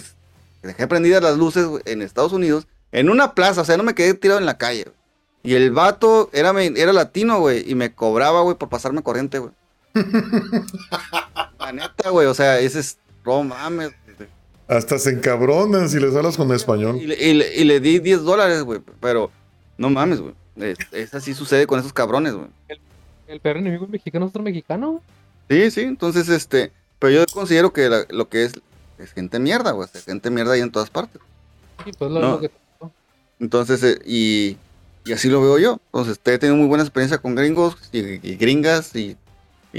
dejé 0.63 0.87
prendidas 0.87 1.21
las 1.21 1.37
luces 1.37 1.67
en 1.85 2.01
Estados 2.01 2.33
Unidos, 2.33 2.65
en 2.91 3.09
una 3.11 3.35
plaza, 3.35 3.61
o 3.61 3.65
sea, 3.65 3.77
no 3.77 3.83
me 3.83 3.93
quedé 3.93 4.15
tirado 4.15 4.39
en 4.39 4.47
la 4.47 4.57
calle. 4.57 4.85
güey. 4.85 4.95
Y 5.43 5.53
el 5.53 5.69
vato 5.69 6.31
era, 6.33 6.51
era 6.63 6.93
latino, 6.93 7.39
güey, 7.39 7.63
y 7.69 7.75
me 7.75 7.93
cobraba, 7.93 8.41
güey, 8.41 8.57
por 8.57 8.69
pasarme 8.69 9.03
corriente, 9.03 9.37
güey. 9.37 9.51
la 11.59 11.71
neta, 11.71 12.09
güey, 12.09 12.27
o 12.27 12.33
sea, 12.33 12.59
ese 12.59 12.79
es, 12.79 12.97
no 13.25 13.43
mames. 13.43 13.91
Hasta 14.67 14.99
se 14.99 15.11
encabronan 15.11 15.87
si 15.87 15.97
les 15.99 16.13
hablas 16.15 16.35
con 16.35 16.51
español. 16.51 16.97
Y 17.01 17.07
le, 17.07 17.15
y 17.23 17.33
le- 17.33 17.55
y 17.55 17.63
le 17.63 17.79
di 17.79 17.99
10 17.99 18.23
dólares, 18.23 18.63
güey, 18.63 18.81
pero 18.99 19.31
no 19.77 19.89
mames, 19.89 20.19
güey. 20.19 20.33
Es, 20.57 20.77
es 20.91 21.13
así 21.13 21.33
sucede 21.33 21.67
con 21.67 21.79
esos 21.79 21.93
cabrones, 21.93 22.33
güey. 22.33 22.47
El 23.27 23.39
peor 23.39 23.57
enemigo 23.57 23.87
mexicano 23.87 24.25
es 24.25 24.29
otro 24.29 24.43
mexicano. 24.43 25.01
Sí, 25.49 25.71
sí, 25.71 25.81
entonces, 25.81 26.27
este, 26.29 26.71
pero 26.99 27.11
yo 27.13 27.25
considero 27.33 27.71
que 27.71 27.87
la- 27.89 28.05
lo 28.09 28.27
que 28.27 28.43
es, 28.45 28.53
es 28.97 29.13
gente 29.13 29.39
mierda, 29.39 29.71
güey, 29.71 29.87
es 29.93 30.03
gente 30.03 30.29
mierda 30.29 30.53
ahí 30.53 30.61
en 30.61 30.71
todas 30.71 30.89
partes. 30.89 31.21
Sí, 31.85 31.91
pues 31.97 32.11
lo 32.11 32.19
No. 32.19 32.31
lo 32.31 32.39
que 32.41 32.51
Entonces, 33.39 33.83
eh, 33.83 33.99
y, 34.05 34.57
y 35.05 35.13
así 35.13 35.29
lo 35.29 35.41
veo 35.41 35.59
yo. 35.59 35.79
Entonces, 35.93 36.19
he 36.25 36.37
tenido 36.39 36.57
muy 36.57 36.67
buena 36.67 36.83
experiencia 36.83 37.19
con 37.19 37.35
gringos 37.35 37.77
y, 37.93 37.99
y 38.27 38.35
gringas 38.35 38.93
y, 38.95 39.15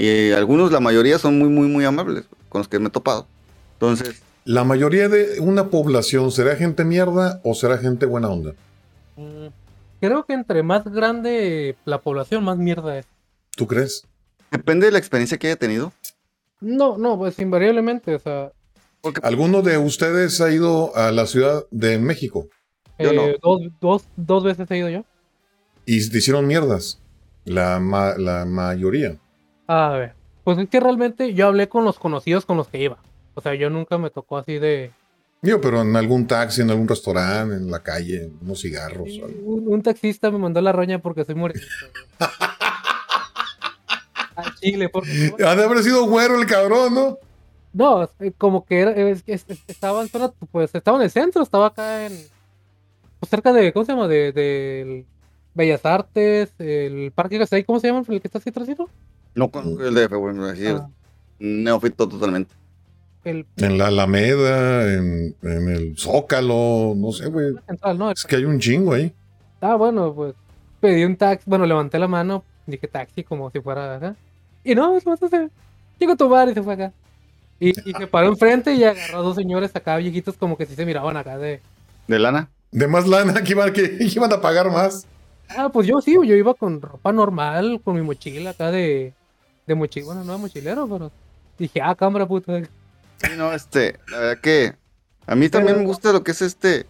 y 0.01 0.31
algunos, 0.31 0.71
la 0.71 0.79
mayoría 0.79 1.19
son 1.19 1.37
muy, 1.39 1.49
muy, 1.49 1.67
muy 1.67 1.85
amables 1.85 2.25
con 2.49 2.59
los 2.59 2.67
que 2.67 2.79
me 2.79 2.87
he 2.87 2.91
topado. 2.91 3.27
Entonces, 3.73 4.21
La 4.45 4.63
mayoría 4.63 5.09
de 5.09 5.39
una 5.41 5.67
población, 5.69 6.31
¿será 6.31 6.55
gente 6.55 6.83
mierda 6.85 7.39
o 7.43 7.53
será 7.53 7.77
gente 7.77 8.05
buena 8.05 8.29
onda? 8.29 8.53
Mm, 9.15 9.47
Creo 10.01 10.25
que 10.25 10.33
entre 10.33 10.63
más 10.63 10.85
grande 10.85 11.75
la 11.85 11.99
población, 11.99 12.43
más 12.45 12.57
mierda 12.57 12.97
es. 12.97 13.05
¿Tú 13.55 13.67
crees? 13.67 14.05
depende 14.51 14.85
de 14.87 14.91
la 14.93 14.97
experiencia 14.97 15.37
que 15.37 15.47
haya 15.47 15.55
tenido. 15.57 15.91
No, 16.61 16.97
no, 16.97 17.17
pues 17.17 17.37
invariablemente, 17.39 18.15
o 18.15 18.19
sea, 18.19 18.51
¿Alguno 19.23 19.61
de 19.61 19.77
ustedes 19.77 20.41
ha 20.41 20.49
ido 20.51 20.95
a 20.95 21.11
la 21.11 21.25
Ciudad 21.25 21.63
de 21.71 21.99
México 21.99 22.47
Yo 22.97 23.13
no. 23.13 23.27
eh, 23.27 23.37
dos, 23.41 23.61
dos, 23.79 24.03
dos 24.17 24.43
veces 24.43 24.69
he 24.71 24.77
ido 24.77 24.89
yo. 24.89 25.03
y 25.85 26.09
te 26.09 26.17
hicieron 26.17 26.47
mierdas? 26.47 26.99
La, 27.45 27.79
ma- 27.79 28.17
la 28.17 28.45
mayoría. 28.45 29.17
A 29.71 29.89
ver, 29.91 30.13
pues 30.43 30.57
es 30.57 30.67
que 30.67 30.79
realmente 30.79 31.33
yo 31.35 31.45
hablé 31.47 31.69
con 31.69 31.85
los 31.85 31.99
conocidos 31.99 32.43
con 32.45 32.57
los 32.57 32.67
que 32.67 32.79
iba. 32.81 32.97
O 33.35 33.41
sea, 33.41 33.53
yo 33.53 33.69
nunca 33.69 33.97
me 33.99 34.09
tocó 34.09 34.37
así 34.37 34.57
de... 34.57 34.91
Digo, 35.43 35.61
pero 35.61 35.81
en 35.81 35.95
algún 35.95 36.25
taxi, 36.27 36.61
en 36.61 36.71
algún 36.71 36.87
restaurante, 36.87 37.55
en 37.55 37.69
la 37.69 37.81
calle, 37.83 38.29
unos 38.41 38.61
cigarros. 38.61 39.09
Un, 39.45 39.65
un 39.67 39.81
taxista 39.83 40.31
me 40.31 40.39
mandó 40.39 40.59
la 40.59 40.71
roña 40.71 40.99
porque 40.99 41.23
soy 41.23 41.35
güey. 41.35 41.53
A 44.35 44.55
Chile, 44.59 44.89
porque... 44.89 45.33
Ha 45.45 45.55
de 45.55 45.63
haber 45.63 45.83
sido 45.83 46.05
güero 46.07 46.39
el 46.39 46.47
cabrón, 46.47 46.93
¿no? 46.95 47.17
No, 47.73 48.09
como 48.37 48.65
que 48.65 48.79
era, 48.79 48.91
es 48.91 49.21
es- 49.27 49.45
es- 49.47 49.63
estaba 49.67 50.01
en 50.01 50.07
zona, 50.09 50.31
pues 50.51 50.73
estaba 50.73 50.97
en 50.97 51.03
el 51.03 51.11
centro, 51.11 51.43
estaba 51.43 51.67
acá 51.67 52.07
en, 52.07 52.13
pues 53.19 53.29
cerca 53.29 53.53
de, 53.53 53.71
¿cómo 53.71 53.85
se 53.85 53.91
llama? 53.91 54.07
De, 54.07 54.31
del 54.31 55.05
Bellas 55.53 55.85
Artes, 55.85 56.51
el 56.57 57.11
parque 57.13 57.37
que 57.37 57.43
está 57.43 57.57
ahí, 57.57 57.63
¿cómo 57.63 57.79
se 57.79 57.87
llama? 57.87 58.03
El 58.09 58.21
que 58.21 58.27
está 58.27 58.39
así 58.39 58.49
atrásito. 58.49 58.89
No 59.35 59.49
con 59.49 59.79
el 59.81 59.93
DF, 59.93 60.13
güey. 60.15 60.49
así 60.49 60.65
es. 60.65 60.73
Ah, 60.75 60.89
Neófito 61.39 62.07
totalmente. 62.09 62.53
el 63.23 63.45
En 63.57 63.77
la 63.77 63.87
Alameda, 63.87 64.93
en, 64.93 65.35
en 65.41 65.69
el 65.69 65.97
Zócalo, 65.97 66.93
no 66.95 67.11
sé, 67.11 67.27
güey. 67.27 67.53
central, 67.67 67.97
¿no? 67.97 68.09
El- 68.09 68.15
Es 68.17 68.25
que 68.25 68.35
hay 68.35 68.45
un 68.45 68.59
chingo 68.59 68.93
ahí. 68.93 69.13
Ah, 69.61 69.75
bueno, 69.75 70.13
pues 70.13 70.33
pedí 70.79 71.03
un 71.03 71.15
taxi, 71.15 71.43
bueno, 71.49 71.65
levanté 71.65 71.99
la 71.99 72.07
mano, 72.07 72.43
dije 72.65 72.87
taxi 72.87 73.23
como 73.23 73.49
si 73.51 73.59
fuera 73.61 73.95
acá. 73.95 74.15
Y 74.63 74.75
no, 74.75 74.97
se 74.99 75.49
llegó 75.99 76.13
a 76.13 76.15
tomar 76.17 76.49
y 76.49 76.53
se 76.53 76.63
fue 76.63 76.73
acá. 76.73 76.91
Y, 77.59 77.69
y 77.89 77.93
se 77.93 78.07
paró 78.07 78.27
enfrente 78.29 78.73
y 78.73 78.83
agarró 78.85 79.17
a 79.19 79.21
dos 79.21 79.35
señores 79.35 79.75
acá 79.75 79.97
viejitos 79.97 80.37
como 80.37 80.57
que 80.57 80.65
sí 80.65 80.75
se 80.75 80.85
miraban 80.85 81.17
acá 81.17 81.37
de... 81.37 81.61
¿De 82.07 82.19
lana? 82.19 82.49
De 82.71 82.87
más 82.87 83.05
lana, 83.07 83.43
que 83.43 83.51
iban, 83.51 83.73
que 83.73 83.97
iban 84.15 84.31
a 84.31 84.39
pagar 84.39 84.71
más. 84.71 85.05
Ah, 85.49 85.69
pues 85.73 85.87
yo 85.87 85.99
sí, 85.99 86.13
yo 86.13 86.35
iba 86.35 86.53
con 86.53 86.81
ropa 86.81 87.11
normal, 87.11 87.81
con 87.83 87.95
mi 87.95 88.01
mochila 88.01 88.51
acá 88.51 88.71
de... 88.71 89.13
De 89.69 89.75
mochila, 89.75 90.05
bueno, 90.07 90.23
no 90.23 90.31
de 90.33 90.37
mochilero, 90.39 90.87
pero... 90.87 91.11
Dije, 91.59 91.79
ah, 91.79 91.93
cámara, 91.93 92.27
puto. 92.27 92.57
Sí, 92.57 93.29
no, 93.37 93.53
este, 93.53 93.99
la 94.09 94.17
verdad 94.17 94.41
que 94.41 94.73
a 95.27 95.35
mí 95.35 95.47
también 95.47 95.75
Pero- 95.75 95.81
me 95.81 95.85
gusta 95.85 96.11
lo 96.11 96.23
que 96.23 96.31
es 96.31 96.41
este, 96.41 96.87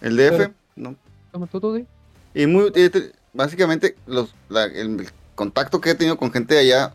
el 0.00 0.16
DF, 0.16 0.30
Pero- 0.36 0.54
¿no? 0.74 0.96
Toma 1.30 1.46
tú, 1.46 1.60
tú, 1.60 1.76
sí. 1.76 1.86
Y 2.34 2.46
muy, 2.48 2.72
te- 2.72 3.12
básicamente, 3.32 3.94
los, 4.06 4.34
la- 4.48 4.64
el 4.64 5.08
contacto 5.36 5.80
que 5.80 5.90
he 5.90 5.94
tenido 5.94 6.16
con 6.18 6.32
gente 6.32 6.54
de 6.54 6.60
allá 6.62 6.94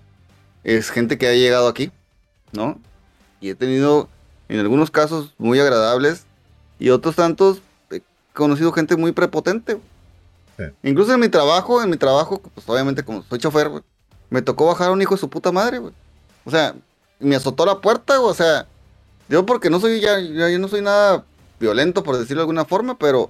es 0.66 0.90
gente 0.90 1.18
que 1.18 1.28
ha 1.30 1.34
llegado 1.34 1.70
aquí, 1.70 1.92
¿no? 2.52 2.78
Y 3.40 3.52
he 3.52 3.56
tenido, 3.56 4.10
en 4.50 4.60
algunos 4.60 4.92
casos, 4.92 5.34
muy 5.38 5.62
agradables 5.62 6.26
y 6.78 6.90
otros 6.90 7.16
tantos, 7.16 7.62
he 7.90 8.02
conocido 8.34 8.74
gente 8.74 8.98
muy 8.98 9.14
prepotente. 9.14 9.78
Sí. 10.58 10.66
Incluso 10.84 11.14
en 11.14 11.22
mi 11.22 11.30
trabajo, 11.30 11.82
en 11.82 11.90
mi 11.90 11.96
trabajo, 11.96 12.42
pues 12.54 12.68
obviamente 12.68 13.02
como 13.06 13.24
soy 13.24 13.40
chofer, 13.40 13.70
güey, 13.70 13.84
me 14.32 14.42
tocó 14.42 14.66
bajar 14.66 14.88
a 14.90 14.92
un 14.94 15.02
hijo 15.04 15.14
de 15.14 15.20
su 15.22 15.30
puta 15.30 15.52
madre, 15.52 15.78
güey. 15.78 15.94
O 16.46 16.50
sea, 16.50 16.74
me 17.20 17.36
azotó 17.36 17.64
la 17.68 17.80
puerta, 17.82 18.18
güey, 18.18 18.32
o 18.32 18.34
sea, 18.34 18.66
yo 19.30 19.46
porque 19.46 19.70
no 19.70 19.80
soy, 19.80 20.00
ya, 20.02 20.20
ya- 20.20 20.50
yo 20.50 20.58
no 20.58 20.68
soy 20.68 20.82
nada 20.82 21.24
violento, 21.60 22.02
por 22.04 22.18
decirlo 22.18 22.40
de 22.40 22.44
alguna 22.46 22.66
forma, 22.66 22.98
pero 22.98 23.30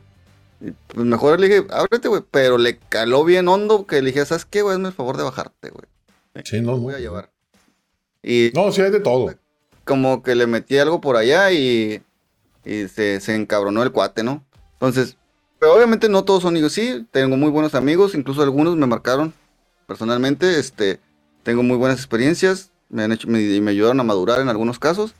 pues 0.87 1.05
mejor 1.05 1.39
le 1.39 1.47
dije, 1.49 1.67
ábrete, 1.71 2.07
güey. 2.07 2.23
Pero 2.31 2.57
le 2.57 2.77
caló 2.77 3.25
bien 3.25 3.47
hondo 3.49 3.85
que 3.85 4.01
le 4.01 4.11
dije, 4.11 4.25
¿sabes 4.25 4.45
qué, 4.45 4.61
güey? 4.61 4.75
Hazme 4.75 4.87
el 4.87 4.93
favor 4.93 5.17
de 5.17 5.23
bajarte, 5.23 5.69
güey. 5.71 5.85
Sí, 6.45 6.61
no, 6.61 6.75
Te 6.75 6.79
voy 6.79 6.93
a 6.93 6.99
llevar. 6.99 7.29
Y 8.23 8.51
No, 8.53 8.71
sí 8.71 8.81
hay 8.81 8.91
de 8.91 8.99
todo. 9.01 9.33
como 9.83 10.21
que 10.23 10.35
le 10.35 10.45
metí 10.47 10.77
algo 10.77 11.01
por 11.01 11.17
allá 11.17 11.51
y, 11.51 12.01
y 12.63 12.87
se, 12.87 13.19
se 13.19 13.35
encabronó 13.35 13.81
el 13.83 13.91
cuate, 13.91 14.23
¿no? 14.23 14.43
Entonces, 14.73 15.17
pero 15.59 15.73
obviamente 15.75 16.07
no 16.09 16.23
todos 16.23 16.43
son 16.43 16.53
amigos. 16.53 16.73
Sí, 16.73 17.05
tengo 17.11 17.35
muy 17.37 17.49
buenos 17.49 17.73
amigos, 17.75 18.13
incluso 18.15 18.41
algunos 18.43 18.75
me 18.77 18.85
marcaron 18.85 19.33
personalmente. 19.91 20.57
Este, 20.57 21.01
tengo 21.43 21.63
muy 21.63 21.75
buenas 21.75 21.97
experiencias, 21.99 22.71
me 22.89 23.03
han 23.03 23.11
hecho, 23.11 23.27
me, 23.27 23.39
me 23.59 23.71
ayudaron 23.71 23.99
a 23.99 24.03
madurar 24.03 24.39
en 24.39 24.47
algunos 24.47 24.79
casos. 24.79 25.13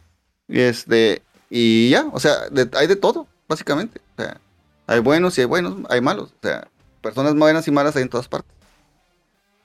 Y 0.48 0.62
este, 0.62 1.22
y 1.50 1.90
ya, 1.90 2.08
o 2.14 2.20
sea, 2.22 2.48
de- 2.50 2.70
hay 2.78 2.88
de 2.88 2.96
todo, 2.96 3.28
básicamente. 3.50 4.00
O 4.18 4.22
sea, 4.22 4.40
hay 4.88 5.00
buenos 5.02 5.38
y 5.38 5.42
hay 5.42 5.48
buenos, 5.48 5.76
hay 5.90 6.00
malos. 6.00 6.30
O 6.32 6.48
sea, 6.48 6.70
personas 7.02 7.36
buenas 7.36 7.68
y 7.68 7.72
malas 7.72 7.98
hay 7.98 8.04
en 8.04 8.10
todas 8.10 8.30
partes. 8.30 8.52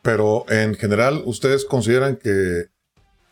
Pero 0.03 0.45
en 0.49 0.75
general, 0.75 1.23
¿ustedes 1.25 1.65
consideran 1.65 2.17
que 2.17 2.67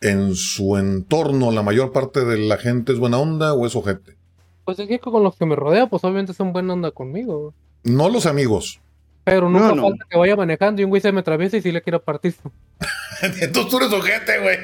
en 0.01 0.35
su 0.35 0.77
entorno 0.77 1.51
la 1.51 1.61
mayor 1.63 1.91
parte 1.91 2.23
de 2.23 2.37
la 2.37 2.57
gente 2.57 2.93
es 2.93 2.99
buena 2.99 3.17
onda 3.17 3.53
o 3.53 3.65
es 3.65 3.75
ojete? 3.75 4.15
Pues 4.63 4.79
es 4.79 4.87
que 4.87 4.99
con 4.99 5.23
los 5.23 5.35
que 5.35 5.45
me 5.45 5.55
rodea, 5.57 5.87
pues 5.89 6.03
obviamente 6.05 6.33
son 6.33 6.53
buena 6.53 6.71
onda 6.73 6.91
conmigo. 6.91 7.53
No 7.83 8.09
los 8.09 8.25
amigos. 8.25 8.79
Pero 9.25 9.49
nunca 9.49 9.75
no. 9.75 9.81
falta 9.89 10.05
que 10.09 10.17
vaya 10.17 10.35
manejando 10.37 10.81
y 10.81 10.85
un 10.85 10.89
güey 10.91 11.01
se 11.01 11.11
me 11.11 11.19
atraviesa 11.19 11.57
y 11.57 11.61
si 11.61 11.71
le 11.73 11.81
quiero 11.81 12.01
partir. 12.01 12.33
Entonces 13.21 13.67
tú 13.69 13.77
eres 13.77 13.91
ojete, 13.91 14.39
güey. 14.39 14.57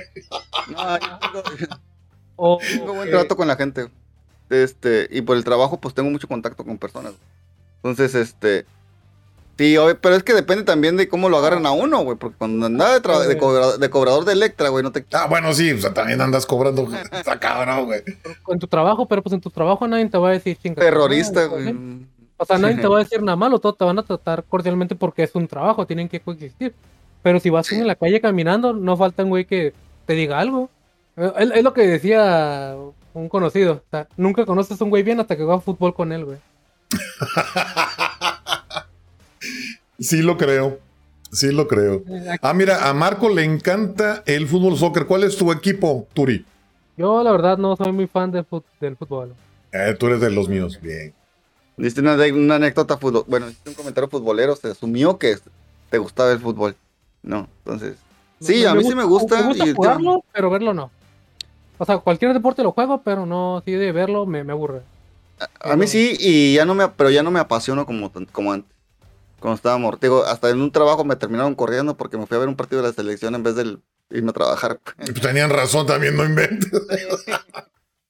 No, 0.69 0.99
yo 0.99 2.57
tengo- 2.77 2.93
buen 2.93 3.09
trato 3.09 3.35
con 3.35 3.47
la 3.47 3.55
gente. 3.55 3.87
Este, 4.49 5.07
y 5.11 5.21
por 5.21 5.37
el 5.37 5.43
trabajo, 5.43 5.79
pues 5.79 5.93
tengo 5.93 6.09
mucho 6.09 6.27
contacto 6.27 6.63
con 6.63 6.77
personas. 6.77 7.13
Entonces, 7.77 8.15
este. 8.15 8.65
Sí, 9.57 9.77
pero 10.01 10.15
es 10.15 10.23
que 10.23 10.33
depende 10.33 10.63
también 10.63 10.97
de 10.97 11.07
cómo 11.07 11.29
lo 11.29 11.37
agarran 11.37 11.67
a 11.67 11.71
uno, 11.71 11.99
güey. 12.03 12.17
Porque 12.17 12.35
cuando 12.35 12.65
andaba 12.65 12.93
de, 12.93 13.01
tra- 13.01 13.19
de, 13.27 13.37
cobra- 13.37 13.77
de 13.77 13.89
cobrador 13.91 14.25
de 14.25 14.33
Electra, 14.33 14.69
güey, 14.69 14.83
no 14.83 14.91
te. 14.91 15.05
Ah, 15.13 15.27
bueno, 15.29 15.53
sí, 15.53 15.71
o 15.71 15.77
sea, 15.79 15.93
también 15.93 16.19
andas 16.19 16.47
cobrando. 16.47 16.87
Está 17.11 17.39
cabrón, 17.39 17.85
güey. 17.85 18.01
en 18.47 18.59
tu 18.59 18.65
trabajo, 18.67 19.07
pero 19.07 19.21
pues 19.21 19.33
en 19.33 19.41
tu 19.41 19.51
trabajo 19.51 19.87
nadie 19.87 20.09
te 20.09 20.17
va 20.17 20.29
a 20.29 20.31
decir. 20.31 20.57
Terrorista, 20.75 21.45
güey. 21.45 21.75
¿Sí? 22.41 22.53
O 22.53 22.57
sea, 22.57 22.57
nadie 22.57 22.77
te 22.81 22.87
va 22.87 22.97
a 22.97 23.03
decir 23.03 23.21
nada 23.21 23.35
malo, 23.35 23.59
todos 23.59 23.77
te 23.77 23.85
van 23.85 23.99
a 23.99 24.03
tratar 24.03 24.43
cordialmente 24.43 24.95
porque 24.95 25.23
es 25.23 25.33
un 25.35 25.47
trabajo, 25.47 25.85
tienen 25.85 26.09
que 26.09 26.19
coexistir. 26.19 26.73
Pero 27.23 27.39
si 27.39 27.49
vas 27.49 27.71
en 27.71 27.85
la 27.87 27.95
calle 27.95 28.19
caminando, 28.19 28.73
no 28.73 28.97
falta 28.97 29.23
un 29.23 29.29
güey 29.29 29.45
que 29.45 29.73
te 30.05 30.13
diga 30.13 30.39
algo. 30.39 30.69
Es, 31.15 31.51
es 31.53 31.63
lo 31.63 31.73
que 31.73 31.85
decía 31.87 32.75
un 33.13 33.29
conocido. 33.29 33.73
O 33.73 33.89
sea, 33.91 34.07
nunca 34.17 34.45
conoces 34.45 34.79
a 34.79 34.83
un 34.83 34.89
güey 34.89 35.03
bien 35.03 35.19
hasta 35.19 35.35
que 35.37 35.43
juegas 35.43 35.63
fútbol 35.63 35.93
con 35.93 36.11
él, 36.11 36.25
güey. 36.25 36.37
Sí 39.99 40.21
lo 40.21 40.37
creo. 40.37 40.79
Sí 41.31 41.51
lo 41.51 41.67
creo. 41.67 42.03
Ah, 42.41 42.53
mira, 42.53 42.89
a 42.89 42.93
Marco 42.93 43.29
le 43.29 43.43
encanta 43.43 44.23
el 44.25 44.47
fútbol 44.47 44.77
soccer. 44.77 45.05
¿Cuál 45.05 45.23
es 45.23 45.37
tu 45.37 45.51
equipo, 45.51 46.07
Turi? 46.13 46.45
Yo, 46.97 47.23
la 47.23 47.31
verdad, 47.31 47.57
no 47.57 47.75
soy 47.75 47.91
muy 47.91 48.07
fan 48.07 48.31
de 48.31 48.43
fut- 48.43 48.63
del 48.79 48.97
fútbol. 48.97 49.33
Eh, 49.71 49.95
tú 49.97 50.07
eres 50.07 50.19
de 50.19 50.29
los 50.31 50.49
míos. 50.49 50.79
Bien. 50.81 51.13
Diste 51.77 52.01
una, 52.01 52.13
anécdota 52.55 52.97
fútbol. 52.97 53.23
Bueno, 53.27 53.47
hiciste 53.49 53.69
un 53.69 53.75
comentario 53.75 54.09
futbolero. 54.09 54.55
Se 54.55 54.69
asumió 54.69 55.17
que 55.17 55.37
te 55.89 55.97
gustaba 55.97 56.31
el 56.31 56.39
fútbol. 56.39 56.75
No, 57.23 57.47
entonces. 57.59 57.97
Sí, 58.39 58.65
a 58.65 58.73
mí 58.73 58.83
sí 58.83 58.95
me 58.95 59.03
gusta. 59.03 59.41
Me 59.41 59.47
gusta 59.47 59.65
y- 59.67 59.73
jugarlo, 59.73 60.23
pero 60.33 60.49
verlo 60.49 60.73
no. 60.73 60.91
O 61.77 61.85
sea, 61.85 61.97
cualquier 61.97 62.33
deporte 62.33 62.61
lo 62.61 62.71
juego, 62.73 63.01
pero 63.01 63.25
no, 63.25 63.57
así 63.57 63.71
de 63.71 63.91
verlo 63.91 64.25
me, 64.25 64.43
me 64.43 64.51
aburre. 64.51 64.81
A 65.59 65.75
mí 65.75 65.87
sí, 65.87 66.15
y 66.19 66.53
ya 66.53 66.65
no 66.65 66.75
me, 66.75 66.87
pero 66.89 67.09
ya 67.09 67.23
no 67.23 67.31
me 67.31 67.39
apasiono 67.39 67.85
como, 67.85 68.11
como 68.31 68.53
antes. 68.53 68.71
Cuando 69.39 69.55
estaba 69.55 69.79
mortigo, 69.79 70.23
hasta 70.23 70.51
en 70.51 70.61
un 70.61 70.71
trabajo 70.71 71.03
me 71.03 71.15
terminaron 71.15 71.55
corriendo 71.55 71.97
porque 71.97 72.17
me 72.17 72.27
fui 72.27 72.37
a 72.37 72.39
ver 72.39 72.49
un 72.49 72.55
partido 72.55 72.83
de 72.83 72.89
la 72.89 72.93
selección 72.93 73.33
en 73.33 73.41
vez 73.41 73.55
de 73.55 73.77
irme 74.11 74.29
a 74.29 74.33
trabajar. 74.33 74.79
Pues 74.97 75.19
tenían 75.19 75.49
razón 75.49 75.87
también, 75.87 76.15
no 76.15 76.23
inventes. 76.23 76.71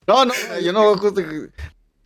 No, 0.04 0.24
no, 0.24 0.32
yo 0.60 0.72
no 0.72 0.96
justo. 0.96 1.22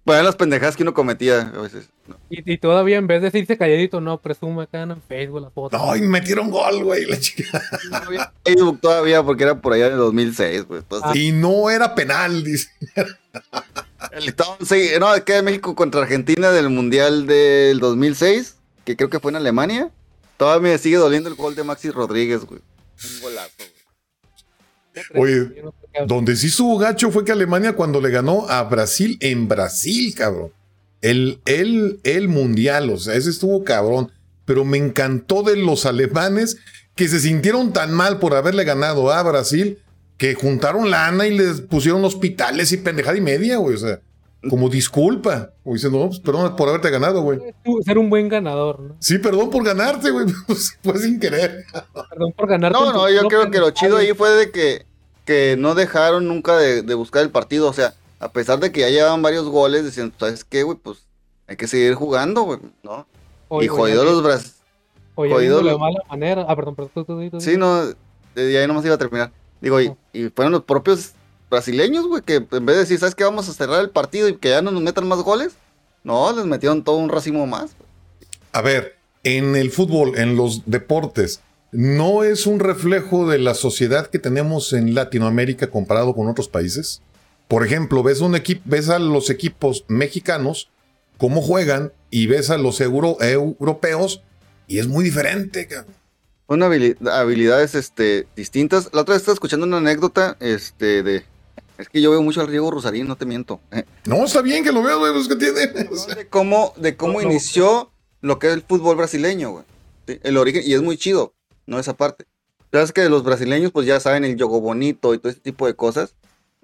Bueno, 0.07 0.23
las 0.23 0.37
pendejadas 0.37 0.77
que 0.77 0.85
uno 0.85 0.95
cometía 0.95 1.53
a 1.55 1.61
veces. 1.61 1.89
no. 2.07 2.17
Y, 2.31 2.51
y 2.53 2.59
todavía 2.59 2.97
en 2.97 3.07
vez 3.09 3.21
de 3.21 3.31
decirse 3.31 3.59
calladito, 3.59 4.01
no, 4.01 4.19
presume 4.19 4.63
acá 4.63 4.83
en 4.83 5.03
Facebook 5.03 5.43
las 5.43 5.53
fotos. 5.53 5.79
No, 5.79 5.95
y 5.97 6.01
metieron 6.01 6.49
gol, 6.51 6.83
güey, 6.85 7.05
la 7.07 7.19
chica. 7.19 7.61
No 7.91 7.97
había 7.97 8.33
Facebook 8.45 8.81
todavía 8.81 9.23
porque 9.25 9.43
era 9.43 9.61
por 9.61 9.73
allá 9.73 9.87
en 9.89 9.93
el 9.95 9.99
2006, 9.99 10.65
güey. 10.67 10.81
Entonces, 10.81 11.17
Y 11.17 11.33
no 11.33 11.69
era 11.71 11.95
penal, 11.95 12.43
dice. 12.45 12.71
el 14.13 14.29
estado- 14.29 14.57
sí, 14.65 14.91
no, 15.01 15.15
es 15.15 15.23
que 15.25 15.35
de 15.35 15.43
México 15.43 15.75
contra 15.75 16.01
Argentina 16.03 16.51
del 16.53 16.71
Mundial 16.71 17.27
del 17.27 17.81
2006, 17.81 18.57
que 18.85 18.97
creo 18.97 19.11
que 19.11 19.21
fue 19.21 19.33
en 19.33 19.37
Alemania. 19.37 19.91
Todavía 20.37 20.71
me 20.73 20.79
sigue 20.79 20.97
doliendo 20.99 21.29
el 21.29 21.35
gol 21.35 21.55
de 21.57 21.65
Maxi 21.65 21.91
Rodríguez, 21.91 22.45
güey. 22.45 22.61
Un 22.61 23.21
golazo, 23.23 23.51
güey. 23.59 23.71
Oye, 25.14 25.62
Donde 26.07 26.36
sí 26.36 26.49
estuvo 26.49 26.78
gacho 26.78 27.11
fue 27.11 27.24
que 27.24 27.32
Alemania 27.32 27.74
cuando 27.74 28.01
le 28.01 28.11
ganó 28.11 28.49
a 28.49 28.62
Brasil 28.64 29.16
en 29.20 29.49
Brasil, 29.49 30.14
cabrón. 30.14 30.53
El, 31.01 31.40
el, 31.44 32.01
el 32.05 32.28
mundial, 32.28 32.90
o 32.90 32.99
sea, 32.99 33.14
ese 33.14 33.30
estuvo 33.30 33.64
cabrón. 33.64 34.11
Pero 34.44 34.64
me 34.64 34.78
encantó 34.78 35.42
de 35.42 35.57
los 35.57 35.86
alemanes 35.86 36.59
que 36.94 37.09
se 37.09 37.20
sintieron 37.20 37.72
tan 37.72 37.92
mal 37.92 38.18
por 38.18 38.34
haberle 38.34 38.64
ganado 38.64 39.12
a 39.12 39.22
Brasil 39.22 39.78
que 40.16 40.34
juntaron 40.34 40.90
lana 40.90 41.26
y 41.26 41.36
les 41.36 41.61
pusieron 41.61 42.05
hospitales 42.05 42.72
y 42.72 42.78
pendejada 42.78 43.18
y 43.18 43.20
media, 43.20 43.59
güey. 43.59 43.74
O 43.74 43.78
sea, 43.78 44.01
como 44.49 44.68
disculpa. 44.68 45.51
O 45.64 45.72
diciendo, 45.74 45.99
no, 45.99 46.09
pues 46.09 46.20
perdón 46.20 46.57
por 46.57 46.68
haberte 46.68 46.91
ganado, 46.91 47.22
güey. 47.22 47.41
Ser 47.84 47.99
un 47.99 48.11
buen 48.11 48.28
ganador, 48.28 48.80
¿no? 48.80 48.97
Sí, 49.01 49.18
perdón 49.18 49.51
por 49.51 49.64
ganarte, 49.64 50.11
güey. 50.11 50.26
Pues, 50.47 50.78
fue 50.82 50.99
sin 50.99 51.18
querer. 51.18 51.64
Perdón 52.11 52.32
por 52.32 52.49
ganarte. 52.49 52.78
No, 52.78 52.93
no, 52.93 53.11
yo 53.11 53.26
creo 53.28 53.51
que 53.51 53.59
lo 53.59 53.70
chido 53.70 53.97
ahí 53.97 54.12
fue 54.14 54.30
de 54.30 54.51
que 54.51 54.87
que 55.26 55.57
no 55.59 55.74
dejaron 55.74 56.28
nunca 56.28 56.57
de, 56.57 56.82
de 56.82 56.95
buscar 56.95 57.22
el 57.22 57.30
partido. 57.30 57.68
O 57.68 57.72
sea, 57.72 57.95
a 58.20 58.30
pesar 58.32 58.61
de 58.61 58.72
que 58.72 58.80
ya 58.80 58.89
llevaban 58.89 59.20
varios 59.20 59.47
goles, 59.47 59.84
decían, 59.84 60.12
¿sabes 60.18 60.45
qué, 60.45 60.62
güey? 60.62 60.78
Pues 60.80 61.05
hay 61.47 61.57
que 61.57 61.66
seguir 61.66 61.95
jugando, 61.95 62.43
güey, 62.43 62.61
¿no? 62.82 63.07
Oye, 63.49 63.66
y 63.66 63.68
jodido 63.68 64.05
los 64.05 64.22
brazos. 64.22 64.55
oye, 65.16 65.32
jodido 65.32 65.62
de 65.62 65.76
mala 65.76 65.99
manera. 66.09 66.47
Ah, 66.49 66.57
perdón, 66.57 66.76
perdón. 66.76 66.93
tú, 66.95 67.05
tú, 67.05 67.20
tú, 67.20 67.30
tú. 67.30 67.41
Sí, 67.41 67.57
no, 67.57 67.82
de 68.34 68.59
ahí 68.59 68.66
nomás 68.66 68.84
iba 68.84 68.95
a 68.95 68.99
terminar. 68.99 69.32
Digo, 69.61 69.80
y, 69.80 69.93
y 70.12 70.28
fueron 70.28 70.53
los 70.53 70.62
propios 70.62 71.12
brasileños, 71.51 72.07
güey, 72.07 72.22
que 72.22 72.36
en 72.36 72.66
vez 72.66 72.76
de 72.76 72.80
decir, 72.80 72.99
¿sabes 72.99 73.14
qué? 73.14 73.24
Vamos 73.24 73.49
a 73.49 73.53
cerrar 73.53 73.80
el 73.80 73.90
partido 73.90 74.28
y 74.28 74.36
que 74.36 74.51
ya 74.51 74.62
no 74.62 74.70
nos 74.70 74.82
metan 74.82 75.07
más 75.09 75.20
goles. 75.20 75.53
No, 76.05 76.32
les 76.32 76.44
metieron 76.47 76.84
todo 76.84 76.97
un 76.97 77.09
racimo 77.09 77.47
más. 77.47 77.72
A 78.53 78.62
ver, 78.62 78.97
en 79.24 79.57
el 79.57 79.70
fútbol, 79.70 80.18
en 80.18 80.36
los 80.36 80.62
deportes, 80.66 81.40
¿no 81.72 82.22
es 82.22 82.47
un 82.47 82.61
reflejo 82.61 83.28
de 83.28 83.38
la 83.38 83.55
sociedad 83.55 84.07
que 84.07 84.18
tenemos 84.18 84.72
en 84.72 84.94
Latinoamérica 84.94 85.68
comparado 85.68 86.14
con 86.14 86.28
otros 86.28 86.49
países? 86.49 87.03
Por 87.49 87.64
ejemplo, 87.64 88.03
ves, 88.03 88.20
un 88.20 88.40
ves 88.64 88.88
a 88.88 88.99
los 88.99 89.30
equipos 89.30 89.84
mexicanos 89.88 90.68
cómo 91.18 91.42
juegan 91.42 91.92
y 92.11 92.26
ves 92.26 92.51
a 92.51 92.59
los 92.59 92.80
euro- 92.80 93.18
europeos 93.20 94.22
y 94.68 94.78
es 94.78 94.86
muy 94.86 95.05
diferente. 95.05 95.66
cabrón. 95.66 95.94
Habilidades 97.11 97.74
este, 97.74 98.26
distintas. 98.36 98.90
La 98.92 99.01
otra 99.03 99.14
vez 99.14 99.22
estaba 99.22 99.34
escuchando 99.34 99.66
una 99.66 99.78
anécdota 99.78 100.36
este, 100.40 101.03
de... 101.03 101.24
Es 101.79 101.89
que 101.89 102.01
yo 102.01 102.11
veo 102.11 102.22
mucho 102.22 102.41
al 102.41 102.49
Riego 102.49 102.70
Rosarín, 102.70 103.07
no 103.07 103.16
te 103.16 103.27
miento. 103.27 103.61
eh, 103.70 103.85
No, 104.07 104.24
está 104.24 104.41
bien 104.43 104.64
que 104.64 104.72
lo 104.72 104.83
veas, 104.83 104.99
güey, 104.99 105.12
pues, 105.12 105.29
¿qué 105.29 105.37
tiene? 105.37 105.66
De 106.16 106.29
cómo, 106.29 106.72
de 106.77 106.97
cómo 106.97 107.14
No, 107.14 107.20
no. 107.22 107.31
inició 107.31 107.91
lo 108.22 108.39
que 108.39 108.49
es 108.49 108.55
el 108.55 108.62
fútbol 108.62 108.97
brasileño, 108.97 109.51
güey. 109.51 109.64
Sí, 110.07 110.20
El 110.22 110.37
origen, 110.37 110.62
y 110.64 110.72
es 110.74 110.83
muy 110.83 110.97
chido, 110.97 111.35
no 111.66 111.79
esa 111.79 111.95
parte. 111.95 112.27
Sabes 112.72 112.93
que 112.93 113.09
los 113.09 113.24
brasileños, 113.24 113.72
pues 113.72 113.87
ya 113.87 114.01
saben 114.01 114.24
el 114.24 114.37
yogo 114.37 114.61
bonito 114.61 115.14
y 115.14 115.18
todo 115.18 115.31
ese 115.31 115.41
tipo 115.41 115.66
de 115.66 115.74
cosas. 115.74 116.14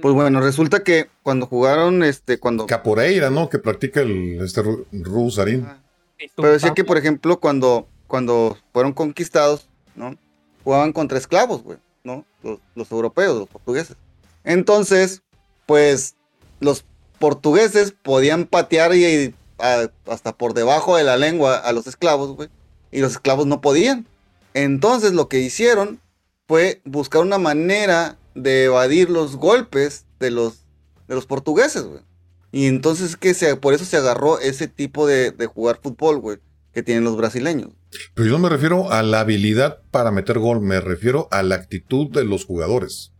Pues 0.00 0.14
bueno, 0.14 0.40
resulta 0.40 0.82
que 0.82 1.08
cuando 1.22 1.46
jugaron, 1.46 2.02
este, 2.02 2.38
cuando. 2.38 2.66
Caporeira, 2.66 3.30
¿no? 3.30 3.48
Que 3.48 3.58
practica 3.58 4.00
el, 4.00 4.40
este. 4.42 4.62
Y 6.18 6.28
tú, 6.28 6.42
Pero 6.42 6.52
decía 6.52 6.70
ah, 6.70 6.74
que, 6.74 6.84
por 6.84 6.98
ejemplo, 6.98 7.38
cuando, 7.40 7.86
cuando 8.06 8.56
fueron 8.72 8.92
conquistados, 8.92 9.68
¿no? 9.94 10.16
Jugaban 10.64 10.92
contra 10.92 11.18
esclavos, 11.18 11.62
güey, 11.62 11.78
¿no? 12.04 12.24
Los, 12.42 12.58
los 12.74 12.90
europeos, 12.90 13.38
los 13.38 13.48
portugueses. 13.48 13.96
Entonces, 14.44 15.22
pues, 15.66 16.16
los 16.60 16.84
portugueses 17.18 17.92
podían 17.92 18.46
patear 18.46 18.94
y, 18.94 19.34
hasta 19.58 20.36
por 20.36 20.54
debajo 20.54 20.96
de 20.96 21.04
la 21.04 21.16
lengua 21.16 21.56
a 21.56 21.72
los 21.72 21.86
esclavos, 21.86 22.36
güey. 22.36 22.48
Y 22.90 23.00
los 23.00 23.12
esclavos 23.12 23.46
no 23.46 23.60
podían. 23.60 24.06
Entonces, 24.54 25.12
lo 25.12 25.28
que 25.28 25.40
hicieron 25.40 26.00
fue 26.48 26.80
buscar 26.84 27.22
una 27.22 27.38
manera 27.38 28.18
de 28.34 28.64
evadir 28.64 29.08
los 29.08 29.36
golpes 29.36 30.04
de 30.18 30.30
los, 30.30 30.64
de 31.08 31.14
los 31.14 31.26
portugueses, 31.26 31.84
güey. 31.84 32.02
Y 32.50 32.66
entonces 32.66 33.16
que 33.16 33.32
se, 33.32 33.56
por 33.56 33.72
eso 33.72 33.84
se 33.84 33.96
agarró 33.96 34.38
ese 34.38 34.68
tipo 34.68 35.06
de, 35.06 35.30
de 35.30 35.46
jugar 35.46 35.80
fútbol, 35.82 36.18
güey, 36.18 36.38
que 36.74 36.82
tienen 36.82 37.04
los 37.04 37.16
brasileños. 37.16 37.70
Pero 38.14 38.26
yo 38.26 38.32
no 38.32 38.40
me 38.40 38.48
refiero 38.48 38.90
a 38.92 39.02
la 39.02 39.20
habilidad 39.20 39.80
para 39.90 40.10
meter 40.10 40.38
gol, 40.38 40.60
me 40.60 40.80
refiero 40.80 41.28
a 41.30 41.42
la 41.42 41.54
actitud 41.54 42.10
de 42.10 42.24
los 42.24 42.44
jugadores. 42.44 43.11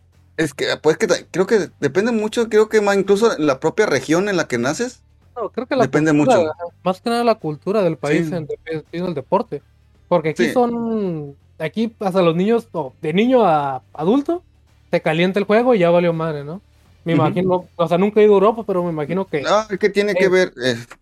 Es 0.45 0.55
que, 0.55 0.67
pues 0.81 0.97
que 0.97 1.07
creo 1.31 1.47
que 1.47 1.71
depende 1.81 2.13
mucho, 2.13 2.49
creo 2.49 2.69
que 2.69 2.81
más 2.81 2.97
incluso 2.97 3.37
la 3.39 3.61
propia 3.61 3.87
región 3.87 4.29
en 4.29 4.37
la 4.37 4.49
que 4.49 4.59
naces. 4.59 5.01
no, 5.37 5.49
creo 5.51 5.67
que 5.67 5.77
la 5.77 5.85
depende 5.85 6.11
cultura, 6.13 6.39
mucho. 6.39 6.51
Más 6.85 7.01
que 7.01 7.11
nada 7.11 7.25
la 7.25 7.37
cultura 7.37 7.83
del 7.83 7.97
país 7.97 8.29
Sí. 8.29 8.35
en 8.35 9.05
el 9.05 9.15
deporte. 9.15 9.63
Porque 10.09 10.31
aquí 10.31 10.47
Sí. 10.47 10.53
son. 10.53 11.37
Aquí 11.59 11.95
hasta 12.01 12.23
los 12.23 12.35
niños, 12.37 12.69
de 13.01 13.13
niño 13.13 13.47
a 13.47 13.83
adulto, 13.95 14.43
te 14.91 15.01
calienta 15.01 15.39
el 15.39 15.47
juego 15.47 15.75
y 15.75 15.79
ya 15.79 15.91
valió 15.91 16.13
madre, 16.13 16.45
¿no? 16.45 16.61
Me 17.05 17.15
imagino, 17.15 17.67
o 17.77 17.89
sea, 17.89 17.99
nunca 17.99 18.21
he 18.21 18.25
ido 18.25 18.33
a 18.35 18.37
Europa, 18.37 18.65
pero 18.67 18.85
me 18.85 18.91
imagino 18.91 19.27
que. 19.27 19.43
No, 19.43 19.63
es 19.71 19.79
que 19.79 19.89
tiene 19.89 20.15
que 20.15 20.29
ver, 20.29 20.53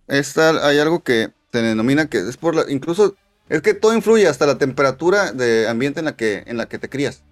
hay 0.09 0.78
algo 0.78 1.01
que 1.01 1.30
se 1.53 1.62
denomina 1.62 2.07
que 2.07 2.18
es 2.18 2.36
por 2.36 2.55
la, 2.55 2.64
incluso, 2.70 3.14
es 3.49 3.62
que 3.62 3.74
todo 3.74 3.95
influye, 3.95 4.28
hasta 4.28 4.47
la 4.47 4.59
temperatura 4.59 5.32
de 5.32 5.68
ambiente 5.68 5.99
en 6.01 6.07
la 6.07 6.16
que, 6.16 6.45
en 6.47 6.57
la 6.57 6.66
que 6.66 6.78
te 6.78 6.88
crías. 6.88 7.22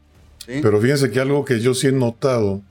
¿Sí? 0.49 0.61
Pero 0.63 0.81
fíjense 0.81 1.11
que 1.11 1.21
algo 1.21 1.45
que 1.45 1.61
yo 1.61 1.75
sí 1.75 1.87
he 1.87 1.93
notado 1.93 2.63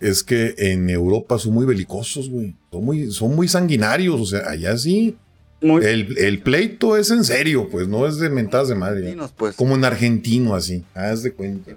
es 0.00 0.22
que 0.22 0.54
en 0.58 0.88
Europa 0.90 1.38
son 1.38 1.54
muy 1.54 1.66
belicosos, 1.66 2.30
güey. 2.30 2.54
Son 2.70 2.84
muy, 2.84 3.10
son 3.10 3.34
muy 3.34 3.48
sanguinarios, 3.48 4.20
o 4.20 4.26
sea, 4.26 4.48
allá 4.48 4.76
sí. 4.78 5.16
Muy 5.60 5.84
El, 5.84 6.18
el 6.18 6.42
pleito 6.42 6.96
es 6.96 7.10
en 7.10 7.24
serio, 7.24 7.68
pues 7.70 7.88
no 7.88 8.06
es 8.06 8.18
de 8.18 8.28
mentadas 8.28 8.68
de 8.68 8.74
madre. 8.74 9.16
pues. 9.36 9.56
Como 9.56 9.74
en 9.74 9.84
argentino, 9.84 10.54
así. 10.54 10.84
Haz 10.94 11.22
de 11.22 11.32
cuenta. 11.32 11.72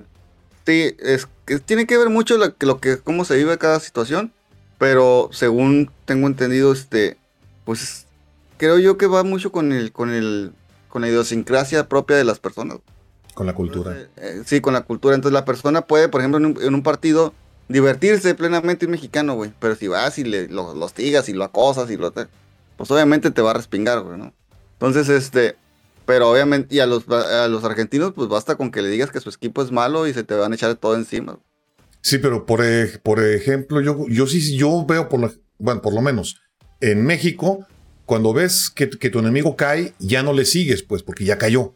Sí, 0.66 0.95
es 0.99 1.28
que 1.45 1.60
tiene 1.60 1.86
que 1.86 1.97
ver 1.97 2.10
mucho 2.10 2.38
lo, 2.38 2.53
lo 2.60 2.80
que 2.82 2.97
cómo 2.97 3.24
se 3.24 3.38
vive 3.38 3.58
cada 3.58 3.80
situación, 3.80 4.34
pero 4.78 5.30
según 5.32 5.89
tengo 6.03 6.28
entendido, 6.28 6.74
este, 6.74 7.16
pues 7.64 8.05
creo 8.58 8.78
yo 8.78 8.97
que 8.97 9.08
va 9.08 9.24
mucho 9.24 9.53
con 9.53 9.72
el, 9.72 9.93
con 9.93 10.10
el, 10.10 10.51
con 10.89 11.01
la 11.01 11.08
idiosincrasia 11.08 11.88
propia 11.88 12.18
de 12.18 12.26
las 12.26 12.39
personas. 12.39 12.80
Con 13.38 13.45
la 13.45 13.53
cultura. 13.53 13.95
Eh, 13.95 14.07
eh, 14.17 14.41
sí, 14.47 14.61
con 14.61 14.73
la 14.73 14.81
cultura. 14.81 15.13
Entonces 15.13 15.33
la 15.33 15.45
persona 15.45 15.83
puede, 15.83 16.09
por 16.09 16.21
ejemplo, 16.21 16.39
en 16.39 16.45
un, 16.47 16.59
en 16.59 16.73
un 16.73 16.81
partido 16.81 17.35
divertirse 17.67 18.33
plenamente 18.33 18.85
un 18.85 18.93
mexicano, 18.93 19.35
güey. 19.35 19.53
Pero 19.59 19.75
si 19.75 19.88
vas 19.88 20.17
y 20.17 20.23
le, 20.23 20.47
lo, 20.47 20.73
lo 20.73 20.85
hostigas 20.85 21.29
y 21.29 21.33
lo 21.33 21.43
acosas 21.43 21.91
y 21.91 21.97
lo... 21.97 22.11
Pues 22.11 22.89
obviamente 22.89 23.29
te 23.29 23.43
va 23.43 23.51
a 23.51 23.53
respingar, 23.53 24.01
güey, 24.01 24.17
¿no? 24.17 24.33
Entonces, 24.73 25.07
este... 25.09 25.55
Pero 26.07 26.31
obviamente, 26.31 26.73
y 26.73 26.79
a 26.79 26.88
los, 26.88 27.07
a 27.09 27.47
los 27.47 27.63
argentinos, 27.63 28.13
pues 28.15 28.27
basta 28.27 28.55
con 28.55 28.71
que 28.71 28.81
le 28.81 28.89
digas 28.89 29.11
que 29.11 29.19
su 29.19 29.29
equipo 29.29 29.61
es 29.61 29.71
malo 29.71 30.07
y 30.07 30.15
se 30.15 30.23
te 30.23 30.33
van 30.33 30.51
a 30.51 30.55
echar 30.55 30.73
todo 30.73 30.95
encima. 30.95 31.38
Sí, 32.01 32.17
pero 32.17 32.47
por, 32.47 32.63
por 33.03 33.23
ejemplo, 33.23 33.81
yo, 33.81 34.03
yo 34.09 34.25
sí, 34.25 34.57
yo 34.57 34.83
veo 34.83 35.09
por 35.09 35.19
la, 35.19 35.31
bueno, 35.59 35.83
por 35.83 35.93
lo 35.93 36.01
menos 36.01 36.41
en 36.81 37.05
México, 37.05 37.67
cuando 38.05 38.33
ves 38.33 38.71
que, 38.71 38.89
que 38.89 39.11
tu 39.11 39.19
enemigo 39.19 39.55
cae, 39.55 39.93
ya 39.99 40.23
no 40.23 40.33
le 40.33 40.45
sigues, 40.45 40.81
pues, 40.81 41.03
porque 41.03 41.23
ya 41.23 41.38
cayó. 41.38 41.75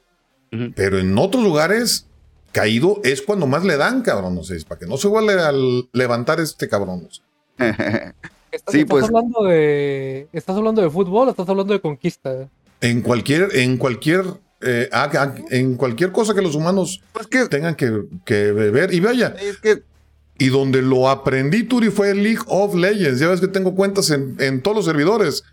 Ujú. 0.51 0.73
Pero 0.75 0.99
en 0.99 1.17
otros 1.17 1.43
lugares, 1.43 2.07
caído 2.51 2.99
es 3.03 3.21
cuando 3.21 3.47
más 3.47 3.63
le 3.63 3.77
dan, 3.77 4.01
cabrón. 4.01 4.35
No 4.35 4.43
sé, 4.43 4.57
es 4.57 4.65
para 4.65 4.79
que 4.79 4.85
no 4.85 4.97
se 4.97 5.07
vuelva 5.07 5.47
a 5.47 5.53
levantar 5.93 6.39
este 6.39 6.67
cabrón. 6.67 7.03
no 7.03 7.09
sé. 7.11 7.21
Estás, 8.51 8.73
sí, 8.73 8.79
estás 8.81 8.91
pues. 8.91 9.05
hablando 9.05 9.43
de. 9.43 10.27
¿Estás 10.33 10.57
hablando 10.57 10.81
de 10.81 10.89
fútbol 10.89 11.29
o 11.29 11.31
estás 11.31 11.47
hablando 11.47 11.71
de 11.71 11.79
conquista? 11.79 12.49
En 12.81 13.01
cualquier, 13.01 13.55
en 13.55 13.77
cualquier, 13.77 14.25
eh, 14.59 14.89
ah, 14.91 15.09
ah, 15.13 15.35
en 15.51 15.77
cualquier 15.77 16.11
cosa 16.11 16.33
que 16.33 16.41
los 16.41 16.53
humanos 16.53 17.01
Pues 17.13 17.27
que, 17.27 17.47
tengan 17.47 17.75
que, 17.75 18.03
que 18.25 18.51
ver. 18.51 18.93
Y 18.93 18.99
vaya, 18.99 19.33
es 19.39 19.55
que 19.55 19.83
y 20.37 20.49
donde 20.49 20.81
lo 20.81 21.07
aprendí, 21.07 21.63
Turi, 21.63 21.91
fue 21.91 22.15
League 22.15 22.41
of 22.47 22.73
Legends. 22.73 23.19
Ya 23.19 23.29
ves 23.29 23.39
que 23.39 23.47
tengo 23.47 23.75
cuentas 23.75 24.09
en, 24.09 24.35
en 24.39 24.63
todos 24.63 24.75
los 24.75 24.85
servidores. 24.85 25.43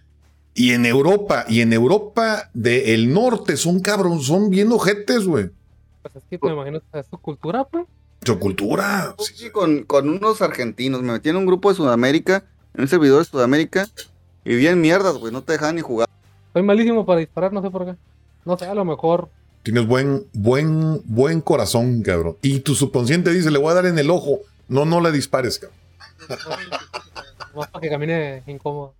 Y 0.58 0.72
en 0.72 0.84
Europa, 0.86 1.44
y 1.48 1.60
en 1.60 1.72
Europa 1.72 2.50
del 2.52 3.14
norte 3.14 3.56
son 3.56 3.78
cabrón, 3.78 4.20
son 4.20 4.50
bien 4.50 4.72
ojetes, 4.72 5.24
güey. 5.24 5.50
Pues 6.02 6.16
es 6.16 6.24
que 6.28 6.38
me 6.42 6.52
imagino 6.52 6.80
que 6.80 6.98
es 6.98 7.06
tu 7.06 7.16
cultura, 7.16 7.62
pues. 7.62 7.86
Su 8.24 8.40
cultura. 8.40 9.14
Sí, 9.18 9.50
con, 9.50 9.84
con 9.84 10.08
unos 10.08 10.42
argentinos, 10.42 11.00
me 11.00 11.12
metí 11.12 11.28
en 11.28 11.36
un 11.36 11.46
grupo 11.46 11.68
de 11.68 11.76
Sudamérica, 11.76 12.42
en 12.74 12.80
un 12.82 12.88
servidor 12.88 13.20
de 13.20 13.26
Sudamérica, 13.26 13.86
y 14.44 14.56
bien 14.56 14.80
mierdas, 14.80 15.14
güey, 15.14 15.32
no 15.32 15.42
te 15.42 15.52
dejaban 15.52 15.76
ni 15.76 15.80
jugar. 15.80 16.08
Soy 16.52 16.64
malísimo 16.64 17.06
para 17.06 17.20
disparar, 17.20 17.52
no 17.52 17.62
sé 17.62 17.70
por 17.70 17.84
qué. 17.84 17.94
No 18.44 18.58
sé, 18.58 18.66
a 18.66 18.74
lo 18.74 18.84
mejor. 18.84 19.28
Tienes 19.62 19.86
buen, 19.86 20.26
buen, 20.32 21.02
buen 21.04 21.40
corazón, 21.40 22.02
cabrón. 22.02 22.36
Y 22.42 22.58
tu 22.60 22.74
subconsciente 22.74 23.30
dice, 23.30 23.52
le 23.52 23.58
voy 23.58 23.70
a 23.70 23.74
dar 23.74 23.86
en 23.86 24.00
el 24.00 24.10
ojo. 24.10 24.40
No, 24.66 24.84
no 24.84 25.00
le 25.00 25.12
dispares, 25.12 25.60
cabrón. 25.60 25.78
Más 27.54 27.68
para 27.68 27.80
que 27.80 27.88
camine 27.88 28.42
incómodo. 28.48 28.97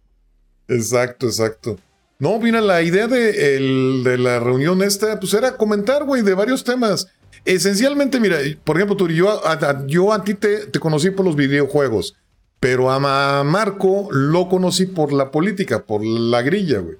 Exacto, 0.68 1.26
exacto. 1.26 1.78
No, 2.18 2.38
mira, 2.38 2.60
la 2.60 2.82
idea 2.82 3.06
de, 3.06 3.56
el- 3.56 4.02
de 4.04 4.18
la 4.18 4.40
reunión 4.40 4.82
esta, 4.82 5.18
pues 5.20 5.32
era 5.34 5.56
comentar, 5.56 6.04
güey, 6.04 6.22
de 6.22 6.34
varios 6.34 6.64
temas. 6.64 7.08
Esencialmente, 7.44 8.18
mira, 8.20 8.38
por 8.64 8.76
ejemplo, 8.76 8.96
Turi, 8.96 9.14
yo 9.14 9.46
a, 9.46 9.86
yo 9.86 10.12
a 10.12 10.22
ti 10.24 10.34
te, 10.34 10.66
te 10.66 10.80
conocí 10.80 11.10
por 11.10 11.24
los 11.24 11.36
videojuegos, 11.36 12.16
pero 12.60 12.90
a 12.90 12.98
Ma- 12.98 13.44
Marco 13.44 14.08
lo 14.10 14.48
conocí 14.48 14.86
por 14.86 15.12
la 15.12 15.30
política, 15.30 15.84
por 15.84 16.04
la 16.04 16.42
grilla, 16.42 16.80
güey. 16.80 16.96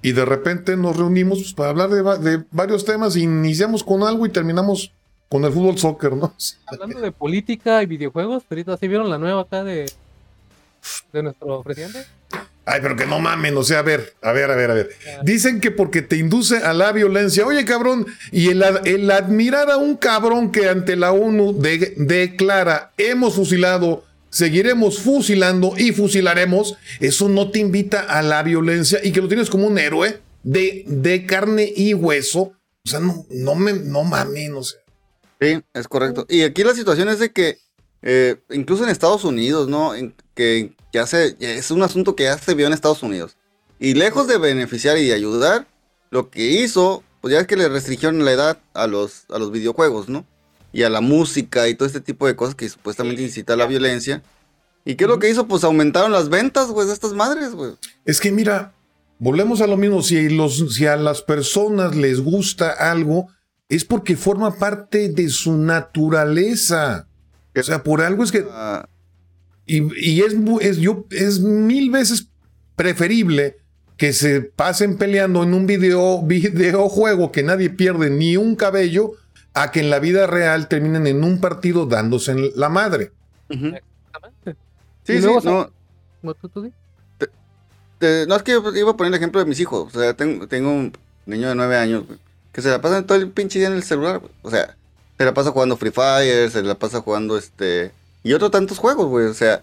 Y 0.00 0.12
de 0.12 0.24
repente 0.24 0.76
nos 0.76 0.96
reunimos 0.96 1.38
pues, 1.40 1.52
para 1.54 1.70
hablar 1.70 1.90
de 1.90 2.44
varios 2.52 2.84
temas, 2.84 3.16
iniciamos 3.16 3.82
con 3.82 4.02
algo 4.04 4.24
y 4.26 4.30
terminamos 4.30 4.92
con 5.28 5.44
el 5.44 5.52
fútbol 5.52 5.76
soccer, 5.76 6.12
¿no? 6.14 6.32
Hablando 6.66 7.00
de 7.00 7.12
política 7.12 7.82
y 7.82 7.86
videojuegos, 7.86 8.44
ahorita 8.48 8.76
sí 8.76 8.88
vieron 8.88 9.10
la 9.10 9.18
nueva 9.18 9.42
acá 9.42 9.64
de, 9.64 9.90
de 11.12 11.22
nuestro 11.22 11.62
presidente. 11.62 12.04
Ay, 12.64 12.80
pero 12.82 12.96
que 12.96 13.06
no 13.06 13.18
mamen, 13.18 13.56
o 13.56 13.62
sea, 13.62 13.78
a 13.78 13.82
ver, 13.82 14.12
a 14.20 14.32
ver, 14.32 14.50
a 14.50 14.54
ver, 14.54 14.70
a 14.70 14.74
ver. 14.74 14.90
Dicen 15.22 15.58
que 15.60 15.70
porque 15.70 16.02
te 16.02 16.16
induce 16.16 16.58
a 16.58 16.74
la 16.74 16.92
violencia. 16.92 17.46
Oye, 17.46 17.64
cabrón, 17.64 18.06
y 18.30 18.50
el, 18.50 18.62
ad- 18.62 18.86
el 18.86 19.10
admirar 19.10 19.70
a 19.70 19.78
un 19.78 19.96
cabrón 19.96 20.52
que 20.52 20.68
ante 20.68 20.94
la 20.96 21.12
ONU 21.12 21.58
de- 21.58 21.94
declara, 21.96 22.92
hemos 22.98 23.36
fusilado, 23.36 24.04
seguiremos 24.28 24.98
fusilando 24.98 25.72
y 25.78 25.92
fusilaremos, 25.92 26.76
eso 27.00 27.30
no 27.30 27.50
te 27.50 27.58
invita 27.58 28.00
a 28.02 28.20
la 28.20 28.42
violencia 28.42 29.00
y 29.02 29.12
que 29.12 29.22
lo 29.22 29.28
tienes 29.28 29.48
como 29.48 29.66
un 29.66 29.78
héroe 29.78 30.20
de, 30.42 30.84
de 30.86 31.24
carne 31.24 31.72
y 31.74 31.94
hueso. 31.94 32.52
O 32.84 32.90
sea, 32.90 33.00
no, 33.00 33.24
no, 33.30 33.54
me, 33.54 33.72
no 33.72 34.04
mamen, 34.04 34.54
o 34.56 34.62
sea. 34.62 34.78
Sí, 35.40 35.58
es 35.72 35.88
correcto. 35.88 36.26
Y 36.28 36.42
aquí 36.42 36.64
la 36.64 36.74
situación 36.74 37.08
es 37.08 37.18
de 37.18 37.32
que, 37.32 37.56
eh, 38.02 38.36
incluso 38.50 38.84
en 38.84 38.90
Estados 38.90 39.24
Unidos, 39.24 39.68
¿no? 39.68 39.94
En- 39.94 40.14
que 40.34 40.72
ya 40.92 41.06
se, 41.06 41.36
es 41.40 41.70
un 41.70 41.82
asunto 41.82 42.16
que 42.16 42.24
ya 42.24 42.38
se 42.38 42.54
vio 42.54 42.66
en 42.66 42.72
Estados 42.72 43.02
Unidos. 43.02 43.36
Y 43.78 43.94
lejos 43.94 44.26
de 44.26 44.38
beneficiar 44.38 44.98
y 44.98 45.12
ayudar, 45.12 45.66
lo 46.10 46.30
que 46.30 46.50
hizo, 46.50 47.02
pues 47.20 47.32
ya 47.32 47.40
es 47.40 47.46
que 47.46 47.56
le 47.56 47.68
restringieron 47.68 48.24
la 48.24 48.32
edad 48.32 48.58
a 48.74 48.86
los, 48.86 49.24
a 49.30 49.38
los 49.38 49.52
videojuegos, 49.52 50.08
¿no? 50.08 50.24
Y 50.72 50.82
a 50.82 50.90
la 50.90 51.00
música 51.00 51.68
y 51.68 51.74
todo 51.74 51.86
este 51.86 52.00
tipo 52.00 52.26
de 52.26 52.36
cosas 52.36 52.54
que 52.54 52.68
supuestamente 52.68 53.22
incita 53.22 53.54
a 53.54 53.56
la 53.56 53.66
violencia. 53.66 54.22
¿Y 54.84 54.94
qué 54.94 55.04
es 55.04 55.10
lo 55.10 55.18
que 55.18 55.30
hizo? 55.30 55.46
Pues 55.46 55.64
aumentaron 55.64 56.12
las 56.12 56.28
ventas, 56.28 56.68
güey, 56.68 56.86
de 56.86 56.94
estas 56.94 57.12
madres, 57.12 57.52
güey. 57.52 57.72
Es 58.04 58.20
que 58.20 58.32
mira, 58.32 58.72
volvemos 59.18 59.60
a 59.60 59.66
lo 59.66 59.76
mismo. 59.76 60.02
Si, 60.02 60.28
los, 60.28 60.74
si 60.74 60.86
a 60.86 60.96
las 60.96 61.22
personas 61.22 61.94
les 61.94 62.20
gusta 62.20 62.70
algo, 62.70 63.28
es 63.68 63.84
porque 63.84 64.16
forma 64.16 64.56
parte 64.56 65.08
de 65.08 65.28
su 65.28 65.56
naturaleza. 65.56 67.06
O 67.54 67.62
sea, 67.62 67.82
por 67.82 68.00
algo 68.00 68.24
es 68.24 68.32
que. 68.32 68.46
Ah, 68.50 68.88
Y, 69.68 69.82
y 70.04 70.22
es, 70.22 70.34
es, 70.62 70.78
yo, 70.78 71.04
es 71.10 71.38
mil 71.40 71.90
veces 71.90 72.28
preferible 72.74 73.58
que 73.96 74.12
se 74.12 74.40
pasen 74.40 74.96
peleando 74.96 75.42
en 75.42 75.54
un 75.54 75.66
video, 75.66 76.22
videojuego 76.22 77.30
que 77.32 77.42
nadie 77.42 77.68
pierde 77.70 78.10
ni 78.10 78.36
un 78.36 78.56
cabello 78.56 79.12
a 79.54 79.70
que 79.70 79.80
en 79.80 79.90
la 79.90 79.98
vida 79.98 80.26
real 80.26 80.68
terminen 80.68 81.06
en 81.06 81.22
un 81.24 81.40
partido 81.40 81.86
dándose 81.86 82.32
en 82.32 82.50
la 82.56 82.68
madre. 82.68 83.12
Exactamente. 83.48 84.56
Sí, 85.04 85.14
sí, 85.16 85.20
luego, 85.20 85.40
no. 85.42 85.70
¿No, 86.22 86.34
tú- 86.34 86.48
tú 86.48 86.62
di? 86.62 86.72
No, 88.28 88.36
es 88.36 88.42
que 88.44 88.52
yo 88.52 88.62
iba 88.76 88.92
a 88.92 88.96
poner 88.96 89.12
el 89.12 89.16
ejemplo 89.18 89.40
de 89.40 89.46
mis 89.46 89.58
hijos. 89.60 89.94
O 89.94 89.98
sea, 90.00 90.14
tengo, 90.14 90.46
tengo 90.46 90.70
un 90.70 90.92
niño 91.26 91.48
de 91.48 91.54
nueve 91.56 91.76
años 91.76 92.06
güey, 92.06 92.18
que 92.52 92.62
se 92.62 92.68
la 92.70 92.80
pasa 92.80 93.04
todo 93.04 93.18
el 93.18 93.30
pinche 93.30 93.58
día 93.58 93.68
en 93.68 93.74
el 93.74 93.82
celular. 93.82 94.20
güey. 94.20 94.32
O 94.42 94.50
sea, 94.50 94.76
se 95.18 95.24
la 95.24 95.34
pasa 95.34 95.50
jugando 95.50 95.76
Free 95.76 95.90
Fire, 95.90 96.48
se 96.50 96.62
la 96.62 96.76
pasa 96.76 97.00
jugando 97.00 97.36
este. 97.36 97.90
Y 98.22 98.32
otros 98.32 98.50
tantos 98.50 98.78
juegos, 98.78 99.06
güey. 99.08 99.26
O 99.26 99.34
sea, 99.34 99.62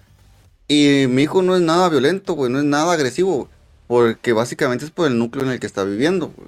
y 0.68 1.06
mi 1.07 1.23
hijo 1.23 1.41
no 1.41 1.56
es 1.56 1.61
nada 1.61 1.90
violento, 1.90 2.34
güey, 2.34 2.52
no 2.52 2.60
es 2.60 2.65
nada 2.65 2.94
agresivo. 2.94 3.49
Porque 3.88 4.34
básicamente 4.34 4.86
es 4.86 4.91
por 4.91 5.07
el 5.07 5.18
núcleo 5.18 5.45
en 5.45 5.52
el 5.52 5.60
que 5.60 5.68
está 5.68 5.84
viviendo. 5.84 6.27
güey. 6.36 6.48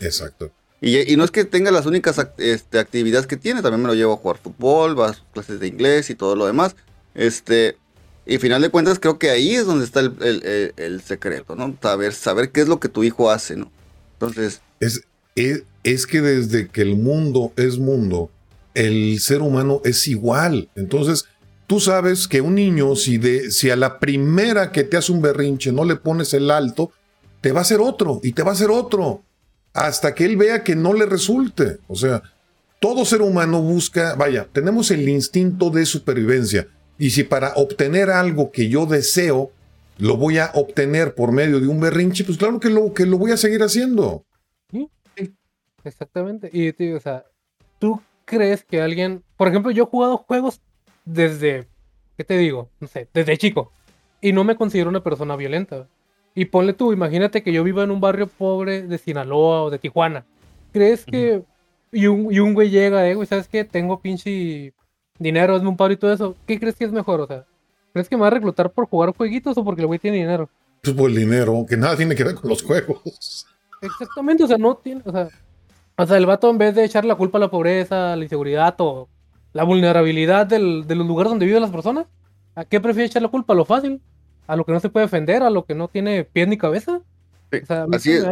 Exacto. 0.00 0.50
Y, 0.80 1.10
y 1.10 1.16
no 1.16 1.24
es 1.24 1.30
que 1.30 1.44
tenga 1.46 1.70
las 1.70 1.86
únicas 1.86 2.18
act- 2.18 2.34
este, 2.38 2.78
actividades 2.78 3.26
que 3.26 3.38
tiene, 3.38 3.62
también 3.62 3.80
me 3.80 3.88
lo 3.88 3.94
llevo 3.94 4.12
a 4.12 4.16
jugar 4.18 4.36
fútbol, 4.36 4.98
va 5.00 5.08
a 5.10 5.14
sus 5.14 5.24
clases 5.32 5.58
de 5.60 5.66
inglés 5.68 6.10
y 6.10 6.14
todo 6.14 6.36
lo 6.36 6.44
demás. 6.44 6.76
Este, 7.14 7.78
y 8.26 8.36
final 8.36 8.60
de 8.60 8.68
cuentas 8.68 8.98
creo 8.98 9.18
que 9.18 9.30
ahí 9.30 9.54
es 9.54 9.64
donde 9.64 9.86
está 9.86 10.00
el, 10.00 10.12
el- 10.20 10.44
el- 10.44 10.74
el 10.76 11.00
secreto, 11.00 11.56
¿no? 11.56 11.74
Saber, 11.80 12.12
saber 12.12 12.50
qué 12.50 12.60
es 12.60 12.68
lo 12.68 12.80
que 12.80 12.90
tu 12.90 13.02
hijo 13.02 13.30
hace, 13.30 13.56
¿no? 13.56 13.70
Entonces, 14.14 14.60
Es, 14.80 15.00
es, 15.36 15.62
es 15.84 16.06
que 16.06 16.20
desde 16.20 16.68
que 16.68 16.82
el 16.82 16.96
mundo 16.96 17.52
es 17.56 17.78
mundo, 17.78 18.30
el 18.74 19.20
ser 19.20 19.40
humano 19.40 19.80
es 19.84 20.06
igual. 20.08 20.68
Entonces, 20.74 21.24
tú 21.74 21.80
sabes 21.80 22.28
que 22.28 22.40
un 22.40 22.54
niño, 22.54 22.94
si, 22.94 23.18
de, 23.18 23.50
si 23.50 23.68
a 23.68 23.74
la 23.74 23.98
primera 23.98 24.70
que 24.70 24.84
te 24.84 24.96
hace 24.96 25.10
un 25.10 25.20
berrinche 25.20 25.72
no 25.72 25.84
le 25.84 25.96
pones 25.96 26.32
el 26.32 26.48
alto, 26.52 26.92
te 27.40 27.50
va 27.50 27.58
a 27.58 27.62
hacer 27.62 27.80
otro 27.80 28.20
y 28.22 28.30
te 28.30 28.44
va 28.44 28.50
a 28.50 28.52
hacer 28.52 28.70
otro. 28.70 29.24
Hasta 29.72 30.14
que 30.14 30.24
él 30.24 30.36
vea 30.36 30.62
que 30.62 30.76
no 30.76 30.92
le 30.92 31.04
resulte. 31.04 31.78
O 31.88 31.96
sea, 31.96 32.22
todo 32.78 33.04
ser 33.04 33.22
humano 33.22 33.60
busca, 33.60 34.14
vaya, 34.14 34.46
tenemos 34.52 34.92
el 34.92 35.08
instinto 35.08 35.70
de 35.70 35.84
supervivencia. 35.84 36.68
Y 36.96 37.10
si 37.10 37.24
para 37.24 37.54
obtener 37.56 38.08
algo 38.08 38.52
que 38.52 38.68
yo 38.68 38.86
deseo, 38.86 39.50
lo 39.98 40.16
voy 40.16 40.38
a 40.38 40.52
obtener 40.54 41.16
por 41.16 41.32
medio 41.32 41.58
de 41.58 41.66
un 41.66 41.80
berrinche, 41.80 42.22
pues 42.22 42.38
claro 42.38 42.60
que 42.60 42.70
lo, 42.70 42.94
que 42.94 43.04
lo 43.04 43.18
voy 43.18 43.32
a 43.32 43.36
seguir 43.36 43.64
haciendo. 43.64 44.24
Exactamente. 45.82 46.50
Y, 46.52 46.92
o 46.92 47.00
sea, 47.00 47.24
¿tú 47.80 48.00
crees 48.26 48.62
que 48.62 48.80
alguien, 48.80 49.24
por 49.36 49.48
ejemplo, 49.48 49.72
yo 49.72 49.82
he 49.82 49.86
jugado 49.86 50.18
juegos 50.18 50.60
desde, 51.04 51.68
¿qué 52.16 52.24
te 52.24 52.36
digo? 52.38 52.70
No 52.80 52.88
sé, 52.88 53.08
desde 53.12 53.38
chico. 53.38 53.72
Y 54.20 54.32
no 54.32 54.44
me 54.44 54.56
considero 54.56 54.90
una 54.90 55.02
persona 55.02 55.36
violenta. 55.36 55.86
Y 56.34 56.46
ponle 56.46 56.72
tú, 56.72 56.92
imagínate 56.92 57.42
que 57.42 57.52
yo 57.52 57.62
viva 57.62 57.84
en 57.84 57.90
un 57.90 58.00
barrio 58.00 58.26
pobre 58.26 58.82
de 58.82 58.98
Sinaloa 58.98 59.62
o 59.64 59.70
de 59.70 59.78
Tijuana. 59.78 60.24
¿Crees 60.72 61.04
que... 61.04 61.42
Y 61.92 62.08
un, 62.08 62.32
y 62.32 62.40
un 62.40 62.54
güey 62.54 62.70
llega, 62.70 63.08
eh, 63.08 63.14
güey, 63.14 63.28
¿sabes 63.28 63.46
qué? 63.46 63.64
Tengo 63.64 64.00
pinche 64.00 64.72
dinero, 65.18 65.54
hazme 65.54 65.68
un 65.68 65.76
paro 65.76 65.92
y 65.92 65.96
todo 65.96 66.12
eso. 66.12 66.34
¿Qué 66.44 66.58
crees 66.58 66.74
que 66.74 66.84
es 66.84 66.90
mejor? 66.90 67.20
O 67.20 67.26
sea, 67.28 67.44
¿crees 67.92 68.08
que 68.08 68.16
me 68.16 68.22
va 68.22 68.26
a 68.26 68.30
reclutar 68.30 68.70
por 68.72 68.88
jugar 68.88 69.14
jueguitos 69.16 69.56
o 69.56 69.64
porque 69.64 69.82
el 69.82 69.86
güey 69.86 70.00
tiene 70.00 70.16
dinero? 70.16 70.48
Pues 70.82 70.96
por 70.96 71.08
el 71.08 71.16
dinero, 71.16 71.64
que 71.68 71.76
nada 71.76 71.96
tiene 71.96 72.16
que 72.16 72.24
ver 72.24 72.34
con 72.34 72.50
los 72.50 72.62
juegos. 72.62 73.46
Exactamente, 73.80 74.42
o 74.42 74.46
sea, 74.48 74.58
no 74.58 74.74
tiene, 74.76 75.02
o 75.04 75.12
sea, 75.12 75.28
o 75.96 76.06
sea, 76.06 76.16
el 76.16 76.26
vato 76.26 76.50
en 76.50 76.58
vez 76.58 76.74
de 76.74 76.84
echar 76.84 77.04
la 77.04 77.14
culpa 77.14 77.38
a 77.38 77.42
la 77.42 77.50
pobreza, 77.50 78.12
a 78.12 78.16
la 78.16 78.24
inseguridad 78.24 78.74
o 78.78 79.08
la 79.54 79.64
vulnerabilidad 79.64 80.46
del- 80.46 80.86
de 80.86 80.94
los 80.96 81.06
lugares 81.06 81.30
donde 81.30 81.46
viven 81.46 81.62
las 81.62 81.70
personas, 81.70 82.06
¿a 82.54 82.66
qué 82.66 82.80
prefiere 82.80 83.06
echar 83.06 83.22
la 83.22 83.28
culpa? 83.28 83.54
¿A 83.54 83.56
lo 83.56 83.64
fácil? 83.64 84.02
¿A 84.46 84.56
lo 84.56 84.64
que 84.66 84.72
no 84.72 84.80
se 84.80 84.90
puede 84.90 85.06
defender? 85.06 85.42
¿A 85.42 85.50
lo 85.50 85.64
que 85.64 85.74
no 85.74 85.88
tiene 85.88 86.24
pies 86.24 86.46
ni 86.48 86.58
cabeza? 86.58 87.00
Sí, 87.50 87.60
O 87.62 87.66
sea, 87.66 87.82
a 87.84 87.86
mí 87.86 87.96
así 87.96 88.12
es. 88.12 88.24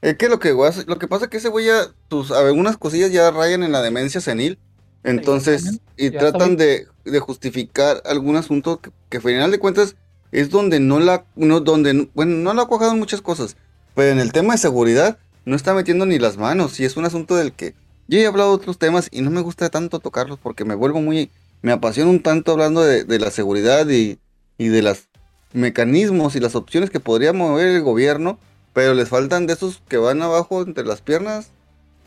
es 0.00 0.16
que 0.16 0.28
lo 0.28 0.38
que, 0.38 0.54
lo 0.86 0.98
que 0.98 1.08
pasa 1.08 1.24
es 1.26 1.30
que 1.30 1.36
ese 1.38 1.48
güey 1.48 1.66
ya, 1.66 1.86
tus, 2.08 2.30
algunas 2.30 2.76
cosillas 2.76 3.12
ya 3.12 3.30
rayan 3.30 3.62
en 3.62 3.72
la 3.72 3.82
demencia 3.82 4.20
senil. 4.20 4.58
Entonces, 5.04 5.80
y 5.96 6.10
Ya 6.10 6.18
tratan 6.18 6.56
de, 6.56 6.86
de 7.04 7.20
justificar 7.20 8.02
algún 8.04 8.36
asunto 8.36 8.80
que, 8.80 8.90
que 9.08 9.18
al 9.18 9.22
final 9.22 9.50
de 9.50 9.58
cuentas 9.58 9.96
es 10.32 10.50
donde 10.50 10.80
no 10.80 11.00
la, 11.00 11.24
no, 11.36 11.60
donde, 11.60 12.08
bueno, 12.14 12.36
no 12.36 12.52
la 12.54 12.62
ha 12.62 12.66
cuajado 12.66 12.92
en 12.92 12.98
muchas 12.98 13.22
cosas, 13.22 13.56
pero 13.94 14.10
en 14.10 14.18
el 14.18 14.32
tema 14.32 14.54
de 14.54 14.58
seguridad 14.58 15.18
no 15.44 15.56
está 15.56 15.72
metiendo 15.74 16.04
ni 16.04 16.18
las 16.18 16.36
manos 16.36 16.78
y 16.80 16.84
es 16.84 16.96
un 16.96 17.04
asunto 17.04 17.36
del 17.36 17.52
que 17.52 17.74
yo 18.08 18.18
he 18.18 18.26
hablado 18.26 18.50
de 18.50 18.56
otros 18.56 18.78
temas 18.78 19.08
y 19.12 19.20
no 19.20 19.30
me 19.30 19.40
gusta 19.40 19.68
tanto 19.70 20.00
tocarlos 20.00 20.38
porque 20.38 20.64
me 20.64 20.74
vuelvo 20.74 21.00
muy, 21.00 21.30
me 21.62 21.72
apasiona 21.72 22.10
un 22.10 22.22
tanto 22.22 22.52
hablando 22.52 22.82
de, 22.82 23.04
de 23.04 23.18
la 23.18 23.30
seguridad 23.30 23.88
y, 23.88 24.18
y 24.58 24.68
de 24.68 24.82
los 24.82 25.08
mecanismos 25.52 26.34
y 26.36 26.40
las 26.40 26.54
opciones 26.54 26.90
que 26.90 27.00
podría 27.00 27.32
mover 27.32 27.68
el 27.68 27.82
gobierno, 27.82 28.38
pero 28.72 28.94
les 28.94 29.08
faltan 29.08 29.46
de 29.46 29.54
esos 29.54 29.82
que 29.88 29.96
van 29.96 30.22
abajo 30.22 30.62
entre 30.62 30.84
las 30.84 31.00
piernas. 31.00 31.50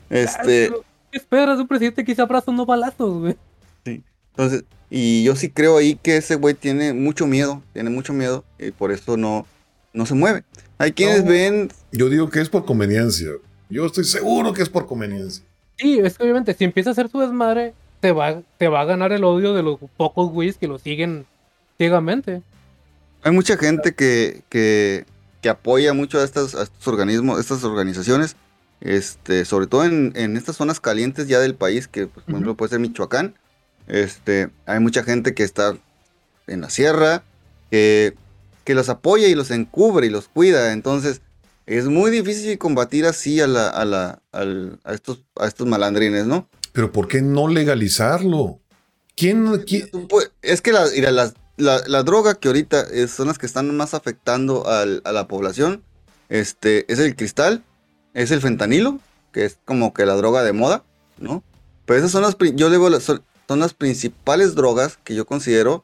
Este, 0.10 0.72
¿Qué 1.12 1.18
esperas 1.18 1.58
de 1.58 1.62
un 1.64 1.68
presidente 1.68 2.04
que 2.04 2.16
se 2.16 2.22
abraza 2.22 2.52
no 2.52 2.66
balazos, 2.66 3.20
güey? 3.20 3.38
Entonces, 4.32 4.64
y 4.90 5.24
yo 5.24 5.36
sí 5.36 5.50
creo 5.50 5.78
ahí 5.78 5.96
que 5.96 6.18
ese 6.18 6.36
güey 6.36 6.54
tiene 6.54 6.94
mucho 6.94 7.28
miedo, 7.28 7.62
tiene 7.74 7.90
mucho 7.90 8.14
miedo, 8.14 8.46
y 8.58 8.72
por 8.72 8.92
eso 8.92 9.18
no, 9.18 9.46
no 9.94 10.06
se 10.06 10.14
mueve. 10.16 10.44
Hay 10.78 10.94
quienes 10.94 11.24
No. 11.26 11.32
ven, 11.32 11.72
Yo 11.92 12.10
digo 12.10 12.30
que 12.30 12.40
es 12.40 12.50
por 12.50 12.66
conveniencia. 12.66 13.28
Yo 13.70 13.86
estoy 13.86 14.06
seguro 14.06 14.54
que 14.54 14.62
es 14.62 14.70
por 14.70 14.88
conveniencia. 14.88 15.44
Sí, 15.82 16.00
es 16.00 16.16
que 16.16 16.24
obviamente 16.24 16.54
si 16.54 16.64
empieza 16.64 16.92
a 16.92 16.94
hacer 16.94 17.10
su 17.10 17.20
desmadre, 17.20 17.74
te 18.02 18.12
va, 18.12 18.44
te 18.60 18.68
va 18.68 18.82
a 18.82 18.86
ganar 18.86 19.12
el 19.12 19.24
odio 19.24 19.56
de 19.56 19.64
los 19.64 19.80
pocos 19.98 20.30
güeyes 20.30 20.58
que 20.58 20.68
lo 20.68 20.78
siguen 20.78 21.26
ciegamente. 21.78 22.44
hay 23.24 23.32
mucha 23.32 23.58
gente 23.58 23.96
que, 23.96 24.44
que, 24.50 25.06
que 25.42 25.50
apoya 25.50 25.94
mucho 25.94 26.20
a 26.20 26.24
estos, 26.24 26.54
a 26.54 26.64
estos 26.64 26.88
organismos, 26.88 27.38
a 27.38 27.42
estas 27.42 27.64
organizaciones, 27.64 28.36
este, 28.80 29.44
sobre 29.44 29.66
todo 29.66 29.86
en, 29.86 30.14
en 30.16 30.38
estas 30.38 30.58
zonas 30.58 30.80
calientes 30.80 31.28
ya 31.28 31.40
del 31.40 31.56
país, 31.56 31.88
que 31.88 32.06
por 32.06 32.22
ejemplo 32.28 32.56
puede 32.56 32.70
ser 32.70 32.80
Michoacán. 32.80 33.34
Este, 33.88 34.50
hay 34.68 34.80
mucha 34.80 35.04
gente 35.04 35.34
que 35.34 35.44
está 35.44 35.76
en 36.46 36.62
la 36.62 36.70
sierra, 36.70 37.24
que, 37.72 38.16
que 38.66 38.76
los 38.76 38.90
apoya 38.90 39.28
y 39.28 39.36
los 39.36 39.50
encubre 39.50 40.06
y 40.06 40.12
los 40.12 40.28
cuida. 40.28 40.74
Entonces, 40.74 41.22
es 41.78 41.86
muy 41.86 42.12
difícil 42.12 42.58
combatir 42.58 43.06
así 43.06 43.40
a, 43.42 43.48
la, 43.48 43.70
a, 43.70 43.86
la, 43.86 44.22
al- 44.32 44.80
a, 44.84 44.94
estos, 44.94 45.24
a 45.38 45.48
estos 45.48 45.68
malandrines, 45.68 46.26
¿no? 46.26 46.48
Pero 46.74 46.92
¿por 46.92 47.08
qué 47.08 47.22
no 47.22 47.48
legalizarlo? 47.48 48.60
¿Quién, 49.16 49.64
quién- 49.68 49.90
Es 50.42 50.62
que 50.62 50.72
la, 50.72 50.86
mira, 50.96 51.12
la, 51.12 51.34
la 51.58 52.04
droga 52.04 52.36
que 52.36 52.48
ahorita 52.48 52.82
es- 52.92 53.12
son 53.12 53.28
las 53.28 53.38
que 53.38 53.46
están 53.46 53.76
más 53.76 53.94
afectando 53.94 54.68
al- 54.68 55.02
a 55.06 55.12
la 55.12 55.28
población 55.28 55.84
este, 56.30 56.92
es 56.92 57.00
el 57.00 57.16
cristal, 57.16 57.64
es 58.14 58.32
el 58.32 58.42
fentanilo, 58.42 59.00
que 59.34 59.46
es 59.46 59.58
como 59.66 59.94
que 59.94 60.06
la 60.06 60.16
droga 60.16 60.44
de 60.44 60.54
moda, 60.54 60.84
¿no? 61.20 61.44
Pero 61.86 62.00
esas 62.00 62.12
son 62.12 62.22
las, 62.22 62.38
yo 62.56 62.70
digo, 62.70 62.90
son, 63.02 63.22
son 63.48 63.60
las 63.60 63.74
principales 63.74 64.56
drogas 64.56 64.98
que 65.04 65.14
yo 65.16 65.26
considero 65.26 65.84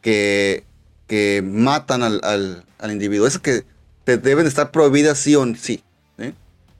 que, 0.00 0.64
que 1.08 1.42
matan 1.44 2.02
al, 2.02 2.20
al, 2.22 2.64
al 2.78 2.92
individuo. 2.92 3.26
Esas 3.26 3.40
que 3.40 3.64
te 4.04 4.18
deben 4.18 4.46
estar 4.46 4.70
prohibidas 4.70 5.18
sí 5.18 5.34
o 5.36 5.44
sí. 5.56 5.82
¿sí? 6.18 6.34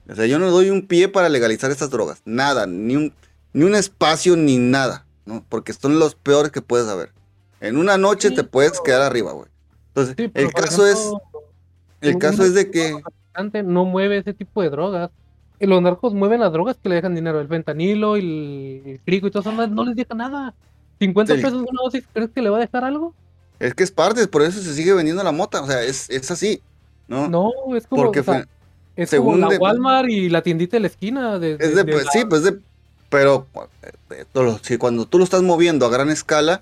O 0.09 0.15
sea, 0.15 0.25
yo 0.25 0.39
no 0.39 0.49
doy 0.51 0.69
un 0.69 0.85
pie 0.87 1.07
para 1.07 1.29
legalizar 1.29 1.71
estas 1.71 1.89
drogas. 1.89 2.21
Nada, 2.25 2.65
ni 2.67 2.95
un, 2.95 3.13
ni 3.53 3.63
un 3.63 3.75
espacio, 3.75 4.35
ni 4.35 4.57
nada, 4.57 5.05
¿no? 5.25 5.43
Porque 5.49 5.73
son 5.73 5.99
los 5.99 6.15
peores 6.15 6.51
que 6.51 6.61
puedes 6.61 6.87
haber. 6.87 7.11
En 7.61 7.77
una 7.77 7.97
noche 7.97 8.29
Sí, 8.29 8.35
te 8.35 8.43
puedes 8.43 8.71
pero- 8.73 8.83
quedar 8.83 9.01
arriba, 9.03 9.31
güey. 9.31 9.47
Entonces, 9.89 10.15
Sí, 10.17 10.31
el 10.33 10.51
caso 10.53 10.87
es, 10.87 11.11
el 12.01 12.17
caso 12.17 12.43
es 12.43 12.53
de 12.53 12.69
que, 12.71 12.95
no 13.63 13.85
mueve 13.85 14.17
ese 14.17 14.33
tipo 14.33 14.61
de 14.61 14.69
drogas. 14.69 15.11
Y 15.59 15.65
los 15.67 15.81
narcos 15.81 16.13
mueven 16.13 16.41
las 16.41 16.51
drogas 16.51 16.75
que 16.81 16.89
le 16.89 16.95
dejan 16.95 17.15
dinero. 17.15 17.39
El 17.39 17.47
fentanilo, 17.47 18.15
el, 18.17 18.81
el 18.85 18.99
crico 19.05 19.27
y 19.27 19.31
todo 19.31 19.41
eso 19.41 19.51
no, 19.53 19.65
no 19.67 19.85
les 19.85 19.95
deja 19.95 20.13
nada. 20.13 20.53
50 20.99 21.35
Sí. 21.35 21.41
pesos 21.41 21.59
una 21.59 21.79
dosis, 21.83 22.03
¿crees 22.11 22.31
que 22.31 22.41
le 22.41 22.49
va 22.49 22.57
a 22.57 22.61
dejar 22.61 22.83
algo? 22.83 23.13
es 23.59 23.73
que 23.73 23.83
es 23.83 23.91
parte, 23.91 24.27
por 24.27 24.41
eso 24.41 24.59
se 24.61 24.73
sigue 24.73 24.93
vendiendo 24.93 25.23
la 25.23 25.31
mota, 25.31 25.61
o 25.61 25.67
sea, 25.67 25.83
es, 25.83 26.09
es 26.09 26.29
así, 26.31 26.61
¿no? 27.07 27.27
No, 27.27 27.51
es 27.75 27.87
como, 27.87 28.03
Porque 28.03 28.19
o 28.21 28.23
sea, 28.23 28.33
fue- 28.35 28.45
es 28.95 29.09
según 29.09 29.35
como 29.35 29.47
la 29.47 29.53
de- 29.53 29.57
Walmart 29.59 30.09
y 30.09 30.29
la 30.29 30.41
tiendita 30.41 30.77
de 30.77 30.81
la 30.81 30.87
esquina. 30.87 31.39
De, 31.39 31.53
es 31.53 31.75
de, 31.75 31.83
de 31.83 31.91
pues, 31.91 32.05
la- 32.05 32.11
sí, 32.11 32.25
pues 32.25 32.43
de 32.43 32.57
Pero 33.09 33.47
eh, 34.11 34.55
si 34.61 34.77
cuando 34.77 35.05
tú 35.05 35.17
lo 35.17 35.23
estás 35.23 35.41
moviendo 35.41 35.85
a 35.85 35.89
gran 35.89 36.09
escala, 36.09 36.61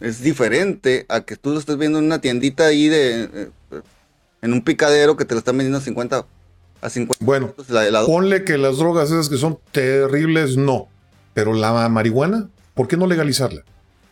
es 0.00 0.22
diferente 0.22 1.04
a 1.08 1.20
que 1.22 1.36
tú 1.36 1.50
lo 1.50 1.58
estés 1.58 1.76
viendo 1.76 1.98
en 1.98 2.06
una 2.06 2.20
tiendita 2.20 2.66
ahí 2.66 2.88
de. 2.88 3.24
Eh, 3.24 3.50
en 4.42 4.52
un 4.54 4.62
picadero 4.62 5.16
que 5.16 5.26
te 5.26 5.34
lo 5.34 5.38
están 5.38 5.56
vendiendo 5.58 5.78
a 5.78 5.82
50. 5.82 6.24
A 6.82 6.88
50 6.88 7.22
bueno, 7.22 7.52
ponle 8.06 8.42
que 8.44 8.56
las 8.56 8.78
drogas 8.78 9.10
esas 9.10 9.28
que 9.28 9.36
son 9.36 9.58
terribles, 9.70 10.56
no. 10.56 10.88
Pero 11.34 11.52
la 11.52 11.86
marihuana, 11.90 12.48
¿por 12.72 12.88
qué 12.88 12.96
no 12.96 13.06
legalizarla? 13.06 13.62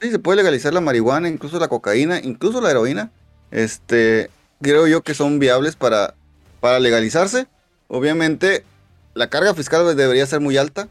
Sí, 0.02 0.10
se 0.10 0.18
puede 0.18 0.36
legalizar 0.36 0.74
la 0.74 0.82
marihuana, 0.82 1.28
incluso 1.30 1.59
la 1.59 1.68
cocaína, 1.68 2.20
incluso 2.22 2.60
la 2.60 2.70
heroína. 2.70 3.10
Este, 3.50 4.28
creo 4.60 4.86
yo 4.86 5.02
que 5.02 5.14
son 5.14 5.39
viables 5.39 5.76
para, 5.76 6.14
para 6.60 6.80
legalizarse. 6.80 7.47
Obviamente, 7.89 8.64
la 9.14 9.30
carga 9.30 9.55
fiscal 9.55 9.97
debería 9.97 10.26
ser 10.26 10.40
muy 10.40 10.56
alta. 10.56 10.89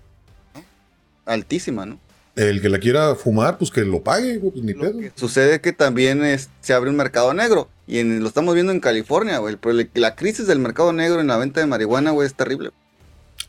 Altísima, 1.26 1.86
¿no? 1.86 2.00
El 2.36 2.62
que 2.62 2.70
la 2.70 2.80
quiera 2.80 3.16
fumar, 3.16 3.58
pues 3.58 3.72
que 3.72 3.82
lo 3.82 4.04
pague, 4.04 4.40
pues 4.40 4.56
ni 4.56 4.74
pedo. 4.74 4.94
Sucede 5.16 5.60
que 5.60 5.74
también 5.74 6.22
se 6.62 6.74
abre 6.74 6.90
un 6.90 6.96
mercado 6.96 7.34
negro. 7.34 7.68
Y 7.88 8.04
lo 8.04 8.28
estamos 8.28 8.54
viendo 8.54 8.72
en 8.72 8.80
California, 8.80 9.40
güey. 9.40 9.58
La 9.96 10.16
crisis 10.16 10.46
del 10.46 10.60
mercado 10.60 10.94
negro 10.94 11.20
en 11.20 11.28
la 11.28 11.38
venta 11.38 11.62
de 11.62 11.66
marihuana, 11.66 12.12
güey, 12.12 12.28
es 12.28 12.36
terrible. 12.36 12.72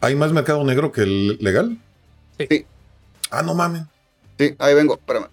¿Hay 0.00 0.14
más 0.14 0.32
mercado 0.32 0.64
negro 0.64 0.90
que 0.90 1.02
el 1.02 1.36
legal? 1.38 1.76
Sí. 2.38 2.64
Ah, 3.30 3.42
no 3.42 3.54
mames. 3.54 3.82
Sí, 4.38 4.54
ahí 4.58 4.74
vengo, 4.74 4.94
espérame. 4.94 5.26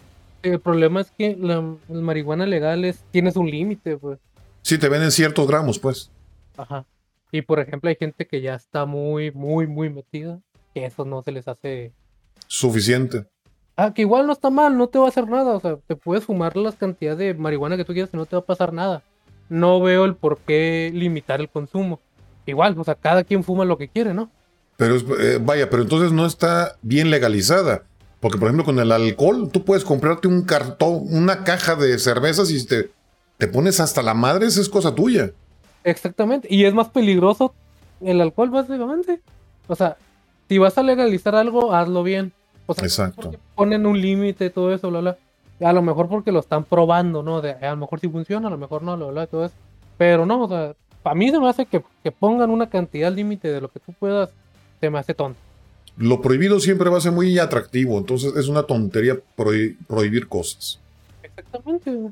El 0.44 0.60
problema 0.60 1.02
es 1.02 1.12
que 1.18 1.38
la, 1.40 1.64
marihuana 1.88 2.45
legal 2.45 2.84
es, 2.84 2.98
tienes 3.12 3.36
un 3.36 3.49
límite, 3.49 3.98
pues. 3.98 4.20
Sí, 4.66 4.80
te 4.80 4.90
venden 4.90 5.12
ciertos 5.12 5.48
gramos, 5.48 5.78
pues. 5.78 6.10
Ajá. 6.58 6.88
Y 7.32 7.44
por 7.44 7.60
ejemplo, 7.60 7.88
hay 7.88 7.98
gente 7.98 8.26
que 8.26 8.42
ya 8.42 8.56
está 8.56 8.88
muy, 8.88 9.30
muy, 9.30 9.68
muy 9.68 9.92
metida, 9.92 10.40
que 10.74 10.86
eso 10.86 11.06
no 11.06 11.22
se 11.22 11.32
les 11.32 11.48
hace 11.48 11.94
suficiente. 12.48 13.28
Ah, 13.78 13.94
que 13.94 14.02
igual 14.02 14.26
no 14.26 14.34
está 14.34 14.50
mal, 14.50 14.76
no 14.76 14.88
te 14.88 14.98
va 14.98 15.06
a 15.06 15.10
hacer 15.10 15.28
nada. 15.28 15.54
O 15.54 15.60
sea, 15.60 15.78
te 15.86 15.96
puedes 15.96 16.24
fumar 16.24 16.58
las 16.58 16.74
cantidades 16.78 17.20
de 17.20 17.36
marihuana 17.36 17.78
que 17.78 17.86
tú 17.86 17.94
quieras 17.94 18.10
y 18.12 18.18
no 18.18 18.26
te 18.26 18.36
va 18.36 18.40
a 18.40 18.46
pasar 18.46 18.74
nada. 18.74 19.04
No 19.50 19.80
veo 19.82 20.04
el 20.04 20.16
por 20.16 20.40
qué 20.40 20.90
limitar 20.96 21.42
el 21.42 21.50
consumo. 21.50 22.00
Igual, 22.48 22.76
o 22.76 22.84
sea, 22.84 22.96
cada 22.96 23.24
quien 23.24 23.44
fuma 23.44 23.66
lo 23.66 23.78
que 23.78 23.88
quiere, 23.88 24.16
¿no? 24.16 24.32
Pero 24.78 24.96
eh, 25.20 25.38
vaya, 25.40 25.70
pero 25.70 25.84
entonces 25.84 26.12
no 26.12 26.26
está 26.26 26.76
bien 26.82 27.12
legalizada. 27.12 27.84
Porque, 28.20 28.40
por 28.40 28.48
ejemplo, 28.48 28.66
con 28.66 28.80
el 28.80 28.92
alcohol, 28.92 29.52
tú 29.54 29.64
puedes 29.64 29.86
comprarte 29.86 30.28
un 30.28 30.42
cartón, 30.42 31.04
una 31.12 31.44
caja 31.44 31.76
de 31.76 32.00
cervezas 32.00 32.50
y 32.50 32.66
te, 32.66 32.90
te 33.38 33.48
pones 33.48 33.80
hasta 33.80 34.02
la 34.02 34.14
madre, 34.14 34.45
esa 34.48 34.62
es 34.62 34.70
cosa 34.70 34.94
tuya. 34.94 35.32
Exactamente. 35.84 36.48
Y 36.49 36.66
es 36.66 36.74
más 36.74 36.90
peligroso 36.90 37.53
el 38.02 38.22
alcohol, 38.22 38.49
básicamente. 38.49 39.22
O 39.68 39.76
sea, 39.76 39.98
si 40.48 40.57
vas 40.57 40.78
a 40.78 40.84
legalizar 40.84 41.36
algo, 41.36 41.74
hazlo 41.74 42.03
bien. 42.03 42.32
Exacto. 42.68 43.34
Ponen 43.56 43.86
un 43.86 43.99
límite, 43.99 44.49
todo 44.49 44.74
eso, 44.74 44.90
bla, 44.90 44.99
bla. 45.02 45.18
A 45.62 45.74
lo 45.74 45.82
mejor 45.82 46.10
porque 46.10 46.32
lo 46.32 46.40
están 46.40 46.64
probando, 46.64 47.24
¿no? 47.24 47.41
De, 47.41 47.52
a 47.52 47.72
lo 47.72 47.78
mejor 47.78 47.99
sí 47.99 48.10
funciona, 48.10 48.48
a 48.48 48.52
lo 48.52 48.57
mejor 48.57 48.84
no, 48.84 48.98
bla, 48.98 49.07
bla, 49.07 49.28
todo 49.28 49.45
eso. 49.45 49.56
Pero 49.98 50.26
no, 50.26 50.44
o 50.44 50.49
sea, 50.49 50.76
para 51.06 51.16
mí 51.16 51.30
se 51.30 51.40
me 51.40 51.48
hace 51.48 51.68
que, 51.68 51.84
pongan 52.12 52.49
una 52.49 52.68
cantidad 52.68 53.14
límite 53.14 53.52
de 53.52 53.62
lo 53.62 53.70
que 53.70 53.80
tú 53.80 53.94
puedas, 53.94 54.32
se 54.80 54.90
me 54.90 54.98
hace 54.98 55.14
tonto. 55.14 55.40
Lo 55.98 56.22
prohibido 56.22 56.60
siempre 56.60 56.90
va 56.90 56.98
a 56.98 57.02
ser 57.02 57.12
muy 57.12 57.38
atractivo, 57.40 57.98
entonces 57.98 58.36
es 58.36 58.48
una 58.48 58.64
tontería 58.64 59.18
prohibir 59.88 60.28
cosas. 60.28 60.80
Exactamente. 61.24 62.12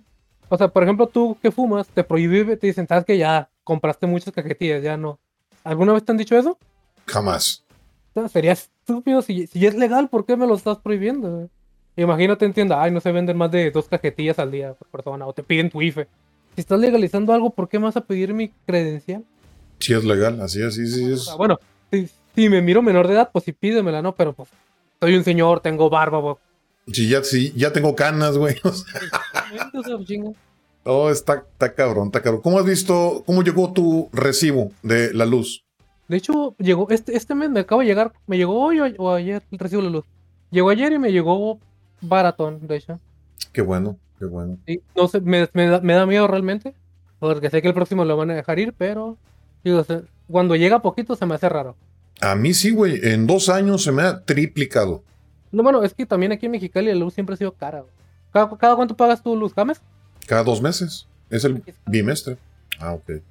O 0.54 0.58
sea, 0.60 0.68
por 0.68 0.84
ejemplo, 0.84 1.08
tú 1.08 1.36
que 1.42 1.50
fumas, 1.50 1.88
te 1.88 2.04
prohíbe, 2.04 2.56
te 2.58 2.68
dicen, 2.68 2.88
sabes 2.88 3.06
que 3.06 3.18
ya 3.18 3.50
compraste 3.64 4.06
muchas 4.06 4.32
cajetillas, 4.32 4.84
ya 4.84 4.98
no. 4.98 5.18
¿Alguna 5.64 5.94
vez 5.94 6.06
te 6.06 6.12
han 6.12 6.18
dicho 6.20 6.38
eso? 6.38 6.60
Jamás. 7.08 7.64
sería 8.32 8.52
estúpido. 8.52 9.24
Si, 9.24 9.48
si 9.48 9.66
es 9.66 9.74
legal, 9.74 10.10
¿por 10.10 10.28
qué 10.28 10.38
me 10.38 10.46
lo 10.46 10.54
estás 10.54 10.78
prohibiendo? 10.78 11.50
Imagínate 11.96 12.46
en 12.46 12.54
tienda, 12.54 12.84
ay, 12.84 12.92
no 12.92 13.00
se 13.00 13.12
venden 13.12 13.36
más 13.36 13.50
de 13.50 13.72
dos 13.72 13.88
cajetillas 13.88 14.38
al 14.38 14.52
día 14.52 14.76
por 14.76 14.88
persona, 14.90 15.26
o 15.26 15.34
te 15.34 15.42
piden 15.42 15.72
tu 15.72 15.82
IFE. 15.82 16.08
Si 16.54 16.62
estás 16.62 16.80
legalizando 16.80 17.34
algo, 17.34 17.50
¿por 17.50 17.68
qué 17.68 17.80
me 17.80 17.86
vas 17.86 17.98
a 17.98 18.02
pedir 18.02 18.32
mi 18.36 18.50
credencial? 18.68 19.24
Si 19.80 19.96
es 19.96 20.04
legal, 20.04 20.40
así 20.40 20.62
es, 20.62 20.76
sí, 20.76 20.86
sí 20.86 21.14
es. 21.14 21.34
bueno, 21.36 21.60
si, 21.90 22.48
me 22.48 22.62
miro 22.62 22.84
menor 22.84 23.08
de 23.08 23.16
edad, 23.16 23.32
pues 23.34 23.46
sí 23.46 23.54
pídemela, 23.54 24.04
¿no? 24.04 24.14
Pero 24.14 24.34
pues, 24.34 24.50
soy 25.00 25.16
un 25.16 25.24
señor, 25.24 25.62
tengo 25.62 25.90
barba, 25.90 26.38
Si 26.92 27.08
ya, 27.08 27.24
si 27.24 27.54
ya 27.54 27.72
tengo 27.72 27.96
canas, 27.96 28.38
güey. 28.38 28.56
oh, 30.84 31.10
está, 31.10 31.46
está 31.52 31.74
cabrón, 31.74 32.08
está 32.08 32.22
cabrón. 32.22 32.42
¿Cómo 32.42 32.60
has 32.60 32.66
visto, 32.66 33.24
cómo 33.26 33.44
llegó 33.44 33.72
tu 33.72 34.10
recibo 34.12 34.72
de 34.82 35.14
la 35.14 35.26
luz? 35.26 35.64
De 36.08 36.18
hecho, 36.18 36.56
llegó, 36.60 36.90
este, 36.90 37.16
este 37.16 37.34
mes 37.36 37.50
me 37.50 37.62
acaba 37.62 37.82
de 37.82 37.88
llegar, 37.88 38.12
me 38.28 38.38
llegó 38.38 38.62
hoy 38.62 38.80
o, 38.98 39.14
ayer 39.14 39.42
el 39.52 39.60
recibo 39.60 39.82
de 39.82 39.90
luz. 39.90 40.06
Llegó 40.52 40.70
ayer 40.70 40.92
y 40.92 41.00
me 41.00 41.12
llegó 41.12 41.60
baratón, 42.02 42.68
de 42.68 42.76
hecho. 42.76 43.00
Qué 43.54 43.62
bueno, 43.62 43.98
qué 44.20 44.26
bueno. 44.26 44.58
no 44.96 45.08
sé, 45.08 45.22
me, 45.22 45.48
da, 45.48 46.06
miedo 46.06 46.28
realmente, 46.28 46.74
porque 47.20 47.50
sé 47.50 47.62
que 47.62 47.70
el 47.70 47.74
próximo 47.74 48.04
lo 48.04 48.18
van 48.18 48.32
a 48.32 48.36
dejar 48.36 48.60
ir, 48.60 48.74
pero 48.78 49.18
digo, 49.64 49.86
cuando 50.30 50.56
llega 50.56 50.82
poquito 50.82 51.16
se 51.16 51.26
me 51.26 51.36
hace 51.36 51.48
raro. 51.48 51.78
A 52.22 52.36
mí 52.36 52.54
sí, 52.54 52.72
güey, 52.72 53.00
en 53.04 53.26
dos 53.26 53.50
años 53.50 53.84
se 53.84 53.92
me 53.92 54.04
ha 54.04 54.24
triplicado. 54.24 55.04
No, 55.54 55.62
bueno, 55.62 55.84
es 55.84 55.94
que 55.94 56.06
también 56.06 56.32
aquí 56.32 56.48
en 56.48 56.52
Mexicali 56.52 56.88
la 56.88 56.96
luz 56.96 57.14
siempre 57.14 57.36
ha 57.36 57.38
sido 57.38 57.54
cara. 57.54 57.84
¿Cada, 58.32 58.58
¿Cada, 58.58 58.76
cuánto 58.76 58.98
pagas 58.98 59.22
tu 59.22 59.36
luz, 59.36 59.54
James? 59.54 59.80
Cada 60.26 60.44
dos 60.44 60.62
meses. 60.62 61.08
Es 61.30 61.46
el 61.46 61.64
bimestre. 61.86 62.38
Ah, 62.80 62.94
ok. 62.94 63.22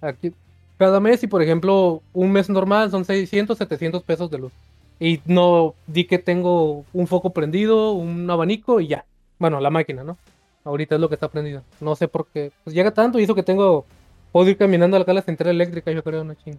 Aquí, 0.00 0.32
cada 0.78 1.00
mes 1.00 1.22
y 1.24 1.26
por 1.26 1.42
ejemplo 1.42 2.02
un 2.12 2.32
mes 2.32 2.48
normal 2.48 2.90
son 2.90 3.04
600, 3.04 3.58
700 3.58 4.02
pesos 4.04 4.30
de 4.30 4.38
luz. 4.38 4.52
Y 5.00 5.20
no 5.26 5.74
di 5.88 6.04
que 6.04 6.20
tengo 6.20 6.84
un 6.92 7.08
foco 7.08 7.30
prendido, 7.30 7.90
un 7.90 8.30
abanico 8.30 8.80
y 8.80 8.86
ya. 8.86 9.04
Bueno, 9.40 9.58
la 9.58 9.70
máquina, 9.70 10.04
¿no? 10.04 10.16
Ahorita 10.64 10.94
es 10.94 11.00
lo 11.00 11.08
que 11.08 11.16
está 11.16 11.28
prendido. 11.28 11.62
No 11.80 11.96
sé 11.96 12.06
por 12.06 12.26
qué. 12.26 12.52
Pues 12.62 12.74
llega 12.74 12.92
tanto 12.92 13.18
y 13.18 13.24
eso 13.24 13.34
que 13.34 13.42
tengo... 13.42 13.84
Puedo 14.30 14.48
ir 14.48 14.56
caminando 14.56 14.96
a 14.96 15.12
la 15.12 15.22
central 15.22 15.50
eléctrica, 15.50 15.90
yo 15.90 16.04
creo, 16.04 16.22
una 16.22 16.36
chinga. 16.36 16.58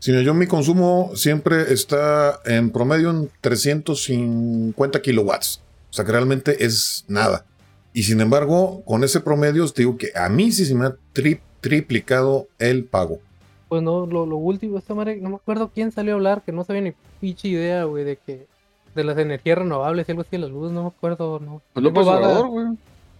Sí, 0.00 0.24
yo 0.24 0.32
mi 0.32 0.46
consumo 0.46 1.10
siempre 1.14 1.74
está 1.74 2.40
en 2.46 2.70
promedio 2.70 3.10
en 3.10 3.30
350 3.42 5.02
kilowatts. 5.02 5.60
O 5.90 5.92
sea 5.92 6.06
que 6.06 6.12
realmente 6.12 6.64
es 6.64 7.04
nada. 7.06 7.44
Y 7.92 8.04
sin 8.04 8.20
embargo, 8.22 8.82
con 8.86 9.04
ese 9.04 9.20
promedio, 9.20 9.68
te 9.68 9.82
digo 9.82 9.98
que 9.98 10.08
a 10.14 10.30
mí 10.30 10.52
sí 10.52 10.64
se 10.64 10.74
me 10.74 10.86
ha 10.86 10.96
triplicado 11.60 12.48
el 12.58 12.84
pago. 12.84 13.18
Pues 13.68 13.82
no, 13.82 14.06
lo, 14.06 14.24
último, 14.24 14.78
esta 14.78 14.94
madre, 14.94 15.18
no 15.20 15.28
me 15.28 15.36
acuerdo 15.36 15.70
quién 15.72 15.92
salió 15.92 16.14
a 16.14 16.16
hablar, 16.16 16.42
que 16.42 16.52
no 16.52 16.64
sabía 16.64 16.80
ni 16.80 16.92
pinche 17.20 17.48
idea, 17.48 17.84
güey, 17.84 18.04
de 18.04 18.16
que 18.16 18.46
de 18.94 19.04
las 19.04 19.18
energías 19.18 19.58
renovables 19.58 20.08
y 20.08 20.12
algo 20.12 20.22
así 20.22 20.30
de 20.32 20.38
la 20.38 20.48
luz, 20.48 20.72
no 20.72 20.82
me 20.82 20.88
acuerdo, 20.88 21.40
no. 21.40 21.60
Pues 21.74 21.84
López 21.84 22.04
güey. 22.04 22.66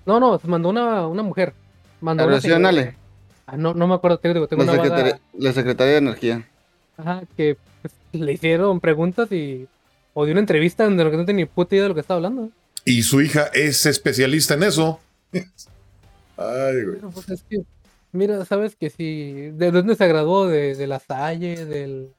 No, 0.06 0.18
no, 0.18 0.40
mandó 0.44 0.70
una, 0.70 1.06
una 1.06 1.22
mujer. 1.22 1.52
Mandó 2.00 2.26
una 2.26 2.40
señora, 2.40 2.94
Ah, 3.46 3.56
no, 3.56 3.74
no 3.74 3.86
me 3.88 3.94
acuerdo, 3.94 4.18
tengo, 4.18 4.46
tengo 4.46 4.62
la, 4.62 4.72
una 4.72 5.20
la 5.36 5.52
secretaria 5.52 5.92
de 5.94 5.98
Energía. 5.98 6.48
Ajá, 6.96 7.22
que 7.36 7.56
pues, 7.82 7.94
le 8.12 8.32
hicieron 8.32 8.80
preguntas 8.80 9.30
y. 9.32 9.66
O 10.12 10.26
de 10.26 10.32
una 10.32 10.40
entrevista 10.40 10.84
donde 10.84 11.04
no 11.04 11.24
tenía 11.24 11.44
ni 11.44 11.44
puta 11.44 11.74
idea 11.74 11.84
de 11.84 11.88
lo 11.90 11.94
que 11.94 12.00
estaba 12.00 12.16
hablando. 12.16 12.50
Y 12.84 13.02
su 13.02 13.20
hija 13.20 13.50
es 13.54 13.86
especialista 13.86 14.54
en 14.54 14.64
eso. 14.64 14.98
Ay, 16.36 16.84
güey. 16.84 16.98
pues 17.12 17.28
es 17.28 17.42
que 17.48 17.62
Mira, 18.12 18.44
sabes 18.44 18.74
que 18.74 18.90
si. 18.90 19.50
¿De 19.52 19.70
dónde 19.70 19.94
se 19.94 20.08
graduó? 20.08 20.46
¿De, 20.48 20.86
la 20.86 20.98
Salle? 20.98 21.64
¿Del.? 21.64 22.12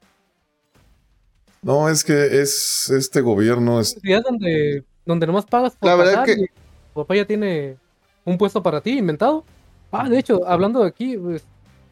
No, 1.61 1.89
es 1.89 2.03
que 2.03 2.41
es 2.41 2.89
este 2.89 3.22
gobierno. 3.22 3.80
Es 3.80 3.99
donde, 4.23 4.84
donde 5.06 5.27
nomás 5.27 5.45
pagas 5.45 5.76
por 5.76 5.89
la 5.89 5.95
verdad 5.95 6.26
que... 6.26 6.35
tu 6.38 7.02
papá 7.02 7.15
ya 7.15 7.26
tiene 7.26 7.77
un 8.26 8.38
puesto 8.38 8.64
para 8.64 8.81
ti 8.81 8.98
inventado. 8.98 9.43
Ah, 9.91 10.10
de 10.10 10.18
hecho, 10.18 10.48
hablando 10.48 10.81
de 10.81 10.88
aquí, 10.88 11.18
pues, 11.18 11.43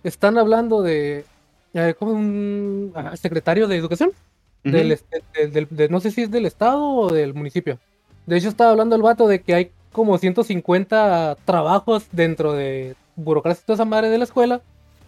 están 0.03 0.37
hablando 0.37 0.81
de. 0.81 1.25
Eh, 1.73 1.93
como 1.97 2.13
un 2.13 2.91
ah, 2.95 3.15
secretario 3.15 3.67
de 3.67 3.77
educación. 3.77 4.11
del, 4.63 4.97
no 5.89 5.99
sé 5.99 6.11
si 6.11 6.23
es 6.23 6.31
del 6.31 6.45
estado 6.45 6.83
o 6.83 7.13
del 7.13 7.33
municipio. 7.33 7.79
De 8.25 8.37
hecho, 8.37 8.49
estaba 8.49 8.71
hablando 8.71 8.95
el 8.95 9.01
vato 9.01 9.27
de 9.27 9.41
que 9.41 9.53
hay 9.55 9.71
como 9.91 10.17
150 10.17 11.37
trabajos 11.45 12.07
dentro 12.11 12.53
de 12.53 12.95
burocracia 13.15 13.63
toda 13.65 13.75
esa 13.75 13.85
madre 13.85 14.09
de 14.09 14.17
la 14.17 14.23
escuela 14.23 14.61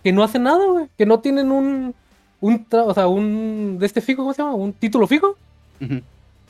que 0.04 0.12
no 0.12 0.24
hacen 0.24 0.44
nada, 0.44 0.66
güey. 0.66 0.88
Que 0.98 1.06
no 1.06 1.20
tienen 1.20 1.52
un, 1.52 1.94
un 2.40 2.68
o 2.72 2.94
sea, 2.94 3.08
un, 3.08 3.78
de 3.80 3.86
este 3.86 4.02
fijo, 4.02 4.24
¿cómo 4.24 4.34
se 4.34 4.42
llama? 4.42 4.56
Un 4.56 4.74
título 4.74 5.08
fijo. 5.08 5.36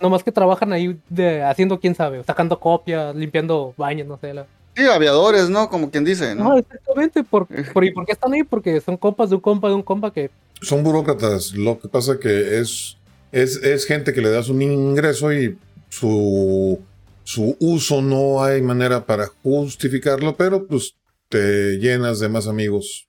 Nomás 0.01 0.23
que 0.23 0.31
trabajan 0.31 0.73
ahí 0.73 0.99
de, 1.09 1.43
haciendo 1.43 1.79
quién 1.79 1.95
sabe, 1.95 2.23
sacando 2.23 2.59
copias, 2.59 3.15
limpiando 3.15 3.73
baños, 3.77 4.07
no 4.07 4.17
sé. 4.17 4.33
La... 4.33 4.45
Sí, 4.81 4.87
aviadores, 4.87 5.47
¿no? 5.47 5.69
Como 5.69 5.91
quien 5.91 6.03
dice, 6.03 6.33
¿no? 6.33 6.57
exactamente. 6.57 7.23
Por, 7.23 7.45
por, 7.71 7.85
¿Y 7.85 7.91
por 7.91 8.03
qué 8.03 8.13
están 8.13 8.33
ahí? 8.33 8.43
Porque 8.43 8.81
son 8.81 8.97
compas 8.97 9.29
de 9.29 9.35
un 9.35 9.41
compa 9.41 9.67
de 9.69 9.75
un 9.75 9.83
compa 9.83 10.11
que... 10.11 10.31
Son 10.59 10.83
burócratas. 10.83 11.53
Lo 11.53 11.79
que 11.79 11.87
pasa 11.87 12.19
que 12.19 12.59
es, 12.59 12.97
es, 13.31 13.57
es 13.57 13.85
gente 13.85 14.11
que 14.11 14.21
le 14.21 14.31
das 14.31 14.49
un 14.49 14.59
ingreso 14.63 15.31
y 15.31 15.55
su, 15.89 16.79
su 17.23 17.55
uso 17.59 18.01
no 18.01 18.43
hay 18.43 18.63
manera 18.63 19.05
para 19.05 19.27
justificarlo, 19.43 20.35
pero 20.35 20.65
pues 20.65 20.95
te 21.29 21.77
llenas 21.77 22.19
de 22.19 22.29
más 22.29 22.47
amigos. 22.47 23.07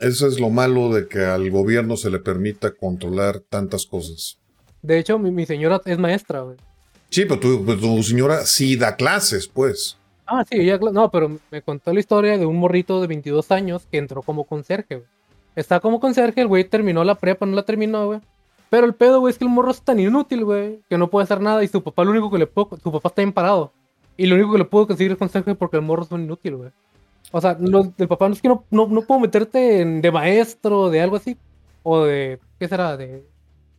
Eso 0.00 0.26
es 0.26 0.40
lo 0.40 0.50
malo 0.50 0.92
de 0.92 1.06
que 1.06 1.20
al 1.20 1.48
gobierno 1.52 1.96
se 1.96 2.10
le 2.10 2.18
permita 2.18 2.72
controlar 2.72 3.38
tantas 3.38 3.86
cosas. 3.86 4.38
De 4.82 4.98
hecho, 4.98 5.20
mi, 5.20 5.30
mi 5.30 5.46
señora 5.46 5.80
es 5.84 5.96
maestra, 5.98 6.40
güey. 6.40 6.56
Sí, 7.08 7.22
pero 7.22 7.38
tu, 7.38 7.64
pues, 7.64 7.80
tu 7.80 8.02
señora 8.02 8.44
sí 8.44 8.74
da 8.74 8.96
clases, 8.96 9.46
pues. 9.46 9.96
Ah, 10.26 10.44
sí, 10.48 10.56
cla- 10.56 10.92
no, 10.92 11.10
pero 11.10 11.38
me 11.50 11.62
contó 11.62 11.92
la 11.92 12.00
historia 12.00 12.38
de 12.38 12.46
un 12.46 12.56
morrito 12.56 13.00
de 13.00 13.06
22 13.06 13.50
años 13.50 13.86
que 13.90 13.98
entró 13.98 14.22
como 14.22 14.44
conserje, 14.44 14.96
güey. 14.96 15.08
Está 15.54 15.80
como 15.80 16.00
conserje, 16.00 16.40
el 16.40 16.48
güey 16.48 16.64
terminó 16.64 17.04
la 17.04 17.14
prepa, 17.14 17.46
no 17.46 17.54
la 17.54 17.62
terminó, 17.62 18.06
güey. 18.06 18.20
Pero 18.70 18.86
el 18.86 18.94
pedo, 18.94 19.20
güey, 19.20 19.30
es 19.32 19.38
que 19.38 19.44
el 19.44 19.50
morro 19.50 19.70
es 19.70 19.82
tan 19.82 20.00
inútil, 20.00 20.44
güey, 20.44 20.80
que 20.88 20.98
no 20.98 21.08
puede 21.10 21.24
hacer 21.24 21.40
nada 21.40 21.62
y 21.62 21.68
su 21.68 21.82
papá 21.82 22.04
lo 22.04 22.10
único 22.10 22.30
que 22.30 22.38
le 22.38 22.46
pudo, 22.46 22.76
su 22.82 22.90
papá 22.90 23.08
está 23.08 23.22
bien 23.22 23.32
parado. 23.32 23.72
Y 24.16 24.26
lo 24.26 24.34
único 24.36 24.52
que 24.52 24.58
le 24.58 24.64
pudo 24.64 24.86
conseguir 24.86 25.12
es 25.12 25.18
conserje 25.18 25.54
porque 25.54 25.76
el 25.76 25.82
morro 25.82 26.02
es 26.04 26.10
un 26.10 26.22
inútil, 26.22 26.56
güey. 26.56 26.70
O 27.30 27.40
sea, 27.40 27.56
el 27.98 28.08
papá 28.08 28.28
no 28.28 28.34
es 28.34 28.42
que 28.42 28.48
no, 28.48 28.64
no, 28.70 28.86
no 28.88 29.02
puedo 29.02 29.20
meterte 29.20 29.80
en, 29.80 30.00
de 30.00 30.10
maestro, 30.10 30.88
de 30.90 31.00
algo 31.00 31.16
así. 31.16 31.36
O 31.82 32.04
de, 32.04 32.38
¿qué 32.58 32.66
será? 32.68 32.96
De, 32.96 33.24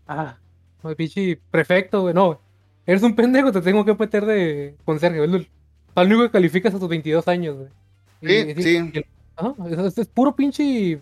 ah, 0.07 0.37
de 0.83 0.95
pinche 0.95 1.39
prefecto, 1.51 2.01
güey, 2.03 2.13
no, 2.13 2.25
güey. 2.27 2.37
Eres 2.85 3.01
un 3.03 3.15
pendejo, 3.15 3.51
te 3.51 3.61
tengo 3.61 3.83
que 3.83 3.95
meter 3.95 4.25
de 4.25 4.75
conserje, 4.85 5.25
güey. 5.25 5.49
Al 5.95 6.07
único 6.07 6.23
que 6.23 6.31
calificas 6.31 6.73
a 6.75 6.79
tus 6.79 6.89
22 6.89 7.27
años, 7.27 7.55
güey. 7.57 7.69
Sí, 8.21 8.53
y- 8.57 8.63
sí. 8.63 8.91
y 8.93 9.05
ajá, 9.35 9.53
es, 9.87 9.97
es 9.97 10.07
puro 10.07 10.35
pinche 10.35 10.99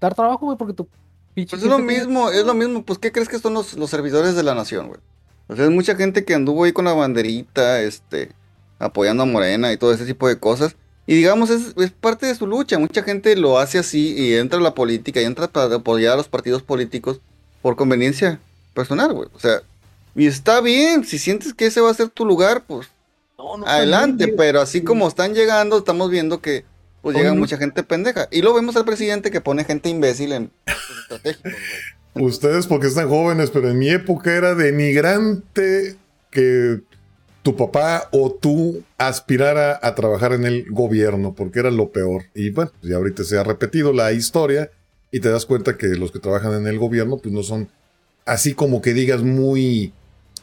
dar 0.00 0.14
trabajo, 0.14 0.46
güey, 0.46 0.58
porque 0.58 0.74
tu 0.74 0.86
pinche. 1.34 1.50
Pues 1.50 1.62
es 1.62 1.68
lo 1.68 1.76
tiene- 1.76 1.92
mismo, 1.98 2.30
es 2.30 2.44
lo 2.44 2.54
mismo. 2.54 2.82
Pues, 2.84 2.98
¿qué 2.98 3.10
crees 3.12 3.28
que 3.28 3.38
son 3.38 3.54
los, 3.54 3.74
los 3.74 3.90
servidores 3.90 4.34
de 4.34 4.42
la 4.42 4.54
nación, 4.54 4.88
güey? 4.88 5.00
O 5.48 5.56
sea, 5.56 5.64
es 5.66 5.70
mucha 5.70 5.94
gente 5.96 6.24
que 6.24 6.34
anduvo 6.34 6.64
ahí 6.64 6.72
con 6.72 6.84
la 6.86 6.92
banderita, 6.94 7.82
este, 7.82 8.30
apoyando 8.78 9.22
a 9.22 9.26
Morena 9.26 9.72
y 9.72 9.76
todo 9.76 9.92
ese 9.92 10.06
tipo 10.06 10.26
de 10.28 10.38
cosas. 10.38 10.76
Y 11.06 11.14
digamos, 11.16 11.50
es, 11.50 11.74
es 11.76 11.90
parte 11.90 12.24
de 12.26 12.34
su 12.34 12.46
lucha. 12.46 12.78
Mucha 12.78 13.02
gente 13.02 13.36
lo 13.36 13.58
hace 13.58 13.78
así 13.78 14.14
y 14.16 14.34
entra 14.34 14.58
a 14.58 14.62
la 14.62 14.74
política 14.74 15.20
y 15.20 15.24
entra 15.24 15.48
para 15.48 15.74
apoyar 15.76 16.14
a 16.14 16.16
los 16.16 16.28
partidos 16.28 16.62
políticos 16.62 17.20
por 17.60 17.76
conveniencia 17.76 18.40
personal, 18.72 19.12
güey. 19.12 19.28
O 19.34 19.38
sea, 19.38 19.60
y 20.16 20.26
está 20.26 20.62
bien. 20.62 21.04
Si 21.04 21.18
sientes 21.18 21.52
que 21.52 21.66
ese 21.66 21.82
va 21.82 21.90
a 21.90 21.94
ser 21.94 22.08
tu 22.08 22.24
lugar, 22.24 22.64
pues 22.66 22.88
No, 23.44 23.56
no, 23.58 23.66
adelante. 23.66 24.28
Pero 24.28 24.60
así 24.60 24.82
como 24.82 25.06
están 25.08 25.34
llegando, 25.34 25.78
estamos 25.78 26.10
viendo 26.10 26.40
que 26.40 26.64
pues 27.02 27.16
llega 27.16 27.34
mucha 27.34 27.58
gente 27.58 27.82
pendeja. 27.82 28.28
Y 28.30 28.40
lo 28.42 28.54
vemos 28.54 28.76
al 28.76 28.84
presidente 28.86 29.30
que 29.30 29.40
pone 29.42 29.64
gente 29.64 29.90
imbécil 29.90 30.32
en 30.32 30.50
estratégicos, 31.02 31.52
güey. 32.14 32.26
Ustedes 32.26 32.66
porque 32.66 32.86
están 32.86 33.08
jóvenes, 33.08 33.50
pero 33.50 33.68
en 33.70 33.78
mi 33.78 33.90
época 33.90 34.34
era 34.34 34.54
denigrante 34.54 35.96
que 36.30 36.80
tu 37.42 37.56
papá 37.56 38.08
o 38.12 38.32
tú 38.32 38.82
aspirara 38.96 39.78
a 39.82 39.94
trabajar 39.94 40.32
en 40.32 40.46
el 40.46 40.64
gobierno, 40.70 41.34
porque 41.34 41.58
era 41.58 41.70
lo 41.70 41.90
peor. 41.90 42.22
Y 42.34 42.50
bueno, 42.50 42.70
ya 42.82 42.96
ahorita 42.96 43.22
se 43.24 43.36
ha 43.36 43.42
repetido 43.42 43.92
la 43.92 44.12
historia 44.12 44.70
y 45.10 45.20
te 45.20 45.28
das 45.28 45.44
cuenta 45.44 45.76
que 45.76 45.88
los 45.88 46.10
que 46.10 46.20
trabajan 46.20 46.54
en 46.54 46.66
el 46.66 46.78
gobierno 46.78 47.18
pues 47.18 47.34
no 47.34 47.42
son 47.42 47.68
así 48.24 48.54
como 48.54 48.80
que 48.80 48.94
digas 48.94 49.22
muy 49.22 49.92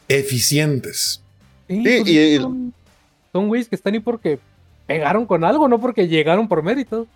eficientes. 0.08 1.22
Sí, 1.68 1.76
Sí, 1.84 1.98
pues, 2.00 2.08
y- 2.08 2.72
son, 3.32 3.48
güeyes 3.48 3.68
que 3.68 3.74
están 3.76 3.94
ahí 3.94 4.00
porque 4.00 4.38
pegaron 4.86 5.26
con 5.26 5.44
algo, 5.44 5.68
no 5.68 5.80
porque 5.80 6.08
llegaron 6.08 6.48
por 6.48 6.62
mérito. 6.62 7.06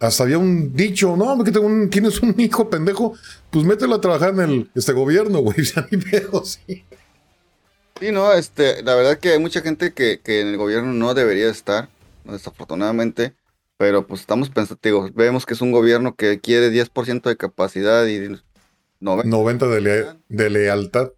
Hasta 0.00 0.24
había 0.24 0.38
un 0.38 0.74
dicho, 0.74 1.16
no, 1.16 1.42
que 1.44 1.52
tengo 1.52 1.66
un- 1.66 1.88
tienes 1.88 2.20
un 2.20 2.34
hijo 2.38 2.68
pendejo, 2.68 3.14
pues 3.50 3.64
mételo 3.64 3.94
a 3.94 4.00
trabajar 4.00 4.30
en 4.34 4.40
el, 4.40 4.70
este 4.74 4.92
gobierno, 4.92 5.38
güey. 5.40 5.56
Ya 5.74 5.86
ni 5.90 5.98
pedo, 5.98 6.44
sí. 6.44 6.84
Sí, 8.00 8.10
no, 8.10 8.32
este, 8.32 8.82
la 8.82 8.94
verdad 8.96 9.18
que 9.18 9.30
hay 9.30 9.38
mucha 9.38 9.60
gente 9.60 9.92
que, 9.92 10.20
que 10.20 10.40
en 10.40 10.48
el 10.48 10.56
gobierno 10.56 10.92
no 10.92 11.14
debería 11.14 11.48
estar, 11.48 11.88
desafortunadamente, 12.24 13.34
pero 13.76 14.06
pues 14.06 14.20
estamos 14.20 14.50
pensativos. 14.50 15.14
Vemos 15.14 15.46
que 15.46 15.54
es 15.54 15.60
un 15.60 15.70
gobierno 15.72 16.14
que 16.16 16.40
quiere 16.40 16.70
10% 16.70 17.22
de 17.28 17.36
capacidad 17.36 18.04
y 18.06 18.36
90. 19.00 19.28
90 19.28 19.66
de, 19.68 19.80
lea- 19.80 20.16
de 20.28 20.50
lealtad. 20.50 21.10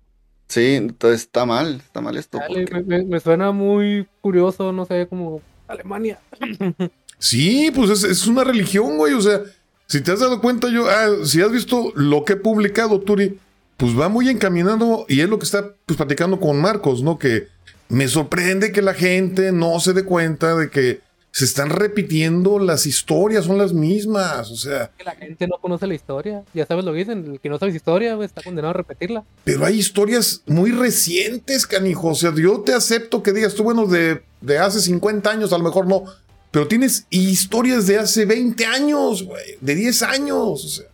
Sí, 0.49 0.75
entonces 0.75 1.23
está 1.23 1.45
mal, 1.45 1.77
está 1.85 2.01
mal 2.01 2.17
esto. 2.17 2.39
Dale, 2.39 2.67
porque- 2.67 2.83
me, 2.85 2.99
me- 2.99 3.05
me 3.05 3.21
suena 3.21 3.51
muy 3.53 4.07
curioso, 4.21 4.73
no 4.73 4.85
sé, 4.85 5.07
como 5.09 5.41
Alemania. 5.69 6.19
Sí, 7.19 7.73
pues 7.75 7.89
es, 7.89 8.05
es 8.05 8.27
una 8.27 8.45
religión, 8.45 8.99
güey. 8.99 9.15
O 9.15 9.23
sea, 9.23 9.41
si 9.87 10.03
te 10.03 10.13
has 10.13 10.21
dado 10.21 10.41
cuenta, 10.43 10.69
yo, 10.69 10.87
ah, 10.87 11.09
si 11.25 11.41
has 11.41 11.51
visto 11.51 11.91
lo 11.95 12.27
que 12.27 12.35
he 12.35 12.37
publicado, 12.37 13.01
Turi, 13.01 13.39
pues 13.79 13.99
va 13.99 14.11
muy 14.11 14.29
encaminado 14.29 15.07
y 15.09 15.21
es 15.23 15.29
lo 15.31 15.39
que 15.39 15.47
está 15.47 15.73
pues, 15.87 15.97
platicando 15.97 16.39
con 16.39 16.61
Marcos, 16.61 17.03
¿no? 17.03 17.19
Que 17.19 17.49
me 17.89 18.07
sorprende 18.09 18.71
que 18.71 18.83
la 18.83 18.93
gente 18.93 19.51
no 19.53 19.81
se 19.81 19.95
dé 19.95 20.05
cuenta 20.05 20.55
de 20.57 20.69
que 20.69 21.01
se 21.37 21.45
están 21.45 21.69
repitiendo 21.69 22.59
las 22.59 22.87
historias, 22.87 23.45
son 23.45 23.59
las 23.59 23.75
mismas. 23.75 24.51
O 24.51 24.57
sea, 24.57 24.91
la 25.05 25.15
gente 25.15 25.47
no 25.47 25.59
conoce 25.59 25.87
la 25.87 25.93
historia. 25.93 26.43
Ya 26.55 26.65
sabes 26.65 26.83
lo 26.83 26.93
que 26.93 27.01
dicen, 27.01 27.33
el 27.33 27.41
que 27.41 27.51
no 27.51 27.59
sabe 27.59 27.73
historia, 27.73 28.17
está 28.25 28.43
condenado 28.43 28.71
a 28.71 28.73
repetirla. 28.73 29.23
pero 29.45 29.67
hay 29.67 29.79
historias 29.79 30.43
muy 30.47 30.71
recientes, 30.71 31.67
canijo. 31.67 32.09
O 32.09 32.15
sea, 32.15 32.33
yo 32.35 32.63
te 32.63 32.73
acepto 32.73 33.23
que 33.23 33.35
digas 33.35 33.55
tú, 33.55 33.65
bueno, 33.65 33.85
de, 33.85 34.23
de 34.41 34.57
hace 34.57 34.81
50 34.81 35.31
años, 35.31 35.53
a 35.53 35.59
lo 35.59 35.65
mejor 35.65 35.87
no. 35.87 36.05
Pero 36.51 36.69
tienes 36.69 37.07
historias 37.11 37.87
de 37.87 37.99
hace 37.99 38.25
20 38.25 38.65
años, 38.65 39.23
güey, 39.23 39.59
de 39.61 39.75
10 39.75 40.03
años. 40.05 40.65
O 40.65 40.69
sea. 40.69 40.87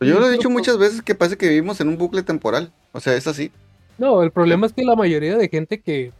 Yo 0.00 0.20
lo 0.20 0.28
he 0.28 0.32
dicho 0.32 0.50
muchas 0.50 0.76
veces 0.76 1.00
que 1.00 1.14
parece 1.14 1.38
que 1.38 1.48
vivimos 1.48 1.80
en 1.80 1.88
un 1.88 1.96
bucle 1.96 2.22
temporal. 2.22 2.70
O 2.92 3.00
sea, 3.00 3.14
es 3.14 3.26
así. 3.26 3.50
No, 3.96 4.22
el 4.22 4.32
problema 4.32 4.66
es 4.66 4.74
que 4.74 4.84
la 4.84 4.96
mayoría 4.96 5.38
de 5.38 5.48
gente 5.48 5.80
que, 5.80 6.12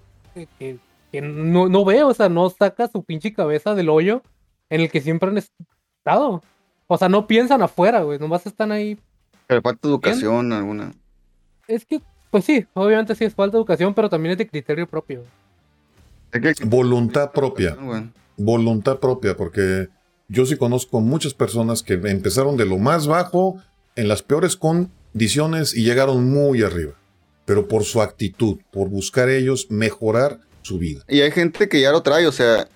que, 0.58 0.78
que- 1.12 1.20
no, 1.22 1.68
no 1.68 1.85
ve, 1.85 2.02
o 2.02 2.14
sea, 2.14 2.28
no 2.28 2.51
saca 2.51 2.89
su 2.89 3.02
pinche 3.02 3.32
cabeza 3.32 3.74
del 3.74 3.89
hoyo 3.89 4.22
en 4.70 4.80
el 4.82 4.90
que 4.90 5.01
siempre 5.01 5.30
han 5.30 5.39
estado. 5.39 6.43
O 6.86 6.98
sea, 6.98 7.09
no 7.09 7.26
piensan 7.26 7.62
afuera, 7.62 8.02
güey, 8.02 8.18
nomás 8.18 8.47
están 8.47 8.72
ahí. 8.72 8.98
Pero 9.47 9.62
falta 9.62 9.89
educación 9.89 10.52
alguna. 10.52 10.93
Es 11.66 11.85
que, 11.85 12.01
pues 12.30 12.44
sí, 12.44 12.66
obviamente 12.74 13.14
sí 13.14 13.24
es 13.24 13.35
falta 13.35 13.56
de 13.56 13.60
educación, 13.60 13.94
pero 13.94 14.09
también 14.09 14.32
es 14.32 14.39
de 14.39 14.48
criterio 14.48 14.86
propio. 14.86 15.22
Es 16.32 16.40
que- 16.59 16.64
Voluntad 16.64 17.32
propia. 17.32 17.74
Bueno, 17.74 18.10
voluntad 18.36 18.98
propia, 18.98 19.36
porque 19.36 19.89
yo 20.28 20.44
sí 20.47 20.56
conozco 20.56 21.01
muchas 21.01 21.35
personas 21.35 21.82
que 21.82 21.94
empezaron 21.94 22.56
de 22.56 22.66
lo 22.66 22.78
más 22.78 23.06
bajo, 23.06 23.56
en 23.97 24.09
las 24.09 24.22
peores 24.22 24.56
condiciones 24.56 25.74
y 25.76 25.82
llegaron 25.85 26.30
muy 26.30 26.62
arriba, 26.62 26.93
pero 27.44 27.66
por 27.66 27.85
su 27.85 28.01
actitud, 28.02 28.59
por 28.70 28.89
buscar 28.89 29.28
ellos 29.28 29.66
mejorar 29.70 30.40
su 30.68 30.78
vida. 30.78 31.02
Y 31.08 31.20
hay 31.20 31.30
gente 31.30 31.68
que 31.68 31.80
ya 31.80 31.90
lo 31.92 32.02
trae, 32.02 32.26
o 32.26 32.32
sea, 32.32 32.68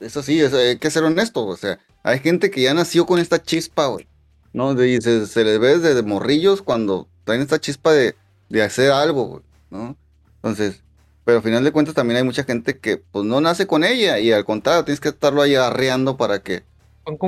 es 0.00 0.16
así, 0.16 0.40
es- 0.40 0.52
hay 0.54 0.78
que 0.78 0.90
ser 0.90 1.02
honesto, 1.04 1.44
o 1.46 1.56
sea, 1.56 1.78
hay 2.02 2.18
gente 2.20 2.50
que 2.50 2.62
ya 2.62 2.74
nació 2.74 3.06
con 3.06 3.18
esta 3.18 3.42
chispa, 3.42 3.86
güey, 3.86 4.06
¿no? 4.52 4.74
De- 4.74 4.88
y 4.90 5.00
se, 5.00 5.26
se 5.26 5.44
les 5.44 5.58
ve 5.58 5.78
desde 5.78 6.02
morrillos 6.02 6.62
cuando 6.62 7.08
traen 7.24 7.40
esta 7.42 7.60
chispa 7.60 7.92
de, 7.92 8.14
de 8.48 8.62
hacer 8.62 8.90
algo, 8.90 9.24
güey, 9.26 9.42
¿no? 9.70 9.96
Entonces, 10.36 10.82
pero 11.24 11.38
al 11.38 11.44
final 11.44 11.62
de 11.62 11.70
cuentas 11.72 11.94
también 11.94 12.16
hay 12.18 12.24
mucha 12.24 12.42
gente 12.44 12.78
que 12.78 12.96
pues 12.96 13.24
no 13.24 13.40
nace 13.40 13.66
con 13.68 13.84
ella 13.84 14.18
y 14.18 14.32
al 14.32 14.44
contrario, 14.44 14.84
tienes 14.84 15.00
que 15.00 15.10
estarlo 15.10 15.40
ahí 15.42 15.54
arreando 15.54 16.16
para 16.16 16.42
que, 16.42 16.64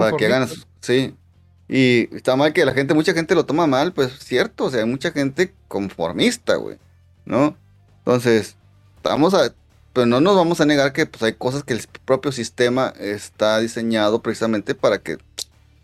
para 0.00 0.16
que 0.16 0.26
hagan, 0.26 0.48
sí. 0.80 1.14
Y 1.68 2.14
está 2.14 2.36
mal 2.36 2.52
que 2.52 2.64
la 2.66 2.74
gente, 2.74 2.92
mucha 2.92 3.14
gente 3.14 3.34
lo 3.34 3.46
toma 3.46 3.66
mal, 3.66 3.92
pues 3.92 4.18
cierto, 4.18 4.64
o 4.64 4.70
sea, 4.70 4.80
hay 4.80 4.86
mucha 4.86 5.12
gente 5.12 5.54
conformista, 5.68 6.56
güey, 6.56 6.76
¿no? 7.24 7.56
Entonces, 7.98 8.56
vamos 9.02 9.32
a, 9.32 9.54
pero 9.94 10.04
no 10.06 10.20
nos 10.20 10.36
vamos 10.36 10.60
a 10.60 10.66
negar 10.66 10.92
que 10.92 11.06
pues 11.06 11.22
hay 11.22 11.32
cosas 11.32 11.62
que 11.64 11.72
el 11.72 11.80
propio 12.04 12.30
sistema 12.32 12.92
está 13.00 13.58
diseñado 13.60 14.20
precisamente 14.20 14.74
para 14.74 14.98
que 14.98 15.16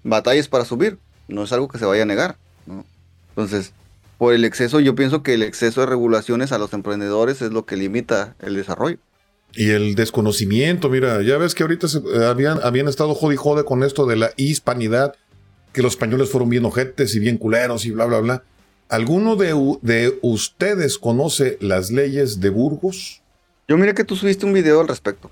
batalles 0.05 0.49
para 0.49 0.65
subir, 0.67 0.99
no 1.29 1.45
es 1.45 1.53
algo 1.53 1.69
que 1.69 1.79
se 1.79 1.87
vaya 1.87 2.03
a 2.03 2.07
negar, 2.07 2.37
¿no? 2.67 2.85
Entonces, 3.31 3.73
por 4.19 4.35
el 4.35 4.45
exceso, 4.45 4.81
yo 4.81 4.95
pienso 4.95 5.23
que 5.23 5.33
el 5.35 5.43
exceso 5.43 5.81
de 5.81 5.87
regulaciones 5.87 6.53
a 6.53 6.59
los 6.59 6.73
emprendedores 6.75 7.41
es 7.41 7.53
lo 7.53 7.65
que 7.65 7.77
limita 7.77 8.35
el 8.41 8.55
desarrollo. 8.57 8.99
Y 9.55 9.71
el 9.71 9.95
desconocimiento, 9.95 10.89
mira, 10.91 11.23
ya 11.23 11.39
ves 11.39 11.55
que 11.55 11.63
ahorita 11.63 11.89
se- 11.89 11.99
eh, 11.99 12.27
habían, 12.27 12.61
habían 12.63 12.87
estado 12.89 13.15
jode 13.15 13.35
y 13.35 13.37
jode 13.39 13.65
con 13.65 13.83
esto 13.83 14.07
de 14.07 14.17
la 14.17 14.31
hispanidad, 14.37 15.15
que 15.73 15.83
los 15.83 15.93
españoles 15.93 16.31
fueron 16.31 16.49
bien 16.51 16.65
ojetes 16.65 17.15
y 17.15 17.19
bien 17.21 17.39
culeros 17.39 17.85
y 17.87 17.91
bla, 17.93 18.05
bla, 18.07 18.19
bla. 18.21 18.43
¿Alguno 18.89 19.37
de, 19.37 19.55
de 19.83 20.19
ustedes 20.23 20.99
conoce 20.99 21.57
las 21.61 21.91
leyes 21.91 22.41
de 22.41 22.51
Burgos? 22.51 23.20
Yo 23.71 23.79
miré 23.79 23.95
que 23.95 24.03
tú 24.03 24.17
subiste 24.17 24.45
un 24.45 24.53
video 24.53 24.81
al 24.81 24.89
respecto. 24.89 25.31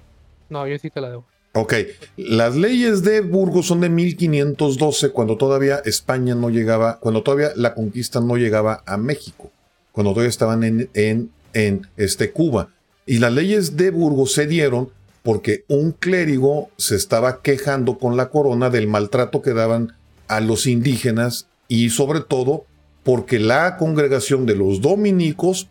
No, 0.48 0.65
yo 0.69 0.78
sí 0.78 0.90
te 0.90 1.01
la 1.01 1.10
debo. 1.10 1.24
Ok, 1.55 1.74
las 2.16 2.55
leyes 2.55 3.02
de 3.02 3.20
Burgos 3.20 3.66
son 3.66 3.81
de 3.81 3.89
1512, 3.89 5.10
cuando 5.10 5.36
todavía 5.36 5.82
España 5.85 6.36
no 6.36 6.48
llegaba, 6.48 7.01
cuando 7.01 7.24
todavía 7.24 7.51
la 7.56 7.74
conquista 7.74 8.20
no 8.20 8.36
llegaba 8.36 8.85
a 8.86 8.97
México, 8.97 9.51
cuando 9.90 10.12
todavía 10.12 10.28
estaban 10.28 10.62
en, 10.62 10.89
en, 10.94 11.32
en 11.52 11.89
este, 11.97 12.31
Cuba. 12.31 12.69
Y 13.06 13.19
las 13.19 13.32
leyes 13.32 13.77
de 13.77 13.90
Burgos 13.90 14.35
se 14.35 14.47
dieron 14.47 14.90
porque 15.24 15.65
un 15.66 15.90
clérigo 15.90 16.70
se 16.77 16.94
estaba 16.94 17.43
quejando 17.43 17.98
con 17.98 18.16
la 18.16 18.28
corona 18.28 18.70
del 18.70 18.86
maltrato 18.86 19.43
que 19.43 19.52
daban 19.52 19.97
a 20.28 20.39
los 20.39 20.69
indígenas 20.69 21.48
y 21.66 21.90
sobre 21.90 22.20
todo 22.20 22.66
porque 23.02 23.40
la 23.40 23.77
congregación 23.78 24.47
de 24.47 24.55
los 24.55 24.81
dominicos 24.81 25.69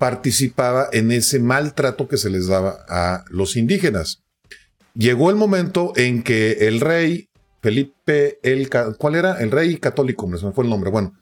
participaba 0.00 0.88
en 0.92 1.12
ese 1.12 1.38
maltrato 1.38 2.08
que 2.08 2.16
se 2.16 2.28
les 2.28 2.48
daba 2.48 2.84
a 2.88 3.24
los 3.30 3.56
indígenas 3.56 4.24
llegó 4.94 5.30
el 5.30 5.36
momento 5.36 5.92
en 5.96 6.22
que 6.22 6.68
el 6.68 6.80
rey 6.80 7.28
Felipe 7.62 8.38
el 8.42 8.70
¿cuál 8.98 9.14
era? 9.14 9.40
El 9.40 9.50
rey 9.50 9.76
católico, 9.76 10.26
me 10.26 10.38
fue 10.38 10.64
el 10.64 10.70
nombre. 10.70 10.90
Bueno, 10.90 11.14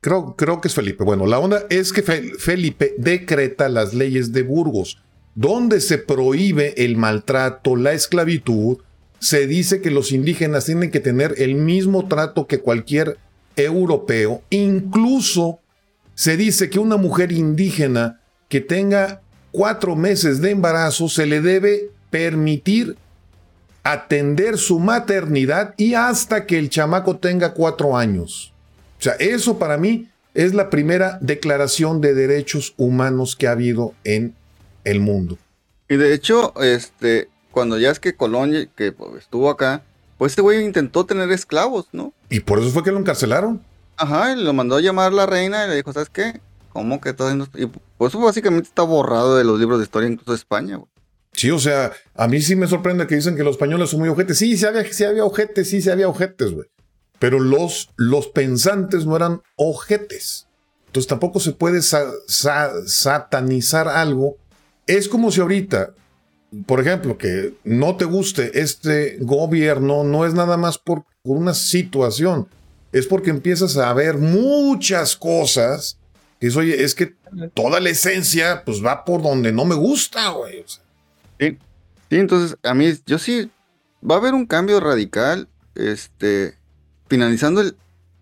Creo, 0.00 0.36
creo 0.36 0.60
que 0.60 0.68
es 0.68 0.74
Felipe. 0.74 1.02
Bueno, 1.02 1.24
la 1.24 1.38
onda 1.38 1.62
es 1.70 1.90
que 1.90 2.02
Felipe 2.02 2.94
decreta 2.98 3.70
las 3.70 3.94
leyes 3.94 4.34
de 4.34 4.42
Burgos, 4.42 5.02
donde 5.34 5.80
se 5.80 5.96
prohíbe 5.96 6.74
el 6.84 6.98
maltrato, 6.98 7.74
la 7.74 7.94
esclavitud. 7.94 8.80
Se 9.18 9.46
dice 9.46 9.80
que 9.80 9.90
los 9.90 10.12
indígenas 10.12 10.66
tienen 10.66 10.90
que 10.90 11.00
tener 11.00 11.36
el 11.38 11.54
mismo 11.54 12.06
trato 12.06 12.46
que 12.46 12.60
cualquier 12.60 13.16
europeo. 13.56 14.42
Incluso 14.50 15.60
se 16.14 16.36
dice 16.36 16.68
que 16.68 16.80
una 16.80 16.98
mujer 16.98 17.32
indígena 17.32 18.20
que 18.48 18.60
tenga 18.60 19.20
cuatro 19.52 19.96
meses 19.96 20.40
de 20.40 20.50
embarazo 20.50 21.08
se 21.08 21.26
le 21.26 21.40
debe 21.40 21.90
permitir 22.10 22.96
atender 23.82 24.58
su 24.58 24.78
maternidad 24.78 25.74
y 25.76 25.94
hasta 25.94 26.46
que 26.46 26.58
el 26.58 26.70
chamaco 26.70 27.18
tenga 27.18 27.52
cuatro 27.52 27.96
años. 27.96 28.52
O 28.98 29.02
sea, 29.02 29.12
eso 29.14 29.58
para 29.58 29.76
mí 29.76 30.08
es 30.32 30.54
la 30.54 30.70
primera 30.70 31.18
declaración 31.20 32.00
de 32.00 32.14
derechos 32.14 32.74
humanos 32.76 33.36
que 33.36 33.46
ha 33.46 33.52
habido 33.52 33.94
en 34.04 34.34
el 34.84 35.00
mundo. 35.00 35.38
Y 35.88 35.96
de 35.96 36.14
hecho, 36.14 36.54
este, 36.62 37.28
cuando 37.50 37.78
ya 37.78 37.90
es 37.90 38.00
que 38.00 38.16
Colón 38.16 38.68
que 38.74 38.92
pues, 38.92 39.22
estuvo 39.22 39.50
acá, 39.50 39.82
pues 40.18 40.32
este 40.32 40.42
güey 40.42 40.64
intentó 40.64 41.04
tener 41.04 41.30
esclavos, 41.30 41.86
¿no? 41.92 42.12
Y 42.30 42.40
por 42.40 42.58
eso 42.58 42.70
fue 42.70 42.82
que 42.82 42.90
lo 42.92 42.98
encarcelaron. 42.98 43.62
Ajá, 43.96 44.32
y 44.32 44.42
lo 44.42 44.52
mandó 44.52 44.76
a 44.76 44.80
llamar 44.80 45.12
la 45.12 45.26
reina 45.26 45.64
y 45.64 45.68
le 45.68 45.76
dijo, 45.76 45.92
¿sabes 45.92 46.08
qué? 46.08 46.40
¿Cómo 46.74 47.00
que 47.00 47.12
todo 47.12 47.32
Y 47.54 47.66
pues 47.96 48.12
eso 48.12 48.20
básicamente 48.20 48.68
está 48.68 48.82
borrado 48.82 49.36
de 49.36 49.44
los 49.44 49.60
libros 49.60 49.78
de 49.78 49.84
historia 49.84 50.08
incluso 50.08 50.32
de 50.32 50.36
España, 50.36 50.76
güey. 50.76 50.90
Sí, 51.32 51.50
o 51.52 51.58
sea, 51.60 51.92
a 52.16 52.26
mí 52.26 52.40
sí 52.40 52.56
me 52.56 52.66
sorprende 52.66 53.06
que 53.06 53.14
dicen 53.14 53.36
que 53.36 53.44
los 53.44 53.52
españoles 53.52 53.90
son 53.90 54.00
muy 54.00 54.08
ojetes. 54.08 54.38
Sí, 54.38 54.56
sí 54.56 54.66
había, 54.66 54.84
sí 54.92 55.04
había 55.04 55.24
ojetes, 55.24 55.70
sí, 55.70 55.80
sí 55.80 55.88
había 55.88 56.08
ojetes, 56.08 56.50
güey. 56.50 56.66
Pero 57.20 57.38
los, 57.38 57.90
los 57.96 58.26
pensantes 58.26 59.06
no 59.06 59.14
eran 59.14 59.40
ojetes. 59.54 60.48
Entonces 60.86 61.08
tampoco 61.08 61.38
se 61.38 61.52
puede 61.52 61.80
satanizar 62.86 63.86
algo. 63.86 64.36
Es 64.88 65.08
como 65.08 65.30
si 65.30 65.40
ahorita, 65.40 65.94
por 66.66 66.80
ejemplo, 66.80 67.16
que 67.18 67.54
no 67.62 67.96
te 67.96 68.04
guste 68.04 68.60
este 68.60 69.18
gobierno, 69.20 70.02
no 70.02 70.26
es 70.26 70.34
nada 70.34 70.56
más 70.56 70.78
por, 70.78 71.04
por 71.22 71.36
una 71.36 71.54
situación. 71.54 72.48
Es 72.90 73.06
porque 73.06 73.30
empiezas 73.30 73.76
a 73.76 73.92
ver 73.92 74.18
muchas 74.18 75.16
cosas 75.16 75.98
oye, 76.56 76.82
es 76.82 76.94
que 76.94 77.14
toda 77.54 77.80
la 77.80 77.90
esencia 77.90 78.62
pues 78.64 78.84
va 78.84 79.04
por 79.04 79.22
donde 79.22 79.52
no 79.52 79.64
me 79.64 79.74
gusta, 79.74 80.30
güey. 80.30 80.60
O 80.60 80.68
sea, 80.68 80.84
Sí, 81.38 81.58
sí, 82.10 82.16
entonces 82.16 82.56
a 82.62 82.74
mí, 82.74 82.92
yo 83.06 83.18
sí, 83.18 83.50
va 84.08 84.16
a 84.16 84.18
haber 84.18 84.34
un 84.34 84.46
cambio 84.46 84.80
radical, 84.80 85.48
este, 85.74 86.56
finalizando 87.08 87.60
el, 87.60 87.76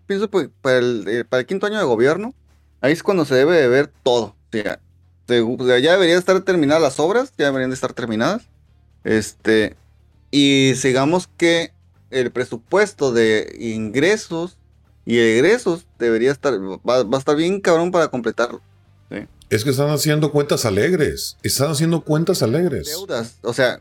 pienso 0.07 0.29
pues, 0.29 0.49
para 0.61 0.77
el, 0.77 1.05
eh, 1.07 1.25
para 1.25 1.41
el 1.41 1.45
quinto 1.45 1.67
año 1.67 1.77
de 1.77 1.83
gobierno, 1.83 2.33
ahí 2.81 2.91
es 2.91 3.03
cuando 3.03 3.25
se 3.25 3.35
debe 3.35 3.57
de 3.57 3.67
ver 3.67 3.91
todo. 4.03 4.35
O 5.29 5.65
sea, 5.65 5.79
ya 5.79 5.93
deberían 5.93 6.19
estar 6.19 6.39
terminadas 6.41 6.81
las 6.81 6.99
obras, 6.99 7.33
ya 7.37 7.45
deberían 7.45 7.69
de 7.69 7.75
estar 7.75 7.93
terminadas. 7.93 8.49
Este, 9.03 9.75
y 10.31 10.73
sigamos 10.75 11.27
que 11.37 11.71
el 12.09 12.31
presupuesto 12.31 13.11
de 13.11 13.55
ingresos 13.59 14.57
y 15.05 15.19
egresos 15.19 15.85
debería 15.99 16.31
estar, 16.31 16.53
va, 16.53 17.03
va 17.03 17.17
a 17.17 17.19
estar 17.19 17.35
bien 17.35 17.59
cabrón 17.59 17.91
para 17.91 18.07
completarlo. 18.07 18.61
¿sí? 19.09 19.27
Es 19.49 19.63
que 19.63 19.69
están 19.69 19.89
haciendo 19.89 20.31
cuentas 20.31 20.65
alegres. 20.65 21.37
Están 21.43 21.71
haciendo 21.71 22.01
cuentas 22.01 22.41
alegres. 22.41 22.87
Deudas, 22.87 23.37
o 23.43 23.53
sea. 23.53 23.79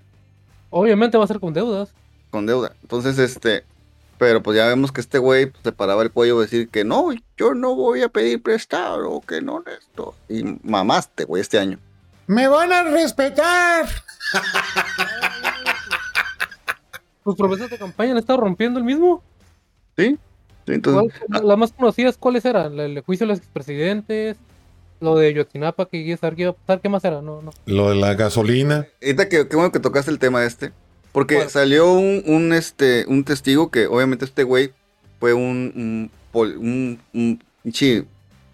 Obviamente 0.70 1.16
va 1.16 1.24
a 1.24 1.28
ser 1.28 1.40
con 1.40 1.54
deudas. 1.54 1.90
Con 2.30 2.46
deuda. 2.46 2.74
Entonces, 2.82 3.18
este. 3.18 3.64
Pero 4.18 4.42
pues 4.42 4.56
ya 4.56 4.66
vemos 4.66 4.92
que 4.92 5.00
este 5.00 5.18
güey 5.18 5.46
pues, 5.46 5.62
se 5.64 5.72
paraba 5.72 6.02
el 6.02 6.12
cuello 6.12 6.38
a 6.38 6.42
decir 6.42 6.68
que 6.68 6.84
no, 6.84 7.08
yo 7.36 7.54
no 7.54 7.74
voy 7.74 8.02
a 8.02 8.08
pedir 8.08 8.42
prestado, 8.42 9.20
que 9.26 9.40
no 9.40 9.64
esto. 9.66 10.14
Y 10.28 10.44
mamaste, 10.62 11.24
güey, 11.24 11.40
este 11.40 11.58
año. 11.58 11.78
¡Me 12.26 12.46
van 12.46 12.72
a 12.72 12.84
respetar! 12.84 13.86
¿Tus 17.24 17.34
promesas 17.34 17.70
de 17.70 17.78
campaña 17.78 18.14
le 18.14 18.20
estado 18.20 18.40
rompiendo 18.40 18.78
el 18.78 18.84
mismo? 18.84 19.22
Sí. 19.96 20.18
Entonces, 20.66 21.20
la 21.28 21.56
más 21.56 21.72
conocida, 21.72 22.12
¿cuáles 22.12 22.44
eran? 22.44 22.78
El 22.78 23.00
juicio 23.00 23.26
de 23.26 23.32
los 23.32 23.38
expresidentes, 23.38 24.36
lo 25.00 25.16
de 25.16 25.34
Yotzinapa, 25.34 25.86
que 25.86 25.98
quería 25.98 26.16
saber 26.16 26.36
qué 26.36 26.42
iba 26.42 26.50
a 26.52 26.54
pasar, 26.54 26.80
¿qué 26.80 26.88
más 26.88 27.04
era? 27.04 27.20
No, 27.20 27.42
no. 27.42 27.52
Lo 27.66 27.90
de 27.90 27.96
la 27.96 28.14
gasolina. 28.14 28.86
Ahorita 29.02 29.28
que, 29.28 29.48
qué 29.48 29.56
bueno 29.56 29.72
que 29.72 29.80
tocaste 29.80 30.10
el 30.10 30.18
tema 30.18 30.44
este. 30.44 30.72
Porque 31.12 31.48
salió 31.50 31.92
un, 31.92 32.22
un, 32.26 32.52
este, 32.54 33.04
un 33.06 33.24
testigo 33.24 33.70
que 33.70 33.86
obviamente 33.86 34.24
este 34.24 34.44
güey 34.44 34.72
fue 35.20 35.34
un, 35.34 36.10
un, 36.32 36.98
un, 37.12 38.08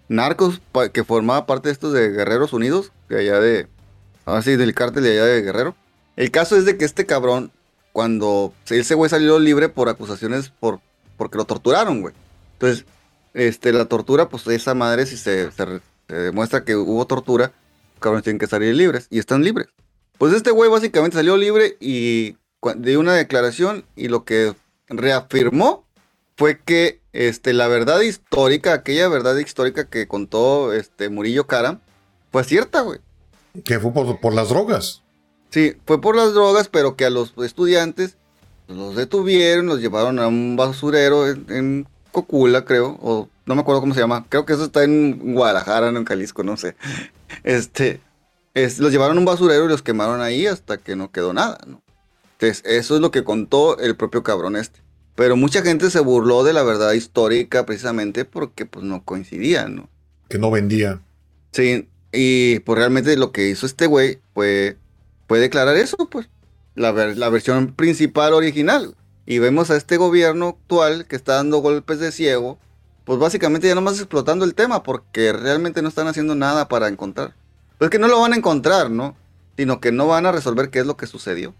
narcos 0.09 0.61
que 0.91 1.03
formaba 1.05 1.45
parte 1.45 1.69
de 1.69 1.73
estos 1.73 1.93
de 1.93 2.09
Guerreros 2.09 2.51
Unidos, 2.51 2.91
de 3.07 3.19
allá 3.19 3.39
de, 3.39 3.67
así, 4.25 4.57
del 4.57 4.73
cártel 4.73 5.03
de 5.03 5.11
allá 5.13 5.25
de 5.25 5.41
Guerrero. 5.41 5.75
El 6.17 6.31
caso 6.31 6.57
es 6.57 6.65
de 6.65 6.77
que 6.77 6.83
este 6.83 7.05
cabrón, 7.05 7.51
cuando 7.93 8.53
ese 8.69 8.93
güey 8.95 9.09
salió 9.09 9.39
libre 9.39 9.69
por 9.69 9.87
acusaciones 9.87 10.49
por, 10.49 10.81
porque 11.19 11.37
lo 11.37 11.45
torturaron, 11.45 12.01
güey. 12.01 12.15
Entonces, 12.53 12.85
este, 13.35 13.71
la 13.71 13.85
tortura, 13.85 14.29
pues 14.29 14.47
esa 14.47 14.73
madre 14.73 15.05
si 15.05 15.17
se, 15.17 15.51
se, 15.51 15.81
demuestra 16.07 16.65
que 16.65 16.75
hubo 16.75 17.05
tortura, 17.05 17.51
los 17.93 17.99
cabrones 17.99 18.23
tienen 18.23 18.39
que 18.39 18.47
salir 18.47 18.73
libres 18.73 19.05
y 19.11 19.19
están 19.19 19.43
libres. 19.43 19.67
Pues 20.17 20.33
este 20.33 20.49
güey 20.49 20.71
básicamente 20.71 21.17
salió 21.17 21.37
libre 21.37 21.77
y 21.79 22.37
dio 22.77 22.99
una 22.99 23.13
declaración 23.13 23.85
y 23.95 24.07
lo 24.07 24.25
que 24.25 24.55
reafirmó 24.87 25.85
fue 26.35 26.59
que 26.59 27.01
este, 27.13 27.53
la 27.53 27.67
verdad 27.67 27.99
histórica, 27.99 28.73
aquella 28.73 29.07
verdad 29.09 29.37
histórica 29.37 29.89
que 29.89 30.07
contó 30.07 30.73
este, 30.73 31.09
Murillo 31.09 31.47
Cara, 31.47 31.79
fue 32.31 32.43
cierta, 32.43 32.81
güey. 32.81 32.99
Que 33.65 33.79
fue 33.79 33.91
por, 33.91 34.33
las 34.33 34.49
drogas. 34.49 35.03
Sí, 35.49 35.75
fue 35.85 35.99
por 35.99 36.15
las 36.15 36.33
drogas, 36.33 36.69
pero 36.69 36.95
que 36.95 37.05
a 37.05 37.09
los 37.09 37.33
estudiantes 37.37 38.17
los 38.69 38.95
detuvieron, 38.95 39.65
los 39.65 39.81
llevaron 39.81 40.19
a 40.19 40.27
un 40.27 40.55
basurero 40.55 41.27
en, 41.27 41.45
en 41.49 41.87
Cocula, 42.11 42.65
creo, 42.65 42.97
o 43.01 43.29
no 43.45 43.55
me 43.55 43.61
acuerdo 43.61 43.81
cómo 43.81 43.93
se 43.93 43.99
llama, 43.99 44.25
creo 44.29 44.45
que 44.45 44.53
eso 44.53 44.65
está 44.65 44.83
en 44.83 45.33
Guadalajara, 45.33 45.91
no 45.91 45.99
en 45.99 46.05
Jalisco, 46.05 46.43
no 46.43 46.55
sé. 46.57 46.75
Este, 47.43 47.99
es, 48.53 48.79
los 48.79 48.91
llevaron 48.91 49.17
a 49.17 49.19
un 49.19 49.25
basurero 49.25 49.65
y 49.65 49.69
los 49.69 49.81
quemaron 49.81 50.21
ahí 50.21 50.47
hasta 50.47 50.77
que 50.77 50.95
no 50.95 51.11
quedó 51.11 51.33
nada, 51.33 51.59
¿no? 51.67 51.81
Entonces, 52.33 52.63
eso 52.65 52.95
es 52.95 53.01
lo 53.01 53.11
que 53.11 53.23
contó 53.23 53.77
el 53.79 53.95
propio 53.95 54.23
cabrón 54.23 54.55
este. 54.55 54.79
Pero 55.15 55.35
mucha 55.35 55.61
gente 55.61 55.89
se 55.89 55.99
burló 55.99 56.43
de 56.43 56.53
la 56.53 56.63
verdad 56.63 56.93
histórica 56.93 57.65
precisamente 57.65 58.23
porque 58.23 58.65
pues 58.65 58.85
no 58.85 59.03
coincidía, 59.03 59.67
¿no? 59.67 59.89
Que 60.29 60.37
no 60.37 60.49
vendía. 60.49 61.01
Sí, 61.51 61.89
y 62.13 62.59
pues 62.59 62.77
realmente 62.77 63.17
lo 63.17 63.31
que 63.31 63.49
hizo 63.49 63.65
este 63.65 63.87
güey 63.87 64.19
fue, 64.33 64.77
fue 65.27 65.39
declarar 65.39 65.75
eso, 65.75 65.97
pues. 66.09 66.29
La, 66.79 66.91
la 66.91 67.29
versión 67.29 67.73
principal 67.73 68.33
original. 68.33 68.95
Y 69.25 69.39
vemos 69.39 69.69
a 69.69 69.75
este 69.75 69.97
gobierno 69.97 70.47
actual 70.47 71.05
que 71.05 71.15
está 71.15 71.35
dando 71.35 71.59
golpes 71.59 71.99
de 71.99 72.11
ciego 72.11 72.57
pues 73.09 73.17
básicamente 73.17 73.67
ya 73.67 73.73
nomás 73.73 73.97
explotando 73.97 74.45
el 74.45 74.53
tema 74.53 74.83
porque 74.83 75.33
realmente 75.33 75.81
no 75.81 75.89
están 75.89 76.05
haciendo 76.05 76.35
nada 76.35 76.67
para 76.67 76.87
encontrar. 76.87 77.33
Pues 77.79 77.87
es 77.87 77.89
que 77.89 77.97
no 77.97 78.07
lo 78.07 78.21
van 78.21 78.33
a 78.33 78.35
encontrar, 78.35 78.91
¿no? 78.91 79.17
Sino 79.57 79.81
que 79.81 79.91
no 79.91 80.05
van 80.05 80.27
a 80.27 80.31
resolver 80.31 80.69
qué 80.69 80.77
es 80.77 80.85
lo 80.85 80.95
que 80.95 81.07
sucedió. 81.07 81.55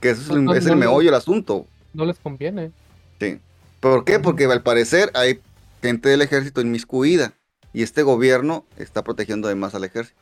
Que 0.00 0.10
eso 0.10 0.22
es, 0.22 0.28
el, 0.30 0.70
el 0.70 0.76
meollo 0.76 1.06
del 1.06 1.16
asunto. 1.16 1.66
No 1.92 2.04
les 2.04 2.20
conviene. 2.20 2.70
Sí. 3.18 3.40
¿Por 3.80 4.04
qué? 4.04 4.20
Porque 4.20 4.44
al 4.44 4.62
parecer 4.62 5.10
hay 5.14 5.40
gente 5.82 6.08
del 6.08 6.22
ejército 6.22 6.60
inmiscuida 6.60 7.32
y 7.72 7.82
este 7.82 8.04
gobierno 8.04 8.64
está 8.76 9.02
protegiendo 9.02 9.48
además 9.48 9.74
al 9.74 9.82
ejército. 9.82 10.20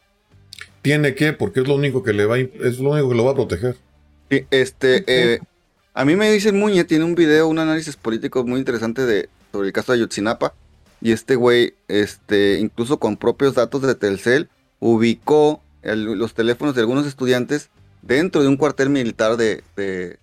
Tiene 0.80 1.14
que, 1.14 1.34
porque 1.34 1.60
es 1.60 1.68
lo 1.68 1.74
único 1.74 2.02
que 2.02 2.14
le 2.14 2.24
va, 2.24 2.38
es 2.38 2.78
lo 2.78 2.92
único 2.92 3.10
que 3.10 3.16
lo 3.16 3.26
va 3.26 3.32
a 3.32 3.34
proteger. 3.34 3.76
Sí, 4.30 4.46
este, 4.50 5.04
eh, 5.06 5.40
a 5.92 6.04
mí 6.04 6.14
me 6.16 6.30
dice 6.30 6.52
Muñe, 6.52 6.84
tiene 6.84 7.04
un 7.04 7.14
video, 7.14 7.48
un 7.48 7.58
análisis 7.58 7.96
político 7.96 8.44
muy 8.44 8.60
interesante 8.60 9.04
de, 9.04 9.28
sobre 9.52 9.68
el 9.68 9.72
caso 9.72 9.92
de 9.92 9.98
Ayotzinapa 9.98 10.54
y 11.00 11.12
este 11.12 11.34
güey, 11.34 11.74
este, 11.88 12.58
incluso 12.60 12.98
con 12.98 13.16
propios 13.16 13.54
datos 13.54 13.82
de 13.82 13.94
Telcel, 13.94 14.48
ubicó 14.78 15.62
los 15.82 16.34
teléfonos 16.34 16.74
de 16.74 16.82
algunos 16.82 17.06
estudiantes 17.06 17.70
dentro 18.02 18.42
de 18.42 18.48
un 18.48 18.56
cuartel 18.56 18.90
militar 18.90 19.36
de, 19.36 20.18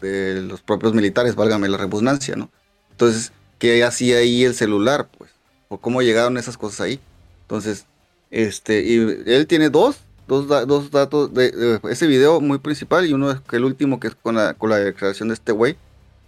los 0.00 0.62
propios 0.62 0.94
militares, 0.94 1.36
válgame 1.36 1.68
la 1.68 1.76
redundancia, 1.76 2.34
¿no? 2.34 2.50
Entonces, 2.90 3.32
¿qué 3.58 3.84
hacía 3.84 4.18
ahí 4.18 4.44
el 4.44 4.54
celular? 4.54 5.08
Pues, 5.16 5.30
o 5.68 5.78
cómo 5.78 6.02
llegaron 6.02 6.36
esas 6.36 6.56
cosas 6.56 6.80
ahí. 6.80 7.00
Entonces, 7.42 7.84
este, 8.30 8.82
y 8.82 8.96
él 9.26 9.46
tiene 9.46 9.70
dos, 9.70 9.98
dos, 10.26 10.48
dos 10.48 10.90
datos 10.90 11.32
de, 11.34 11.80
ese 11.90 12.06
video 12.06 12.40
muy 12.40 12.58
principal 12.58 13.06
y 13.06 13.12
uno 13.12 13.42
que 13.44 13.56
el 13.56 13.64
último 13.64 14.00
que 14.00 14.08
es 14.08 14.14
con 14.14 14.36
la, 14.36 14.54
con 14.54 14.70
la 14.70 14.76
declaración 14.76 15.28
de 15.28 15.34
este 15.34 15.52
güey, 15.52 15.76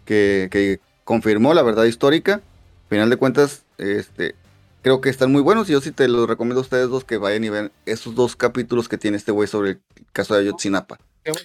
que, 0.05 0.49
que 0.51 0.81
confirmó 1.05 1.55
la 1.55 1.63
verdad 1.63 1.85
histórica. 1.85 2.41
Final 2.89 3.11
de 3.11 3.17
cuentas, 3.17 3.63
este, 3.79 4.35
creo 4.83 5.01
que 5.01 5.09
están 5.09 5.33
muy 5.33 5.41
buenos 5.41 5.69
y 5.69 5.73
yo 5.73 5.81
sí 5.81 5.93
te 5.93 6.09
los 6.09 6.29
recomiendo 6.29 6.61
a 6.61 6.63
ustedes 6.63 6.89
dos 6.89 7.05
que 7.05 7.17
vayan 7.17 7.45
y 7.45 7.49
vean 7.49 7.73
esos 7.87 8.15
dos 8.15 8.37
capítulos 8.37 8.89
que 8.89 8.99
tiene 8.99 9.17
este 9.17 9.33
güey 9.33 9.49
sobre 9.49 9.71
el 9.71 9.81
caso 10.13 10.35
de 10.35 10.41
Ayotzinapa. 10.41 10.99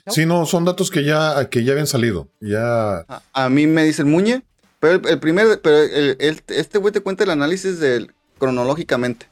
Sí, 0.07 0.25
no, 0.25 0.45
son 0.45 0.65
datos 0.65 0.91
que 0.91 1.05
ya, 1.05 1.49
que 1.49 1.63
ya 1.63 1.71
habían 1.71 1.87
salido. 1.87 2.27
Ya. 2.41 3.05
A, 3.31 3.49
mí 3.49 3.65
me 3.65 3.85
dicen 3.85 4.09
Muñe, 4.09 4.43
pero 4.81 5.07
el, 5.07 5.19
primer, 5.19 5.61
pero 5.61 5.77
el, 5.77 6.17
este 6.47 6.77
güey 6.79 6.91
te 6.91 6.99
cuenta 6.99 7.23
el 7.23 7.29
análisis 7.29 7.79
del 7.79 8.13
cronológicamente. 8.37 9.27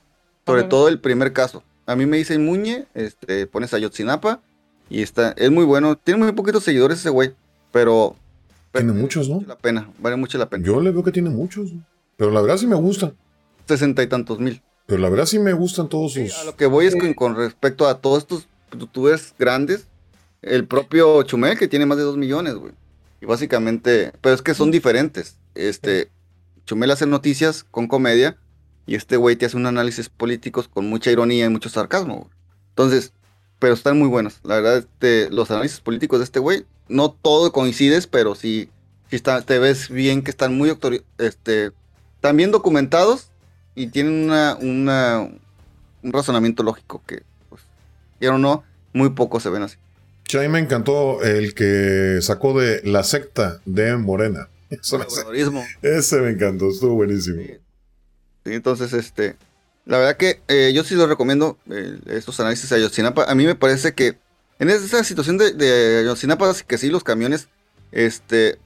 Sobre 0.46 0.64
todo 0.64 0.88
el 0.88 1.02
primer 1.02 1.34
caso. 1.34 1.62
A 1.88 1.96
mí 1.96 2.06
me 2.06 2.18
dicen 2.18 2.46
Muñe, 2.46 2.86
este, 2.94 3.48
pones 3.48 3.74
a 3.74 3.80
Yotzinapa 3.80 4.42
y 4.90 5.02
está, 5.02 5.32
es 5.38 5.50
muy 5.50 5.66
bueno. 5.66 5.96
Tiene 5.98 6.24
muy 6.24 6.32
poquitos 6.34 6.64
seguidores 6.64 7.00
ese 7.00 7.10
güey, 7.10 7.34
pero... 7.72 8.16
pero 8.72 8.84
Tiene 8.84 8.92
vale 8.92 9.02
muchos, 9.02 9.30
¿no? 9.30 9.36
mucho 9.36 9.48
La 9.48 9.58
pena, 9.58 9.90
vale 10.00 10.16
mucho 10.18 10.38
la 10.38 10.50
pena. 10.50 10.66
Yo 10.66 10.80
le 10.82 10.92
veo 10.92 11.04
que 11.04 11.12
tiene 11.12 11.30
muchos. 11.30 11.72
Pero 12.18 12.32
la 12.32 12.42
verdad 12.42 12.58
sí 12.58 12.68
me 12.68 12.76
gustan. 12.76 13.14
Sesenta 13.68 14.04
y 14.04 14.08
tantos 14.08 14.40
mil. 14.40 14.62
Pero 14.86 15.02
la 15.02 15.10
verdad 15.10 15.26
sí 15.26 15.40
me 15.40 15.54
gustan 15.54 15.90
todos 15.90 16.14
Sí, 16.14 16.28
sus. 16.30 16.40
a 16.40 16.44
lo 16.46 16.56
que 16.56 16.66
voy 16.66 16.86
es 16.86 16.96
con, 16.96 17.14
con 17.14 17.36
respecto 17.36 17.88
a 17.88 18.00
todos 18.00 18.20
estos 18.20 18.48
youtubers 18.78 19.34
grandes, 19.40 19.88
el 20.42 20.66
propio 20.66 21.24
Chumel 21.24 21.58
que 21.58 21.68
tiene 21.68 21.86
más 21.86 21.98
de 21.98 22.04
2 22.04 22.18
millones, 22.18 22.56
güey. 22.56 22.74
Y 23.22 23.26
básicamente, 23.26 24.12
pero 24.22 24.36
es 24.36 24.42
que 24.42 24.54
son 24.54 24.72
diferentes. 24.72 25.38
Este, 25.56 26.10
Chumel 26.66 26.92
hace 26.92 27.06
noticias 27.06 27.64
con 27.64 27.88
comedia 27.88 28.38
y 28.88 28.96
este 28.96 29.18
güey 29.18 29.36
te 29.36 29.46
hace 29.46 29.58
un 29.58 29.66
análisis 29.68 30.10
políticos 30.10 30.68
con 30.68 30.90
mucha 30.90 31.12
ironía 31.12 31.46
y 31.46 31.50
mucho 31.50 31.70
sarcasmo, 31.70 32.16
güey. 32.16 32.30
Entonces, 32.70 33.14
pero 33.60 33.74
están 33.74 34.00
muy 34.00 34.08
buenos. 34.08 34.40
La 34.44 34.56
verdad, 34.56 34.78
este, 34.78 35.30
los 35.30 35.52
análisis 35.52 35.80
políticos 35.82 36.20
de 36.20 36.26
este 36.26 36.40
güey, 36.40 36.66
no 36.88 37.12
todo 37.12 37.52
coincides, 37.52 38.08
pero 38.08 38.34
sí, 38.34 38.70
sí 39.10 39.16
está, 39.16 39.42
te 39.42 39.60
ves 39.60 39.90
bien 39.90 40.24
que 40.24 40.32
están 40.32 40.56
muy 40.58 40.76
este, 41.18 41.72
están 42.16 42.38
bien 42.38 42.52
documentados 42.52 43.30
y 43.76 43.88
tienen 43.88 44.14
una, 44.24 44.56
una, 44.56 45.20
un 46.04 46.12
razonamiento 46.14 46.64
lógico 46.64 47.04
que, 47.06 47.24
pues, 47.50 47.62
quiero 48.20 48.36
o 48.36 48.40
no, 48.40 48.64
muy 48.94 49.10
pocos 49.10 49.44
se 49.44 49.50
ven 49.50 49.64
así. 49.64 49.78
Sí, 50.28 50.38
a 50.38 50.42
mí 50.42 50.48
me 50.50 50.60
encantó 50.60 51.22
el 51.24 51.54
que 51.54 52.20
sacó 52.22 52.60
de 52.60 52.82
la 52.84 53.04
secta 53.04 53.62
de 53.66 53.96
Morena. 53.98 54.50
Eso 54.70 54.98
me- 54.98 55.06
ese 55.82 56.18
me 56.18 56.32
encantó, 56.32 56.70
estuvo 56.70 56.96
buenísimo. 56.96 57.42
Sí. 57.42 57.54
Sí, 58.48 58.54
entonces, 58.54 58.94
este, 58.94 59.36
la 59.86 59.98
verdad 59.98 60.16
que 60.16 60.40
eh, 60.48 60.72
yo 60.74 60.86
sí 60.86 60.96
lo 60.96 61.06
recomiendo, 61.06 61.58
eh, 61.70 62.00
estos 62.06 62.40
análisis 62.40 62.70
de 62.70 62.78
Ayotzinapa. 62.78 63.26
A 63.26 63.36
mí 63.36 63.46
me 63.46 63.56
parece 63.56 63.94
que 63.94 64.18
en 64.60 64.70
esa 64.70 65.04
situación 65.04 65.38
de, 65.38 65.52
de 65.52 66.00
Ayotzinapa, 66.00 66.54
sí 66.54 66.64
que 66.66 66.78
sí, 66.78 66.90
los 66.90 67.04
camiones, 67.04 67.50
este, 67.92 68.58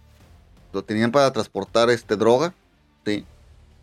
lo 0.71 0.83
tenían 0.83 1.11
para 1.11 1.33
transportar, 1.33 1.89
este, 1.89 2.15
droga, 2.15 2.53
sí. 3.05 3.25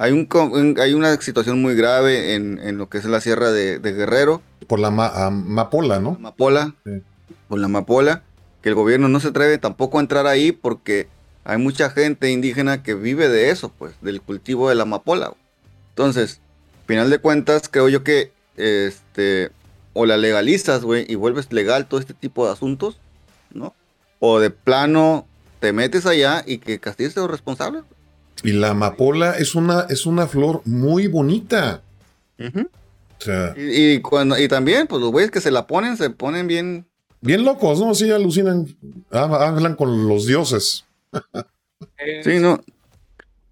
Hay, 0.01 0.13
un, 0.13 0.77
hay 0.81 0.95
una 0.95 1.21
situación 1.21 1.61
muy 1.61 1.75
grave 1.75 2.35
en, 2.37 2.61
en 2.63 2.79
lo 2.79 2.89
que 2.89 2.99
es 2.99 3.05
la 3.07 3.21
sierra 3.21 3.51
de, 3.51 3.81
de 3.81 3.93
Guerrero, 3.93 4.41
Por 4.69 4.79
la 4.79 4.93
ma- 4.93 5.27
amapola, 5.27 5.99
¿no? 5.99 6.11
Amapola, 6.11 6.77
Sí. 6.85 7.03
con 7.49 7.61
la 7.61 7.65
amapola, 7.67 8.23
que 8.63 8.69
el 8.69 8.77
gobierno 8.77 9.09
no 9.09 9.19
se 9.19 9.29
atreve 9.29 9.59
tampoco 9.59 9.99
a 9.99 10.01
entrar 10.01 10.29
ahí 10.29 10.53
porque 10.53 11.09
hay 11.43 11.59
mucha 11.59 11.91
gente 11.91 12.31
indígena 12.31 12.85
que 12.85 12.95
vive 12.95 13.29
de 13.29 13.51
eso, 13.51 13.73
pues, 13.77 13.95
del 14.01 14.21
cultivo 14.23 14.69
de 14.69 14.77
la 14.77 14.85
amapola. 14.85 15.33
Entonces, 16.03 16.41
final 16.87 17.11
de 17.11 17.19
cuentas, 17.19 17.69
creo 17.69 17.89
yo 17.89 18.05
que, 18.05 18.31
este, 18.57 19.51
o 19.95 20.07
la 20.07 20.17
legalizas, 20.17 20.85
güey, 20.85 21.05
y 21.09 21.17
vuelves 21.17 21.53
legal 21.53 21.89
todo 21.89 21.99
este 21.99 22.15
tipo 22.15 22.47
de 22.47 22.53
asuntos, 22.53 23.01
¿no? 23.53 23.75
O 24.21 24.39
de 24.39 24.51
plano 24.51 25.27
te 25.59 25.73
metes 25.73 26.07
allá 26.07 26.45
y 26.47 26.59
que 26.59 26.79
castigues 26.79 27.17
a 27.17 27.21
los 27.23 27.31
responsables. 27.33 27.83
Y 28.45 28.53
la 28.53 28.71
amapola 28.71 29.33
es 29.33 29.57
una, 29.57 29.87
es 29.91 30.07
una 30.07 30.29
flor 30.29 30.63
muy 30.67 31.09
bonita. 31.09 31.83
O 32.39 33.21
sea, 33.21 33.55
y, 33.57 33.95
y 33.95 34.01
cuando, 34.01 34.39
y 34.39 34.47
también, 34.47 34.87
pues 34.87 35.03
los 35.03 35.11
güeyes 35.11 35.33
que 35.33 35.41
se 35.41 35.51
la 35.51 35.67
ponen, 35.67 35.97
se 35.97 36.11
ponen 36.11 36.47
bien 36.47 36.87
bien 37.21 37.45
locos, 37.45 37.81
¿no? 37.81 37.93
Sí, 37.97 38.09
alucinan. 38.13 38.67
hab- 39.11 39.37
Hablan 39.49 39.75
con 39.75 40.07
los 40.07 40.27
dioses. 40.27 40.85
Sí, 42.23 42.39
no. 42.39 42.61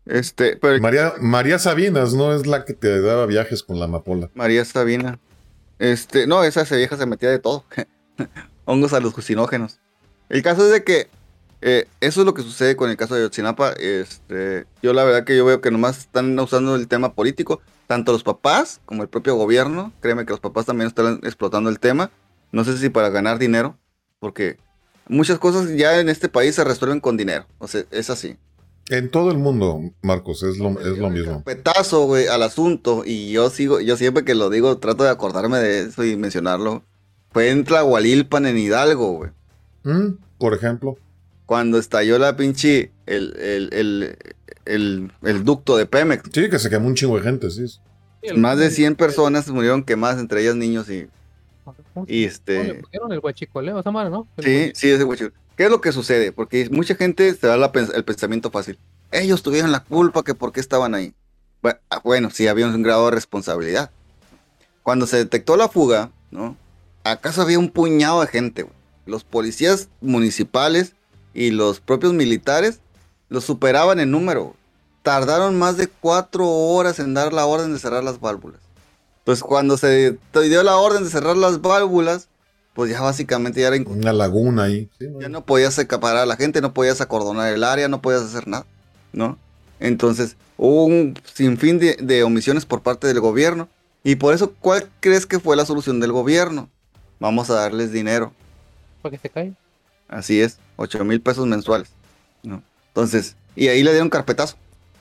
Este, 0.07 0.57
pero 0.57 0.81
María, 0.81 1.15
María 1.20 1.59
Sabinas, 1.59 2.15
¿no? 2.15 2.33
Es 2.33 2.47
la 2.47 2.65
que 2.65 2.73
te 2.73 3.01
daba 3.01 3.27
viajes 3.27 3.62
con 3.62 3.78
la 3.78 3.87
amapola. 3.87 4.31
María 4.35 4.65
Sabina. 4.65 5.19
Este, 5.78 6.27
no, 6.27 6.45
esa 6.45 6.62
vieja 6.77 6.97
se 6.97 7.07
metía 7.07 7.31
de 7.31 7.39
todo. 7.39 7.65
Hongos 8.65 8.93
alucinógenos. 8.93 9.81
El 10.28 10.43
caso 10.43 10.65
es 10.66 10.73
de 10.73 10.85
que 10.85 11.09
eh, 11.61 11.87
eso 12.01 12.20
es 12.20 12.27
lo 12.27 12.35
que 12.35 12.43
sucede 12.43 12.77
con 12.77 12.91
el 12.91 12.97
caso 12.97 13.15
de 13.15 13.23
Yotzinapa. 13.23 13.73
Este, 13.73 14.66
yo 14.83 14.93
la 14.93 15.05
verdad 15.05 15.24
que 15.24 15.37
yo 15.37 15.45
veo 15.45 15.61
que 15.61 15.70
nomás 15.70 15.99
están 15.99 16.39
usando 16.39 16.77
el 16.77 16.89
tema 16.89 17.15
político, 17.15 17.61
tanto 17.87 18.12
los 18.12 18.23
papás 18.23 18.81
como 18.85 19.03
el 19.03 19.09
propio 19.09 19.35
gobierno. 19.35 19.93
Créeme 20.01 20.24
que 20.24 20.33
los 20.33 20.41
papás 20.41 20.66
también 20.66 20.89
están 20.89 21.20
explotando 21.24 21.69
el 21.69 21.81
tema. 21.81 22.11
No 22.53 22.65
sé 22.65 22.78
si 22.78 22.89
para 22.89 23.11
ganar 23.11 23.39
dinero, 23.39 23.77
porque 24.20 24.57
muchas 25.09 25.39
cosas 25.39 25.70
ya 25.77 25.99
en 25.99 26.09
este 26.09 26.28
país 26.28 26.55
se 26.55 26.65
resuelven 26.65 27.01
con 27.01 27.16
dinero. 27.16 27.47
O 27.59 27.66
sea, 27.66 27.85
es 27.91 28.09
así. 28.11 28.37
En 28.88 29.10
todo 29.10 29.30
el 29.32 29.38
mundo, 29.38 29.80
Marcos, 30.02 30.42
es 30.44 30.58
lo, 30.58 30.78
es 30.80 30.98
lo 30.98 31.10
mismo. 31.10 31.42
Petazo, 31.42 32.06
güey, 32.06 32.28
al 32.28 32.42
asunto. 32.42 33.02
Y 33.04 33.32
yo 33.32 33.50
sigo, 33.50 33.80
yo 33.80 33.96
siempre 33.96 34.24
que 34.24 34.34
lo 34.36 34.48
digo, 34.48 34.78
trato 34.78 35.02
de 35.04 35.10
acordarme 35.10 35.58
de 35.58 35.80
eso 35.88 36.04
y 36.04 36.16
mencionarlo. 36.16 36.84
Fue 37.32 37.50
en 37.50 37.64
Tlahualilpan, 37.64 38.46
en 38.46 38.56
Hidalgo, 38.58 39.12
güey. 39.12 39.30
¿Mm? 39.82 40.18
Por 40.38 40.54
ejemplo. 40.54 40.96
Cuando 41.46 41.78
estalló 41.78 42.18
la 42.18 42.36
pinche, 42.36 42.92
el, 43.06 43.36
el, 43.38 43.68
el, 43.72 44.16
el, 44.64 45.12
el 45.22 45.44
ducto 45.44 45.76
de 45.76 45.86
Pemex. 45.86 46.30
Sí, 46.32 46.48
que 46.48 46.58
se 46.58 46.70
quemó 46.70 46.86
un 46.86 46.94
chingo 46.94 47.16
de 47.16 47.22
gente, 47.22 47.50
sí. 47.50 47.64
Más 48.36 48.58
de 48.58 48.70
100 48.70 48.96
personas 48.96 49.48
murieron 49.48 49.84
quemadas, 49.84 50.18
entre 50.18 50.42
ellas 50.42 50.56
niños 50.56 50.88
y... 50.90 51.06
¿cómo 51.64 51.76
se- 52.06 52.12
y 52.12 52.24
este- 52.24 52.64
le 52.64 52.74
pusieron 52.74 53.12
el 53.12 53.20
guachicoleo, 53.20 53.78
esa 53.80 53.90
madre, 53.90 54.10
¿no? 54.10 54.26
El 54.36 54.44
Sí, 54.44 54.72
sí, 54.74 54.88
ese 54.90 55.04
güey. 55.04 55.18
¿Qué 55.57 55.65
es 55.65 55.70
lo 55.70 55.81
que 55.81 55.93
sucede? 55.93 56.33
Porque 56.33 56.69
mucha 56.70 56.95
gente 56.95 57.35
se 57.35 57.47
da 57.47 57.57
la 57.57 57.73
el 57.95 58.05
pensamiento 58.05 58.51
fácil. 58.51 58.78
Ellos 59.11 59.43
tuvieron 59.43 59.73
la 59.73 59.81
culpa 59.81 60.23
que 60.23 60.35
por 60.35 60.53
qué 60.53 60.61
estaban 60.61 60.95
ahí. 60.95 61.15
Ah, 61.91 62.01
Bueno, 62.05 62.31
sí, 62.31 62.47
había 62.47 62.66
un 62.66 62.83
grado 62.83 63.07
de 63.07 63.12
responsabilidad. 63.12 63.91
Cuando 64.83 65.07
se 65.07 65.16
detectó 65.16 65.57
la 65.57 65.69
fuga, 65.69 66.11
¿no? 66.31 66.57
¿Acaso 67.05 67.43
había 67.43 67.59
un 67.59 67.70
puñado 67.70 68.20
de 68.20 68.27
gente? 68.27 68.66
Los 69.07 69.24
policías 69.24 69.89
municipales 70.01 70.95
y 71.33 71.51
los 71.51 71.81
propios 71.81 72.12
militares 72.12 72.81
los 73.28 73.45
superaban 73.45 73.99
en 74.01 74.11
número. 74.11 74.55
Tardaron 75.03 75.59
más 75.59 75.77
de 75.77 75.87
cuatro 75.89 76.49
horas 76.49 76.99
en 76.99 77.15
dar 77.15 77.33
la 77.33 77.47
orden 77.47 77.73
de 77.73 77.78
cerrar 77.78 78.05
las 78.05 78.20
válvulas. 78.20 78.61
Pues 79.24 79.43
cuando 79.43 79.77
se 79.77 80.19
dio 80.33 80.62
la 80.62 80.77
orden 80.77 81.05
de 81.05 81.11
cerrar 81.11 81.37
las 81.37 81.61
válvulas, 81.61 82.28
pues 82.77 82.90
ya 82.90 83.01
básicamente 83.01 83.62
ya 83.62 83.69
era 83.69 83.90
Una 83.90 84.12
laguna 84.12 84.65
ahí. 84.65 84.90
Ya 85.01 85.31
no 85.31 85.47
podías 85.47 85.78
acaparar 85.78 86.19
a 86.19 86.27
la 86.27 86.36
gente, 86.36 86.61
no 86.61 86.74
podías 86.74 87.01
acordonar 87.01 87.51
el 87.53 87.65
área, 87.65 87.89
no 87.89 88.03
podías 88.03 88.20
hacer 88.23 88.47
nada, 88.47 88.66
¿no? 89.15 89.39
Entonces, 89.81 90.36
hubo 90.59 90.85
un 90.85 91.19
sinfín 91.24 91.78
de, 91.78 91.97
de 91.97 92.23
omisiones 92.23 92.66
por 92.66 92.82
parte 92.82 93.07
del 93.07 93.19
gobierno. 93.20 93.69
Y 94.05 94.16
por 94.16 94.35
eso, 94.35 94.53
¿cuál 94.61 94.90
crees 95.01 95.24
que 95.24 95.40
fue 95.40 95.57
la 95.57 95.65
solución 95.65 96.01
del 96.01 96.12
gobierno? 96.12 96.69
Vamos 97.19 97.48
a 97.48 97.55
darles 97.55 97.93
dinero. 97.93 98.35
Para 99.01 99.16
que 99.16 99.23
se 99.23 99.31
caiga. 99.31 99.57
Así 100.07 100.43
es, 100.43 100.59
8 100.77 101.03
mil 101.05 101.23
pesos 101.23 101.47
mensuales, 101.47 101.89
¿no? 102.43 102.62
Entonces, 102.89 103.36
y 103.57 103.69
ahí 103.69 103.82
le 103.82 103.93
dieron 103.93 104.11
carpetazo. 104.11 104.57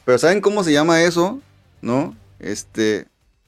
Pero 0.05 0.17
¿saben 0.17 0.39
cómo 0.39 0.63
se 0.63 0.71
llama 0.71 1.03
eso? 1.03 1.41
¿No? 1.81 2.15
Este, 2.39 3.05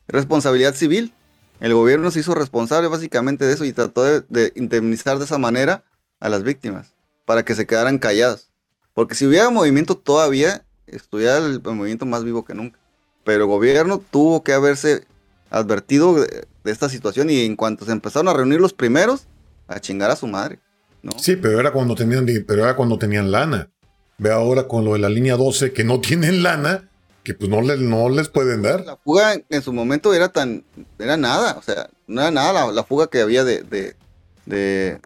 responsabilidad 0.09 0.75
civil. 0.75 1.13
El 1.59 1.73
gobierno 1.73 2.11
se 2.11 2.19
hizo 2.19 2.35
responsable 2.35 2.87
básicamente 2.87 3.45
de 3.45 3.53
eso 3.53 3.65
y 3.65 3.73
trató 3.73 4.03
de, 4.03 4.23
de 4.29 4.53
indemnizar 4.55 5.17
de 5.17 5.25
esa 5.25 5.37
manera 5.37 5.83
a 6.19 6.29
las 6.29 6.43
víctimas 6.43 6.93
para 7.25 7.43
que 7.43 7.55
se 7.55 7.67
quedaran 7.67 7.97
calladas. 7.97 8.49
Porque 8.93 9.13
si 9.13 9.27
hubiera 9.27 9.49
movimiento 9.49 9.95
todavía, 9.95 10.65
estuviera 10.87 11.37
el, 11.37 11.61
movimiento 11.61 12.05
más 12.05 12.23
vivo 12.23 12.45
que 12.45 12.55
nunca. 12.55 12.79
Pero 13.23 13.43
el 13.43 13.49
gobierno 13.49 14.01
tuvo 14.09 14.43
que 14.43 14.53
haberse 14.53 15.05
advertido 15.49 16.15
de, 16.15 16.47
esta 16.63 16.89
situación 16.89 17.29
y 17.29 17.41
en 17.41 17.55
cuanto 17.55 17.85
se 17.85 17.91
empezaron 17.91 18.27
a 18.27 18.33
reunir 18.33 18.59
los 18.59 18.73
primeros, 18.73 19.27
a 19.67 19.79
chingar 19.79 20.09
a 20.09 20.15
su 20.15 20.27
madre. 20.27 20.59
¿no? 21.03 21.11
Sí, 21.19 21.35
pero 21.35 21.59
era 21.59 21.71
cuando 21.71 21.95
tenían, 21.95 22.25
pero 22.47 22.63
era 22.63 22.75
cuando 22.75 22.97
tenían 22.97 23.31
lana. 23.31 23.69
Ve 24.17 24.31
ahora 24.31 24.67
con 24.67 24.83
lo 24.83 24.93
de 24.93 24.99
la 24.99 25.09
línea 25.09 25.35
12 25.35 25.73
que 25.73 25.83
no 25.83 26.01
tienen 26.01 26.41
lana, 26.41 26.86
que 27.27 27.33
pues 27.33 27.49
no 27.49 27.59
les, 27.61 27.77
no 27.81 28.07
les 28.07 28.29
pueden 28.29 28.61
dar. 28.61 28.85
La 28.85 28.95
fuga 28.95 29.35
en, 29.49 29.61
su 29.61 29.73
momento 29.73 30.13
era 30.13 30.29
tan, 30.29 30.63
era 30.97 31.17
nada, 31.17 31.57
o 31.59 31.61
sea, 31.61 31.89
no 32.07 32.21
era 32.21 32.31
nada 32.31 32.53
la, 32.53 32.71
la 32.71 32.83
fuga 32.85 33.07
que 33.07 33.19
había 33.19 33.43
de, 33.43 33.63
de, 33.63 33.97
de, 34.45 35.01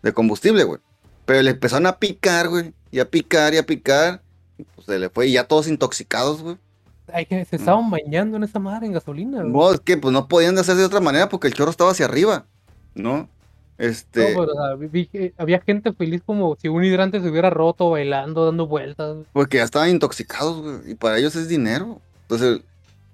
de 0.00 0.12
combustible, 0.14 0.64
güey. 0.64 0.80
Pero 1.26 1.42
le 1.42 1.50
empezaron 1.50 1.86
a 1.86 1.98
picar, 1.98 2.48
güey, 2.48 2.72
y 2.90 2.98
a 3.00 3.10
picar 3.10 3.52
y 3.52 3.58
a 3.58 3.66
picar, 3.66 4.22
y 4.56 4.62
pues 4.62 4.86
se 4.86 4.98
le 4.98 5.10
fue, 5.10 5.26
y 5.26 5.32
ya 5.32 5.44
todos 5.44 5.68
intoxicados, 5.68 6.40
güey. 6.40 6.56
Ay, 7.12 7.26
que 7.26 7.44
se 7.44 7.56
estaban 7.56 7.90
bañando 7.90 8.38
en 8.38 8.44
esa 8.44 8.58
madre 8.58 8.86
en 8.86 8.94
gasolina. 8.94 9.42
güey. 9.42 9.52
No, 9.52 9.70
es 9.70 9.80
que 9.80 9.98
pues 9.98 10.14
no 10.14 10.28
podían 10.28 10.56
hacer 10.56 10.76
de 10.76 10.84
otra 10.86 11.00
manera 11.00 11.28
porque 11.28 11.48
el 11.48 11.52
chorro 11.52 11.70
estaba 11.70 11.90
hacia 11.90 12.06
arriba, 12.06 12.46
¿no? 12.94 13.28
Este, 13.78 14.32
No, 14.32 14.40
pero, 14.40 14.52
o 14.52 14.64
sea, 14.66 14.74
vi- 14.74 14.86
vi 14.86 15.06
que 15.06 15.34
había 15.36 15.60
gente 15.60 15.92
feliz 15.92 16.22
como 16.24 16.56
si 16.56 16.68
un 16.68 16.82
hidrante 16.84 17.20
se 17.20 17.28
hubiera 17.28 17.50
roto, 17.50 17.90
bailando, 17.90 18.46
dando 18.46 18.66
vueltas. 18.66 19.18
Porque 19.32 19.58
ya 19.58 19.64
estaban 19.64 19.90
intoxicados, 19.90 20.62
güey, 20.62 20.92
y 20.92 20.94
para 20.94 21.18
ellos 21.18 21.36
es 21.36 21.48
dinero. 21.48 22.00
Entonces, 22.22 22.60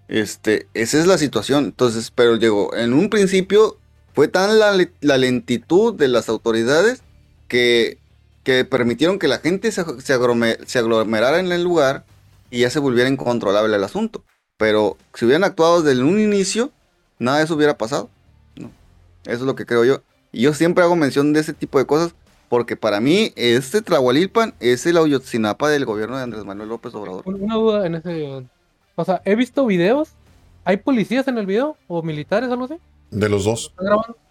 este, 0.09 0.66
esa 0.74 0.98
es 0.98 1.06
la 1.06 1.18
situación. 1.18 1.64
Entonces, 1.66 2.12
pero 2.14 2.36
llegó, 2.36 2.74
en 2.76 2.93
un 2.93 3.10
principio 3.10 3.76
fue 4.14 4.28
tan 4.28 4.59
la, 4.59 4.72
la 5.01 5.18
lentitud 5.18 5.94
de 5.94 6.09
las 6.09 6.28
autoridades 6.28 7.02
que, 7.48 7.98
que 8.44 8.64
permitieron 8.64 9.18
que 9.18 9.28
la 9.28 9.39
gente 9.39 9.72
se, 9.72 9.84
se, 10.01 10.14
agrome- 10.16 10.59
se 10.66 10.78
aglomerara 10.78 11.40
en 11.40 11.51
el 11.51 11.64
lugar 11.64 12.05
y 12.51 12.60
ya 12.60 12.70
se 12.70 12.78
volviera 12.78 13.09
incontrolable 13.10 13.74
el 13.74 13.84
asunto. 13.84 14.22
Pero 14.59 14.97
si 15.14 15.24
hubieran 15.24 15.44
actuado 15.44 15.82
desde 15.82 16.02
un 16.05 16.20
inicio, 16.20 16.70
nada 17.18 17.39
de 17.39 17.44
eso 17.44 17.55
hubiera 17.55 17.76
pasado. 17.78 18.10
¿no? 18.56 18.70
Eso 19.24 19.32
es 19.34 19.40
lo 19.40 19.56
que 19.56 19.66
creo 19.66 19.84
yo. 19.84 20.02
Y 20.32 20.42
yo 20.42 20.54
siempre 20.54 20.82
hago 20.82 20.96
mención 20.96 21.32
de 21.32 21.40
ese 21.40 21.52
tipo 21.52 21.78
de 21.78 21.86
cosas 21.86 22.14
porque 22.48 22.76
para 22.76 23.00
mí 23.00 23.32
este 23.36 23.82
Tlahualilpan 23.82 24.54
es 24.60 24.84
el 24.86 24.96
Ayotzinapa 24.96 25.68
del 25.70 25.84
gobierno 25.84 26.16
de 26.16 26.22
Andrés 26.24 26.44
Manuel 26.44 26.70
López 26.70 26.94
Obrador. 26.94 27.22
Una 27.26 27.54
duda 27.54 27.86
en 27.86 27.94
ese... 27.94 28.46
O 28.94 29.04
sea, 29.04 29.22
he 29.24 29.36
visto 29.36 29.64
videos. 29.64 30.10
¿Hay 30.64 30.76
policías 30.78 31.28
en 31.28 31.38
el 31.38 31.46
video? 31.46 31.76
¿O 31.88 32.02
militares, 32.02 32.50
algo 32.50 32.66
así? 32.66 32.74
De 33.10 33.28
los 33.28 33.44
dos. 33.44 33.72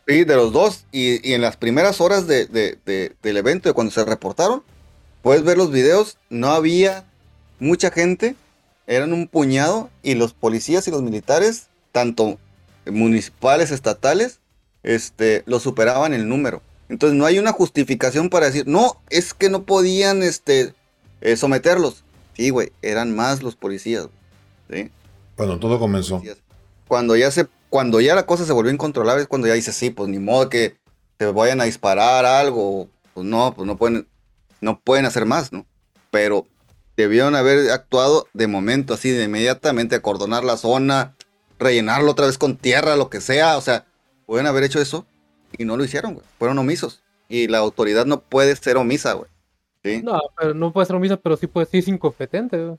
Sí, 0.08 0.24
de 0.24 0.36
los 0.36 0.52
dos. 0.52 0.86
Y, 0.92 1.28
y 1.28 1.34
en 1.34 1.42
las 1.42 1.58
primeras 1.58 2.02
horas 2.02 2.28
de, 2.28 2.46
de, 2.46 2.78
de, 2.86 3.16
del 3.22 3.38
evento, 3.38 3.70
de 3.70 3.74
cuando 3.74 3.92
se 3.92 4.06
reportaron, 4.06 4.64
puedes 5.22 5.44
ver 5.44 5.58
los 5.58 5.72
videos, 5.72 6.18
no 6.30 6.50
había 6.50 7.06
mucha 7.60 7.92
gente, 7.92 8.36
eran 8.88 9.14
un 9.14 9.28
puñado, 9.28 9.90
y 10.04 10.16
los 10.16 10.34
policías 10.34 10.88
y 10.88 10.92
los 10.92 11.02
militares, 11.02 11.68
tanto 11.92 12.38
municipales, 12.86 13.72
estatales, 13.72 14.40
este, 14.84 15.44
lo 15.46 15.60
superaban 15.60 16.14
el 16.14 16.28
número. 16.28 16.62
Entonces 16.90 17.18
no 17.18 17.26
hay 17.26 17.40
una 17.40 17.54
justificación 17.54 18.30
para 18.30 18.48
decir, 18.48 18.68
no, 18.68 19.02
es 19.10 19.34
que 19.34 19.50
no 19.50 19.64
podían 19.64 20.24
este, 20.24 20.74
eh, 21.22 21.38
someterlos. 21.38 22.04
Sí, 22.36 22.50
güey, 22.50 22.72
eran 22.82 23.16
más 23.16 23.44
los 23.44 23.56
policías. 23.56 24.08
¿sí? 24.70 24.92
Cuando 25.36 25.60
todo 25.60 25.80
comenzó. 25.80 26.22
Cuando 26.88 27.16
ya, 27.16 27.32
se, 27.32 27.48
cuando 27.70 28.02
ya 28.02 28.16
la 28.16 28.26
cosa 28.26 28.46
se 28.46 28.54
volvió 28.54 28.72
incontrolable 28.72 29.22
es 29.22 29.28
cuando 29.28 29.48
ya 29.48 29.54
dice, 29.54 29.72
sí, 29.72 29.90
pues 29.90 30.10
ni 30.10 30.20
modo 30.20 30.50
que 30.50 30.76
te 31.18 31.26
vayan 31.28 31.62
a 31.62 31.66
disparar 31.66 32.26
algo. 32.26 32.90
Pues 33.14 33.26
no, 33.26 33.54
pues 33.54 33.66
no 33.66 33.78
pueden, 33.78 34.08
no 34.60 34.80
pueden 34.80 35.06
hacer 35.06 35.26
más, 35.26 35.54
¿no? 35.54 35.66
Pero 36.10 36.48
debieron 36.98 37.36
haber 37.36 37.72
actuado 37.72 38.28
de 38.34 38.48
momento, 38.48 38.94
así, 38.94 39.12
de 39.12 39.24
inmediatamente, 39.24 39.96
acordonar 39.96 40.44
la 40.44 40.58
zona, 40.58 41.16
rellenarlo 41.58 42.12
otra 42.12 42.26
vez 42.26 42.38
con 42.38 42.58
tierra, 42.58 42.96
lo 42.96 43.10
que 43.10 43.22
sea. 43.22 43.58
O 43.58 43.62
sea, 43.62 43.86
pueden 44.32 44.48
haber 44.48 44.64
hecho 44.64 44.80
eso 44.80 45.06
y 45.58 45.66
no 45.66 45.76
lo 45.76 45.84
hicieron, 45.84 46.14
güey. 46.14 46.26
Fueron 46.40 46.58
omisos. 46.58 47.04
Y 47.28 47.50
la 47.50 47.58
autoridad 47.58 48.06
no 48.06 48.22
puede 48.22 48.56
ser 48.56 48.78
omisa, 48.78 49.12
güey. 49.12 49.30
¿Sí? 49.84 50.02
No, 50.02 50.22
pero 50.38 50.54
no 50.54 50.72
puede 50.72 50.86
ser 50.86 50.96
omisa, 50.96 51.18
pero 51.18 51.36
sí 51.36 51.48
puede 51.48 51.66
ser 51.66 51.86
incompetente, 51.90 52.58
güey. 52.58 52.78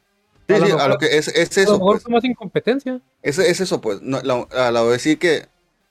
Sí, 0.48 0.54
sí, 0.64 0.72
a 0.72 0.88
lo 0.88 0.96
que 0.96 1.18
es, 1.18 1.28
es 1.28 1.58
eso. 1.58 1.72
A 1.72 1.72
lo 1.74 1.78
mejor 1.80 1.96
pues. 1.96 2.04
es 2.04 2.10
más 2.10 2.24
incompetencia. 2.24 3.02
Es, 3.20 3.38
es 3.38 3.60
eso, 3.60 3.82
pues. 3.82 4.00
No, 4.00 4.22
la, 4.22 4.46
a 4.50 4.70
la 4.70 4.82
decir 4.84 5.18
que 5.18 5.46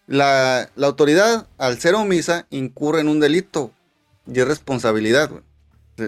la, 0.07 0.67
la, 0.75 0.87
autoridad, 0.87 1.45
al 1.59 1.77
ser 1.77 1.93
omisa, 1.93 2.47
incurre 2.49 3.01
en 3.01 3.07
un 3.07 3.19
delito 3.19 3.69
y 4.25 4.39
es 4.39 4.47
responsabilidad, 4.47 5.29
güey. 5.29 5.43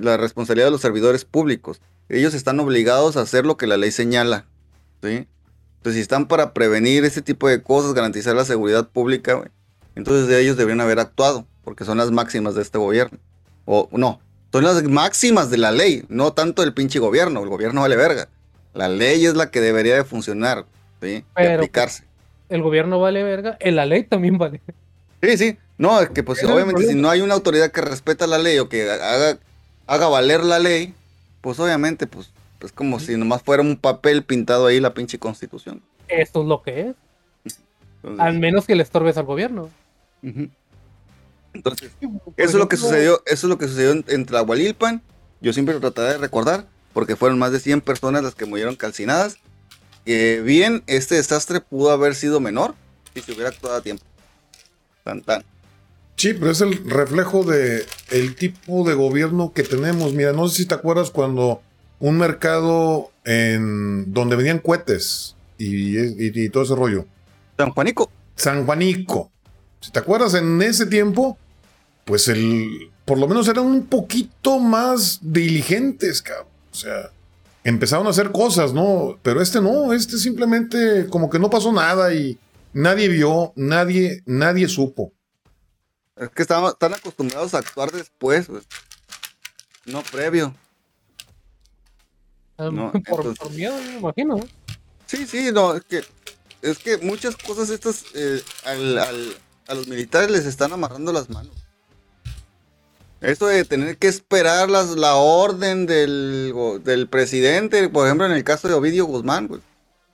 La 0.02 0.18
responsabilidad 0.18 0.66
de 0.66 0.72
los 0.72 0.82
servidores 0.82 1.26
públicos. 1.26 1.80
Ellos 2.10 2.34
están 2.34 2.60
obligados 2.60 3.18
a 3.18 3.22
hacer 3.22 3.46
lo 3.46 3.56
que 3.58 3.68
la 3.68 3.78
ley 3.78 3.92
señala. 3.92 4.48
¿sí? 5.04 5.28
Entonces, 5.84 5.98
si 5.98 6.02
están 6.04 6.28
para 6.30 6.54
prevenir 6.54 7.04
este 7.04 7.22
tipo 7.22 7.50
de 7.50 7.62
cosas, 7.62 7.94
garantizar 7.94 8.34
la 8.34 8.46
seguridad 8.46 8.88
pública, 8.88 9.34
güey, 9.34 9.50
entonces 9.98 10.30
de 10.30 10.40
ellos 10.40 10.56
deberían 10.56 10.80
haber 10.80 10.98
actuado, 10.98 11.46
porque 11.66 11.84
son 11.84 11.98
las 11.98 12.10
máximas 12.10 12.56
de 12.56 12.62
este 12.62 12.78
gobierno. 12.78 13.20
O 13.66 13.90
no, 13.92 14.22
son 14.54 14.64
las 14.64 14.82
máximas 14.84 15.50
de 15.50 15.58
la 15.58 15.74
ley, 15.74 16.06
no 16.08 16.32
tanto 16.32 16.64
el 16.64 16.74
pinche 16.74 17.00
gobierno. 17.00 17.44
El 17.44 17.50
gobierno 17.50 17.82
vale 17.82 17.98
verga. 17.98 18.30
La 18.74 18.88
ley 18.88 19.26
es 19.26 19.36
la 19.36 19.52
que 19.52 19.60
debería 19.60 19.96
de 19.96 20.06
funcionar, 20.06 20.64
¿sí? 21.02 21.26
Pero, 21.36 21.52
y 21.52 21.54
aplicarse. 21.56 22.06
El 22.48 22.62
gobierno 22.62 23.02
vale 23.02 23.22
verga, 23.22 23.58
en 23.60 23.76
la 23.76 23.86
ley 23.86 24.06
también 24.06 24.38
vale. 24.38 24.62
Sí, 25.22 25.38
sí. 25.38 25.58
No, 25.78 26.00
es 26.00 26.12
que 26.12 26.24
pues 26.24 26.42
obviamente 26.46 26.88
si 26.88 26.96
no 26.96 27.10
hay 27.10 27.20
una 27.20 27.34
autoridad 27.34 27.74
que 27.74 27.82
respeta 27.82 28.26
la 28.26 28.38
ley 28.38 28.58
o 28.60 28.70
que 28.70 28.90
haga, 28.90 29.38
haga 29.88 30.08
valer 30.08 30.46
la 30.46 30.60
ley, 30.60 30.94
pues 31.42 31.60
obviamente 31.60 32.08
pues 32.08 32.32
es 32.66 32.72
como 32.72 33.00
si 33.00 33.18
nomás 33.18 33.42
fuera 33.42 33.62
un 33.62 33.78
papel 33.78 34.24
pintado 34.24 34.68
ahí 34.68 34.80
la 34.80 34.94
pinche 34.94 35.20
constitución. 35.20 35.82
Esto 36.08 36.42
es 36.42 36.48
lo 36.48 36.62
que 36.62 36.82
es. 36.82 36.96
Entonces, 37.98 38.20
Al 38.20 38.40
menos 38.40 38.66
que 38.66 38.76
le 38.76 38.84
estorbes 38.84 39.18
al 39.18 39.26
gobierno. 39.26 39.70
Entonces, 41.54 41.92
Eso 42.02 42.10
es 42.38 42.54
lo 42.54 42.68
que 42.68 42.78
sucedió, 42.78 43.22
eso 43.26 43.48
es 43.48 43.50
lo 43.50 43.58
que 43.58 43.68
sucedió 43.68 43.92
en, 43.92 44.06
en 44.08 44.26
Tlahualilpan. 44.26 45.02
Yo 45.42 45.54
siempre 45.54 45.76
lo 45.76 45.82
trataré 45.82 46.14
de 46.14 46.18
recordar, 46.18 46.68
porque 46.94 47.16
fueron 47.16 47.40
más 47.40 47.52
de 47.52 47.60
100 47.60 47.82
personas 47.82 48.24
las 48.24 48.36
que 48.36 48.46
murieron 48.46 48.76
calcinadas. 48.76 49.38
Que 50.06 50.42
bien, 50.42 50.84
este 50.88 51.16
desastre 51.16 51.62
pudo 51.62 51.92
haber 51.92 52.16
sido 52.16 52.40
menor 52.40 52.76
si 53.14 53.22
se 53.22 53.32
hubiera 53.34 53.50
actuado 53.50 53.78
a 53.78 53.82
tiempo. 53.82 54.04
Tan, 55.04 55.22
tan. 55.22 55.44
Sí, 56.16 56.34
pero 56.34 56.52
es 56.52 56.62
el 56.62 56.90
reflejo 56.90 57.44
de 57.44 57.86
el 58.12 58.36
tipo 58.36 58.88
de 58.88 58.94
gobierno 58.94 59.52
que 59.54 59.64
tenemos. 59.64 60.14
Mira, 60.14 60.32
no 60.32 60.48
sé 60.48 60.58
si 60.58 60.66
te 60.66 60.76
acuerdas 60.76 61.12
cuando 61.12 61.62
un 62.04 62.18
mercado 62.18 63.12
en 63.24 64.12
donde 64.14 64.36
venían 64.36 64.60
cohetes 64.60 65.38
y, 65.58 65.98
y- 65.98 66.16
y 66.46 66.50
todo 66.50 66.64
ese 66.64 66.76
rollo. 66.76 67.06
San 67.58 67.72
Juanico. 67.72 68.12
San 68.36 68.66
Juanico. 68.66 69.32
Si 69.80 69.90
te 69.90 70.00
acuerdas, 70.00 70.34
en 70.34 70.62
ese 70.62 70.86
tiempo, 70.86 71.38
pues 72.04 72.28
el, 72.28 72.92
por 73.06 73.18
lo 73.18 73.28
menos 73.30 73.48
eran 73.48 73.64
un 73.66 73.86
poquito 73.86 74.60
más 74.60 75.20
diligentes, 75.22 76.22
cabrón. 76.22 76.48
O 76.74 76.76
sea, 76.76 77.10
empezaron 77.64 78.06
a 78.08 78.10
hacer 78.10 78.34
cosas, 78.34 78.74
¿no? 78.74 79.18
Pero 79.24 79.42
este 79.42 79.62
no, 79.62 79.94
este 79.94 80.18
simplemente 80.18 81.08
como 81.10 81.30
que 81.30 81.40
no 81.40 81.50
pasó 81.50 81.72
nada 81.72 82.14
y 82.14 82.38
nadie 82.74 83.08
vio, 83.08 83.54
nadie, 83.56 84.24
nadie 84.26 84.68
supo. 84.68 85.14
Es 86.18 86.28
que 86.32 86.42
estaban, 86.42 86.72
están 86.74 86.94
acostumbrados 86.96 87.54
a 87.54 87.60
actuar 87.60 87.92
después. 87.94 88.48
No 89.86 90.02
previo. 90.12 90.54
Ah, 92.58 92.70
no, 92.72 92.92
por, 93.08 93.20
entonces- 93.20 93.40
por 93.40 93.52
miedo, 93.52 93.76
me 93.78 93.98
imagino. 93.98 94.38
¿no? 94.38 94.44
Sí, 95.06 95.26
sí, 95.28 95.52
no, 95.52 95.76
es 95.76 95.84
que, 95.84 96.04
es 96.62 96.78
que 96.80 96.98
muchas 96.98 97.36
cosas 97.38 97.70
estas 97.70 98.04
eh, 98.16 98.42
al- 98.66 98.98
al- 98.98 99.38
a 99.68 99.74
los 99.76 99.88
militares 99.88 100.30
les 100.32 100.46
están 100.46 100.74
amarrando 100.74 101.14
las 101.14 101.30
manos. 101.30 101.54
Eso 103.22 103.48
de 103.48 103.64
tener 103.64 103.98
que 103.98 104.08
esperar 104.08 104.70
las, 104.70 104.90
la 104.98 105.16
orden 105.16 105.86
del, 105.86 106.54
del 106.84 107.08
presidente, 107.08 107.88
por 107.88 108.06
ejemplo, 108.06 108.26
en 108.26 108.34
el 108.34 108.44
caso 108.44 108.68
de 108.68 108.74
Ovidio 108.74 109.06
Guzmán, 109.06 109.48
güey. 109.48 109.62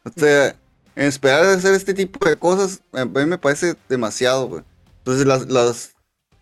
O 0.05 0.11
sea, 0.15 0.55
esperar 0.95 1.45
a 1.45 1.53
hacer 1.53 1.73
este 1.73 1.95
tipo 1.95 2.23
de 2.29 2.35
cosas, 2.35 2.81
a 2.93 3.05
mí 3.05 3.25
me 3.25 3.39
parece 3.39 3.75
demasiado, 3.87 4.47
güey. 4.47 4.63
Entonces, 4.99 5.25
las, 5.25 5.47
las- 5.49 5.95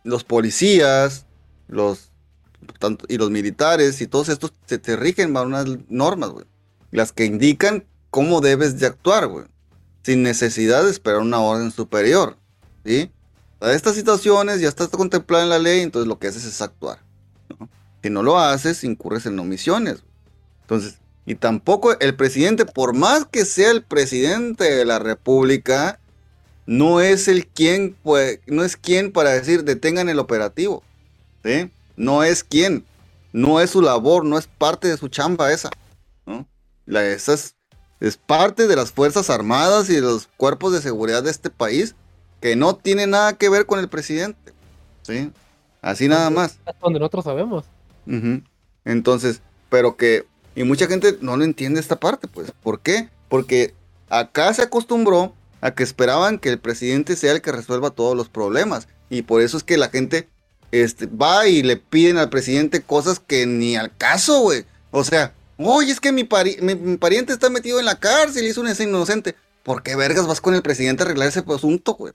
los 0.03 0.26
policías, 0.26 1.26
los 1.69 2.11
y 3.07 3.17
los 3.17 3.31
militares 3.31 4.01
y 4.01 4.07
todos 4.07 4.29
estos 4.29 4.53
se 4.65 4.77
te 4.77 4.95
rigen 4.95 5.34
bajo 5.34 5.47
unas 5.47 5.65
normas, 5.89 6.29
güey. 6.29 6.45
Las 6.91 7.11
que 7.11 7.25
indican 7.25 7.85
cómo 8.09 8.41
debes 8.41 8.79
de 8.79 8.88
actuar, 8.88 9.27
güey. 9.27 9.45
Sin 10.03 10.23
necesidad 10.23 10.84
de 10.84 10.91
esperar 10.91 11.19
una 11.19 11.39
orden 11.39 11.71
superior, 11.71 12.38
¿sí? 12.85 13.11
Para 13.59 13.73
estas 13.73 13.95
situaciones 13.95 14.61
ya 14.61 14.69
está 14.69 14.88
contemplada 14.88 15.43
en 15.43 15.49
la 15.49 15.59
ley, 15.59 15.81
entonces 15.81 16.07
lo 16.07 16.19
que 16.19 16.27
haces 16.27 16.45
es 16.45 16.61
actuar. 16.61 16.99
Si 18.03 18.09
no 18.09 18.23
lo 18.23 18.39
haces, 18.39 18.84
incurres 18.84 19.25
en 19.25 19.39
omisiones. 19.39 20.03
Entonces, 20.61 20.99
y 21.25 21.35
tampoco 21.35 21.99
el 21.99 22.15
presidente, 22.15 22.65
por 22.65 22.93
más 22.93 23.25
que 23.25 23.43
sea 23.43 23.71
el 23.71 23.84
presidente 23.84 24.63
de 24.63 24.85
la 24.85 24.99
república, 24.99 25.99
no 26.65 27.01
es 27.01 27.27
el 27.27 27.47
quien, 27.47 27.95
pues, 28.03 28.39
no 28.45 28.63
es 28.63 28.77
quien 28.77 29.11
para 29.11 29.31
decir 29.31 29.63
detengan 29.63 30.09
el 30.09 30.19
operativo. 30.19 30.84
¿sí? 31.43 31.71
No 31.98 32.24
es 32.24 32.45
quien. 32.45 32.86
No 33.34 33.60
es 33.60 33.72
su 33.72 33.82
labor, 33.82 34.24
no 34.24 34.38
es 34.38 34.48
parte 34.48 34.88
de 34.88 34.95
su 34.95 35.10
chamba 35.10 35.52
esa. 35.52 35.69
¿no? 36.26 36.48
La, 36.86 37.06
esa 37.06 37.34
es, 37.34 37.56
es 37.99 38.15
parte 38.15 38.68
de 38.68 38.76
las 38.78 38.94
Fuerzas 38.94 39.30
Armadas 39.30 39.90
y 39.90 39.95
de 39.95 40.02
los 40.02 40.30
cuerpos 40.38 40.72
de 40.72 40.82
seguridad 40.82 41.24
de 41.24 41.32
este 41.32 41.49
país 41.49 41.95
que 42.40 42.56
no 42.56 42.76
tiene 42.76 43.07
nada 43.07 43.34
que 43.34 43.49
ver 43.49 43.65
con 43.65 43.80
el 43.80 43.90
presidente. 43.90 44.53
¿sí? 45.02 45.32
Así 45.82 46.07
nada 46.07 46.30
más. 46.30 46.60
Donde 46.82 46.99
nosotros 46.99 47.26
sabemos. 47.26 47.65
Entonces, 48.86 49.41
pero 49.69 49.98
que, 49.98 50.26
y 50.56 50.64
mucha 50.64 50.88
gente 50.88 51.18
no 51.22 51.36
lo 51.36 51.44
entiende 51.44 51.80
esta 51.80 51.98
parte, 51.98 52.28
pues. 52.28 52.52
¿Por 52.64 52.80
qué? 52.80 53.10
Porque 53.28 53.74
acá 54.10 54.53
se 54.53 54.61
acostumbró 54.61 55.34
a 55.61 55.72
que 55.72 55.84
esperaban 55.84 56.40
que 56.40 56.49
el 56.49 56.60
presidente 56.60 57.15
sea 57.15 57.34
el 57.34 57.41
que 57.41 57.52
resuelva 57.52 57.90
todos 57.90 58.15
los 58.15 58.30
problemas. 58.30 58.88
Y 59.10 59.24
por 59.24 59.41
eso 59.41 59.57
es 59.57 59.64
que 59.64 59.78
la 59.78 59.90
gente 59.90 60.30
este, 60.72 61.06
va 61.07 61.48
y 61.48 61.64
le 61.64 61.77
piden 61.77 62.18
al 62.18 62.30
presidente 62.30 62.81
cosas 62.81 63.19
que 63.19 63.45
ni 63.45 63.76
al 63.76 63.95
caso, 63.95 64.41
güey. 64.41 64.65
O 64.91 65.03
sea, 65.03 65.34
oye, 65.57 65.91
es 65.91 65.99
que 65.99 66.11
mi, 66.11 66.23
pari- 66.23 66.60
mi- 66.61 66.76
mi 66.76 66.98
pariente 66.98 67.34
está 67.34 67.49
metido 67.49 67.80
en 67.80 67.85
la 67.85 67.99
cárcel 67.99 68.45
y 68.45 68.49
es 68.49 68.57
un 68.57 68.68
inocente. 68.69 69.35
¿Por 69.64 69.84
qué 69.84 69.95
vergas 69.95 70.27
vas 70.27 70.41
con 70.41 70.56
el 70.56 70.61
presidente 70.61 71.03
a 71.03 71.06
arreglar 71.06 71.27
ese 71.27 71.44
asunto, 71.48 71.94
güey? 71.95 72.14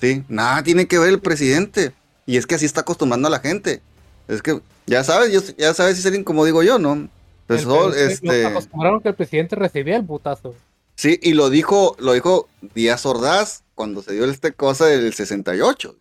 Sí, 0.00 0.24
nada 0.28 0.62
tiene 0.62 0.86
que 0.86 0.98
ver 0.98 1.08
el 1.10 1.20
presidente. 1.20 1.92
Y 2.26 2.36
es 2.36 2.46
que 2.46 2.54
así 2.54 2.64
está 2.66 2.82
acostumbrando 2.82 3.28
a 3.28 3.30
la 3.30 3.40
gente. 3.40 3.80
Es 4.28 4.42
que, 4.42 4.60
ya 4.86 5.02
sabes, 5.02 5.32
yo, 5.32 5.40
ya 5.58 5.74
sabes 5.74 5.98
si 6.00 6.06
alguien 6.06 6.22
como 6.24 6.44
digo 6.44 6.62
yo, 6.62 6.78
¿no? 6.78 7.08
Pues, 7.48 7.66
oh, 7.66 7.92
este, 7.92 8.46
acostumbraron 8.46 9.00
que 9.00 9.08
el 9.08 9.14
presidente 9.16 9.56
recibía 9.56 9.96
el 9.96 10.04
putazo. 10.04 10.54
sí, 10.94 11.18
y 11.22 11.32
lo 11.34 11.50
dijo, 11.50 11.96
lo 11.98 12.12
dijo 12.12 12.48
Díaz 12.74 13.04
Ordaz 13.04 13.62
cuando 13.74 14.00
se 14.02 14.12
dio 14.12 14.24
esta 14.24 14.52
cosa 14.52 14.86
del 14.86 15.12
68. 15.12 15.96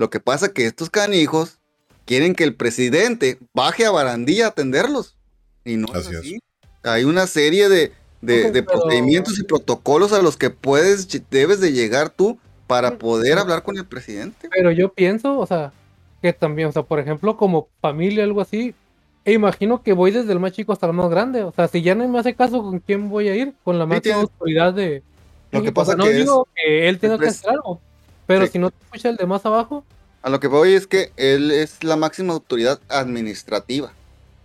Lo 0.00 0.08
que 0.08 0.18
pasa 0.18 0.54
que 0.54 0.64
estos 0.64 0.88
canijos 0.88 1.58
quieren 2.06 2.34
que 2.34 2.42
el 2.44 2.54
presidente 2.54 3.36
baje 3.52 3.84
a 3.84 3.90
barandilla 3.90 4.46
a 4.46 4.48
atenderlos. 4.48 5.18
Y 5.62 5.76
no 5.76 5.88
es 5.94 6.06
Así 6.06 6.36
es. 6.36 6.40
Hay 6.82 7.04
una 7.04 7.26
serie 7.26 7.68
de, 7.68 7.92
de, 8.22 8.46
Ok, 8.46 8.52
de 8.52 8.62
pero- 8.62 8.80
procedimientos 8.80 9.38
y 9.38 9.42
protocolos 9.44 10.14
a 10.14 10.22
los 10.22 10.38
que 10.38 10.48
puedes, 10.48 11.06
debes 11.30 11.60
de 11.60 11.72
llegar 11.72 12.08
tú 12.08 12.38
para 12.66 12.92
Sí, 12.92 12.96
poder 12.96 13.36
hablar 13.36 13.62
con 13.62 13.76
el 13.76 13.84
presidente. 13.84 14.48
Pero 14.50 14.70
yo 14.70 14.90
pienso, 14.94 15.38
o 15.38 15.46
sea, 15.46 15.70
que 16.22 16.32
también, 16.32 16.68
o 16.68 16.72
sea, 16.72 16.82
por 16.82 16.98
ejemplo, 16.98 17.36
como 17.36 17.68
familia, 17.82 18.24
algo 18.24 18.40
así, 18.40 18.74
e 19.26 19.34
imagino 19.34 19.82
que 19.82 19.92
voy 19.92 20.12
desde 20.12 20.32
el 20.32 20.40
más 20.40 20.52
chico 20.52 20.72
hasta 20.72 20.86
el 20.86 20.94
más 20.94 21.10
grande. 21.10 21.42
O 21.42 21.52
sea, 21.52 21.68
si 21.68 21.82
ya 21.82 21.94
no 21.94 22.08
me 22.08 22.18
hace 22.18 22.34
caso, 22.34 22.62
¿con 22.62 22.78
quién 22.78 23.10
voy 23.10 23.28
a 23.28 23.36
ir? 23.36 23.52
Con 23.64 23.78
la 23.78 23.84
máxima 23.84 24.02
tiene- 24.14 24.20
autoridad 24.22 24.72
de. 24.72 25.02
Lo 25.52 25.60
que 25.60 25.64
México. 25.64 25.80
O 25.82 25.84
sea, 25.84 25.92
pasa 25.92 25.96
no 25.98 26.04
que 26.04 26.10
es- 26.12 26.16
digo 26.16 26.48
que 26.56 26.88
él 26.88 26.98
tenga 26.98 27.18
que 27.18 27.26
hacer 27.26 27.50
algo, 27.50 27.82
pero 28.34 28.46
Sí. 28.46 28.52
si 28.52 28.58
no 28.60 28.70
te 28.70 28.76
escucha 28.84 29.08
el 29.10 29.16
de 29.16 29.26
más 29.26 29.44
abajo, 29.44 29.84
A 30.22 30.28
lo 30.30 30.38
que 30.38 30.48
voy 30.48 30.74
es 30.74 30.86
que 30.86 31.12
él 31.16 31.50
es 31.50 31.82
la 31.82 31.96
máxima 31.96 32.32
autoridad 32.34 32.78
administrativa. 32.88 33.92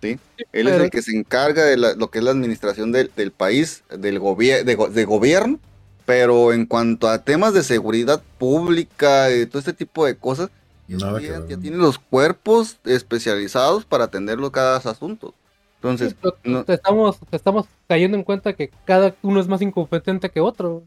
¿sí? 0.01 0.19
Él 0.53 0.67
es 0.67 0.73
pero- 0.73 0.83
el 0.85 0.89
que 0.89 1.01
se 1.01 1.15
encarga 1.17 1.63
de 1.65 1.77
la- 1.77 1.93
lo 1.95 2.09
que 2.09 2.19
es 2.19 2.23
la 2.23 2.31
administración 2.31 2.91
del, 2.91 3.11
del 3.15 3.31
país, 3.31 3.83
del 3.89 4.19
gobier- 4.19 4.63
de, 4.63 4.75
go- 4.75 4.87
de 4.89 5.03
gobierno, 5.05 5.59
pero 6.05 6.53
en 6.53 6.65
cuanto 6.65 7.07
a 7.09 7.23
temas 7.23 7.53
de 7.53 7.63
seguridad 7.63 8.21
pública 8.37 9.31
y 9.31 9.45
todo 9.47 9.59
este 9.59 9.73
tipo 9.73 10.05
de 10.05 10.15
cosas, 10.15 10.49
Nada 10.87 11.19
ya, 11.19 11.41
ya 11.47 11.57
tiene 11.57 11.77
los 11.77 11.97
cuerpos 11.97 12.77
especializados 12.85 13.83
para 13.85 14.03
atenderlo 14.05 14.51
cada 14.51 14.77
asunto. 14.77 15.33
Entonces, 15.77 16.11
sí, 16.11 16.17
pero 16.21 16.37
no- 16.43 16.63
te 16.63 16.73
estamos, 16.75 17.17
te 17.29 17.35
estamos 17.35 17.65
cayendo 17.87 18.15
en 18.17 18.23
cuenta 18.23 18.53
que 18.53 18.69
cada 18.85 19.13
uno 19.23 19.39
es 19.41 19.47
más 19.47 19.61
incompetente 19.61 20.29
que 20.29 20.39
otro. 20.39 20.83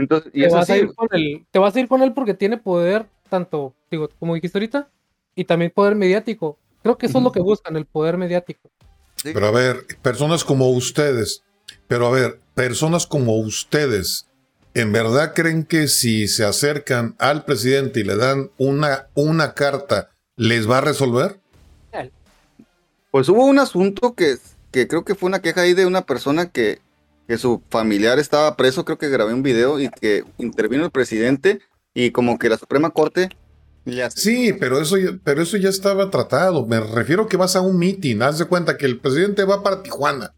Entonces 0.00 0.32
y 0.34 0.42
Te 0.42 0.48
vas, 0.48 0.70
a 0.70 0.76
ir 0.76 0.94
con 0.94 1.08
él, 1.12 1.46
te 1.50 1.58
vas 1.58 1.76
a 1.76 1.80
ir 1.80 1.88
con 1.88 2.02
él 2.02 2.12
porque 2.12 2.34
tiene 2.34 2.56
poder, 2.56 3.06
tanto, 3.28 3.74
digo, 3.90 4.08
como 4.18 4.34
dijiste 4.34 4.58
ahorita, 4.58 4.88
y 5.34 5.44
también 5.44 5.70
poder 5.70 5.94
mediático. 5.94 6.58
Creo 6.82 6.96
que 6.96 7.06
eso 7.06 7.18
es 7.18 7.24
lo 7.24 7.32
que 7.32 7.40
buscan, 7.40 7.76
el 7.76 7.86
poder 7.86 8.16
mediático. 8.16 8.70
sí. 9.16 9.30
Pero 9.34 9.46
a 9.46 9.50
ver, 9.50 9.86
personas 10.02 10.44
como 10.44 10.70
ustedes, 10.70 11.42
pero 11.86 12.06
a 12.06 12.10
ver, 12.10 12.40
personas 12.54 13.06
como 13.06 13.36
ustedes, 13.36 14.26
¿en 14.74 14.92
verdad 14.92 15.34
creen 15.34 15.64
que 15.64 15.88
si 15.88 16.28
se 16.28 16.44
acercan 16.44 17.14
al 17.18 17.44
presidente 17.44 18.00
y 18.00 18.04
le 18.04 18.16
dan 18.16 18.50
una, 18.58 19.08
una 19.14 19.54
carta, 19.54 20.10
les 20.36 20.68
va 20.68 20.78
a 20.78 20.82
resolver? 20.82 21.38
Pues 23.10 23.28
hubo 23.28 23.44
un 23.44 23.58
asunto 23.58 24.14
que, 24.14 24.36
que 24.70 24.86
creo 24.86 25.04
que 25.04 25.16
fue 25.16 25.26
una 25.28 25.42
queja 25.42 25.62
ahí 25.62 25.74
de 25.74 25.84
una 25.84 26.06
persona 26.06 26.50
que, 26.50 26.80
que 27.30 27.38
su 27.38 27.62
familiar 27.70 28.18
estaba 28.18 28.56
preso, 28.56 28.84
creo 28.84 28.98
que 28.98 29.08
grabé 29.08 29.32
un 29.32 29.44
video 29.44 29.78
y 29.78 29.88
que 29.88 30.24
intervino 30.38 30.84
el 30.84 30.90
presidente 30.90 31.60
y 31.94 32.10
como 32.10 32.40
que 32.40 32.48
la 32.48 32.56
Suprema 32.58 32.90
Corte 32.90 33.28
hace- 34.04 34.20
Sí, 34.20 34.52
pero 34.58 34.80
eso, 34.80 34.96
ya- 34.98 35.16
pero 35.22 35.40
eso 35.40 35.56
ya 35.56 35.68
estaba 35.68 36.10
tratado. 36.10 36.66
Me 36.66 36.80
refiero 36.80 37.28
que 37.28 37.36
vas 37.36 37.54
a 37.54 37.60
un 37.60 37.78
meeting, 37.78 38.20
haz 38.22 38.38
de 38.38 38.46
cuenta 38.46 38.76
que 38.76 38.84
el 38.86 38.98
presidente 38.98 39.44
va 39.44 39.62
para 39.62 39.80
Tijuana. 39.84 40.34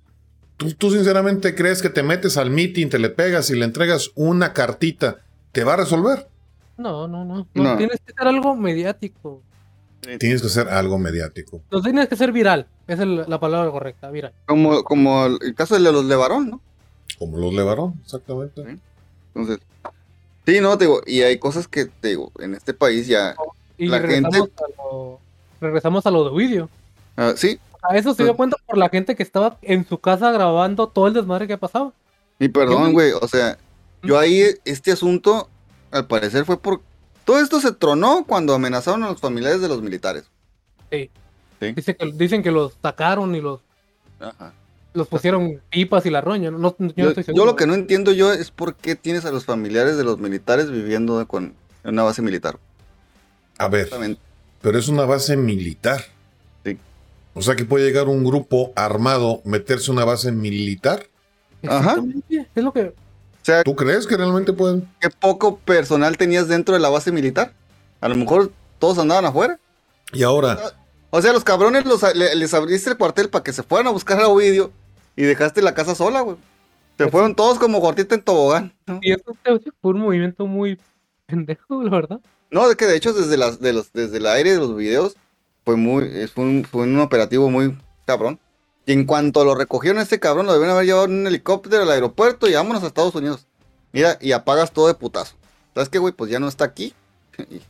¿Tú, 0.59 0.71
tú 0.75 0.91
sinceramente 0.91 1.55
crees 1.55 1.81
que 1.81 1.89
te 1.89 2.03
metes 2.03 2.37
al 2.37 2.51
meeting, 2.51 2.89
te 2.91 2.99
le 2.99 3.09
pegas 3.09 3.49
y 3.49 3.57
le 3.57 3.65
entregas 3.65 4.11
una 4.15 4.53
cartita, 4.53 5.17
¿te 5.53 5.65
va 5.65 5.73
a 5.73 5.77
resolver? 5.77 6.29
No, 6.77 7.09
no, 7.09 7.25
no. 7.25 7.49
no, 7.55 7.63
No. 7.63 7.77
Tienes 7.79 8.01
que 8.05 8.13
ser 8.13 8.29
algo 8.29 8.55
mediático. 8.55 9.43
Tienes 10.19 10.43
que 10.43 10.49
hacer 10.49 10.69
algo 10.69 10.99
mediático. 10.99 11.63
No 11.71 11.81
tienes 11.81 12.07
que 12.09 12.17
ser 12.17 12.33
viral. 12.33 12.67
Esa 12.87 13.05
es 13.05 13.09
la 13.09 13.25
la 13.27 13.41
palabra 13.41 13.71
correcta, 13.71 14.11
viral. 14.11 14.35
como, 14.47 14.85
como 14.85 15.25
el 15.27 15.55
caso 15.55 15.75
de 15.77 15.81
los 15.81 16.05
Levarón, 16.05 16.51
¿no? 16.51 16.61
Como 17.23 17.39
los 17.39 17.55
Levarón, 17.55 17.95
exactamente. 18.05 18.65
Sí. 18.65 18.79
Entonces, 19.33 19.65
sí, 20.45 20.61
no, 20.61 20.77
te 20.77 20.87
digo, 20.87 21.03
y 21.07 21.21
hay 21.21 21.39
cosas 21.39 21.69
que, 21.69 21.85
te 21.85 22.09
digo, 22.09 22.33
en 22.41 22.55
este 22.55 22.75
país 22.75 23.07
ya, 23.07 23.37
Y 23.79 23.87
La 23.87 24.01
regresamos, 24.01 24.35
gente- 24.49 24.65
a 24.65 24.83
lo, 24.83 25.21
regresamos 25.61 26.05
a 26.05 26.11
lo 26.11 26.25
de 26.25 26.31
Ovidio. 26.31 26.69
ah, 27.17 27.35
sí, 27.37 27.61
A 27.89 27.97
eso 27.97 28.13
se 28.13 28.25
dio 28.25 28.35
cuenta 28.37 28.57
por 28.67 28.77
la 28.77 28.89
gente 28.89 29.15
que 29.15 29.23
estaba 29.23 29.57
en 29.63 29.87
su 29.87 29.99
casa 29.99 30.33
grabando 30.33 30.89
todo 30.89 31.07
el 31.07 31.15
desmadre 31.15 31.47
que 31.47 31.57
pasaba. 31.59 31.93
y 32.41 32.49
perdón, 32.49 32.93
güey, 32.93 33.13
o 33.13 33.29
sea, 33.29 33.57
yo 34.03 34.19
ahí, 34.19 34.43
este 34.65 34.91
asunto, 34.91 35.49
al 35.93 36.09
parecer 36.09 36.45
fue 36.45 36.59
por, 36.59 36.81
todo 37.25 37.39
esto 37.39 37.61
se 37.61 37.71
tronó 37.71 38.25
cuando 38.27 38.53
amenazaron 38.53 39.05
a 39.05 39.11
los 39.11 39.21
familiares 39.21 39.61
de 39.61 39.69
los 39.69 39.81
militares. 39.81 40.25
Dice 40.91 41.95
que, 41.95 42.13
dicen 42.15 42.43
que 42.43 42.51
los 42.51 42.73
sacaron 42.83 43.33
y 43.37 43.41
los, 43.41 43.61
Ajá. 44.19 44.53
Los 44.95 45.09
pusieron 45.09 45.61
pipas 45.71 46.05
y 46.07 46.11
la 46.11 46.21
roña. 46.21 46.51
No, 46.51 46.59
no- 46.59 46.71
yo 46.79 46.85
no 46.87 46.93
Yo, 46.97 47.09
estoy 47.11 47.23
yo 47.23 47.27
seguro. 47.27 47.45
lo 47.47 47.57
que 47.57 47.67
no 47.67 47.75
entiendo 47.75 48.13
yo 48.13 48.33
es 48.33 48.51
por 48.51 48.75
qué 48.75 48.95
tienes 48.97 49.25
a 49.25 49.31
los 49.33 49.45
familiares 49.45 49.97
de 49.97 50.05
los 50.05 50.19
militares 50.19 50.71
viviendo 50.71 51.27
con, 51.27 51.55
en 51.85 51.91
una 51.91 52.03
base 52.03 52.23
militar. 52.23 52.59
A 53.59 53.69
ver, 53.69 53.89
pero 54.61 54.79
es 54.79 54.89
una 54.89 55.05
base 55.05 55.37
militar. 55.37 56.05
Sí. 56.65 56.79
O 57.35 57.43
sea 57.43 57.55
que 57.57 57.65
puede 57.65 57.85
llegar 57.87 58.09
un 58.09 58.25
grupo 58.25 58.73
armado, 58.77 59.41
meterse 59.45 59.91
a 59.91 59.95
una 59.95 60.05
base 60.05 60.33
militar. 60.33 61.07
Ajá. 61.69 61.97
Es 62.55 62.63
lo 62.65 62.73
que. 62.73 62.83
O 62.83 63.45
sea, 63.45 63.63
¿Tú 63.65 63.75
crees 63.75 64.07
que 64.07 64.17
realmente 64.17 64.53
pueden? 64.53 64.89
¿qué 65.01 65.11
poco 65.11 65.57
personal 65.59 66.17
tenías 66.17 66.49
dentro 66.49 66.75
de 66.75 66.81
la 66.81 66.89
base 66.91 67.11
militar? 67.13 67.53
A 68.01 68.09
lo 68.09 68.15
mejor 68.17 68.53
todos 68.79 68.99
andaban 68.99 69.25
afuera. 69.25 69.59
Y 70.13 70.23
ahora, 70.23 70.59
O 71.11 71.21
sea, 71.21 71.33
los 71.33 71.45
cabrones 71.45 71.85
los, 71.85 72.03
le- 72.15 72.35
les 72.37 72.55
abriste 72.55 72.91
el 72.91 72.97
cuartel 72.97 73.29
para 73.29 73.43
que 73.45 73.53
se 73.53 73.63
fueran 73.63 73.89
a 73.89 73.91
buscar 73.91 74.21
a 74.21 74.29
Ovidio 74.29 74.73
y 75.17 75.23
dejaste 75.23 75.63
la 75.63 75.75
casa 75.75 75.95
sola, 75.95 76.21
güey. 76.21 76.37
Se 76.99 77.09
fueron 77.11 77.35
todos 77.35 77.59
como 77.59 77.81
gordita 77.81 78.15
en 78.15 78.23
tobogán. 78.23 78.73
¿no? 78.87 79.01
Y 79.03 79.13
eso 79.13 79.35
fue 79.81 79.93
un 79.93 80.01
movimiento 80.01 80.47
muy 80.47 80.79
pendejo, 81.27 81.83
la 81.83 81.91
verdad. 81.91 82.21
No, 82.51 82.69
de 82.69 82.77
que 82.77 82.87
de 82.87 82.97
hecho 82.97 83.13
desde, 83.13 83.37
las, 83.37 83.61
de 83.61 83.73
los, 83.73 83.93
desde 83.93 84.19
el 84.19 84.27
aire 84.27 84.53
de 84.53 84.59
los 84.59 84.77
videos 84.77 85.17
fue 85.65 85.77
muy, 85.77 86.05
es- 86.05 86.33
fue 86.33 86.45
un, 86.45 86.65
fue 86.65 86.83
un 86.83 86.99
operativo 87.01 87.51
muy 87.51 87.77
cabrón. 88.05 88.39
Y 88.85 88.93
en 88.93 89.05
cuanto 89.05 89.45
lo 89.45 89.55
recogieron 89.55 89.99
a 89.99 90.03
este 90.03 90.21
cabrón, 90.21 90.47
lo 90.47 90.53
deben 90.55 90.69
haber 90.71 90.85
llevado 90.85 91.05
en 91.07 91.21
un 91.21 91.27
helicóptero 91.27 91.83
al 91.83 91.91
aeropuerto 91.91 92.49
y 92.49 92.55
vámonos 92.55 92.83
a 92.83 92.89
Estados 92.89 93.15
Unidos. 93.15 93.47
Mira, 93.93 94.19
y 94.21 94.33
apagas 94.33 94.73
todo 94.73 94.89
de 94.89 94.95
putazo. 94.95 95.37
¿Sabes 95.75 95.89
qué, 95.89 95.99
güey? 95.99 96.13
Pues 96.13 96.31
ya 96.31 96.41
no 96.41 96.49
está 96.49 96.65
aquí. 96.65 96.93
y, 97.39 97.61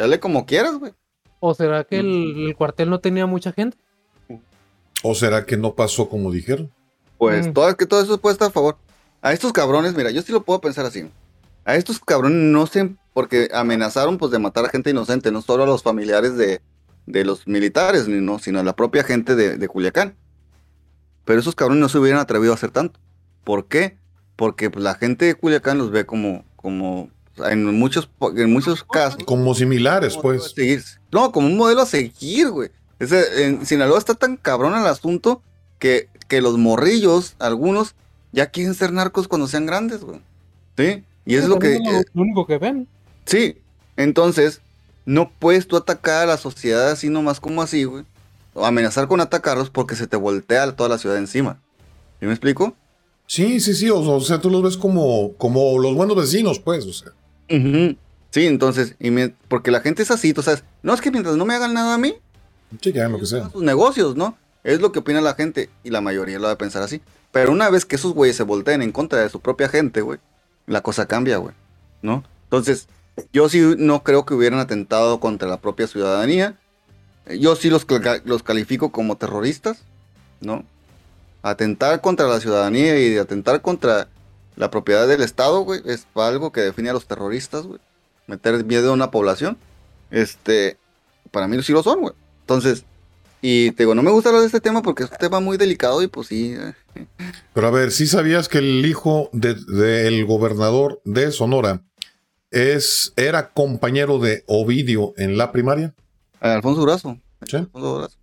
hazle 0.00 0.18
como 0.20 0.46
quieras, 0.46 0.76
güey. 0.78 0.92
¿O 1.40 1.54
será 1.54 1.84
que 1.84 1.98
el, 1.98 2.46
el 2.48 2.56
cuartel 2.56 2.88
no 2.90 3.00
tenía 3.00 3.26
mucha 3.26 3.52
gente? 3.52 3.76
¿o 5.06 5.14
será 5.14 5.44
que 5.44 5.58
no 5.58 5.74
pasó 5.74 6.08
como 6.08 6.32
dijeron? 6.32 6.70
Pues 7.18 7.46
Mm. 7.48 7.52
todo, 7.52 7.76
que 7.76 7.86
todo 7.86 8.02
eso 8.02 8.18
puede 8.18 8.32
estar 8.34 8.48
a 8.48 8.52
favor. 8.52 8.76
A 9.22 9.32
estos 9.32 9.52
cabrones, 9.52 9.94
mira, 9.96 10.10
yo 10.10 10.22
sí 10.22 10.32
lo 10.32 10.42
puedo 10.44 10.60
pensar 10.60 10.84
así. 10.86 11.08
A 11.64 11.76
estos 11.76 11.98
cabrones 11.98 12.38
no 12.38 12.66
sé, 12.66 12.94
porque 13.14 13.48
amenazaron 13.54 14.18
pues 14.18 14.30
de 14.32 14.38
matar 14.38 14.64
a 14.66 14.68
gente 14.68 14.90
inocente, 14.90 15.30
no 15.32 15.40
solo 15.40 15.62
a 15.62 15.66
los 15.66 15.82
familiares 15.82 16.36
de, 16.36 16.60
de 17.06 17.24
los 17.24 17.46
militares, 17.46 18.06
ni 18.08 18.20
no, 18.20 18.38
sino 18.38 18.60
a 18.60 18.62
la 18.64 18.76
propia 18.76 19.02
gente 19.04 19.34
de, 19.34 19.56
de 19.56 19.68
Culiacán. 19.68 20.14
Pero 21.24 21.40
esos 21.40 21.54
cabrones 21.54 21.80
no 21.80 21.88
se 21.88 21.98
hubieran 21.98 22.20
atrevido 22.20 22.52
a 22.52 22.56
hacer 22.56 22.70
tanto. 22.70 23.00
¿Por 23.44 23.66
qué? 23.66 23.96
Porque 24.36 24.68
pues, 24.70 24.82
la 24.84 24.94
gente 24.94 25.24
de 25.24 25.34
Culiacán 25.34 25.78
los 25.78 25.90
ve 25.90 26.04
como, 26.04 26.44
como 26.56 27.08
en 27.38 27.64
muchos, 27.78 28.10
en 28.36 28.52
muchos 28.52 28.84
casos. 28.84 29.24
Como 29.24 29.54
similares, 29.54 30.14
como 30.14 30.34
pues. 30.34 30.54
No, 31.10 31.32
como 31.32 31.46
un 31.46 31.56
modelo 31.56 31.80
a 31.82 31.86
seguir, 31.86 32.50
güey. 32.50 32.70
Ese, 32.98 33.46
en 33.46 33.64
Sinaloa 33.64 33.98
está 33.98 34.14
tan 34.14 34.36
cabrón 34.36 34.74
el 34.78 34.86
asunto 34.86 35.42
que, 35.78 36.08
que 36.28 36.40
los 36.40 36.58
morrillos, 36.58 37.34
algunos, 37.38 37.94
ya 38.32 38.46
quieren 38.46 38.74
ser 38.74 38.92
narcos 38.92 39.28
cuando 39.28 39.46
sean 39.48 39.66
grandes, 39.66 40.00
güey. 40.02 40.20
¿Sí? 40.76 41.04
Y 41.24 41.36
es 41.36 41.46
lo 41.46 41.58
que... 41.58 41.74
También 41.74 41.94
es 41.96 42.06
lo 42.14 42.22
único 42.22 42.46
que 42.46 42.58
ven. 42.58 42.88
Sí, 43.26 43.56
entonces 43.96 44.60
no 45.06 45.30
puedes 45.38 45.66
tú 45.68 45.76
atacar 45.76 46.22
a 46.24 46.26
la 46.26 46.36
sociedad 46.36 46.90
así 46.90 47.08
nomás 47.08 47.40
como 47.40 47.62
así, 47.62 47.84
güey. 47.84 48.04
O 48.54 48.64
amenazar 48.66 49.08
con 49.08 49.20
atacarlos 49.20 49.70
porque 49.70 49.96
se 49.96 50.06
te 50.06 50.16
voltea 50.16 50.74
toda 50.76 50.88
la 50.88 50.98
ciudad 50.98 51.16
encima. 51.18 51.58
¿Sí 52.20 52.26
me 52.26 52.32
explico? 52.32 52.74
Sí, 53.26 53.58
sí, 53.60 53.74
sí. 53.74 53.90
O, 53.90 53.98
o 54.00 54.20
sea, 54.20 54.40
tú 54.40 54.50
los 54.50 54.62
ves 54.62 54.76
como, 54.76 55.32
como 55.34 55.78
los 55.78 55.94
buenos 55.94 56.16
vecinos, 56.16 56.58
pues. 56.60 56.84
O 56.86 56.92
sea. 56.92 57.12
Sí, 57.48 58.46
entonces, 58.46 58.96
y 58.98 59.10
me- 59.10 59.34
porque 59.48 59.70
la 59.70 59.80
gente 59.80 60.02
es 60.02 60.10
así, 60.10 60.32
tú 60.34 60.42
sabes, 60.42 60.64
no 60.82 60.92
es 60.94 61.00
que 61.00 61.10
mientras 61.10 61.36
no 61.36 61.44
me 61.44 61.54
hagan 61.54 61.72
nada 61.74 61.94
a 61.94 61.98
mí, 61.98 62.14
sí, 62.80 62.92
que 62.92 62.98
hagan 63.00 63.12
lo 63.12 63.20
que 63.20 63.26
sea. 63.26 63.48
sus 63.50 63.62
negocios, 63.62 64.16
¿no? 64.16 64.36
Es 64.64 64.80
lo 64.80 64.92
que 64.92 64.98
opina 64.98 65.20
la 65.20 65.34
gente 65.34 65.70
y 65.84 65.90
la 65.90 66.00
mayoría 66.00 66.38
lo 66.38 66.46
va 66.46 66.52
a 66.52 66.58
pensar 66.58 66.82
así. 66.82 67.02
Pero 67.30 67.52
una 67.52 67.68
vez 67.70 67.84
que 67.84 67.96
esos 67.96 68.14
güeyes 68.14 68.36
se 68.36 68.42
volteen 68.42 68.82
en 68.82 68.92
contra 68.92 69.20
de 69.20 69.28
su 69.28 69.40
propia 69.40 69.68
gente, 69.68 70.00
güey, 70.00 70.18
la 70.66 70.80
cosa 70.80 71.06
cambia, 71.06 71.36
güey, 71.36 71.54
¿no? 72.00 72.24
Entonces, 72.44 72.88
yo 73.32 73.48
sí 73.48 73.74
no 73.76 74.02
creo 74.02 74.24
que 74.24 74.34
hubieran 74.34 74.60
atentado 74.60 75.20
contra 75.20 75.48
la 75.48 75.60
propia 75.60 75.86
ciudadanía. 75.86 76.58
Yo 77.38 77.56
sí 77.56 77.70
los, 77.70 77.86
los 78.24 78.42
califico 78.42 78.90
como 78.90 79.16
terroristas, 79.16 79.82
¿no? 80.40 80.64
Atentar 81.42 82.00
contra 82.00 82.26
la 82.26 82.40
ciudadanía 82.40 82.98
y 82.98 83.18
atentar 83.18 83.60
contra 83.60 84.08
la 84.56 84.70
propiedad 84.70 85.06
del 85.06 85.22
Estado, 85.22 85.60
güey, 85.60 85.82
es 85.84 86.06
algo 86.14 86.52
que 86.52 86.60
define 86.60 86.90
a 86.90 86.92
los 86.94 87.06
terroristas, 87.06 87.66
güey. 87.66 87.80
Meter 88.26 88.64
miedo 88.64 88.90
a 88.90 88.94
una 88.94 89.10
población, 89.10 89.58
este, 90.10 90.78
para 91.30 91.48
mí 91.48 91.62
sí 91.62 91.72
lo 91.72 91.82
son, 91.82 92.00
güey. 92.00 92.14
Entonces, 92.40 92.84
y 93.46 93.72
te 93.72 93.82
digo, 93.82 93.94
no 93.94 94.02
me 94.02 94.10
gusta 94.10 94.30
hablar 94.30 94.40
de 94.40 94.46
este 94.46 94.60
tema 94.60 94.80
porque 94.80 95.02
es 95.04 95.10
un 95.10 95.18
tema 95.18 95.38
muy 95.40 95.56
delicado 95.58 96.02
y 96.02 96.06
pues 96.06 96.28
sí. 96.28 96.54
eh, 96.56 97.06
Pero 97.52 97.66
a 97.66 97.70
ver, 97.70 97.90
¿sí 97.92 98.06
sabías 98.06 98.48
que 98.48 98.58
el 98.58 98.86
hijo 98.86 99.28
de- 99.32 99.54
del 99.54 100.24
gobernador 100.24 101.02
de 101.04 101.30
Sonora 101.30 101.82
es, 102.50 103.12
era 103.16 103.52
compañero 103.52 104.18
de 104.18 104.44
Ovidio 104.46 105.12
en 105.16 105.36
la 105.36 105.52
primaria? 105.52 105.94
Alfonso 106.40 106.80
Durazo. 106.80 107.18
Sí. 107.46 107.56
Alfonso 107.58 107.94
Durazo. 107.94 108.16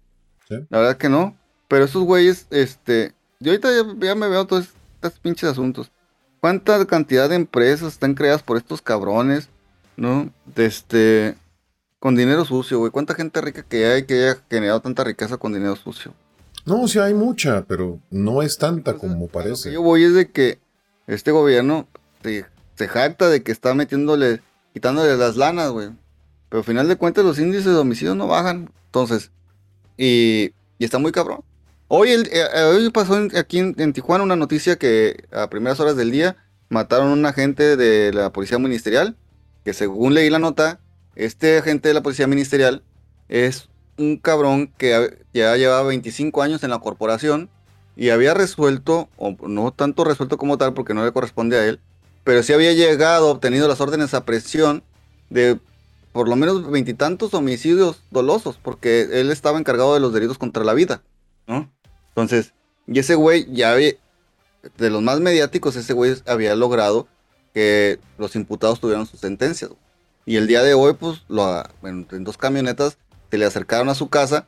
Sí. 0.50 0.56
La 0.70 0.80
verdad 0.80 0.98
que 0.98 1.10
no. 1.10 1.38
Pero 1.68 1.86
esos 1.86 2.04
güeyes, 2.04 2.48
este. 2.50 3.14
Yo 3.40 3.52
ahorita 3.52 3.70
ya, 3.72 4.08
ya 4.08 4.16
me 4.16 4.28
veo, 4.28 4.42
entonces. 4.42 4.72
estos 4.96 5.20
pinches 5.20 5.50
asuntos. 5.50 5.92
¿Cuánta 6.40 6.84
cantidad 6.86 7.30
de 7.30 7.36
empresas 7.36 7.94
están 7.94 8.14
creadas 8.16 8.42
por 8.44 8.58
estos 8.58 8.82
cabrones? 8.82 9.50
¿No? 9.98 10.32
De 10.56 10.66
este. 10.66 11.36
Con 12.02 12.16
dinero 12.16 12.44
sucio, 12.46 12.80
güey. 12.80 12.92
¿Cuánta 12.92 13.14
gente 13.14 13.40
rica 13.42 13.62
que 13.64 13.86
hay 13.86 14.04
que 14.06 14.16
haya 14.30 14.38
generado 14.50 14.82
tanta 14.82 15.04
riqueza 15.04 15.38
con 15.38 15.54
dinero 15.54 15.76
sucio? 15.76 16.14
No, 16.66 16.88
sí 16.88 16.98
hay 17.00 17.14
mucha, 17.14 17.64
pero 17.66 18.00
no 18.10 18.42
es 18.42 18.58
tanta 18.58 18.96
como 18.96 19.14
A 19.14 19.20
lo 19.20 19.28
que 19.28 19.32
parece. 19.34 19.72
yo 19.72 19.82
voy 19.84 20.04
es 20.04 20.14
de 20.16 20.30
que 20.32 20.60
este 21.06 21.30
gobierno 21.32 21.88
se, 22.24 22.46
se 22.76 22.88
jacta 22.88 23.30
de 23.30 23.44
que 23.44 23.52
está 23.52 23.76
metiéndole, 23.76 24.42
quitándole 24.74 25.16
las 25.16 25.38
lanas, 25.38 25.70
güey. 25.72 25.90
Pero 26.50 26.62
al 26.62 26.66
final 26.66 26.88
de 26.88 26.96
cuentas 26.98 27.24
los 27.24 27.38
índices 27.40 27.66
de 27.72 27.76
homicidios 27.78 28.16
no 28.18 28.26
bajan. 28.28 28.72
Entonces, 28.88 29.30
y, 29.96 30.54
y 30.80 30.86
está 30.86 30.98
muy 30.98 31.12
cabrón. 31.12 31.42
Hoy, 31.88 32.10
el, 32.10 32.26
eh, 32.32 32.48
eh, 32.56 32.64
hoy 32.64 32.90
pasó 32.90 33.16
en- 33.16 33.38
aquí 33.38 33.60
en, 33.60 33.76
en 33.78 33.94
Tijuana 33.94 34.24
una 34.24 34.36
noticia 34.36 34.76
que 34.76 35.26
a 35.32 35.50
primeras 35.52 35.80
horas 35.80 35.96
del 35.96 36.10
día 36.10 36.36
mataron 36.70 37.10
a 37.10 37.14
un 37.14 37.26
agente 37.28 37.78
de 37.78 38.12
la 38.12 38.32
policía 38.34 38.58
ministerial. 38.58 39.16
Que 39.64 39.74
según 39.76 40.16
leí 40.16 40.30
la 40.32 40.40
nota, 40.40 40.80
este 41.16 41.58
agente 41.58 41.88
de 41.88 41.94
la 41.94 42.04
policía 42.04 42.28
ministerial 42.28 42.84
es 43.30 43.70
un 43.98 44.18
cabrón 44.18 44.74
que 44.78 45.20
ya 45.34 45.56
llevaba 45.58 45.84
25 45.84 46.42
años 46.42 46.64
en 46.64 46.70
la 46.70 46.80
corporación 46.80 47.50
y 47.96 48.10
había 48.10 48.34
resuelto, 48.34 49.10
o 49.18 49.36
no 49.48 49.72
tanto 49.72 50.04
resuelto 50.04 50.38
como 50.38 50.58
tal 50.58 50.74
porque 50.74 50.94
no 50.94 51.06
le 51.06 51.12
corresponde 51.12 51.58
a 51.58 51.66
él, 51.66 51.80
pero 52.24 52.44
sí 52.44 52.54
había 52.54 52.74
llegado, 52.74 53.30
obtenido 53.30 53.68
las 53.68 53.82
órdenes 53.82 54.14
a 54.14 54.26
presión 54.26 54.84
de 55.30 55.60
por 56.12 56.28
lo 56.28 56.36
menos 56.36 56.70
veintitantos 56.70 57.34
homicidios 57.34 58.04
dolosos, 58.12 58.58
porque 58.62 59.08
él 59.14 59.32
estaba 59.32 59.60
encargado 59.60 59.94
de 59.94 60.00
los 60.00 60.14
delitos 60.14 60.38
contra 60.38 60.64
la 60.64 60.74
vida, 60.74 61.02
¿no? 61.48 61.72
Entonces, 62.10 62.54
y 62.88 63.00
ese 63.00 63.16
güey 63.16 63.48
ya 63.54 63.72
había, 63.72 63.94
de 64.78 64.90
los 64.90 65.02
más 65.02 65.20
mediáticos, 65.20 65.76
ese 65.76 65.94
güey 65.94 66.16
había 66.26 66.56
logrado 66.56 67.08
que 67.54 68.00
los 68.18 68.36
imputados 68.36 68.80
tuvieran 68.80 69.06
sus 69.06 69.20
sentencias. 69.20 69.70
güey. 69.70 69.82
Y 70.26 70.38
el 70.38 70.48
día 70.48 70.62
de 70.64 70.74
hoy, 70.74 70.94
pues, 70.94 71.22
lo, 71.28 71.64
en, 71.84 72.08
en 72.12 72.24
dos 72.24 72.38
camionetas 72.38 72.98
se 73.30 73.38
le 73.38 73.46
acercaron 73.46 73.90
a 73.90 73.96
su 73.96 74.10
casa 74.10 74.46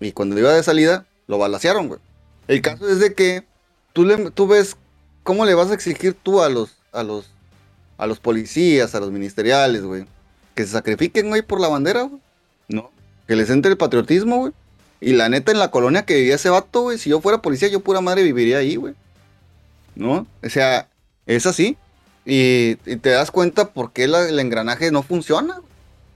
y 0.00 0.12
cuando 0.12 0.38
iba 0.38 0.52
de 0.52 0.62
salida, 0.62 1.06
lo 1.26 1.38
balacearon, 1.38 1.88
güey. 1.88 2.00
El 2.48 2.60
caso 2.62 2.88
es 2.88 3.00
de 3.00 3.14
que 3.14 3.44
tú, 3.92 4.04
le, 4.04 4.30
tú 4.30 4.46
ves 4.46 4.76
cómo 5.22 5.44
le 5.44 5.54
vas 5.54 5.70
a 5.70 5.74
exigir 5.74 6.14
tú 6.14 6.42
a 6.42 6.48
los, 6.48 6.76
a 6.92 7.02
los, 7.02 7.30
a 7.98 8.06
los 8.06 8.20
policías, 8.20 8.94
a 8.94 9.00
los 9.00 9.10
ministeriales, 9.10 9.82
güey, 9.82 10.06
que 10.54 10.64
se 10.64 10.72
sacrifiquen, 10.72 11.28
güey, 11.28 11.42
por 11.42 11.60
la 11.60 11.68
bandera, 11.68 12.02
güey. 12.02 12.20
No. 12.68 12.90
Que 13.26 13.36
les 13.36 13.50
entre 13.50 13.72
el 13.72 13.76
patriotismo, 13.76 14.38
güey. 14.38 14.52
Y 15.00 15.12
la 15.12 15.28
neta, 15.28 15.52
en 15.52 15.58
la 15.58 15.70
colonia 15.70 16.04
que 16.04 16.14
vivía 16.14 16.36
ese 16.36 16.48
vato, 16.48 16.82
güey, 16.82 16.98
si 16.98 17.10
yo 17.10 17.20
fuera 17.20 17.42
policía, 17.42 17.68
yo 17.68 17.80
pura 17.80 18.00
madre 18.00 18.22
viviría 18.22 18.58
ahí, 18.58 18.76
güey. 18.76 18.94
¿No? 19.94 20.26
O 20.42 20.48
sea, 20.48 20.88
es 21.26 21.46
así. 21.46 21.76
Y, 22.26 22.76
y 22.86 22.96
te 22.96 23.10
das 23.10 23.30
cuenta 23.30 23.72
por 23.72 23.92
qué 23.92 24.08
la- 24.08 24.28
el 24.28 24.38
engranaje 24.40 24.90
no 24.90 25.02
funciona. 25.02 25.60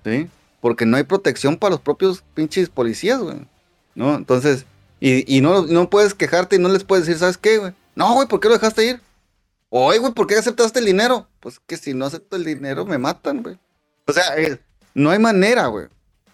¿sí? 0.05 0.29
Porque 0.61 0.85
no 0.85 0.97
hay 0.97 1.05
protección 1.05 1.57
para 1.57 1.71
los 1.73 1.81
propios 1.81 2.23
pinches 2.35 2.69
policías, 2.69 3.21
güey. 3.21 3.37
¿No? 3.95 4.15
Entonces, 4.17 4.67
y, 4.99 5.35
y 5.37 5.41
no, 5.41 5.63
no 5.67 5.89
puedes 5.89 6.13
quejarte 6.15 6.57
y 6.57 6.59
no 6.59 6.69
les 6.69 6.85
puedes 6.85 7.07
decir, 7.07 7.19
¿sabes 7.21 7.39
qué, 7.39 7.59
güey? 7.59 7.73
No, 7.95 8.13
güey, 8.15 8.27
¿por 8.29 8.41
qué 8.41 8.49
lo 8.49 8.55
dejaste 8.55 8.85
ir? 8.87 9.01
Oye, 9.69 9.99
güey, 9.99 10.13
¿por 10.13 10.27
qué 10.27 10.37
aceptaste 10.37 10.81
el 10.81 10.87
dinero? 10.87 11.29
Pues 11.39 11.61
que 11.67 11.77
si 11.77 11.95
no 11.95 12.07
acepto 12.07 12.37
el 12.37 12.45
dinero 12.45 12.85
me 12.85 12.99
matan, 12.99 13.43
güey. 13.43 13.57
O 14.07 14.13
sea, 14.13 14.37
eh, 14.37 14.59
no 14.95 15.11
hay 15.11 15.19
manera, 15.21 15.67
güey. 15.69 15.87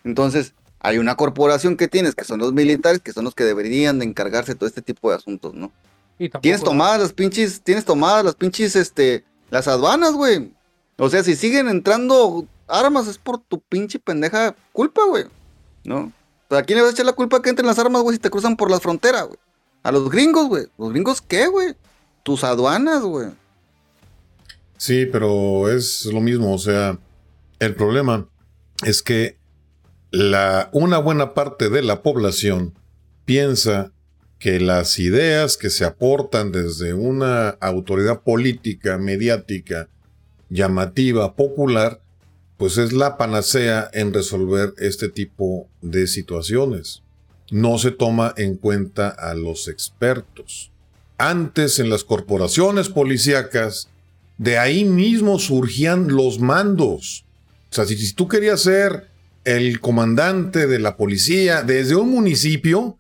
Entonces, 0.05 0.55
hay 0.81 0.99
una 0.99 1.17
corporación 1.17 1.77
que 1.77 1.89
tienes, 1.89 2.15
que 2.15 2.25
son 2.25 2.39
los 2.41 2.53
militares, 2.53 3.01
que 3.01 3.13
son 3.13 3.25
los 3.25 3.35
que 3.35 3.45
deberían 3.45 3.99
de 3.99 4.07
encargarse 4.07 4.53
de 4.53 4.59
todo 4.59 4.69
este 4.69 4.83
tipo 4.83 5.11
de 5.11 5.17
asuntos, 5.17 5.53
¿no? 5.55 5.71
Y 6.19 6.29
tampoco- 6.29 6.43
Tienes 6.43 6.63
tomadas 6.63 7.01
las 7.01 7.13
pinches, 7.13 7.61
tienes 7.61 7.85
tomadas 7.85 8.25
las 8.25 8.35
pinches, 8.35 8.75
este, 8.77 9.25
las 9.51 9.69
aduanas, 9.69 10.13
güey. 10.13 10.53
O 10.99 11.11
sea, 11.11 11.23
si 11.23 11.37
siguen 11.37 11.69
entrando 11.69 12.47
armas 12.67 13.07
es 13.07 13.19
por 13.19 13.39
tu 13.39 13.61
pinche 13.61 13.99
pendeja 13.99 14.55
culpa, 14.73 15.03
güey. 15.09 15.25
¿No? 15.85 16.13
¿a 16.51 16.63
quién 16.63 16.77
le 16.77 16.83
vas 16.83 16.93
a 16.93 16.95
echar 16.95 17.07
la 17.07 17.13
culpa 17.13 17.43
que 17.43 17.51
entren 17.51 17.67
las 17.67 17.79
armas, 17.79 18.03
güey, 18.03 18.17
si 18.17 18.21
te 18.21 18.31
cruzan 18.31 18.57
por 18.57 18.71
las 18.71 18.81
fronteras, 18.81 19.27
güey? 19.27 19.39
A 19.83 19.93
los 19.93 20.11
gringos, 20.11 20.49
güey. 20.49 20.67
¿Los 20.79 20.91
gringos 20.91 21.21
qué, 21.21 21.47
güey? 21.49 21.75
Tus 22.23 22.45
aduanas, 22.45 23.03
güey. 23.03 23.29
Sí, 24.77 25.07
pero 25.07 25.71
es 25.71 26.05
lo 26.07 26.21
mismo, 26.21 26.55
o 26.55 26.59
sea, 26.59 26.99
el 27.59 27.75
problema 27.75 28.29
es 28.85 29.03
que 29.03 29.39
la, 30.11 30.69
una 30.73 30.99
buena 30.99 31.35
parte 31.35 31.71
de 31.71 31.83
la 31.83 32.03
población 32.03 32.79
piensa 33.25 33.93
que 34.39 34.61
las 34.61 34.99
ideas 34.99 35.57
que 35.57 35.71
se 35.71 35.85
aportan 35.85 36.53
desde 36.53 36.93
una 36.93 37.51
autoridad 37.61 38.23
política, 38.23 38.99
mediática, 38.99 39.89
llamativa, 40.51 41.35
popular, 41.35 42.01
pues 42.57 42.79
es 42.79 42.93
la 42.93 43.17
panacea 43.17 43.91
en 43.93 44.13
resolver 44.13 44.75
este 44.79 45.09
tipo 45.09 45.69
de 45.83 46.07
situaciones. 46.07 47.03
No 47.51 47.79
se 47.79 47.91
toma 47.91 48.35
en 48.37 48.57
cuenta 48.57 49.09
a 49.09 49.35
los 49.35 49.69
expertos. 49.69 50.71
Antes 51.19 51.79
en 51.79 51.91
las 51.91 52.05
corporaciones 52.05 52.89
policíacas, 52.89 53.89
de 54.39 54.59
ahí 54.59 54.85
mismo 54.85 55.39
surgían 55.39 56.09
los 56.09 56.41
mandos. 56.41 57.25
O 57.71 57.75
sea, 57.75 57.87
si, 57.87 57.97
si 57.97 58.15
tú 58.15 58.29
querías 58.29 58.61
ser 58.61 59.09
el 59.45 59.81
comandante 59.81 60.67
de 60.67 60.79
la 60.79 60.97
policía 60.97 61.63
desde 61.63 61.95
un 61.95 62.11
municipio, 62.11 62.99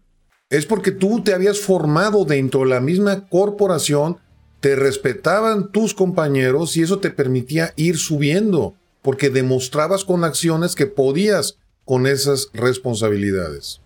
es 0.51 0.67
porque 0.67 0.91
tú 0.93 1.23
te 1.23 1.35
habías 1.35 1.61
formado 1.61 2.25
dentro 2.25 2.61
de 2.61 2.67
la 2.67 2.81
misma 2.81 3.29
corporación, 3.29 4.19
te 4.61 4.77
respetaban 4.77 5.71
tus 5.73 5.95
compañeros 5.95 6.77
y 6.77 6.83
eso 6.83 6.99
te 6.99 7.11
permitía 7.11 7.73
ir 7.77 7.99
subiendo, 7.99 8.75
porque 9.03 9.31
demostrabas 9.31 10.05
con 10.05 10.25
acciones 10.25 10.75
que 10.75 10.87
podías 10.87 11.59
con 11.85 12.07
esas 12.07 12.49
responsabilidades. 12.53 13.81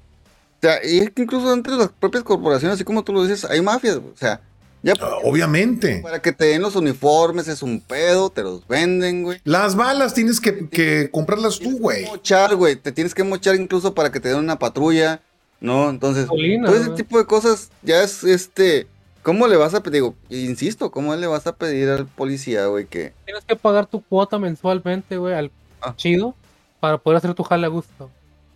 O 0.58 0.62
sea, 0.62 0.78
y 0.84 0.98
es 0.98 1.10
que 1.10 1.22
incluso 1.22 1.52
entre 1.52 1.74
las 1.76 1.88
propias 1.88 2.22
corporaciones, 2.24 2.74
así 2.74 2.84
como 2.84 3.02
tú 3.02 3.12
lo 3.12 3.22
dices, 3.24 3.44
hay 3.46 3.62
mafias. 3.62 3.96
O 3.96 4.12
sea, 4.14 4.40
ya 4.82 4.92
Ah, 5.00 5.16
obviamente. 5.24 6.00
para 6.02 6.20
que 6.22 6.32
te 6.32 6.46
den 6.46 6.62
los 6.62 6.76
uniformes 6.76 7.48
es 7.48 7.62
un 7.62 7.80
pedo, 7.80 8.30
te 8.30 8.42
los 8.42 8.66
venden, 8.68 9.22
güey. 9.24 9.40
Las 9.44 9.74
balas 9.74 10.14
tienes 10.14 10.40
que, 10.40 10.68
que 10.68 11.10
comprarlas 11.10 11.58
tú, 11.58 11.78
güey. 11.78 12.06
mochar, 12.06 12.56
güey. 12.56 12.76
Te 12.76 12.92
tienes 12.92 13.14
que 13.14 13.24
mochar 13.24 13.56
incluso 13.56 13.94
para 13.94 14.12
que 14.12 14.20
te 14.20 14.28
den 14.28 14.38
una 14.38 14.58
patrulla, 14.58 15.22
¿no? 15.60 15.90
Entonces, 15.90 16.26
todo 16.26 16.74
ese 16.74 16.90
tipo 16.90 17.18
de 17.18 17.26
cosas 17.26 17.70
ya 17.82 18.02
es 18.02 18.24
este. 18.24 18.86
¿Cómo 19.22 19.46
le 19.48 19.56
vas 19.56 19.74
a 19.74 19.82
pedir? 19.82 19.94
Digo, 20.02 20.14
insisto, 20.30 20.90
¿cómo 20.90 21.14
le 21.14 21.26
vas 21.26 21.46
a 21.46 21.54
pedir 21.54 21.88
al 21.90 22.06
policía, 22.06 22.66
güey, 22.66 22.86
que. 22.86 23.12
Tienes 23.26 23.44
que 23.44 23.54
pagar 23.56 23.86
tu 23.86 24.02
cuota 24.02 24.38
mensualmente, 24.38 25.16
güey, 25.18 25.34
al 25.34 25.50
Ah. 25.82 25.94
chido 25.96 26.34
para 26.80 26.98
poder 26.98 27.18
hacer 27.18 27.34
tu 27.34 27.42
jale 27.42 27.66
a 27.66 27.70
gusto. 27.70 28.10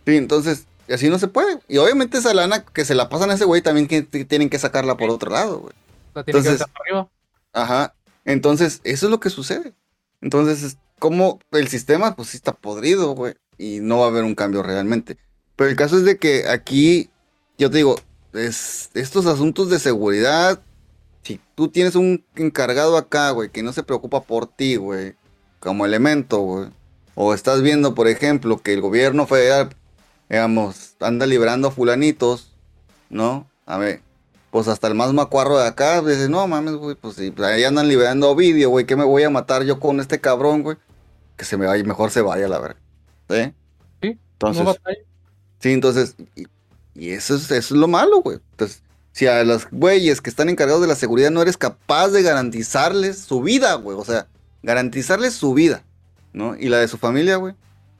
Sí, 0.05 0.15
entonces, 0.15 0.65
así 0.91 1.09
no 1.09 1.17
se 1.19 1.27
puede. 1.27 1.59
Y 1.67 1.77
obviamente 1.77 2.17
esa 2.19 2.33
lana 2.33 2.63
que 2.65 2.85
se 2.85 2.95
la 2.95 3.09
pasan 3.09 3.29
a 3.31 3.33
ese 3.35 3.45
güey 3.45 3.61
también 3.61 3.87
que, 3.87 4.07
que 4.07 4.25
tienen 4.25 4.49
que 4.49 4.59
sacarla 4.59 4.97
por 4.97 5.09
otro 5.09 5.31
lado, 5.31 5.59
güey. 5.59 5.73
La 6.13 6.23
tienes 6.23 6.43
que 6.43 6.49
Entonces- 6.49 6.59
dejar 6.59 6.73
para 6.73 6.83
arriba. 6.83 7.09
Ajá. 7.53 7.93
Entonces, 8.25 8.81
eso 8.83 9.05
es 9.05 9.11
lo 9.11 9.19
que 9.19 9.29
sucede. 9.29 9.73
Entonces, 10.21 10.63
es 10.63 10.77
como 10.99 11.39
el 11.51 11.67
sistema, 11.67 12.15
pues 12.15 12.29
sí 12.29 12.37
está 12.37 12.53
podrido, 12.53 13.11
güey. 13.13 13.35
Y 13.57 13.79
no 13.81 13.99
va 13.99 14.05
a 14.05 14.09
haber 14.09 14.23
un 14.23 14.35
cambio 14.35 14.63
realmente. 14.63 15.17
Pero 15.55 15.69
el 15.69 15.75
caso 15.75 15.97
es 15.97 16.03
de 16.03 16.17
que 16.17 16.47
aquí, 16.49 17.09
yo 17.57 17.69
te 17.69 17.77
digo, 17.77 17.95
es, 18.33 18.89
estos 18.93 19.25
asuntos 19.25 19.69
de 19.69 19.79
seguridad, 19.79 20.61
si 21.23 21.39
tú 21.55 21.69
tienes 21.69 21.95
un 21.95 22.23
encargado 22.35 22.97
acá, 22.97 23.31
güey, 23.31 23.49
que 23.49 23.63
no 23.63 23.73
se 23.73 23.83
preocupa 23.83 24.21
por 24.21 24.47
ti, 24.47 24.75
güey, 24.75 25.15
como 25.59 25.85
elemento, 25.85 26.39
güey. 26.39 26.69
O 27.15 27.33
estás 27.33 27.61
viendo, 27.61 27.95
por 27.95 28.07
ejemplo, 28.07 28.61
que 28.61 28.73
el 28.73 28.81
gobierno 28.81 29.25
federal, 29.25 29.69
digamos, 30.29 30.95
anda 30.99 31.25
liberando 31.25 31.69
a 31.69 31.71
fulanitos, 31.71 32.51
¿no? 33.09 33.47
A 33.65 33.77
ver, 33.77 34.01
pues 34.51 34.67
hasta 34.67 34.87
el 34.87 34.95
más 34.95 35.13
macuarro 35.13 35.57
de 35.57 35.67
acá, 35.67 36.01
dice, 36.01 36.29
no 36.29 36.45
mames, 36.47 36.75
güey, 36.75 36.95
pues 36.95 37.15
sí, 37.15 37.31
pues 37.31 37.47
ahí 37.47 37.63
andan 37.63 37.87
liberando 37.87 38.27
a 38.27 38.31
Ovidio, 38.31 38.69
güey, 38.69 38.85
¿qué 38.85 38.95
me 38.95 39.05
voy 39.05 39.23
a 39.23 39.29
matar 39.29 39.63
yo 39.63 39.79
con 39.79 39.99
este 39.99 40.19
cabrón, 40.19 40.63
güey? 40.63 40.77
Que 41.37 41.45
se 41.45 41.57
me 41.57 41.65
vaya, 41.65 41.83
mejor 41.83 42.11
se 42.11 42.21
vaya, 42.21 42.47
la 42.47 42.59
verdad. 42.59 42.77
¿Sí? 43.29 43.53
Sí, 44.01 44.19
Entonces, 44.33 44.63
no. 44.63 44.75
Sí, 45.65 45.71
entonces, 45.73 46.15
y, 46.35 46.45
y 46.93 47.09
eso, 47.09 47.33
es, 47.35 47.49
eso 47.49 47.73
es 47.73 47.79
lo 47.79 47.87
malo, 47.87 48.21
güey. 48.21 48.37
Entonces, 48.51 48.83
si 49.13 49.25
a 49.25 49.43
los 49.43 49.67
güeyes 49.71 50.21
que 50.21 50.29
están 50.29 50.47
encargados 50.49 50.81
de 50.81 50.87
la 50.87 50.95
seguridad 50.95 51.31
no 51.31 51.41
eres 51.41 51.57
capaz 51.57 52.09
de 52.09 52.21
garantizarles 52.21 53.17
su 53.19 53.41
vida, 53.41 53.73
güey, 53.73 53.97
o 53.97 54.05
sea, 54.05 54.27
garantizarles 54.61 55.33
su 55.33 55.55
vida, 55.55 55.83
¿no? 56.33 56.55
Y 56.55 56.69
la 56.69 56.77
de 56.77 56.87
su 56.87 56.97
familia, 56.99 57.37
güey, 57.37 57.55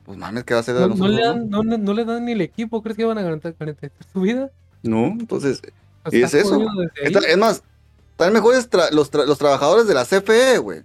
pues 0.06 0.16
mames, 0.18 0.44
¿qué 0.44 0.54
va 0.54 0.60
a 0.60 0.62
hacer 0.62 0.76
No, 0.76 0.90
no 0.90 1.08
le 1.08 1.24
dan, 1.24 1.50
no, 1.50 1.64
no- 1.64 1.78
no 1.80 1.94
le 1.96 2.06
dan 2.06 2.26
ni 2.26 2.34
el 2.34 2.42
equipo, 2.42 2.84
¿crees 2.84 2.96
que 2.98 3.06
van 3.06 3.18
a 3.18 3.24
garantizar, 3.24 3.56
garantizar 3.60 3.92
su 4.14 4.22
vida? 4.22 4.52
No, 4.84 5.06
entonces, 5.08 5.62
Pues 6.04 6.14
Y 6.14 6.22
es 6.22 6.34
eso. 6.36 6.64
Está- 7.02 7.28
es 7.28 7.38
más, 7.38 7.64
están 8.12 8.32
mejores 8.32 8.70
tra- 8.70 8.92
los, 8.92 9.12
tra- 9.12 9.26
los 9.26 9.40
trabajadores 9.40 9.88
de 9.88 9.96
la 9.96 10.06
CFE, 10.06 10.60
güey. 10.60 10.84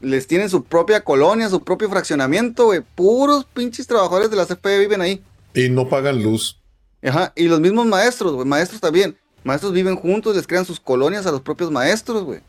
Les 0.00 0.26
tienen 0.26 0.48
su 0.48 0.64
propia 0.64 1.04
colonia, 1.04 1.50
su 1.50 1.62
propio 1.62 1.90
fraccionamiento, 1.90 2.64
güey. 2.64 2.80
Puros 2.94 3.44
pinches 3.44 3.86
trabajadores 3.86 4.30
de 4.30 4.36
la 4.36 4.46
CFE 4.46 4.78
viven 4.78 5.02
ahí. 5.02 5.22
Y 5.54 5.68
no 5.68 5.88
pagan 5.88 6.22
luz. 6.22 6.60
Ajá. 7.02 7.32
Y 7.36 7.48
los 7.48 7.60
mismos 7.60 7.86
maestros, 7.86 8.32
güey. 8.32 8.46
Maestros 8.46 8.80
también. 8.80 9.16
Maestros 9.44 9.72
viven 9.72 9.96
juntos, 9.96 10.36
les 10.36 10.46
crean 10.46 10.64
sus 10.64 10.78
colonias 10.80 11.26
a 11.26 11.32
los 11.32 11.40
propios 11.40 11.70
maestros, 11.70 12.22
güey. 12.24 12.40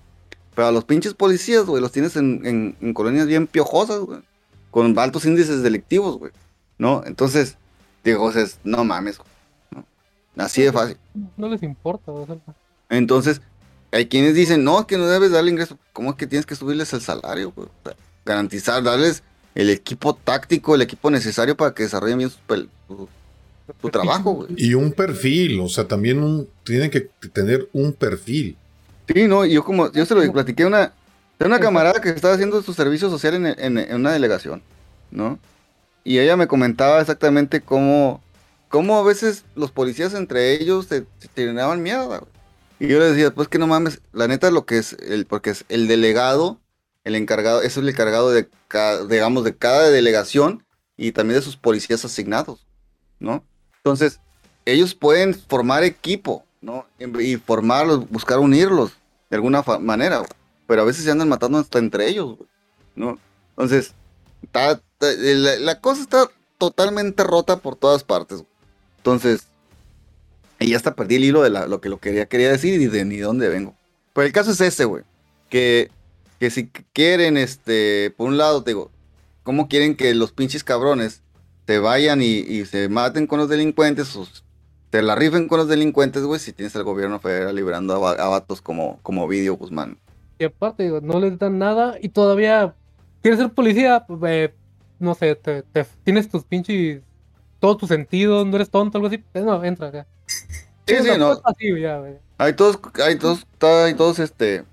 Pero 0.56 0.68
a 0.68 0.72
los 0.72 0.86
pinches 0.86 1.14
policías, 1.16 1.66
güey, 1.66 1.82
los 1.82 1.92
tienes 1.92 2.16
en, 2.16 2.46
en- 2.46 2.78
en 2.80 2.94
colonias 2.94 3.26
bien 3.26 3.48
piojosas, 3.48 4.00
güey. 4.02 4.20
Con 4.70 4.98
altos 5.00 5.26
índices 5.26 5.64
delictivos, 5.64 6.18
güey. 6.20 6.32
¿No? 6.78 7.02
Entonces, 7.06 7.58
digo, 8.04 8.30
es, 8.32 8.60
no 8.64 8.84
mames, 8.84 9.18
güey, 9.18 9.30
¿no? 10.36 10.44
Así 10.44 10.62
de 10.62 10.72
fácil. 10.72 10.98
No 11.38 11.48
les 11.48 11.64
importa, 11.64 12.12
sea, 12.26 12.38
Entonces, 12.90 13.42
hay 13.92 14.08
quienes 14.08 14.36
dicen, 14.36 14.64
no, 14.64 14.86
que 14.88 14.98
no 14.98 15.08
debes 15.08 15.32
darle 15.32 15.52
ingreso. 15.52 15.78
¿Cómo 15.94 16.12
es 16.12 16.16
que 16.16 16.28
tienes 16.28 16.46
que 16.46 16.56
subirles 16.56 16.94
el 16.94 17.02
salario, 17.02 17.52
güey? 17.52 17.68
O 17.68 17.90
sea, 17.90 17.96
garantizar, 18.26 18.84
darles 18.84 19.24
el 19.56 19.70
equipo 19.70 20.16
táctico, 20.16 20.76
el 20.76 20.82
equipo 20.82 21.10
necesario 21.12 21.56
para 21.58 21.74
que 21.74 21.84
desarrollen 21.84 22.18
bien 22.18 22.30
su, 22.30 22.38
pel- 22.48 22.70
su- 22.88 23.10
su 23.82 23.90
trabajo, 23.90 24.32
güey. 24.34 24.50
Y 24.58 24.74
un 24.74 24.92
perfil, 24.92 25.60
o 25.62 25.70
sea, 25.70 25.88
también 25.88 26.22
un, 26.22 26.48
tienen 26.64 26.90
que 26.90 27.02
tener 27.34 27.68
un 27.74 27.94
perfil. 27.94 28.58
Sí, 29.08 29.28
no, 29.28 29.46
y 29.46 29.54
yo 29.54 29.64
como, 29.64 29.92
yo 29.92 30.06
se 30.06 30.16
lo 30.16 30.32
platiqué 30.34 30.64
a 30.64 30.68
una, 30.68 30.84
a 31.40 31.46
una 31.46 31.60
camarada 31.60 32.02
que 32.02 32.10
estaba 32.10 32.34
haciendo 32.34 32.62
su 32.62 32.74
servicio 32.74 33.10
social 33.10 33.36
en, 33.36 33.46
en- 33.48 33.78
en 33.78 33.96
una 33.96 34.12
delegación, 34.12 34.62
¿no? 35.12 35.40
Y 36.04 36.20
ella 36.20 36.36
me 36.38 36.48
comentaba 36.48 37.00
exactamente 37.02 37.62
cómo, 37.62 38.22
cómo 38.70 38.98
a 39.00 39.04
veces 39.04 39.46
los 39.56 39.72
policías 39.72 40.14
entre 40.14 40.54
ellos 40.54 40.88
se, 40.88 41.06
se 41.20 41.28
tiraban 41.34 41.82
mierda, 41.82 42.06
güey. 42.20 42.32
Y 42.80 42.88
yo 42.88 43.00
le 43.00 43.06
decía, 43.12 43.34
pues 43.34 43.48
que 43.48 43.60
no 43.60 43.68
mames, 43.68 44.02
la 44.12 44.28
neta 44.28 44.52
lo 44.52 44.66
que 44.66 44.78
es, 44.78 44.94
el, 44.94 45.26
porque 45.26 45.52
es 45.52 45.64
el 45.70 45.88
delegado, 45.88 46.60
el 47.04 47.16
encargado, 47.16 47.62
es 47.62 47.78
el 47.78 47.88
encargado 47.88 48.32
de, 48.32 48.50
cada, 48.68 49.06
digamos, 49.06 49.44
de 49.44 49.56
cada 49.56 49.90
delegación 49.90 50.66
y 50.96 51.12
también 51.12 51.40
de 51.40 51.46
sus 51.46 51.58
policías 51.58 52.06
asignados, 52.06 52.66
¿no? 53.20 53.44
Entonces, 53.78 54.20
ellos 54.66 54.96
pueden 54.96 55.34
formar 55.34 55.84
equipo, 55.84 56.46
¿no? 56.62 56.86
Y 57.00 57.38
formarlos, 57.38 58.10
buscar 58.10 58.40
unirlos 58.40 58.94
de 59.30 59.36
alguna 59.36 59.64
manera, 59.80 60.24
pero 60.68 60.84
a 60.84 60.86
veces 60.86 61.04
se 61.04 61.12
andan 61.12 61.30
matando 61.30 61.58
hasta 61.58 61.80
entre 61.80 62.08
ellos, 62.08 62.38
¿no? 62.96 63.20
Entonces, 63.50 63.94
la, 64.52 65.82
cosa 65.82 66.02
está 66.02 66.30
totalmente 66.58 67.24
rota 67.24 67.58
por 67.58 67.76
todas 67.76 68.04
partes. 68.04 68.40
güey. 68.40 68.50
Entonces, 68.98 69.48
y 70.60 70.74
hasta 70.76 70.96
perdí 70.96 71.16
el 71.16 71.26
hilo 71.26 71.44
de 71.44 71.50
lo 71.50 71.82
que 71.82 71.90
lo 71.90 72.00
quería, 72.00 72.28
quería 72.28 72.50
decir 72.50 72.82
y 72.82 72.88
de 72.88 73.06
ni 73.06 73.18
dónde 73.18 73.50
vengo. 73.50 73.76
Pero 74.14 74.28
el 74.28 74.34
caso 74.34 74.52
es 74.52 74.62
ese, 74.62 74.86
güey, 74.86 75.04
que, 75.50 75.92
que 76.44 76.50
si 76.50 76.68
quieren, 76.68 77.38
este, 77.38 78.14
por 78.18 78.28
un 78.28 78.38
lado, 78.38 78.64
te 78.66 78.72
digo, 78.72 78.92
¿cómo 79.44 79.70
quieren 79.70 79.96
que 79.96 80.14
los 80.14 80.34
pinches 80.34 80.66
cabrones 80.66 81.22
se 81.66 81.80
vayan 81.80 82.22
y, 82.22 82.40
y 82.40 82.66
se 82.66 82.90
maten 82.90 83.28
con 83.28 83.40
los 83.40 83.48
delincuentes 83.48 84.14
o 84.18 84.28
te 84.90 85.02
la 85.02 85.16
rifen 85.16 85.48
con 85.48 85.60
los 85.60 85.70
delincuentes, 85.70 86.22
güey, 86.24 86.42
si 86.42 86.52
tienes 86.52 86.76
al 86.76 86.84
gobierno 86.84 87.22
federal 87.22 87.56
liberando 87.56 88.06
a, 88.06 88.12
a 88.12 88.28
vatos 88.28 88.60
como, 88.60 89.00
como 89.04 89.26
Video 89.26 89.56
Guzmán. 89.56 89.98
Y 90.38 90.44
aparte, 90.44 90.90
no 91.02 91.18
les 91.22 91.40
dan 91.40 91.60
nada 91.60 91.96
y 92.02 92.10
todavía 92.10 92.76
quieres 93.22 93.40
ser 93.40 93.54
policía, 93.54 94.04
pues, 94.06 94.20
eh, 94.26 94.54
no 95.00 95.16
sé, 95.16 95.36
te, 95.36 95.62
te- 95.64 95.86
tienes 96.04 96.28
tus 96.28 96.44
pinches, 96.44 97.04
todo 97.60 97.78
tu 97.78 97.88
sentido, 97.88 98.44
no 98.44 98.54
eres 98.58 98.70
tonto, 98.70 98.98
algo 98.98 99.08
así, 99.08 99.18
pues, 99.32 99.46
no, 99.46 99.64
entra 99.64 99.88
acá. 99.88 100.08
Sí, 100.28 100.96
sí, 101.02 101.10
no. 101.18 101.42
Ya, 101.80 102.00
güey. 102.00 102.16
Hay 102.38 102.52
todos, 102.52 102.78
hay 103.02 103.16
todos, 103.18 103.48
está- 103.54 103.86
hay 103.86 103.94
todos, 103.94 104.20
este, 104.20 104.66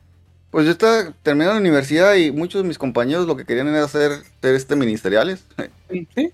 pues 0.50 0.66
yo 0.66 0.72
estaba 0.72 1.12
terminando 1.22 1.54
la 1.54 1.60
universidad 1.60 2.14
y 2.14 2.32
muchos 2.32 2.62
de 2.62 2.68
mis 2.68 2.78
compañeros 2.78 3.26
lo 3.26 3.36
que 3.36 3.44
querían 3.44 3.68
era 3.68 3.84
hacer, 3.84 4.22
ser 4.40 4.54
este 4.54 4.76
ministeriales. 4.76 5.44
Sí, 5.90 6.32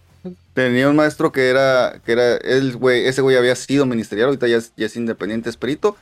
Tenía 0.54 0.88
un 0.88 0.96
maestro 0.96 1.32
que 1.32 1.50
era, 1.50 2.00
que 2.04 2.12
era, 2.12 2.36
el 2.36 2.76
güey, 2.76 3.06
ese 3.06 3.22
güey 3.22 3.36
había 3.36 3.54
sido 3.54 3.86
ministerial, 3.86 4.28
ahorita 4.28 4.48
ya 4.48 4.56
es, 4.56 4.72
ya 4.76 4.86
es 4.86 4.96
independiente, 4.96 5.50
es 5.50 5.56
perito. 5.56 5.96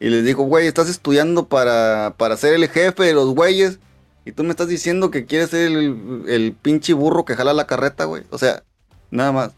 Y 0.00 0.08
les 0.08 0.24
dijo, 0.24 0.42
güey, 0.42 0.66
estás 0.66 0.88
estudiando 0.88 1.46
para, 1.46 2.14
para 2.16 2.36
ser 2.36 2.54
el 2.54 2.68
jefe 2.68 3.04
de 3.04 3.12
los 3.12 3.34
güeyes. 3.34 3.78
Y 4.24 4.32
tú 4.32 4.42
me 4.42 4.50
estás 4.50 4.68
diciendo 4.68 5.10
que 5.10 5.26
quieres 5.26 5.50
ser 5.50 5.70
el, 5.70 6.24
el 6.26 6.52
pinche 6.52 6.92
burro 6.92 7.24
que 7.24 7.36
jala 7.36 7.52
la 7.52 7.66
carreta, 7.66 8.04
güey. 8.04 8.24
O 8.30 8.38
sea, 8.38 8.62
nada 9.10 9.32
más. 9.32 9.52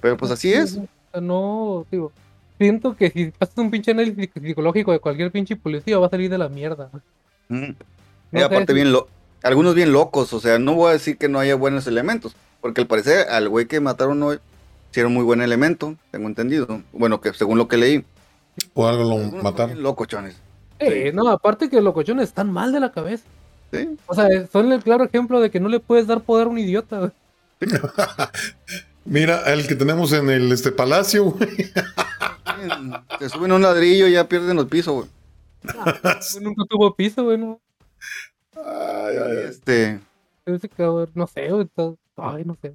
Pero 0.00 0.16
pues 0.16 0.30
así 0.32 0.52
es. 0.52 0.78
No, 1.20 1.86
digo, 1.90 2.12
siento 2.58 2.96
que 2.96 3.10
si 3.10 3.30
pasas 3.30 3.56
un 3.58 3.70
pinche 3.70 3.90
análisis 3.92 4.30
psicológico 4.34 4.92
de 4.92 4.98
cualquier 4.98 5.30
pinche 5.30 5.56
policía 5.56 5.98
va 5.98 6.06
a 6.06 6.10
salir 6.10 6.30
de 6.30 6.38
la 6.38 6.48
mierda. 6.48 6.90
Mm. 7.52 8.38
Aparte 8.38 8.72
bien 8.72 8.92
lo, 8.92 9.08
algunos 9.42 9.74
bien 9.74 9.92
locos, 9.92 10.32
o 10.32 10.40
sea, 10.40 10.58
no 10.58 10.74
voy 10.74 10.90
a 10.90 10.92
decir 10.92 11.18
que 11.18 11.28
no 11.28 11.38
haya 11.38 11.54
buenos 11.54 11.86
elementos, 11.86 12.34
porque 12.60 12.80
al 12.80 12.86
parecer 12.86 13.28
al 13.28 13.48
güey 13.48 13.66
que 13.66 13.80
mataron 13.80 14.22
hoy 14.22 14.38
un 15.00 15.14
muy 15.14 15.24
buen 15.24 15.40
elemento, 15.40 15.96
tengo 16.10 16.28
entendido. 16.28 16.82
Bueno, 16.92 17.20
que 17.20 17.32
según 17.32 17.56
lo 17.58 17.66
que 17.66 17.78
leí. 17.78 18.04
Por 18.74 18.90
algo 18.90 19.04
lo 19.04 19.24
Algunos 19.24 19.42
mataron. 19.42 19.82
locochones. 19.82 20.36
Eh, 20.78 21.12
no, 21.14 21.28
aparte 21.28 21.70
que 21.70 21.76
los 21.76 21.84
locochones 21.86 22.28
están 22.28 22.52
mal 22.52 22.72
de 22.72 22.80
la 22.80 22.92
cabeza. 22.92 23.24
Sí. 23.72 23.88
O 24.06 24.14
sea, 24.14 24.26
son 24.52 24.70
el 24.70 24.82
claro 24.82 25.04
ejemplo 25.04 25.40
de 25.40 25.50
que 25.50 25.60
no 25.60 25.68
le 25.68 25.80
puedes 25.80 26.06
dar 26.06 26.20
poder 26.20 26.46
a 26.46 26.50
un 26.50 26.58
idiota. 26.58 26.98
güey. 26.98 27.12
Mira, 29.04 29.50
el 29.52 29.66
que 29.66 29.74
tenemos 29.74 30.12
en 30.12 30.28
el 30.28 30.52
este 30.52 30.72
palacio, 30.72 31.24
güey. 31.24 31.48
Se 33.18 33.28
suben 33.30 33.50
a 33.52 33.54
un 33.54 33.62
ladrillo 33.62 34.06
y 34.06 34.12
ya 34.12 34.28
pierden 34.28 34.56
los 34.56 34.66
pisos, 34.66 34.94
güey. 34.94 35.08
Nunca 36.40 36.64
tuvo 36.68 36.94
piso, 36.94 37.24
güey. 37.24 37.38
No. 37.38 37.60
Ay, 38.56 39.16
ay. 39.16 39.36
Este, 39.48 40.00
Ese 40.46 40.68
cabrón, 40.68 41.10
no 41.14 41.26
sé, 41.26 41.48
güey. 41.50 41.68
Ay, 42.16 42.44
no 42.44 42.56
sé. 42.60 42.74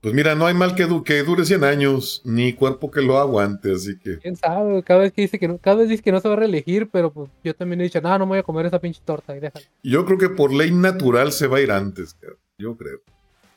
Pues 0.00 0.14
mira, 0.14 0.34
no 0.34 0.46
hay 0.46 0.54
mal 0.54 0.74
que, 0.74 0.86
du- 0.86 1.04
que 1.04 1.22
dure 1.22 1.44
100 1.44 1.62
años, 1.62 2.22
ni 2.24 2.54
cuerpo 2.54 2.90
que 2.90 3.00
lo 3.02 3.18
aguante, 3.18 3.72
así 3.72 3.96
que. 4.00 4.18
Quién 4.18 4.34
sabe, 4.34 4.82
cada 4.82 4.98
vez 5.00 5.12
que 5.12 5.22
dice 5.22 5.38
que 5.38 5.46
no, 5.46 5.58
cada 5.58 5.76
vez 5.76 5.88
dice 5.88 6.02
que 6.02 6.10
no 6.10 6.18
se 6.18 6.26
va 6.26 6.34
a 6.34 6.38
reelegir, 6.38 6.88
pero 6.90 7.12
pues 7.12 7.30
yo 7.44 7.54
también 7.54 7.80
he 7.80 7.84
dicho, 7.84 8.00
no, 8.00 8.10
no 8.18 8.26
me 8.26 8.30
voy 8.30 8.38
a 8.38 8.42
comer 8.42 8.66
esa 8.66 8.80
pinche 8.80 9.00
torta 9.04 9.36
y 9.36 9.38
déjalo. 9.38 9.64
Yo 9.84 10.04
creo 10.04 10.18
que 10.18 10.28
por 10.28 10.52
ley 10.52 10.72
natural 10.72 11.30
se 11.30 11.46
va 11.46 11.58
a 11.58 11.60
ir 11.60 11.70
antes, 11.70 12.14
cabrón. 12.14 12.38
yo 12.58 12.76
creo. 12.76 12.98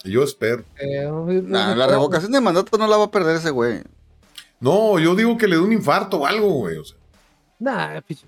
Yo 0.04 0.24
espero. 0.24 0.64
Eh, 0.78 1.02
no, 1.06 1.26
no, 1.26 1.42
nah, 1.42 1.70
no, 1.70 1.76
la 1.78 1.88
revocación 1.88 2.32
de 2.32 2.40
mandato 2.40 2.78
no 2.78 2.86
la 2.86 2.98
va 2.98 3.06
a 3.06 3.12
perder 3.12 3.38
ese 3.38 3.50
güey. 3.50 3.82
No, 4.60 5.00
yo 5.00 5.16
digo 5.16 5.36
que 5.40 5.48
le 5.48 5.56
dé 5.56 5.62
un 5.64 5.74
infarto 5.74 6.18
o 6.18 6.26
algo, 6.28 6.48
güey. 6.52 6.78
O 6.78 6.86
sea, 6.86 6.96
Nah, 7.60 8.02
pinche. 8.02 8.26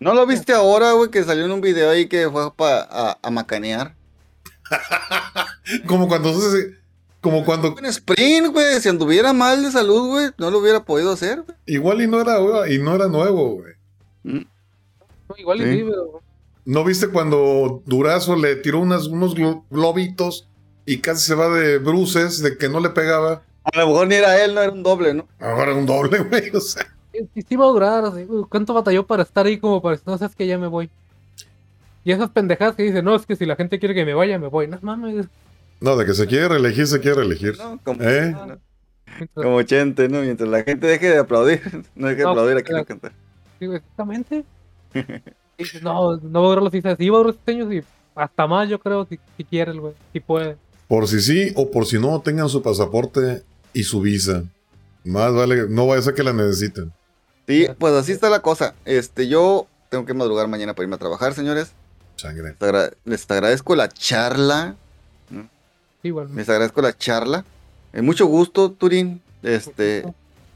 ¿No 0.00 0.14
lo 0.14 0.26
viste 0.26 0.52
ahora, 0.52 0.92
güey, 0.92 1.10
que 1.10 1.24
salió 1.24 1.44
en 1.44 1.50
un 1.50 1.60
video 1.60 1.90
ahí 1.90 2.06
que 2.08 2.30
fue 2.30 2.52
para 2.54 2.86
a, 2.90 3.18
a 3.20 3.30
macanear? 3.30 3.94
como 5.86 6.08
cuando 6.08 6.32
como 7.20 7.44
cuando 7.44 7.74
En 7.78 7.86
sprint, 7.86 8.48
güey, 8.52 8.80
si 8.80 8.88
anduviera 8.88 9.32
mal 9.32 9.62
de 9.62 9.72
salud, 9.72 10.08
güey, 10.10 10.30
no 10.38 10.50
lo 10.50 10.58
hubiera 10.58 10.84
podido 10.84 11.12
hacer, 11.12 11.42
güey. 11.42 11.56
igual 11.66 12.00
y 12.02 12.06
no 12.06 12.20
era 12.20 12.38
y 12.70 12.78
no 12.78 12.94
era 12.94 13.08
nuevo, 13.08 13.56
güey. 13.56 13.74
Mm. 14.22 14.46
No, 15.28 15.36
igual 15.36 15.60
y 15.60 15.78
Sí. 15.78 15.84
pero. 15.88 16.22
¿No 16.64 16.84
viste 16.84 17.08
cuando 17.08 17.82
Durazo 17.86 18.36
le 18.36 18.56
tiró 18.56 18.78
unas, 18.80 19.06
unos 19.06 19.34
glo- 19.34 19.64
globitos 19.70 20.46
y 20.84 20.98
casi 20.98 21.26
se 21.26 21.34
va 21.34 21.48
de 21.48 21.78
bruces 21.78 22.42
de 22.42 22.58
que 22.58 22.68
no 22.68 22.78
le 22.80 22.90
pegaba? 22.90 23.42
A 23.64 23.78
lo 23.78 23.86
mejor 23.88 24.06
ni 24.06 24.14
era 24.16 24.42
él, 24.44 24.54
no 24.54 24.60
era 24.62 24.72
un 24.72 24.82
doble, 24.82 25.14
¿no? 25.14 25.26
Ahora 25.40 25.74
un 25.74 25.86
doble, 25.86 26.18
güey. 26.30 26.50
O 26.54 26.60
sea, 26.60 26.86
Sí, 27.12 27.56
va 27.56 27.64
a 27.64 27.68
durar. 27.68 28.10
güey, 28.10 28.26
¿Cuánto 28.48 28.74
batalló 28.74 29.06
para 29.06 29.22
estar 29.22 29.46
ahí 29.46 29.58
como 29.58 29.80
para 29.82 29.98
no 30.06 30.18
sabes 30.18 30.36
que 30.36 30.46
ya 30.46 30.58
me 30.58 30.66
voy? 30.66 30.90
Y 32.04 32.12
esas 32.12 32.30
pendejadas 32.30 32.74
que 32.76 32.84
dicen, 32.84 33.04
no, 33.04 33.14
es 33.14 33.26
que 33.26 33.36
si 33.36 33.44
la 33.46 33.56
gente 33.56 33.78
quiere 33.78 33.94
que 33.94 34.04
me 34.04 34.14
vaya, 34.14 34.38
me 34.38 34.46
voy. 34.48 34.66
No 34.68 34.78
mames. 34.82 35.26
no, 35.80 35.96
de 35.96 36.06
que 36.06 36.14
se 36.14 36.26
quiere 36.26 36.48
reelegir, 36.48 36.86
se 36.86 37.00
quiere 37.00 37.16
reelegir. 37.18 37.56
¿No? 37.58 37.78
Como, 37.82 38.02
¿Eh? 38.02 38.30
¿no? 38.32 38.58
Mientras- 39.18 39.44
Como 39.44 39.62
Chente, 39.62 40.08
¿no? 40.08 40.20
Mientras 40.20 40.48
la 40.48 40.62
gente 40.62 40.86
deje 40.86 41.08
de 41.10 41.18
aplaudir, 41.18 41.60
no 41.96 42.06
deje 42.08 42.18
de 42.18 42.24
No, 42.24 42.30
aplaudir 42.30 42.56
aquí 42.56 42.68
claro. 42.68 42.82
no 42.82 42.86
cantar. 42.86 43.12
Digo, 43.58 43.74
exactamente. 43.74 44.44
Dices, 45.58 45.82
no, 45.82 46.16
no 46.18 46.40
va 46.42 46.46
a 46.46 46.48
durar 46.50 46.62
los 46.62 46.70
seis 46.70 46.84
años. 46.84 46.98
Sí 46.98 47.08
va 47.10 47.16
a 47.16 47.20
durar 47.22 47.34
seis 47.44 47.56
años 47.58 47.72
y 47.74 47.82
hasta 48.14 48.46
más, 48.46 48.68
yo 48.68 48.78
creo, 48.78 49.04
si, 49.06 49.18
si 49.36 49.44
quiere 49.44 49.72
el 49.72 49.80
güey. 49.80 49.94
Si 50.12 50.20
puede. 50.20 50.56
Por 50.86 51.08
si 51.08 51.20
sí 51.20 51.52
o 51.56 51.70
por 51.70 51.84
si 51.86 51.98
no, 51.98 52.20
tengan 52.20 52.48
su 52.48 52.62
pasaporte 52.62 53.42
y 53.72 53.82
su 53.82 54.00
visa. 54.00 54.44
Más 55.04 55.34
vale, 55.34 55.68
no 55.68 55.86
vaya 55.86 56.00
a 56.00 56.02
ser 56.02 56.14
que 56.14 56.22
la 56.22 56.32
necesiten. 56.32 56.92
Sí, 57.48 57.66
pues 57.78 57.94
así 57.94 58.12
está 58.12 58.28
la 58.30 58.40
cosa. 58.42 58.74
Este, 58.84 59.26
yo 59.26 59.66
tengo 59.88 60.04
que 60.06 60.14
madrugar 60.14 60.46
mañana 60.46 60.74
para 60.74 60.84
irme 60.84 60.94
a 60.94 60.98
trabajar, 60.98 61.34
señores. 61.34 61.72
Sangre. 62.16 62.50
Les, 62.60 62.62
agra- 62.62 62.90
les 63.04 63.28
agradezco 63.30 63.74
la 63.74 63.88
charla. 63.88 64.76
Igual. 66.02 66.28
Les 66.34 66.48
agradezco 66.48 66.80
la 66.82 66.96
charla. 66.96 67.44
Eh, 67.92 68.02
mucho 68.02 68.26
gusto, 68.26 68.70
Turín. 68.70 69.20
Este, 69.42 70.04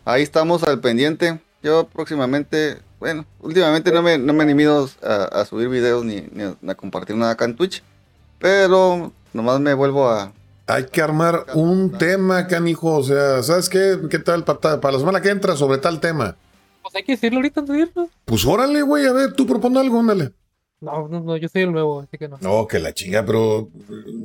ahí 0.05 0.23
estamos 0.23 0.63
al 0.65 0.81
pendiente. 0.81 1.41
Yo 1.63 1.87
próximamente, 1.87 2.79
bueno, 3.01 3.25
últimamente 3.41 3.91
no 3.93 4.03
me, 4.03 4.19
no 4.19 4.33
me 4.33 4.43
animido 4.43 4.89
a, 5.03 5.25
a 5.25 5.45
subir 5.45 5.69
videos 5.69 6.05
ni, 6.05 6.21
ni 6.33 6.43
a, 6.45 6.57
a 6.69 6.75
compartir 6.75 7.17
nada 7.17 7.33
acá 7.33 7.45
en 7.45 7.57
Twitch. 7.57 7.83
Pero 8.39 9.13
nomás 9.33 9.61
me 9.61 9.75
vuelvo 9.75 10.09
a. 10.11 10.33
Hay 10.67 10.85
que 10.87 11.03
armar 11.03 11.47
un 11.55 11.91
tema, 11.99 12.47
canijo. 12.47 12.97
O 12.97 13.03
sea, 13.03 13.43
¿sabes 13.43 13.69
qué? 13.69 13.99
¿Qué 14.11 14.19
tal 14.19 14.45
para, 14.45 14.81
para 14.81 14.93
la 14.93 14.99
semana 14.99 15.21
que 15.21 15.31
entra 15.31 15.57
sobre 15.57 15.79
tal 15.79 16.01
tema? 16.01 16.37
Pues 16.83 16.95
hay 16.97 17.03
que 17.05 17.13
decirlo 17.13 17.39
ahorita 17.39 17.61
antes 17.61 17.75
de 17.77 17.83
irnos. 17.83 18.09
Pues 18.25 18.45
órale, 18.45 18.83
güey, 18.83 19.07
a 19.07 19.13
ver, 19.13 19.33
tú 19.35 19.47
propone 19.47 19.79
algo, 19.81 20.01
ándale. 20.01 20.33
No, 20.81 21.07
no, 21.09 21.21
no, 21.21 21.37
yo 21.37 21.49
soy 21.49 21.63
el 21.63 21.73
nuevo, 21.73 22.01
así 22.01 22.19
que 22.19 22.29
no. 22.29 22.39
No, 22.41 22.67
que 22.67 22.81
la 22.81 22.93
chinga, 22.93 23.25
pero 23.25 23.69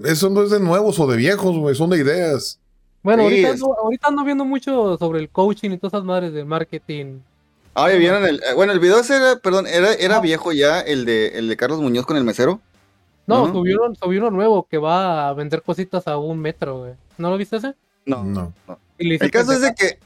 eso 0.06 0.30
no 0.30 0.42
es 0.44 0.50
de 0.50 0.60
nuevos 0.60 1.00
o 1.00 1.06
de 1.08 1.16
viejos, 1.18 1.56
güey, 1.58 1.76
son 1.76 1.92
de 1.92 1.98
ideas. 2.00 2.60
Bueno, 3.04 3.22
Sí, 3.24 3.26
ahorita, 3.30 3.48
es- 3.50 3.54
ando, 3.62 3.78
ahorita 3.80 4.08
ando 4.08 4.24
viendo 4.24 4.44
mucho 4.46 4.98
sobre 4.98 5.20
el 5.20 5.30
coaching 5.30 5.70
y 5.72 5.78
todas 5.78 5.94
esas 5.94 6.04
madres 6.04 6.34
del 6.34 6.46
marketing. 6.48 7.20
Ah, 7.76 7.92
ya 7.92 7.98
vieron 7.98 8.26
el. 8.26 8.38
eh, 8.38 8.54
Bueno, 8.56 8.74
el 8.74 8.80
video 8.80 9.00
ese 9.00 9.18
era, 9.18 9.36
perdón, 9.38 9.68
era, 9.68 9.94
era 9.94 10.20
viejo 10.20 10.52
ya, 10.52 10.80
el 10.82 11.06
de, 11.06 11.28
el 11.38 11.48
de 11.48 11.56
Carlos 11.58 11.80
Muñoz 11.80 12.08
con 12.08 12.18
el 12.18 12.24
mesero. 12.24 12.60
No, 13.28 13.52
subieron, 13.54 13.96
subieron 13.96 14.34
nuevo 14.34 14.68
que 14.70 14.78
va 14.80 15.28
a 15.30 15.34
vender 15.34 15.62
cositas 15.62 16.08
a 16.08 16.18
un 16.18 16.40
metro, 16.40 16.80
güey. 16.80 16.94
¿No 17.20 17.30
lo 17.30 17.38
viste 17.38 17.58
ese? 17.58 17.76
No. 18.06 18.24
No. 18.24 18.52
El 18.98 19.20
caso 19.32 19.52
es 19.52 19.62
de 19.62 19.76
que 19.76 20.00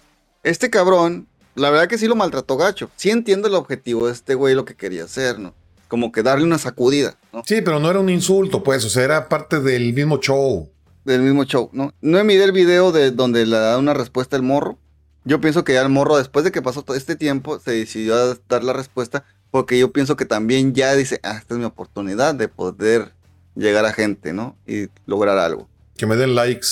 este 0.44 0.70
cabrón, 0.70 1.28
la 1.56 1.70
verdad 1.70 1.88
que 1.88 1.98
sí 1.98 2.08
lo 2.08 2.16
maltrató 2.16 2.58
gacho. 2.58 2.90
Sí 2.96 3.10
entiendo 3.10 3.48
el 3.48 3.56
objetivo 3.56 4.08
de 4.08 4.14
este 4.14 4.36
güey, 4.36 4.56
lo 4.56 4.66
que 4.66 4.76
quería 4.76 5.04
hacer, 5.04 5.40
¿no? 5.40 5.54
Como 5.88 6.12
que 6.12 6.24
darle 6.24 6.46
una 6.46 6.58
sacudida, 6.58 7.18
¿no? 7.34 7.44
Sí, 7.46 7.62
pero 7.62 7.80
no 7.80 7.90
era 7.90 8.00
un 8.00 8.10
insulto, 8.10 8.64
pues, 8.64 8.86
o 8.86 8.90
sea, 8.90 9.04
era 9.04 9.30
parte 9.30 9.60
del 9.60 9.94
mismo 9.94 10.20
show. 10.20 10.70
Del 11.04 11.22
mismo 11.22 11.44
show, 11.44 11.70
¿no? 11.74 11.94
No 12.02 12.24
miré 12.24 12.44
el 12.44 12.52
video 12.52 12.92
de 12.92 13.12
donde 13.12 13.46
le 13.46 13.58
da 13.58 13.78
una 13.78 13.94
respuesta 13.94 14.36
el 14.36 14.44
morro. 14.44 14.78
Yo 15.24 15.42
pienso 15.42 15.64
que 15.64 15.74
ya 15.74 15.82
el 15.82 15.90
morro, 15.90 16.18
después 16.18 16.46
de 16.46 16.52
que 16.52 16.62
pasó 16.62 16.84
todo 16.84 16.96
este 16.96 17.16
tiempo, 17.16 17.60
se 17.60 17.72
decidió 17.72 18.16
a 18.16 18.38
dar 18.48 18.64
la 18.64 18.74
respuesta. 18.74 19.26
Porque 19.52 19.78
yo 19.78 19.92
pienso 19.92 20.16
que 20.16 20.26
también 20.26 20.74
ya 20.74 20.96
dice, 20.96 21.20
ah, 21.24 21.38
esta 21.38 21.56
es 21.56 21.60
mi 21.60 21.66
oportunidad 21.66 22.34
de 22.34 22.48
poder 22.48 23.14
llegar 23.56 23.86
a 23.86 23.92
gente, 23.92 24.32
¿no? 24.32 24.56
Y 24.66 24.88
lograr 25.06 25.38
algo. 25.38 25.68
Que 25.98 26.06
me 26.06 26.16
den 26.16 26.36
likes. 26.36 26.68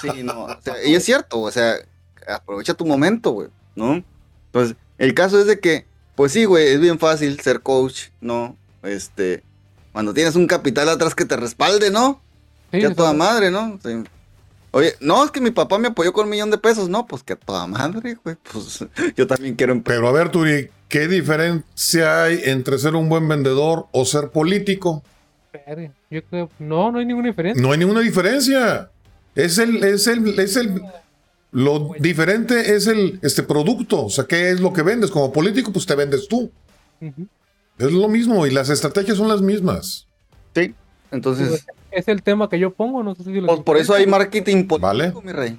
Sí, 0.00 0.22
no, 0.22 0.44
o 0.44 0.60
sea, 0.62 0.82
y 0.84 0.94
es 0.94 1.04
cierto, 1.04 1.40
o 1.40 1.50
sea, 1.50 1.76
aprovecha 2.26 2.74
tu 2.74 2.86
momento, 2.86 3.30
güey, 3.32 3.48
¿no? 3.76 4.02
Entonces, 4.54 4.76
el 4.98 5.14
caso 5.14 5.40
es 5.40 5.46
de 5.46 5.58
que, 5.58 5.84
pues 6.14 6.30
sí, 6.30 6.44
güey, 6.44 6.68
es 6.68 6.80
bien 6.80 7.00
fácil 7.00 7.40
ser 7.40 7.60
coach, 7.60 8.10
¿no? 8.20 8.56
Este, 8.84 9.42
cuando 9.90 10.14
tienes 10.14 10.36
un 10.36 10.46
capital 10.46 10.88
atrás 10.88 11.16
que 11.16 11.24
te 11.24 11.36
respalde, 11.36 11.90
¿no? 11.90 12.20
Sí, 12.70 12.78
que 12.78 12.86
a 12.86 12.94
toda 12.94 13.12
madre, 13.12 13.50
¿no? 13.50 13.80
Sí. 13.82 14.04
Oye, 14.70 14.94
no, 15.00 15.24
es 15.24 15.32
que 15.32 15.40
mi 15.40 15.50
papá 15.50 15.78
me 15.78 15.88
apoyó 15.88 16.12
con 16.12 16.26
un 16.26 16.30
millón 16.30 16.52
de 16.52 16.58
pesos, 16.58 16.88
no, 16.88 17.04
pues 17.04 17.24
que 17.24 17.32
a 17.32 17.36
toda 17.36 17.66
madre, 17.66 18.16
güey, 18.22 18.36
pues 18.52 18.84
yo 19.16 19.26
también 19.26 19.56
quiero. 19.56 19.82
Pero 19.82 20.06
a 20.06 20.12
ver, 20.12 20.28
Turi, 20.30 20.68
¿qué 20.88 21.08
diferencia 21.08 22.22
hay 22.22 22.40
entre 22.44 22.78
ser 22.78 22.94
un 22.94 23.08
buen 23.08 23.26
vendedor 23.26 23.88
o 23.90 24.04
ser 24.04 24.30
político? 24.30 25.02
Yo 26.10 26.22
creo, 26.30 26.48
no, 26.60 26.92
no 26.92 27.00
hay 27.00 27.06
ninguna 27.06 27.28
diferencia. 27.28 27.60
No 27.60 27.72
hay 27.72 27.78
ninguna 27.78 28.00
diferencia. 28.00 28.90
Es 29.34 29.58
el, 29.58 29.82
es 29.82 30.06
el, 30.06 30.38
es 30.38 30.56
el, 30.56 30.80
lo 31.54 31.92
diferente 32.00 32.74
es 32.74 32.86
el, 32.88 33.18
este 33.22 33.42
producto. 33.42 34.04
O 34.04 34.10
sea, 34.10 34.24
¿qué 34.24 34.50
es 34.50 34.60
lo 34.60 34.72
que 34.72 34.82
vendes? 34.82 35.10
Como 35.10 35.32
político, 35.32 35.72
pues 35.72 35.86
te 35.86 35.94
vendes 35.94 36.28
tú. 36.28 36.50
Es 37.78 37.90
lo 37.92 38.08
mismo 38.08 38.46
y 38.46 38.50
las 38.50 38.68
estrategias 38.70 39.16
son 39.16 39.28
las 39.28 39.40
mismas. 39.40 40.06
Sí, 40.54 40.74
entonces, 41.10 41.64
Es 41.90 42.08
el 42.08 42.22
tema 42.22 42.48
que 42.48 42.58
yo 42.58 42.72
pongo, 42.72 43.02
no 43.04 43.14
sé 43.14 43.22
si 43.24 43.32
lo 43.40 43.46
pues 43.46 43.60
por 43.60 43.76
eso 43.76 43.94
hay 43.94 44.06
marketing 44.06 44.66
político, 44.66 44.78
Vale. 44.80 45.12
mi 45.24 45.32
rey. 45.32 45.58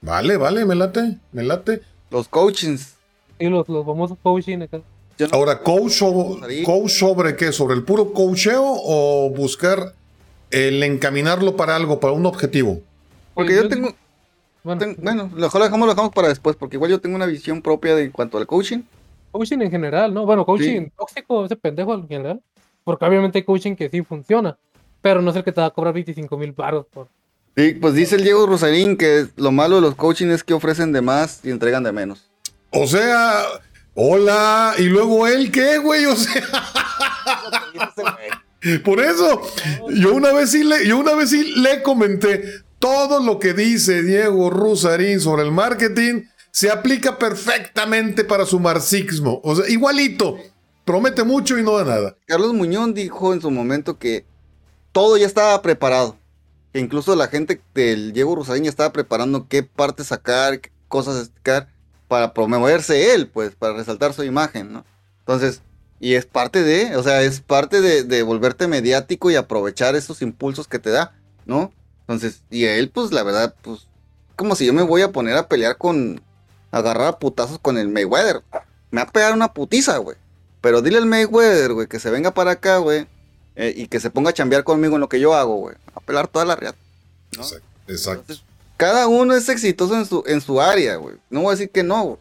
Vale, 0.00 0.36
vale, 0.36 0.64
me 0.64 0.74
late, 0.76 1.18
me 1.32 1.42
late. 1.42 1.82
Los 2.10 2.28
coachings. 2.28 2.94
Sí, 3.38 3.46
los, 3.48 3.68
los 3.68 3.84
famosos 3.84 4.16
coaching 4.22 4.58
acá. 4.62 4.78
No- 5.18 5.26
Ahora, 5.32 5.60
coach, 5.60 5.92
so- 5.92 6.40
coach 6.64 6.90
sobre 6.90 7.36
qué? 7.36 7.52
¿Sobre 7.52 7.74
el 7.74 7.82
puro 7.84 8.12
coacheo 8.12 8.62
o 8.64 9.30
buscar 9.30 9.94
el 10.50 10.82
encaminarlo 10.82 11.56
para 11.56 11.74
algo, 11.76 11.98
para 12.00 12.12
un 12.12 12.26
objetivo? 12.26 12.80
porque 13.34 13.52
Pues 13.54 13.62
yo 13.62 13.68
tengo, 13.68 13.94
Bueno, 14.64 14.78
Ten- 14.80 14.96
bueno, 15.00 15.28
mejor 15.34 15.60
lo 15.60 15.64
dejamos, 15.64 15.86
lo 15.86 15.92
dejamos 15.94 16.12
para 16.14 16.28
después, 16.28 16.56
porque 16.56 16.76
igual 16.76 16.90
yo 16.90 17.00
tengo 17.00 17.16
una 17.16 17.26
visión 17.26 17.62
propia 17.62 17.94
de 17.96 18.04
en 18.04 18.10
cuanto 18.10 18.38
al 18.38 18.46
coaching. 18.46 18.80
coaching 19.32 19.58
en 19.60 19.70
general, 19.70 20.12
¿no? 20.14 20.24
Bueno, 20.26 20.44
coaching 20.46 20.88
tóxico, 20.96 21.44
ese 21.46 21.56
pendejo 21.56 21.94
en 21.94 22.06
general. 22.08 22.40
Porque 22.84 23.04
obviamente 23.04 23.38
hay 23.38 23.44
coaching 23.44 23.74
que 23.76 23.88
sí 23.88 24.02
funciona. 24.02 24.56
Pero 25.00 25.22
no 25.22 25.30
es 25.30 25.36
el 25.36 25.44
que 25.44 25.52
te 25.52 25.60
va 25.60 25.68
a 25.68 25.70
cobrar 25.70 25.94
25 25.94 26.36
mil 26.36 26.52
baros 26.52 26.86
por. 26.92 27.08
Sí, 27.56 27.72
pues 27.74 27.94
dice 27.94 28.16
el 28.16 28.24
Diego 28.24 28.46
Rosarín 28.46 28.96
que 28.96 29.26
lo 29.36 29.52
malo 29.52 29.76
de 29.76 29.82
los 29.82 29.94
coaching 29.94 30.28
es 30.28 30.42
que 30.44 30.54
ofrecen 30.54 30.92
de 30.92 31.00
más 31.02 31.40
y 31.44 31.50
entregan 31.50 31.82
de 31.82 31.92
menos. 31.92 32.30
O 32.70 32.86
sea, 32.86 33.42
hola, 33.94 34.74
y 34.78 34.84
luego 34.84 35.26
él, 35.26 35.50
¿qué, 35.50 35.78
güey? 35.78 36.06
O 36.06 36.16
sea, 36.16 36.42
por 38.84 39.00
eso, 39.00 39.42
yo 39.90 40.14
una 40.14 40.32
vez 40.32 40.50
sí 40.50 40.64
le, 40.64 40.86
yo 40.86 40.98
una 40.98 41.14
vez 41.14 41.30
sí 41.30 41.52
le 41.56 41.82
comenté 41.82 42.42
todo 42.82 43.20
lo 43.20 43.38
que 43.38 43.54
dice 43.54 44.02
Diego 44.02 44.50
Rusarín 44.50 45.20
sobre 45.20 45.44
el 45.44 45.52
marketing 45.52 46.24
se 46.50 46.68
aplica 46.68 47.16
perfectamente 47.16 48.24
para 48.24 48.44
su 48.44 48.58
marxismo. 48.58 49.40
O 49.44 49.54
sea, 49.54 49.68
igualito. 49.68 50.36
Promete 50.84 51.22
mucho 51.22 51.56
y 51.56 51.62
no 51.62 51.78
da 51.78 51.84
nada. 51.84 52.16
Carlos 52.26 52.52
Muñoz 52.52 52.92
dijo 52.92 53.32
en 53.32 53.40
su 53.40 53.52
momento 53.52 54.00
que 54.00 54.26
todo 54.90 55.16
ya 55.16 55.26
estaba 55.26 55.62
preparado. 55.62 56.16
Que 56.72 56.80
incluso 56.80 57.14
la 57.14 57.28
gente 57.28 57.60
del 57.72 58.12
Diego 58.12 58.34
Rosarín 58.34 58.64
ya 58.64 58.70
estaba 58.70 58.92
preparando 58.92 59.46
qué 59.46 59.62
parte 59.62 60.02
sacar, 60.02 60.60
qué 60.60 60.72
cosas 60.88 61.30
sacar 61.36 61.68
para 62.08 62.34
promoverse 62.34 63.14
él, 63.14 63.28
pues, 63.28 63.54
para 63.54 63.74
resaltar 63.74 64.12
su 64.12 64.24
imagen, 64.24 64.72
¿no? 64.72 64.84
Entonces, 65.20 65.62
y 66.00 66.14
es 66.14 66.26
parte 66.26 66.64
de, 66.64 66.96
o 66.96 67.02
sea, 67.04 67.22
es 67.22 67.40
parte 67.42 67.80
de, 67.80 68.02
de 68.02 68.24
volverte 68.24 68.66
mediático 68.66 69.30
y 69.30 69.36
aprovechar 69.36 69.94
esos 69.94 70.20
impulsos 70.20 70.66
que 70.66 70.80
te 70.80 70.90
da, 70.90 71.14
¿no? 71.46 71.72
Entonces, 72.12 72.42
y 72.50 72.64
él, 72.64 72.90
pues, 72.90 73.12
la 73.12 73.22
verdad, 73.22 73.54
pues, 73.62 73.86
como 74.36 74.54
si 74.54 74.66
yo 74.66 74.72
me 74.72 74.82
voy 74.82 75.02
a 75.02 75.12
poner 75.12 75.36
a 75.36 75.48
pelear 75.48 75.76
con, 75.76 76.22
agarrar 76.70 77.08
a 77.08 77.18
putazos 77.18 77.58
con 77.58 77.78
el 77.78 77.88
Mayweather. 77.88 78.42
Me 78.90 79.02
va 79.02 79.08
a 79.08 79.12
pegar 79.12 79.32
una 79.32 79.52
putiza, 79.52 79.96
güey. 79.98 80.16
Pero 80.60 80.82
dile 80.82 80.98
al 80.98 81.06
Mayweather, 81.06 81.72
güey, 81.72 81.86
que 81.86 81.98
se 81.98 82.10
venga 82.10 82.32
para 82.32 82.52
acá, 82.52 82.78
güey, 82.78 83.06
eh, 83.56 83.72
y 83.76 83.88
que 83.88 84.00
se 84.00 84.10
ponga 84.10 84.30
a 84.30 84.34
chambear 84.34 84.64
conmigo 84.64 84.94
en 84.94 85.00
lo 85.00 85.08
que 85.08 85.20
yo 85.20 85.34
hago, 85.34 85.56
güey. 85.56 85.76
A 85.94 86.00
pelar 86.00 86.28
toda 86.28 86.44
la 86.44 86.56
riata. 86.56 86.78
¿no? 87.36 87.42
Exacto. 87.42 87.66
Exacto. 87.88 88.20
Entonces, 88.20 88.44
cada 88.76 89.06
uno 89.06 89.34
es 89.34 89.48
exitoso 89.48 89.96
en 89.96 90.06
su, 90.06 90.22
en 90.26 90.40
su 90.40 90.60
área, 90.60 90.96
güey. 90.96 91.16
No 91.30 91.40
voy 91.40 91.48
a 91.48 91.52
decir 91.52 91.70
que 91.70 91.82
no, 91.82 92.02
güey. 92.02 92.18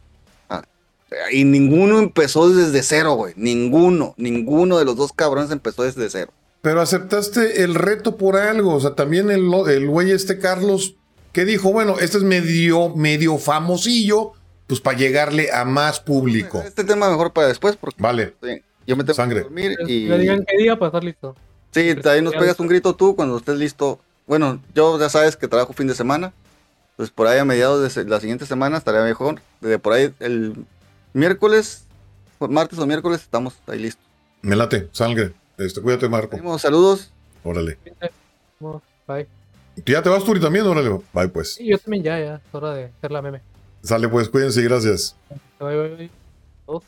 Ah, 0.49 0.63
y 1.31 1.43
ninguno 1.43 1.99
empezó 1.99 2.49
desde 2.49 2.83
cero, 2.83 3.13
güey. 3.13 3.33
Ninguno, 3.35 4.13
ninguno 4.17 4.77
de 4.77 4.85
los 4.85 4.95
dos 4.95 5.11
cabrones 5.13 5.51
empezó 5.51 5.83
desde 5.83 6.09
cero. 6.09 6.31
Pero 6.61 6.81
aceptaste 6.81 7.63
el 7.63 7.75
reto 7.75 8.17
por 8.17 8.35
algo. 8.37 8.75
O 8.75 8.79
sea, 8.79 8.93
también 8.95 9.31
el, 9.31 9.41
lo- 9.49 9.67
el 9.67 9.87
güey 9.87 10.11
este 10.11 10.37
Carlos, 10.37 10.95
que 11.33 11.45
dijo, 11.45 11.71
bueno, 11.71 11.97
este 11.99 12.17
es 12.17 12.23
medio, 12.23 12.89
medio 12.95 13.37
famosillo, 13.37 14.33
pues 14.67 14.79
para 14.79 14.97
llegarle 14.97 15.51
a 15.51 15.65
más 15.65 15.99
público. 15.99 16.61
Este 16.65 16.83
tema 16.83 17.09
mejor 17.09 17.33
para 17.33 17.47
después, 17.47 17.75
porque 17.75 18.01
Vale. 18.01 18.35
sí, 18.43 18.61
yo 18.85 18.95
me 18.95 19.03
tengo 19.03 19.15
Sangre. 19.15 19.39
que 19.39 19.43
dormir 19.45 19.77
y... 19.87 20.05
le 20.07 20.17
digan 20.19 20.45
qué 20.47 20.57
día 20.57 20.77
para 20.77 20.87
estar 20.89 21.03
listo. 21.03 21.35
Sí, 21.71 21.95
ahí 22.05 22.21
nos 22.21 22.33
pegas 22.35 22.59
un 22.59 22.67
grito 22.67 22.95
tú 22.95 23.15
cuando 23.15 23.37
estés 23.37 23.57
listo. 23.57 23.99
Bueno, 24.27 24.61
yo 24.75 24.99
ya 24.99 25.09
sabes 25.09 25.35
que 25.35 25.47
trabajo 25.47 25.73
fin 25.73 25.87
de 25.87 25.95
semana. 25.95 26.33
Pues 26.97 27.09
por 27.09 27.25
ahí 27.27 27.39
a 27.39 27.45
mediados 27.45 27.95
de 27.95 28.03
la 28.05 28.19
siguiente 28.19 28.45
semana 28.45 28.77
estaré 28.77 29.01
mejor. 29.01 29.41
Desde 29.61 29.79
por 29.79 29.93
ahí 29.93 30.13
el 30.19 30.53
miércoles, 31.13 31.85
por 32.37 32.49
martes 32.49 32.77
o 32.77 32.85
miércoles 32.85 33.21
estamos 33.21 33.55
ahí 33.67 33.79
listos. 33.79 34.05
Me 34.41 34.55
late, 34.55 34.89
sangre. 34.91 35.33
Este, 35.65 35.81
cuídate, 35.81 36.09
Marco. 36.09 36.35
Ánimo, 36.35 36.57
Saludos. 36.57 37.11
Órale. 37.43 37.77
Bye. 39.07 39.27
¿Tú 39.83 39.91
¿Ya 39.91 40.01
te 40.01 40.09
vas, 40.09 40.23
Turi, 40.23 40.39
también? 40.39 40.65
Órale. 40.65 40.89
Bye, 41.13 41.29
pues. 41.29 41.55
Sí, 41.55 41.67
yo 41.67 41.77
también 41.77 42.03
ya, 42.03 42.19
ya. 42.19 42.35
Es 42.35 42.53
hora 42.55 42.73
de 42.73 42.85
hacer 42.85 43.11
la 43.11 43.21
meme. 43.21 43.41
Sale, 43.83 44.07
pues, 44.07 44.29
cuídense 44.29 44.61
y 44.61 44.63
gracias. 44.65 45.15
Bye, 45.59 45.77
bye, 45.77 45.95
bye. 45.95 46.09
Todos. 46.65 46.83